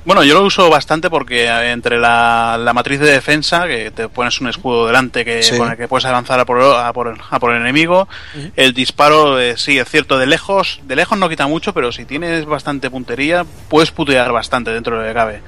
[0.05, 4.07] Bueno, yo lo uso bastante porque eh, entre la, la matriz de defensa, que te
[4.09, 5.57] pones un escudo delante que, Sí.
[5.57, 8.07] con el que puedes avanzar a por, a por, a por el enemigo,
[8.55, 12.05] el disparo, eh, sí, es cierto, de lejos, de lejos no quita mucho, pero si
[12.05, 15.41] tienes bastante puntería, puedes putear bastante dentro de lo que cabe.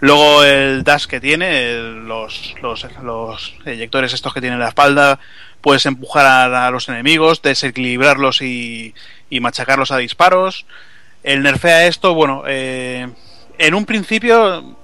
[0.00, 4.68] Luego el dash que tiene, el- los, los, los eyectores estos que tiene en la
[4.68, 5.18] espalda,
[5.60, 8.94] puedes empujar a, a los enemigos, desequilibrarlos y,
[9.28, 10.66] y machacarlos a disparos.
[11.24, 13.08] El nerfea esto, bueno, eh,
[13.58, 14.76] en un principio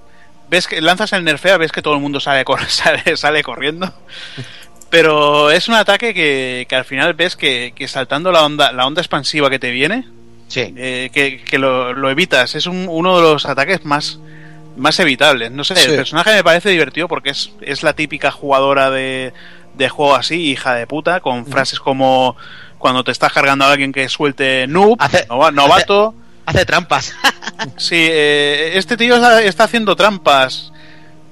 [0.50, 3.92] ves que lanzas el nerfea, ves que todo el mundo sale, sale, sale corriendo.
[4.90, 8.86] Pero es un ataque que, que al final ves que, que saltando la onda, la
[8.86, 10.06] onda expansiva que te viene,
[10.46, 10.72] Sí.
[10.76, 12.54] eh, que, que lo, lo evitas.
[12.54, 14.20] Es un- uno de los ataques más,
[14.76, 15.50] más evitables.
[15.50, 15.90] No sé, Sí.
[15.90, 19.32] el personaje me parece divertido porque es, es la típica jugadora de,
[19.74, 22.36] de juego así, hija de puta, con frases como
[22.78, 26.08] cuando te estás cargando a alguien que suelte noob, Hace- novato.
[26.08, 26.23] Hace
[26.66, 27.14] trampas.
[27.76, 30.72] Sí, eh, este tío está, está haciendo trampas.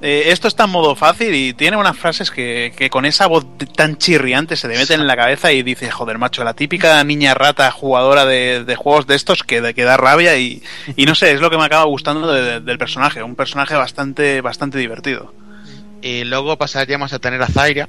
[0.00, 3.44] Eh, esto está en modo fácil y tiene unas frases que, que con esa voz
[3.76, 7.34] tan chirriante se te meten en la cabeza y dices, joder, macho, la típica niña
[7.34, 10.62] rata jugadora de, de juegos de estos que, que da rabia y,
[10.97, 13.74] y no sé, es lo que me acaba gustando de- de- del personaje, un personaje
[13.74, 15.32] bastante, bastante divertido.
[16.02, 17.89] Y luego pasaríamos a tener a Zaira,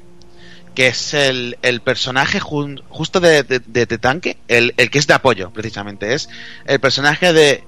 [0.75, 5.51] que es el, el personaje justo de, de, tanque, el, el que es de apoyo,
[5.51, 6.13] precisamente.
[6.13, 6.29] Es
[6.65, 7.63] el personaje de.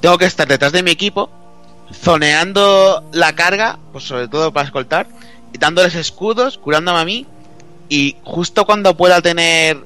[0.00, 1.30] Tengo que estar detrás de mi equipo,
[1.92, 5.06] zoneando la carga, pues sobre todo para escoltar,
[5.52, 7.26] y dándoles escudos, curándome a mí,
[7.88, 9.78] y justo cuando pueda tener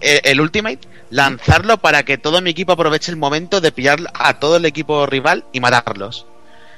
[0.00, 0.80] el, el ultimate,
[1.10, 5.06] lanzarlo para que todo mi equipo aproveche el momento de pillar a todo el equipo
[5.06, 6.26] rival y matarlos.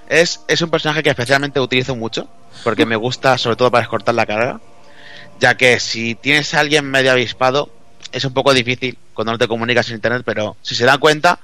[0.08, 2.28] Es, es un personaje que especialmente utilizo mucho,
[2.64, 4.60] porque me gusta sobre todo para escortar la carga,
[5.40, 7.70] ya que si tienes a alguien medio avispado,
[8.12, 11.40] es un poco difícil cuando no te comunicas en internet, pero si se dan cuenta,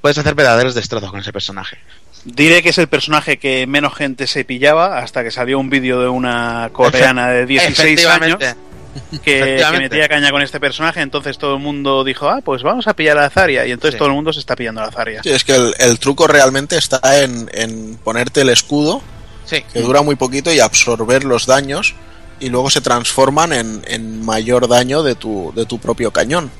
[0.00, 1.78] puedes hacer verdaderos destrozos con ese personaje.
[2.24, 6.00] Diré que es el personaje que menos gente se pillaba hasta que salió un vídeo
[6.00, 8.38] de una coreana de 16 años
[9.24, 12.94] que, metía caña con este personaje, entonces todo el mundo dijo, ah, pues vamos a
[12.94, 13.98] pillar a la Zarya, y entonces Sí.
[13.98, 15.22] todo el mundo se está pillando a la Zarya.
[15.22, 19.02] Sí, es que el, el truco realmente está en, en ponerte el escudo,
[19.44, 19.64] Sí.
[19.72, 21.94] que dura muy poquito, y absorber los daños,
[22.40, 26.50] y luego se transforman en, en mayor daño de tu, de tu propio cañón.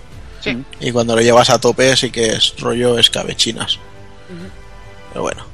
[0.43, 0.57] Sí.
[0.81, 3.79] Y cuando lo llevas a tope sí que es rollo escabechinas.
[5.09, 5.45] Pero bueno.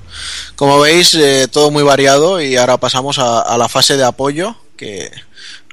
[0.55, 4.57] Como veis, eh, todo muy variado y ahora pasamos a, a la fase de apoyo,
[4.77, 5.11] que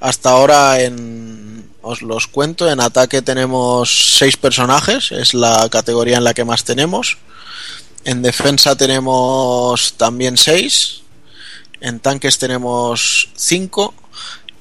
[0.01, 1.72] hasta ahora en...
[1.85, 6.64] Os los cuento, en ataque tenemos seis personajes, es la categoría en la que más
[6.64, 7.17] tenemos.
[8.06, 11.01] En defensa tenemos también seis.
[11.82, 13.93] En tanques tenemos cinco.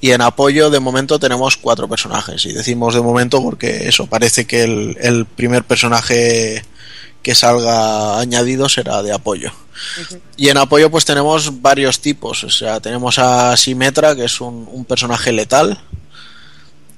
[0.03, 2.45] Y en apoyo de momento tenemos cuatro personajes.
[2.45, 6.61] Y decimos de momento porque eso parece que el, el primer personaje
[7.21, 9.53] que salga añadido será de apoyo.
[10.35, 12.43] Y en apoyo pues tenemos varios tipos.
[12.43, 15.79] O sea, tenemos a Simetra, que es un, un personaje letal.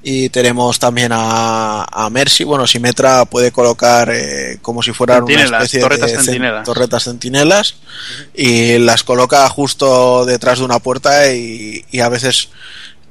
[0.01, 2.43] Y tenemos también a, a Mercy.
[2.43, 6.66] Bueno, Simetra puede colocar eh, como si fueran una especie torretas de cen- centinelas.
[6.66, 7.75] torretas centinelas.
[8.34, 12.50] Y las coloca justo detrás de una puerta y, y a veces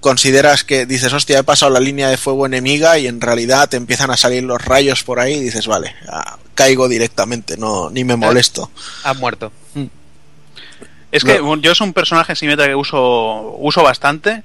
[0.05, 3.79] consideras que dices, hostia, he pasado la línea de fuego enemiga y en realidad te
[3.79, 8.05] empiezan a salir los rayos por ahí y dices, vale, ah, caigo directamente, no ni
[8.05, 8.71] me molesto.
[9.03, 9.51] Ha muerto.
[11.11, 11.57] Es que No.
[11.57, 14.43] yo es un personaje simétrico que uso, uso bastante,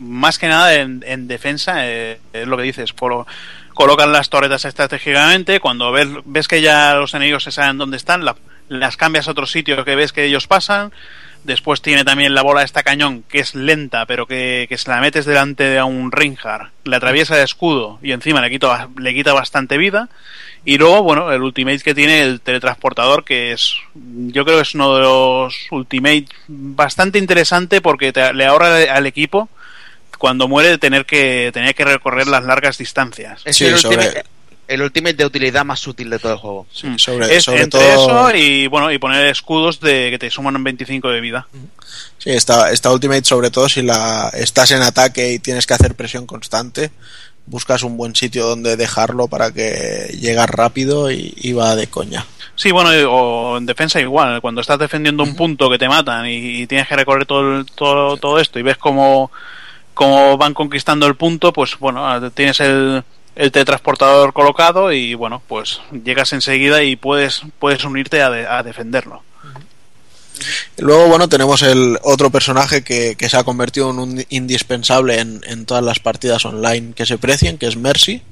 [0.00, 3.26] más que nada en, en defensa, eh, es lo que dices, colo-
[3.74, 8.24] colocan las torretas estratégicamente, cuando ves, ves que ya los enemigos se saben dónde están,
[8.24, 8.36] la-
[8.68, 10.90] las cambias a otro sitio que ves que ellos pasan,
[11.46, 14.90] después tiene también la bola de esta cañón, que es lenta, pero que, que se
[14.90, 19.14] la metes delante de un Reinhardt, le atraviesa de escudo y encima le quita, le
[19.14, 20.08] quita bastante vida,
[20.64, 24.74] y luego, bueno, el ultimate que tiene el teletransportador, que es, yo creo que es
[24.74, 29.48] uno de los ultimate bastante interesante porque te- le ahorra al equipo
[30.18, 33.42] cuando muere tener que tener que recorrer las largas distancias.
[33.44, 34.24] Es Sí, el, sobre- ultimate,
[34.68, 36.66] el ultimate de utilidad más útil de todo el juego.
[36.72, 40.62] Sobre- es sobre entre todo- eso y bueno y poner escudos de que te suman
[40.62, 41.46] 25 de vida.
[42.18, 45.94] Sí, esta, esta Ultimate sobre todo si la estás en ataque y tienes que hacer
[45.94, 46.90] presión constante,
[47.46, 52.26] buscas un buen sitio donde dejarlo para que llegas rápido y, y va de coña.
[52.56, 56.62] Sí, bueno, o en defensa igual, cuando estás defendiendo un punto que te matan y,
[56.62, 59.30] y tienes que recorrer todo, el- todo, todo esto y ves cómo,
[59.94, 63.04] cómo van conquistando el punto, pues bueno, ah, tienes el,
[63.36, 68.62] el teletransportador colocado y bueno, pues llegas enseguida y puedes, puedes unirte a, de- a
[68.62, 69.22] defenderlo.
[70.78, 75.40] Luego, bueno, tenemos el otro personaje que, que se ha convertido en un indispensable en,
[75.46, 78.22] en todas las partidas online que se precien, que es Mercy,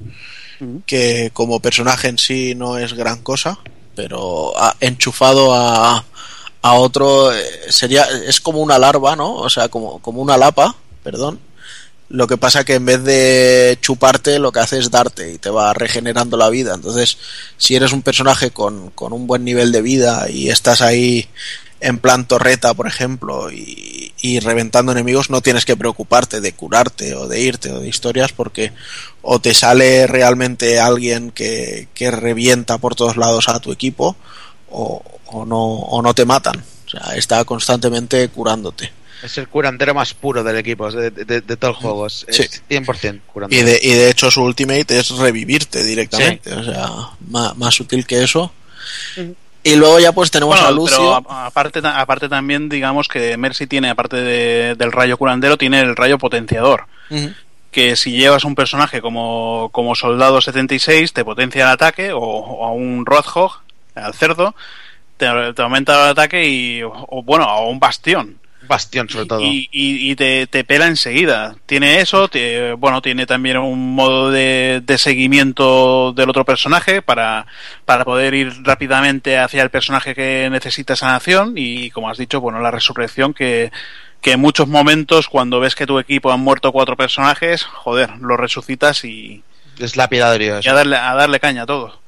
[0.87, 3.59] que como personaje en sí no es gran cosa,
[3.97, 6.05] pero ha enchufado a,
[6.63, 9.35] a otro eh, sería es como una larva, ¿no?
[9.37, 11.41] O sea, como, como una lapa, perdón.
[12.09, 15.51] Lo que pasa que en vez de chuparte, lo que hace es darte y te
[15.51, 16.75] va regenerando la vida.
[16.75, 17.19] Entonces,
[17.57, 21.29] si eres un personaje con, con un buen nivel de vida y estás ahí
[21.81, 27.15] en plan torreta, por ejemplo, y, y reventando enemigos, no tienes que preocuparte de curarte
[27.15, 28.73] o de irte o de historias porque
[29.21, 34.17] o te sale realmente alguien que, que revienta por todos lados a tu equipo
[34.71, 36.65] o, o no, o no te matan.
[36.87, 38.93] O sea, está constantemente curándote.
[39.23, 42.07] Es el curandero más puro del equipo, de, de- de todo el juego.
[42.07, 42.43] Es, Sí.
[42.43, 43.63] es 100% curandero.
[43.63, 46.53] Y de, y de hecho su ultimate es revivirte directamente.
[46.53, 46.89] O sea,
[47.29, 48.53] más, más útil que eso.
[49.63, 50.97] Y luego ya pues tenemos Bueno, a Lucio.
[50.99, 55.97] pero aparte, aparte también, digamos que Mercy tiene, aparte de- del rayo curandero, tiene el
[55.97, 56.85] rayo potenciador.
[57.71, 62.67] Que si llevas un personaje como, como Soldado 76, te potencia el ataque, o, o
[62.67, 63.63] a un Roadhog,
[63.97, 64.55] al cerdo,
[65.17, 68.39] te, te aumenta el ataque y, o, o, bueno, a un bastión.
[68.67, 69.41] Bastión, sobre todo.
[69.43, 71.57] Y, y- y te, te pela enseguida.
[71.67, 77.47] Tiene eso, te- bueno, tiene también un modo de, de seguimiento del otro personaje para,
[77.85, 82.61] para poder ir rápidamente hacia el personaje que necesita sanación y, como has dicho, bueno,
[82.61, 83.71] la resurrección que,
[84.21, 88.37] que en muchos momentos cuando ves que tu equipo han muerto cuatro personajes, joder, lo
[88.37, 89.43] resucitas y,
[89.79, 92.01] Es lapidario y a, darle, a darle caña a todo.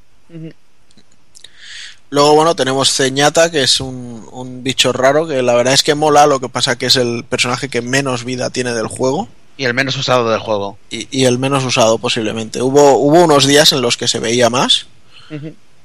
[2.11, 5.95] Luego, bueno, tenemos Ceñata, que es un, un bicho raro, que la verdad es que
[5.95, 9.29] mola, lo que pasa que es el personaje que menos vida tiene del juego
[9.59, 10.79] Y el menos usado del juego.
[10.91, 12.63] y, y el menos usado posiblemente.
[12.63, 14.87] Hubo, hubo unos días en los que se veía más,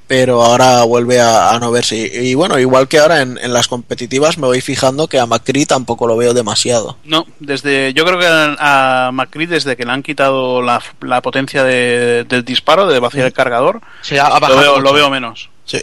[0.06, 1.96] pero ahora vuelve a, a no verse.
[1.96, 5.26] Y, y bueno, igual que ahora en, en las competitivas me voy fijando que a
[5.26, 6.98] Macri tampoco lo veo demasiado.
[7.04, 11.64] No, desde yo creo que a McCree desde que le han quitado la, la potencia
[11.64, 15.08] de- del disparo, de vaciar el cargador, Sí, ha, ha lo bajado veo, lo veo
[15.10, 15.48] menos.
[15.64, 15.80] Sí.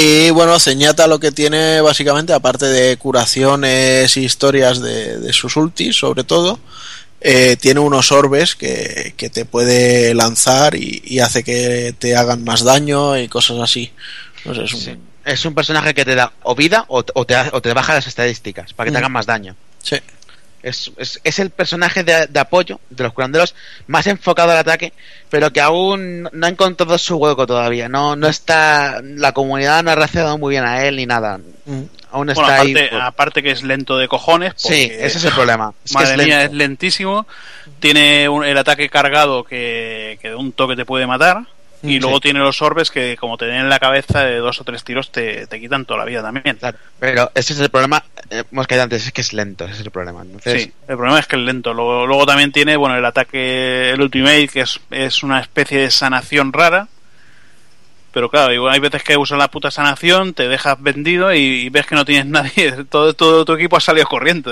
[0.00, 5.56] Y bueno, Ceñata lo que tiene básicamente, aparte de curaciones y historias de, de sus
[5.56, 6.60] ultis, sobre todo,
[7.20, 12.44] eh, tiene unos orbes que, que te puede lanzar y, y hace que te hagan
[12.44, 13.90] más daño y cosas así.
[14.44, 14.96] No sé, es un- Sí.
[15.24, 18.06] Es un personaje que te da o vida o, o te, o te baja las
[18.06, 19.56] estadísticas para que te hagan más daño.
[19.82, 19.96] sí.
[20.62, 23.54] Es, es, es el personaje de, de apoyo de los curanderos
[23.86, 24.92] más enfocado al ataque,
[25.30, 27.88] pero que aún no ha encontrado su hueco todavía.
[27.88, 29.00] No, no está.
[29.02, 31.38] La comunidad no ha reaccionado muy bien a él ni nada.
[31.64, 31.82] Mm.
[32.10, 32.70] Aún está Bueno, ahí.
[32.72, 34.54] aparte, aparte que es lento de cojones.
[34.56, 35.72] Sí, ese es el problema.
[35.84, 37.26] Es que madre es mía, es lentísimo.
[37.80, 41.42] Tiene un- el ataque cargado que, que de un toque te puede matar.
[41.82, 42.22] Y luego sí.
[42.22, 45.12] tiene los orbes que, como te den en la cabeza de dos o tres tiros,
[45.12, 46.56] te, te quitan toda la vida también.
[46.56, 48.02] Claro, pero ese es el problema.
[48.30, 50.22] eh, hemos caído antes, es que es lento, ese es el problema.
[50.22, 51.72] Entonces, Sí, el problema es que es lento.
[51.72, 55.90] Luego, luego también tiene, bueno, el ataque, el Ultimate, que es, es una especie de
[55.92, 56.88] sanación rara.
[58.10, 61.68] Pero claro, igual hay veces que usas la puta sanación, te dejas vendido y, y
[61.68, 62.72] ves que no tienes nadie.
[62.90, 64.50] Todo, todo tu equipo ha salido corriendo.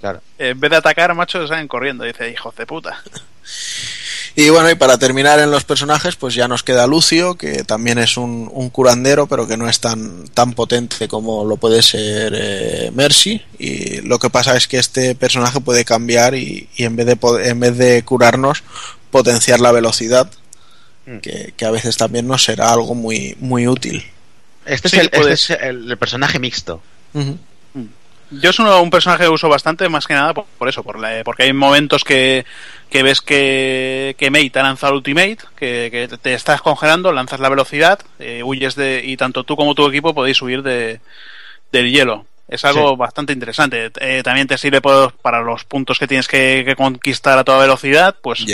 [0.00, 0.20] claro.
[0.38, 2.04] En vez de atacar, macho, salen corriendo.
[2.04, 3.02] Dice, hijos de puta.
[4.36, 7.98] Y bueno, y para terminar en los personajes, pues ya nos queda Lucio, que también
[7.98, 12.32] es un, un curandero, pero que no es tan, tan potente como lo puede ser
[12.36, 13.42] eh, Mercy.
[13.58, 17.18] Y lo que pasa es que este personaje puede cambiar y, y en, vez de,
[17.48, 18.62] en vez de curarnos,
[19.10, 20.30] potenciar la velocidad,
[21.06, 21.16] Mm.
[21.20, 24.04] que, que a veces también nos será algo muy, muy útil.
[24.66, 26.82] Este Sí, es, el, puede este es el- el personaje mixto.
[28.30, 31.22] Yo es un personaje que uso bastante, más que nada por, por eso, por la-
[31.24, 32.44] porque hay momentos que,
[32.88, 37.48] que ves que, que Mate ha lanzado Ultimate, que, que te estás congelando, lanzas la
[37.48, 39.02] velocidad, eh, huyes de.
[39.04, 41.00] y tanto tú como tu equipo podéis huir de,
[41.72, 42.26] del hielo.
[42.50, 42.96] Es algo Sí.
[42.96, 43.92] bastante interesante.
[44.00, 47.58] Eh, también te sirve por- para los puntos que tienes que, que conquistar a toda
[47.60, 48.44] velocidad, pues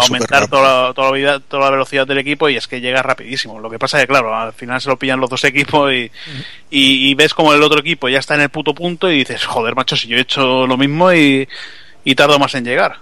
[0.00, 3.02] aumentar toda la, toda, la vida- toda la velocidad del equipo y es que llega
[3.02, 3.58] rapidísimo.
[3.58, 6.10] Lo que pasa es que, claro, al final se lo pillan los dos equipos y,
[6.70, 9.44] y, y ves como el otro equipo ya está en el puto punto y dices,
[9.44, 11.48] joder, macho, si yo he hecho lo mismo y,
[12.04, 12.98] y tardo más en llegar.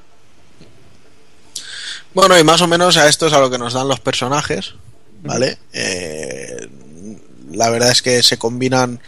[2.15, 4.75] Bueno, y más o menos a esto es a lo que nos dan los personajes,
[5.23, 5.59] ¿vale?
[5.73, 6.69] Eh,
[7.53, 9.01] la verdad es que se combinan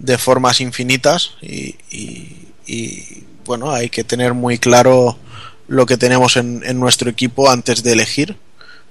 [0.00, 5.18] de formas infinitas y, y- y, bueno, hay que tener muy claro
[5.68, 8.36] lo que tenemos en, en nuestro equipo antes de elegir.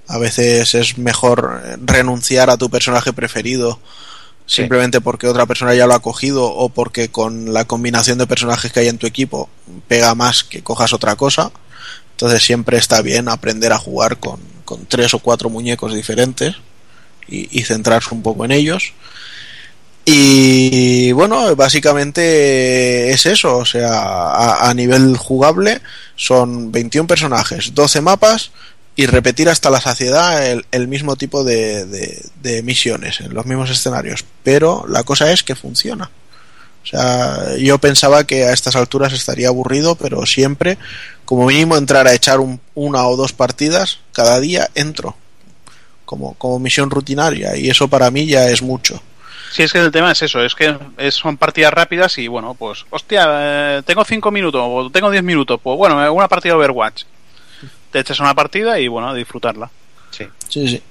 [0.06, 3.78] A veces es mejor renunciar a tu personaje preferido
[4.46, 8.72] simplemente porque otra persona ya lo ha cogido o porque con la combinación de personajes
[8.72, 9.48] que hay en tu equipo
[9.88, 11.52] pega más que cojas otra cosa.
[12.12, 16.56] Entonces siempre está bien aprender a jugar con, con tres o cuatro muñecos diferentes
[17.28, 18.92] y, y centrarse un poco en ellos.
[20.04, 25.80] Y bueno, básicamente es eso, o sea, a, nivel jugable
[26.16, 28.50] son 21 personajes, 12 mapas
[28.96, 33.70] y repetir hasta la saciedad el, mismo tipo de, de- de misiones en los mismos
[33.70, 34.24] escenarios.
[34.42, 36.10] Pero la cosa es que funciona.
[36.82, 40.78] O sea, yo pensaba que a estas alturas estaría aburrido, pero siempre,
[41.24, 45.14] como mínimo, entrar a echar un- una o dos partidas cada día, entro.
[46.04, 47.56] Como, como misión rutinaria.
[47.56, 49.00] Y eso para mí ya es mucho.
[49.50, 52.54] Si es que el tema es eso, es que es- son partidas rápidas y bueno,
[52.54, 53.26] pues, hostia,
[53.78, 57.02] eh, tengo 5 minutos o tengo 10 minutos, pues bueno, eh, una partida de Overwatch.
[57.90, 59.68] Te echas una partida y bueno, a disfrutarla.
[60.48, 60.82] Sí, sí.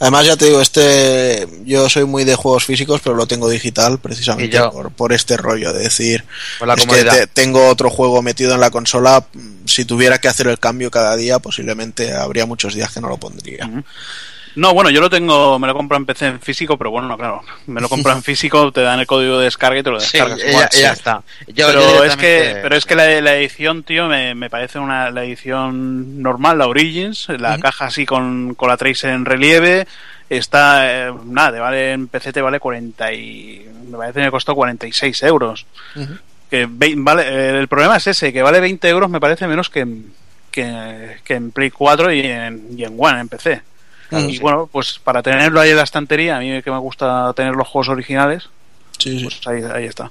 [0.00, 1.46] Además, ya te digo, este.
[1.64, 5.72] Yo soy muy de juegos físicos, pero lo tengo digital precisamente por, por este rollo
[5.74, 6.24] de decir.
[6.58, 9.26] Por la es que te- tengo otro juego metido en la consola.
[9.66, 13.18] Si tuviera que hacer el cambio cada día, posiblemente habría muchos días que no lo
[13.18, 13.70] pondría.
[14.56, 17.16] No, bueno, yo lo tengo, me lo compro en PC en físico, pero bueno, no,
[17.16, 20.00] claro, me lo compro en físico, te dan el código de descarga y te lo
[20.00, 20.38] Sí, descargas.
[20.42, 20.68] ya, igual.
[20.72, 21.22] ya está.
[21.48, 24.78] Yo- pero, yo es que, pero es que la, la edición, tío, me, me parece
[24.78, 29.86] una la edición normal, la Origins, la caja así con, con la trace en relieve,
[30.28, 34.30] está, eh, nada, te vale, en PC te vale 40 y, me parece que me
[34.30, 35.66] costó 46 euros.
[36.50, 39.70] que vei- vale, eh, el problema es ese, que vale 20 euros me parece menos
[39.70, 40.12] que en,
[40.50, 43.62] que, que en Play 4 y en, y en One, en PC.
[44.12, 47.54] Y bueno, pues para tenerlo ahí en la estantería, a mí que me gusta tener
[47.54, 48.44] los juegos originales,
[48.98, 49.24] Sí, sí.
[49.24, 50.10] pues ahí, ahí está.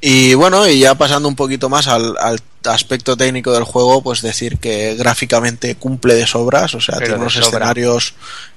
[0.00, 4.20] Y bueno, y ya pasando un poquito más al, al aspecto técnico del juego, pues
[4.20, 7.46] decir que gráficamente cumple de sobras, o sea, Pero tiene unos sobra.
[7.46, 8.14] escenarios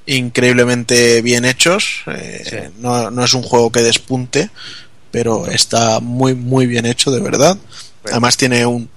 [0.07, 2.01] increíblemente bien hechos.
[2.07, 4.49] eh, no, no es un juego que despunte,
[5.11, 7.57] pero está muy, muy bien hecho, de verdad.
[8.05, 8.89] Además tiene un,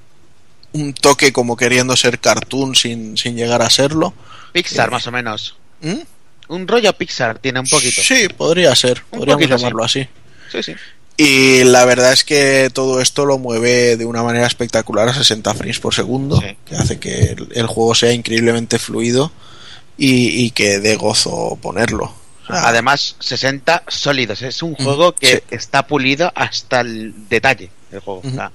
[0.80, 4.14] un toque como queriendo ser cartoon sin, sin llegar a serlo.
[4.52, 5.56] Pixar, Eh, más o menos.
[5.80, 5.94] ¿Mm?
[6.48, 8.00] Un rollo Pixar tiene un poquito.
[8.02, 10.06] Sí, podría ser, Un podríamos poquito, llamarlo así.
[10.50, 10.74] Sí, sí.
[11.16, 15.52] Y la verdad es que todo esto lo mueve de una manera espectacular a 60
[15.54, 16.56] frames por segundo, Sí.
[16.64, 19.32] que hace que el, juego sea increíblemente fluido
[19.98, 22.14] y, y que dé gozo ponerlo.
[22.48, 24.40] Además, 60 sólidos.
[24.42, 25.42] Es un juego que Sí.
[25.50, 28.22] está pulido hasta el detalle del juego.
[28.24, 28.50] O sea,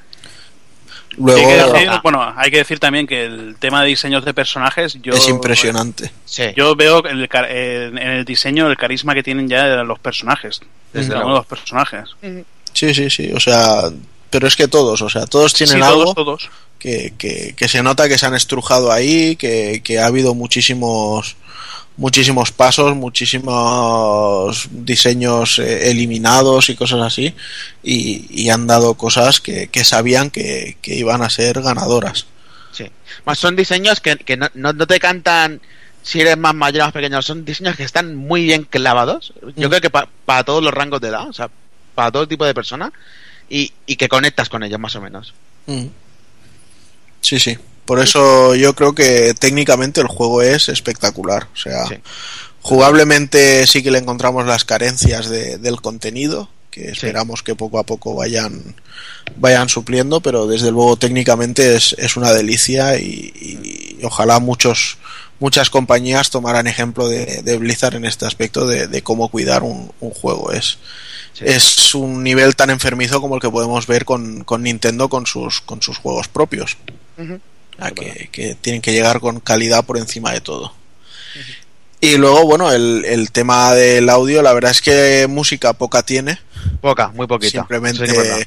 [1.17, 1.99] luego hay que decir, Ah.
[2.03, 6.11] bueno, hay que decir también que el tema de diseños de personajes, yo es impresionante.
[6.25, 6.43] sí.
[6.55, 10.59] Yo veo el en el diseño el carisma que tienen ya los personajes,
[10.91, 12.09] desde Desde luego los personajes.
[12.73, 13.31] Sí, sí, sí.
[13.33, 13.83] O sea,
[14.29, 16.49] pero es que todos, o sea, todos tienen Sí, algo todos.
[16.79, 21.35] que, que, que se nota que se han estrujado ahí, que, que ha habido muchísimos
[21.97, 27.33] muchísimos pasos, muchísimos diseños eh, eliminados y cosas así,
[27.83, 32.25] y, y han dado cosas que, que sabían que, que iban a ser ganadoras.
[32.71, 32.85] Sí.
[33.25, 35.61] Más son diseños que, que no, no, no te cantan
[36.01, 37.21] si eres más mayor o más pequeño.
[37.21, 39.33] Son diseños que están muy bien clavados.
[39.55, 39.69] Yo Mm.
[39.69, 41.49] creo que pa- para todos los rangos de edad, o sea,
[41.95, 42.91] para todo tipo de personas.
[43.49, 45.33] Y, y que conectas con ellos más o menos.
[45.67, 45.85] Mm.
[47.21, 47.57] Sí, sí.
[47.85, 51.47] Por eso yo creo que técnicamente el juego es espectacular.
[51.53, 51.95] O sea, Sí.
[52.61, 57.83] jugablemente sí que le encontramos las carencias de- del contenido, que esperamos que poco a
[57.83, 58.75] poco vayan,
[59.35, 63.31] vayan supliendo, pero desde luego técnicamente es, es una delicia y,
[63.99, 64.97] y ojalá muchos
[65.39, 69.91] muchas compañías tomaran ejemplo de, de Blizzard en este aspecto de, de cómo cuidar un,
[69.99, 70.51] un juego.
[70.51, 70.77] Es,
[71.33, 71.45] Sí.
[71.47, 75.61] es un nivel tan enfermizo como el que podemos ver con, con Nintendo con sus,
[75.61, 76.77] con sus juegos propios.
[77.95, 80.73] Que, que tienen que llegar con calidad por encima de todo.
[81.99, 86.37] Y luego, bueno, el, el tema del audio, la verdad es que música poca tiene.
[86.81, 87.59] Poca, muy poquita.
[87.59, 88.43] Simplemente Sí,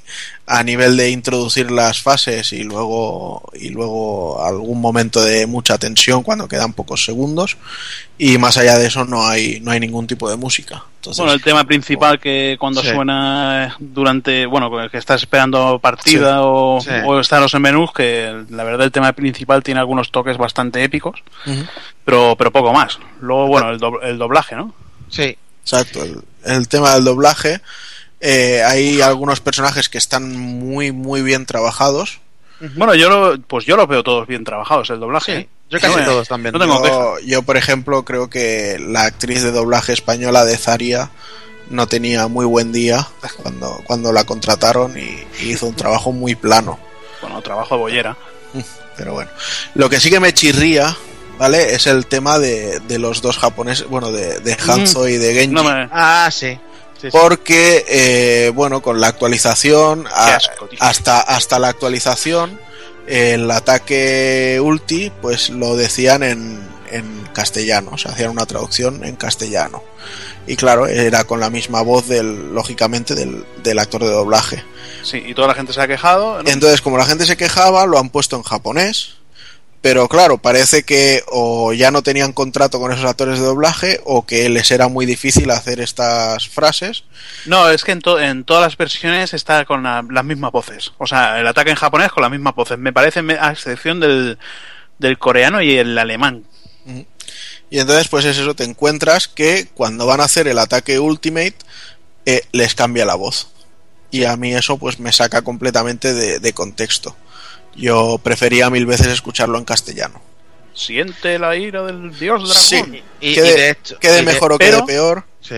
[0.47, 6.23] a nivel de introducir las fases y luego y luego algún momento de mucha tensión
[6.23, 7.57] cuando quedan pocos segundos
[8.19, 10.83] y más allá de eso no hay no hay ningún tipo de música.
[10.97, 12.89] Entonces, Bueno, el tema principal que cuando Sí.
[12.91, 16.41] suena durante, bueno, que estás esperando partida Sí.
[16.43, 16.91] o, Sí.
[17.05, 21.23] o están los menús, que la verdad el tema principal tiene algunos toques bastante épicos,
[22.05, 22.99] pero, pero poco más.
[23.21, 24.75] Luego, bueno, el, dob- el doblaje, ¿no?
[25.09, 25.37] Sí.
[25.63, 27.61] Exacto, el, el tema del doblaje.
[28.21, 32.21] Eh, hay algunos personajes que están muy, muy bien trabajados.
[32.77, 35.33] Bueno, yo lo, pues yo los veo todos bien trabajados, el doblaje.
[35.37, 35.39] Sí.
[35.43, 35.49] ¿eh?
[35.69, 36.53] Yo casi No, todos también.
[36.55, 36.87] no tengo.
[36.87, 41.11] Yo, yo, por ejemplo, creo que la actriz de doblaje española de Zaria
[41.69, 43.09] no tenía muy buen día
[43.43, 46.79] cuando, cuando la contrataron y, y hizo un trabajo muy plano.
[47.21, 48.17] Bueno, trabajo de bollera.
[48.97, 49.31] Pero bueno,
[49.75, 50.97] lo que sí que me chirría,
[51.39, 51.75] ¿vale?
[51.75, 55.55] Es el tema de, de los dos japoneses, bueno, de, de Hanzo y de Genji.
[55.55, 55.89] No me...
[55.93, 56.59] Ah, sí.
[57.01, 57.19] Sí, sí.
[57.19, 60.79] Porque, eh, bueno, con la actualización, a- asco, tío.
[60.81, 62.59] hasta, hasta la actualización,
[63.07, 66.61] el ataque ulti, pues lo decían en,
[66.91, 69.83] en castellano, o sea, hacían una traducción en castellano.
[70.47, 74.63] Y claro, era con la misma voz del, lógicamente, del, del actor de doblaje.
[75.03, 76.43] Sí, y toda la gente se ha quejado.
[76.43, 76.49] ¿no?
[76.51, 79.16] Entonces, como la gente se quejaba, lo han puesto en japonés.
[79.87, 84.27] Pero claro, parece que o ya no tenían contrato con esos actores de doblaje o
[84.27, 87.05] que les era muy difícil hacer estas frases.
[87.45, 90.93] No, es que en, to- en todas las versiones está con la- las mismas voces.
[90.99, 92.79] O sea, el ataque en japonés con las mismas voces.
[92.79, 94.39] Me parece, a excepción del,
[94.99, 96.43] del coreano y el alemán.
[97.71, 101.55] Y entonces, pues es eso, te encuentras que cuando van a hacer el ataque Ultimate,
[102.25, 103.51] eh, les cambia la voz.
[104.11, 107.17] Y a mí eso pues me saca completamente de, de contexto.
[107.77, 110.21] Yo prefería mil veces escucharlo en castellano.
[110.75, 112.93] Siente la ira del dios dragón.
[112.93, 113.03] Sí.
[113.21, 113.99] Y, de hecho.
[113.99, 115.25] quede y de- mejor o pero- quede peor.
[115.41, 115.57] Sí.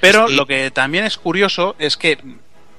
[0.00, 2.18] Pero Y- lo que también es curioso es que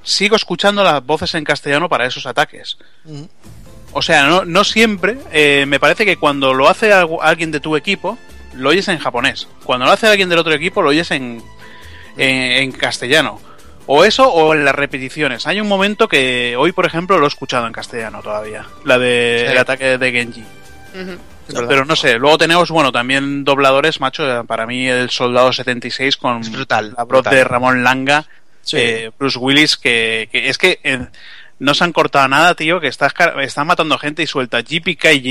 [0.03, 2.77] sigo escuchando las voces en castellano para esos ataques.
[3.91, 5.17] O sea, no, no siempre.
[5.31, 8.17] eh, me parece que cuando lo hace algu- alguien de tu equipo,
[8.53, 9.47] lo oyes en japonés.
[9.63, 11.43] Cuando lo hace alguien del otro equipo, lo oyes en,
[12.17, 13.39] en, en castellano.
[13.91, 15.47] O eso o en las repeticiones.
[15.47, 18.65] Hay un momento que hoy, por ejemplo, lo he escuchado en castellano todavía.
[18.85, 19.51] La de Sí.
[19.51, 20.43] el ataque de Genji.
[21.67, 26.41] Pero no sé, luego tenemos, bueno, también dobladores, macho, para mí el Soldado 76 con
[26.41, 28.27] Es brutal, la voz de Ramón Langa,
[28.61, 28.77] Sí.
[28.77, 31.07] eh, Bruce Willis, que, que es que eh,
[31.57, 35.25] no se han cortado nada, tío, que estás, car- están matando gente y suelta JPKJ.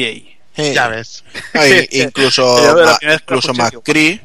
[0.56, 1.22] Eh, Ya ves.
[1.92, 2.42] incluso
[2.84, 4.20] Ma- incluso McCree,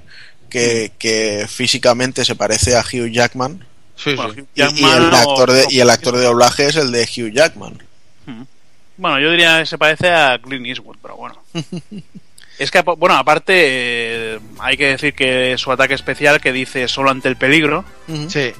[0.50, 3.64] que, que físicamente se parece a Hugh Jackman.
[3.96, 4.42] Sí, Bueno, sí.
[4.42, 7.04] Hugh Y, el o- actor de, o- y el actor de doblaje es el de
[7.04, 7.78] Hugh Jackman.
[8.98, 11.42] Bueno, yo diría que se parece a Clint Eastwood, pero bueno.
[12.60, 17.10] es que, bueno, aparte, eh, hay que decir que su ataque especial que dice solo
[17.10, 17.84] ante el peligro,
[18.28, 18.52] Sí.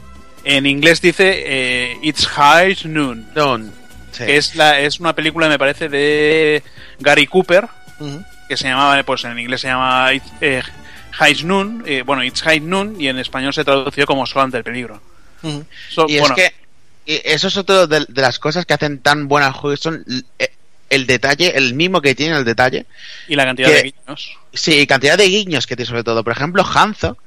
[0.44, 3.72] en inglés dice eh, It's High Noon, Don.
[4.12, 4.26] Sí.
[4.26, 6.62] que es, la, es una película, me parece, de
[7.00, 7.68] Gary Cooper,
[8.50, 10.62] que se llamaba, pues en inglés se llama It's, eh,
[11.14, 14.58] High Noon, eh, bueno, It's High Noon, y en español se tradució como solo ante
[14.58, 15.00] el peligro.
[15.90, 16.56] So- Y bueno, es que
[17.06, 20.06] y eso es otro de, de las cosas que hacen tan buena el juego, son
[20.90, 22.86] el detalle, el mismo que tiene el detalle.
[23.28, 24.38] y la cantidad que- de guiños.
[24.54, 26.24] Sí, cantidad de guiños que tiene sobre todo.
[26.24, 27.18] Por ejemplo, Hanzo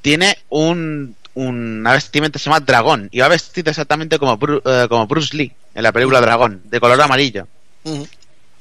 [0.00, 5.06] tiene un, una vestimenta que se llama Dragón y va vestido exactamente como, eh, como
[5.06, 7.46] Bruce Lee en la película Dragón, de color amarillo.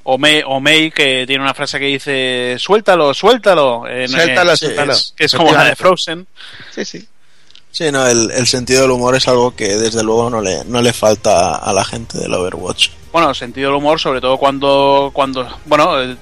[0.03, 3.83] O May, o May, que tiene una frase que dice suéltalo, suéltalo.
[4.07, 4.93] Suéltalo, eh, suéltalo.
[4.93, 6.27] es- Que es como la de Frozen.
[6.73, 7.07] Sí, sí.
[7.77, 10.81] Sí, no, el, el sentido del humor es algo que desde luego no le, no
[10.81, 12.89] le falta a la gente del Overwatch.
[13.11, 16.15] Bueno, sentido del humor, sobre todo cuando, cuando bueno, eh,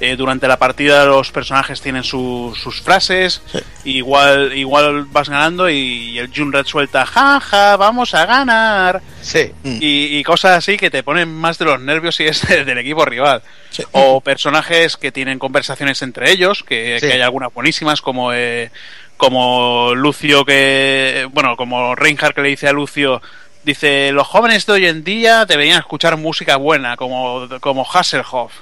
[0.00, 3.42] eh, durante la partida los personajes tienen su- sus frases.
[3.52, 3.58] Sí.
[3.84, 5.76] Igual, igual vas ganando y,
[6.12, 9.02] y el Junred suelta, jaja, vamos a ganar.
[9.20, 9.52] Sí.
[9.62, 9.76] Mm.
[9.82, 13.04] Y, y cosas así que te ponen más de los nervios si es del equipo
[13.04, 13.42] rival.
[13.68, 13.82] Sí.
[13.92, 17.08] O personajes que tienen conversaciones entre ellos, que, Sí.
[17.08, 18.70] que hay algunas buenísimas, como eh,
[19.16, 23.22] como Lucio que, bueno, como Reinhardt que le dice a Lucio,
[23.62, 28.52] dice, los jóvenes de hoy en día deberían escuchar música buena, como, como Hasselhoff.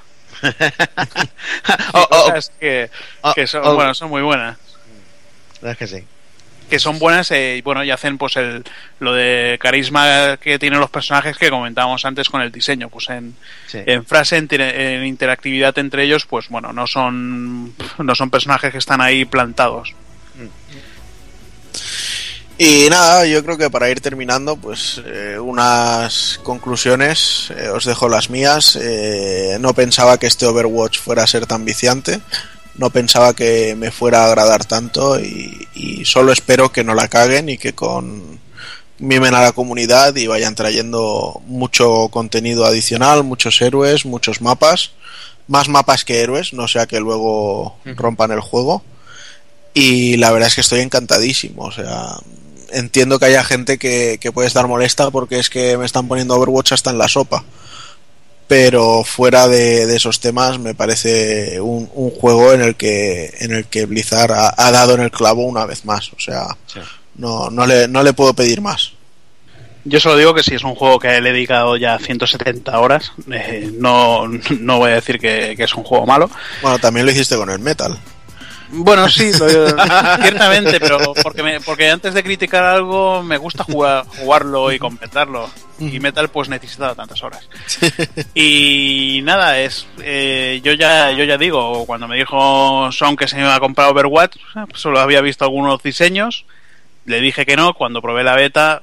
[1.92, 2.90] O- cosas que,
[3.34, 4.56] que son, o- bueno, son muy buenas.
[5.62, 6.04] es que sí.
[6.70, 8.64] Que son buenas eh, y bueno, y hacen pues el,
[8.98, 13.36] lo de carisma que tienen los personajes que comentábamos antes con el diseño, pues en,
[13.66, 13.78] Sí.
[13.84, 18.78] en frase, en, en interactividad entre ellos, pues bueno, no son no son personajes que
[18.78, 19.94] están ahí plantados.
[22.58, 28.08] Y nada, yo creo que para ir terminando, pues eh, unas conclusiones, eh, os dejo
[28.08, 28.78] las mías.
[28.80, 32.20] Eh, no pensaba que este Overwatch fuera a ser tan viciante,
[32.76, 37.08] no pensaba que me fuera a agradar tanto y, y solo espero que no la
[37.08, 38.38] caguen y que con
[38.98, 44.92] mimen a la comunidad y vayan trayendo mucho contenido adicional, muchos héroes, muchos mapas,
[45.48, 48.84] más mapas que héroes, no sea que luego rompan el juego.
[49.74, 51.64] Y la verdad es que estoy encantadísimo.
[51.64, 52.16] O sea,
[52.72, 56.34] entiendo que haya gente que, que puede estar molesta porque es que me están poniendo
[56.34, 57.44] Overwatch hasta en la sopa.
[58.48, 63.52] Pero fuera de, de esos temas, me parece un, un juego en el que en
[63.52, 66.12] el que Blizzard ha, ha dado en el clavo una vez más.
[66.12, 66.80] O sea, Sí.
[67.14, 68.92] no, no, le, no le puedo pedir más.
[69.84, 73.12] Yo solo digo que si es un juego que le he dedicado ya 170 horas,
[73.32, 74.28] eh, no,
[74.60, 76.30] no voy a decir que, que es un juego malo.
[76.60, 77.98] Bueno, también lo hiciste con el Metal.
[78.74, 84.72] Bueno, sí, ciertamente, pero porque, me- porque antes de criticar algo me gusta jugar, jugarlo
[84.72, 85.50] y completarlo.
[85.78, 87.48] Y Metal pues necesitaba tantas horas.
[88.34, 93.36] Y nada, es eh, yo ya yo ya digo, cuando me dijo Son que se
[93.36, 96.44] me iba a comprar Overwatch, eh, pues solo había visto algunos diseños,
[97.04, 98.82] le dije que no, cuando probé la beta,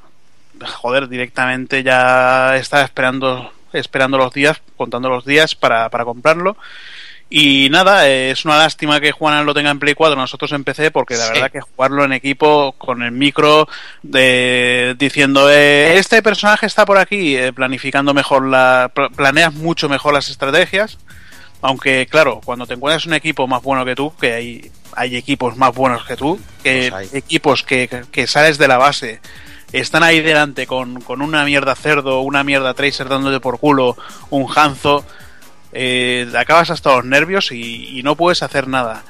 [0.82, 6.58] joder, directamente ya estaba esperando esperando los días, contando los días para, para comprarlo.
[7.32, 10.64] Y nada, eh, es una lástima que Juana lo tenga en Play 4, nosotros en
[10.64, 11.34] PC, porque la Sí.
[11.34, 13.68] verdad que jugarlo en equipo con el micro,
[14.02, 19.88] de, diciendo, eh, este personaje está por aquí, eh, planificando mejor, la, pl- planeas mucho
[19.90, 20.98] mejor las estrategias.
[21.62, 25.56] Aunque, claro, cuando te encuentras un equipo más bueno que tú, que hay, hay equipos
[25.58, 29.20] más buenos que tú, que equipos que, que- que sales de la base,
[29.72, 33.98] están ahí delante con, con una mierda cerdo, una mierda tracer dándote por culo,
[34.32, 35.06] un Hanzo,
[35.74, 39.04] eh, acabas hasta los nervios y, y no puedes hacer nada.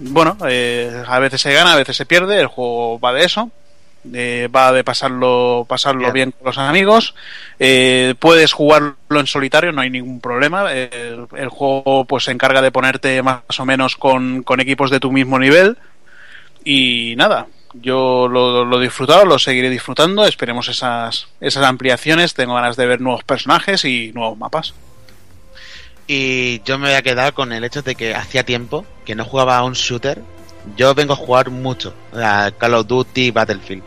[0.00, 3.50] Bueno, eh, a veces se gana, a veces se pierde, el juego va de eso.
[4.14, 6.12] eh, va de pasarlo pasarlo Bien.
[6.12, 7.14] bien, con los amigos
[7.60, 12.60] eh, puedes jugarlo en solitario no hay ningún problema el, el juego pues se encarga
[12.62, 15.78] de ponerte más o menos con, con equipos de tu mismo nivel
[16.64, 22.54] y nada yo lo, lo he disfrutado lo seguiré disfrutando esperemos esas esas ampliaciones tengo
[22.54, 24.74] ganas de ver nuevos personajes y nuevos mapas
[26.06, 29.24] Y yo me voy a quedar con el hecho de que hacía tiempo que no
[29.24, 30.22] jugaba a un shooter.
[30.76, 33.82] Yo vengo a jugar mucho a Call of Duty, Battlefield.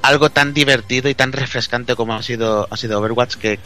[0.00, 3.58] Algo tan divertido y tan refrescante como ha sido, ha sido Overwatch que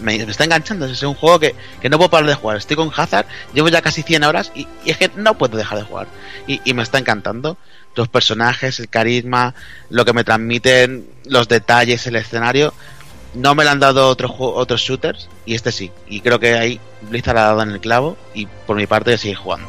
[0.00, 0.86] me, está enganchando.
[0.86, 2.56] Es un juego que, que no puedo parar de jugar.
[2.56, 5.78] Estoy con Hazard, llevo ya casi 100 horas y, y es que no puedo dejar
[5.78, 6.08] de jugar.
[6.46, 7.56] Y, y me está encantando.
[7.94, 9.54] Los personajes, el carisma,
[9.90, 12.72] lo que me transmiten, los detalles, el escenario.
[13.34, 15.90] No me lo han dado otros otros shooters y este sí.
[16.06, 19.36] Y creo que ahí Blizzard ha dado en el clavo y por mi parte seguir
[19.36, 19.68] jugando.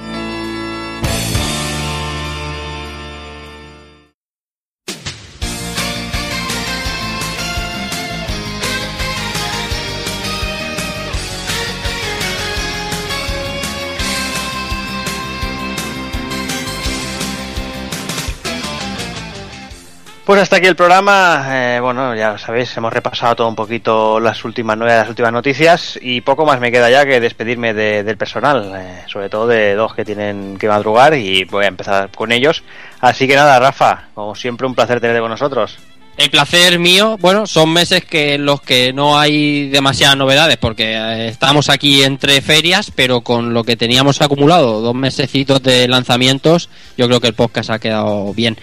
[20.31, 21.45] Pues hasta aquí el programa.
[21.49, 25.99] Eh, bueno, ya sabéis, hemos repasado todo un poquito las últimas novedades, las últimas noticias
[26.01, 29.75] y poco más me queda ya que despedirme de- del personal, eh, sobre todo de
[29.75, 32.63] dos que tienen que madrugar y voy a empezar con ellos.
[33.01, 35.77] Así que nada, Rafa, como siempre un placer tenerte con nosotros.
[36.15, 41.27] El placer mío, bueno, son meses que los que no hay demasiadas novedades porque eh,
[41.27, 47.07] estamos aquí entre ferias, pero con lo que teníamos acumulado, dos mesecitos de lanzamientos, yo
[47.07, 48.57] creo que el podcast ha quedado bien.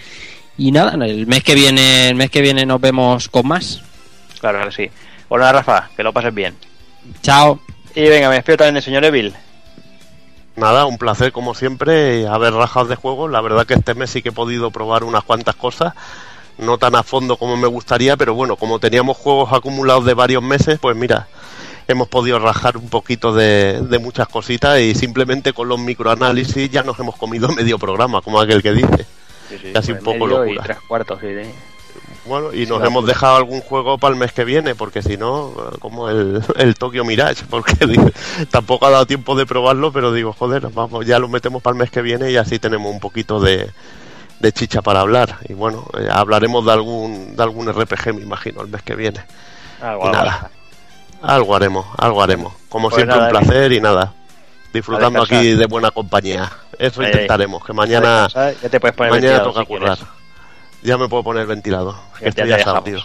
[0.59, 3.81] Y nada, el mes que viene, el mes que viene nos vemos con más.
[4.41, 4.91] Claro que sí.
[5.29, 6.53] Bueno, nada, Rafa, que lo pases bien.
[7.21, 7.61] Chao.
[7.95, 9.33] Y venga, me despido también del señor Evil.
[10.57, 13.29] Nada, un placer como siempre haber rajado de juego.
[13.29, 15.93] La verdad que este mes sí que he podido probar unas cuantas cosas,
[16.57, 20.43] no tan a fondo como me gustaría, pero bueno, como teníamos juegos acumulados de varios
[20.43, 21.29] meses, pues mira,
[21.87, 26.83] hemos podido rajar un poquito de, de muchas cositas y simplemente con los microanálisis ya
[26.83, 29.18] nos hemos comido medio programa, como aquel que dice.
[29.49, 30.63] Sí, Casi un poco y locura.
[30.63, 31.49] tres cuartos, sí, sí.
[32.25, 35.53] Bueno, y nos hemos dejado algún juego para el mes que viene, porque si no,
[35.79, 38.09] como el, el Tokyo Mirage, porque digo,
[38.51, 41.79] tampoco ha dado tiempo de probarlo, pero digo, joder, vamos, ya lo metemos para el
[41.79, 43.71] mes que viene y así tenemos un poquito de,
[44.39, 45.37] de chicha para hablar.
[45.47, 49.21] Y bueno, eh, hablaremos de algún, de algún RPG, me imagino, el mes que viene.
[49.81, 52.53] Algo, Y haremos, algo haremos.
[52.69, 54.13] Como Pues siempre, nada, un placer y nada.
[54.73, 56.51] Disfrutando aquí de buena compañía.
[56.79, 57.11] Eso Ahí, ahí.
[57.11, 59.97] intentaremos, que mañana, Descansar, ya te puedes poner mañana toca si currar.
[60.81, 62.99] Ya me puedo poner ventilado, que Ya estoy te asado, tío.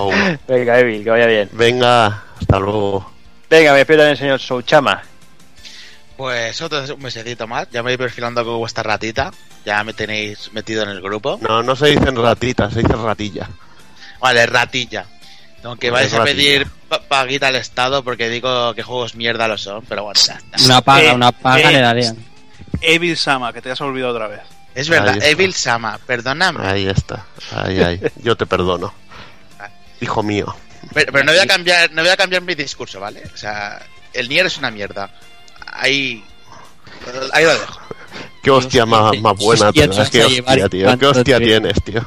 [0.00, 0.10] Oh.
[0.48, 1.48] Venga, Evil, que vaya bien.
[1.52, 3.12] Venga, hasta luego.
[3.50, 5.02] Venga, me despido del señor Souchama.
[6.16, 7.68] Pues otro un mesecito más.
[7.70, 9.30] Ya me voy perfilando con vuestra ratita.
[9.64, 11.38] Ya me tenéis metido en el grupo.
[11.40, 13.48] No, no se dicen ratitas, se dice ratilla.
[14.20, 15.06] Vale, ratilla.
[15.64, 19.84] Aunque vais a pedir pa- paguita al Estado porque digo que juegos mierda lo son,
[19.88, 20.64] pero bueno, ya está.
[20.64, 22.16] Una paga, Eh, una paga eh, le darían.
[22.82, 24.40] Evil Sama, que te has olvidado otra vez.
[24.74, 25.28] Es verdad, Ahí está.
[25.28, 26.66] Evil Sama, perdóname.
[26.66, 27.24] Ahí está.
[27.54, 28.00] Ahí, ahí.
[28.22, 28.92] Yo te perdono.
[30.00, 30.54] Hijo mío.
[30.92, 33.22] Pero, pero no voy a cambiar, no voy a cambiar mi discurso, ¿vale?
[33.32, 33.80] O sea,
[34.12, 35.10] el Nier es una mierda.
[35.66, 36.24] Ahí,
[37.32, 37.80] ahí lo dejo.
[38.42, 40.98] Qué hostia más, más buena, a hostia, tío.
[40.98, 42.04] Qué hostia tienes, tío.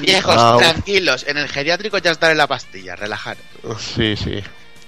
[0.00, 1.24] Viejos, Ah, tranquilos.
[1.26, 3.36] En el geriátrico ya os daré la pastilla, relajar.
[3.80, 4.40] Sí, sí.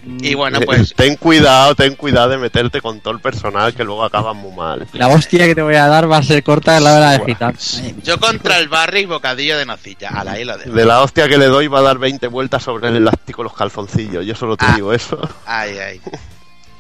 [0.06, 3.84] Y bueno, Eh, pues Ten cuidado, ten cuidado de meterte con todo el personal que
[3.84, 4.86] luego acaban muy mal.
[4.92, 7.24] La hostia que te voy a dar va a ser corta en la hora de
[7.24, 7.54] gitar.
[8.02, 10.10] yo contra el barrio y bocadillo de nocilla.
[10.10, 10.70] A la lo dejo.
[10.72, 13.54] De la hostia que le doy va a dar 20 vueltas sobre el elástico los
[13.54, 14.26] calzoncillos.
[14.26, 14.72] Yo solo te Ah.
[14.74, 15.18] digo eso.
[15.46, 16.00] Ay, ay.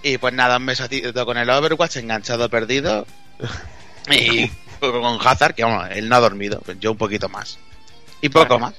[0.02, 3.06] Y pues nada, un mesotito con el Overwatch, enganchado perdido.
[4.10, 4.48] Y
[4.80, 7.58] con Hazard, que vamos, él no ha dormido, pues yo un poquito más.
[8.20, 8.74] Y poco más,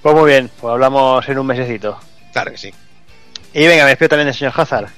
[0.00, 1.98] Pues muy bien, pues hablamos en un mesecito.
[2.32, 2.72] claro que sí.
[3.52, 4.88] Y venga, me despido también del señor Hazard.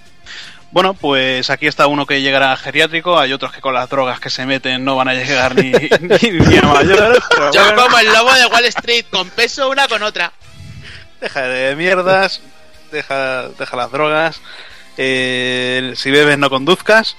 [0.72, 4.20] Bueno, pues aquí está uno que llegará a geriátrico, hay otros que con las drogas
[4.20, 7.22] que se meten no van a llegar ni, ni, ni a mayores.
[7.52, 10.32] Yo bueno, como el lobo de Wall Street, con peso una con otra.
[11.20, 12.40] deja de mierdas,
[12.90, 14.40] deja, deja las drogas,
[14.96, 17.16] eh, si bebes no conduzcas.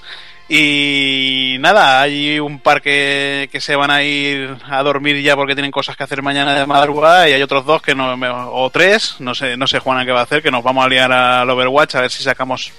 [0.48, 5.54] Y nada, hay un par que, que se van a ir a dormir ya porque
[5.54, 8.14] tienen cosas que hacer mañana de madrugada y hay otros dos que no,
[8.52, 10.88] o tres, no sé, no sé Juana qué va a hacer, que nos vamos a
[10.88, 12.72] liar al Overwatch a ver si sacamos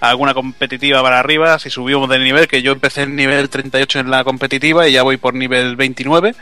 [0.00, 4.10] alguna competitiva para arriba, si subimos de nivel, que yo empecé en nivel 38 en
[4.10, 6.34] la competitiva y ya voy por nivel 29,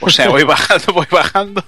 [0.06, 1.64] o sea, voy bajando, voy bajando,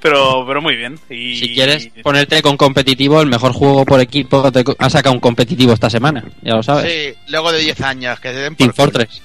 [0.00, 0.98] pero, pero muy bien.
[1.10, 5.20] Y, Si quieres ponerte con competitivo, el mejor juego por equipo te ha sacado un
[5.20, 6.90] competitivo esta semana, ya lo sabes.
[6.92, 8.92] Sí, luego de 10 años, que se den Team por.
[8.92, 9.22] Fortress.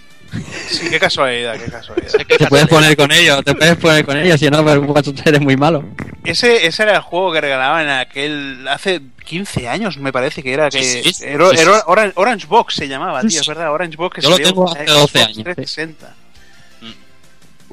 [0.69, 2.11] Sí, qué casualidad, qué casualidad.
[2.37, 5.55] Te puedes poner con ellos, te puedes poner con ellos, si no, Overwatch eres muy
[5.55, 5.85] malo.
[6.25, 8.67] Ese, ese era el juego que regalaban en aquel.
[8.67, 10.69] hace 15 años, me parece que era.
[10.69, 13.71] que Sí, sí, era- era Orange, Orange Box se llamaba, tío, es verdad.
[13.71, 15.43] Orange Box que Yo lo salió tengo en hace 12 Xbox años, sí.
[15.43, 16.15] 360.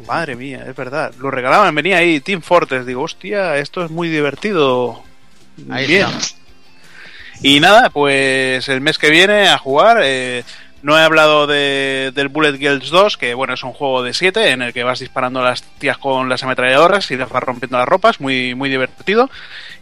[0.06, 1.12] Madre mía, es verdad.
[1.18, 2.84] Lo regalaban, venía ahí Team Fortress.
[2.86, 5.02] Digo, hostia, esto es muy divertido.
[5.70, 6.06] Ahí Bien.
[6.08, 6.36] está.
[7.42, 10.00] Y nada, pues el mes que viene a jugar.
[10.02, 10.44] eh,
[10.82, 14.50] no he hablado de, del Bullet Girls 2, que bueno, es un juego de 7
[14.50, 17.78] en el que vas disparando a las tías con las ametralladoras y les vas rompiendo
[17.78, 19.30] las ropas, muy, muy divertido.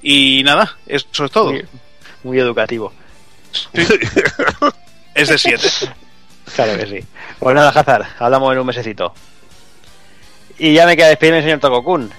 [0.00, 1.50] Y nada, eso es todo.
[1.50, 1.64] Muy,
[2.22, 2.92] muy educativo.
[5.14, 5.68] Es de 7.
[6.56, 7.06] Claro que sí.
[7.38, 9.14] Pues nada, Hazard, hablamos en un mesecito.
[10.62, 12.12] Y ya me queda despedirme, señor Tokokun.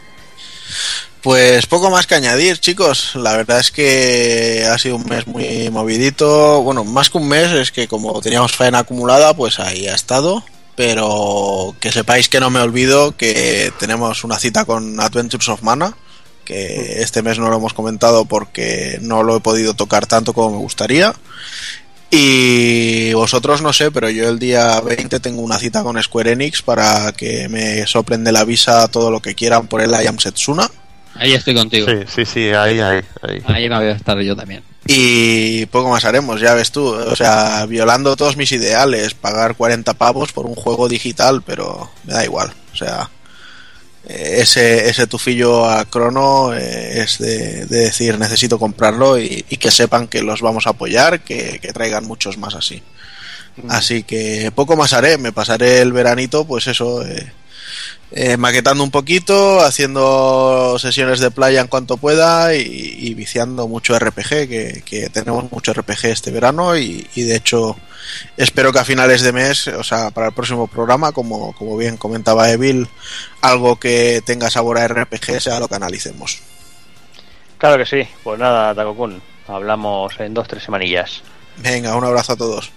[1.21, 3.15] Pues poco más que añadir, chicos.
[3.15, 6.61] La verdad es que ha sido un mes muy movidito.
[6.61, 10.43] Bueno, más que un mes, es que como teníamos faena acumulada, pues ahí ha estado.
[10.75, 15.95] Pero que sepáis que no me olvido que tenemos una cita con Adventures of Mana.
[16.43, 20.57] Que este mes no lo hemos comentado porque no lo he podido tocar tanto como
[20.57, 21.13] me gustaría.
[22.15, 26.61] Y vosotros no sé, pero yo el día 20 tengo una cita con Square Enix
[26.61, 30.19] para que me soplen de la visa todo lo que quieran por el I Am
[30.19, 30.69] Setsuna.
[31.15, 31.87] Ahí estoy contigo.
[31.87, 33.41] Sí, sí, sí, ahí, ahí, ahí.
[33.45, 34.61] Ahí me voy a estar yo también.
[34.85, 36.85] Y poco más haremos, ya ves tú.
[36.85, 42.13] O sea, violando todos mis ideales, pagar 40 pavos por un juego digital, pero me
[42.13, 42.53] da igual.
[42.73, 43.09] O sea,
[44.05, 49.71] ese, ese tufillo a crono eh, es de, de decir necesito comprarlo y, y que
[49.71, 52.83] sepan que los vamos a apoyar, que, que traigan muchos más así.
[53.69, 57.31] Así que poco más haré, me pasaré el veranito, pues eso, eh,
[58.15, 63.97] eh, maquetando un poquito, haciendo sesiones de playa en cuanto pueda y, y viciando mucho
[63.97, 67.75] RPG, que, que tenemos mucho RPG este verano y, y de hecho
[68.37, 71.97] espero que a finales de mes, o sea, para el próximo programa, como, como bien
[71.97, 72.87] comentaba Evil,
[73.41, 76.41] algo que tenga sabor a RPG sea lo que analicemos.
[77.57, 78.07] Claro que sí.
[78.23, 79.21] Pues nada, Takokun.
[79.47, 81.23] Hablamos en dos, tres semanillas.
[81.57, 82.71] Venga, un abrazo a todos.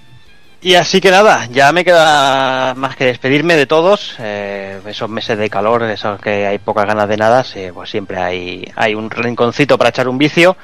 [0.67, 4.17] Y así que nada, ya me queda más que despedirme de todos.
[4.19, 8.19] eh, esos meses de calor, esos que hay pocas ganas de nada, sí, pues siempre
[8.19, 10.57] hay, hay un rinconcito para echar un vicio.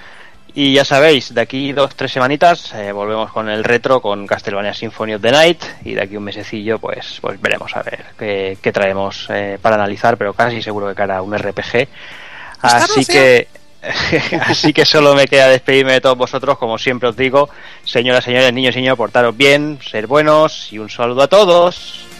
[0.54, 4.74] Y ya sabéis, de aquí dos, tres semanitas eh, volvemos con el retro, con Castlevania
[4.74, 5.62] Symphony of the Night.
[5.84, 9.76] Y de aquí un mesecillo, pues, pues veremos a ver qué, qué traemos eh, para
[9.76, 11.86] analizar, pero casi seguro que cara un RPG.
[12.60, 13.46] Así que,
[14.46, 17.48] así que solo me queda despedirme de todos vosotros, como siempre os digo,
[17.84, 22.11] señoras, señores, niños y niños, portaros bien, ser buenos y un saludo a todos.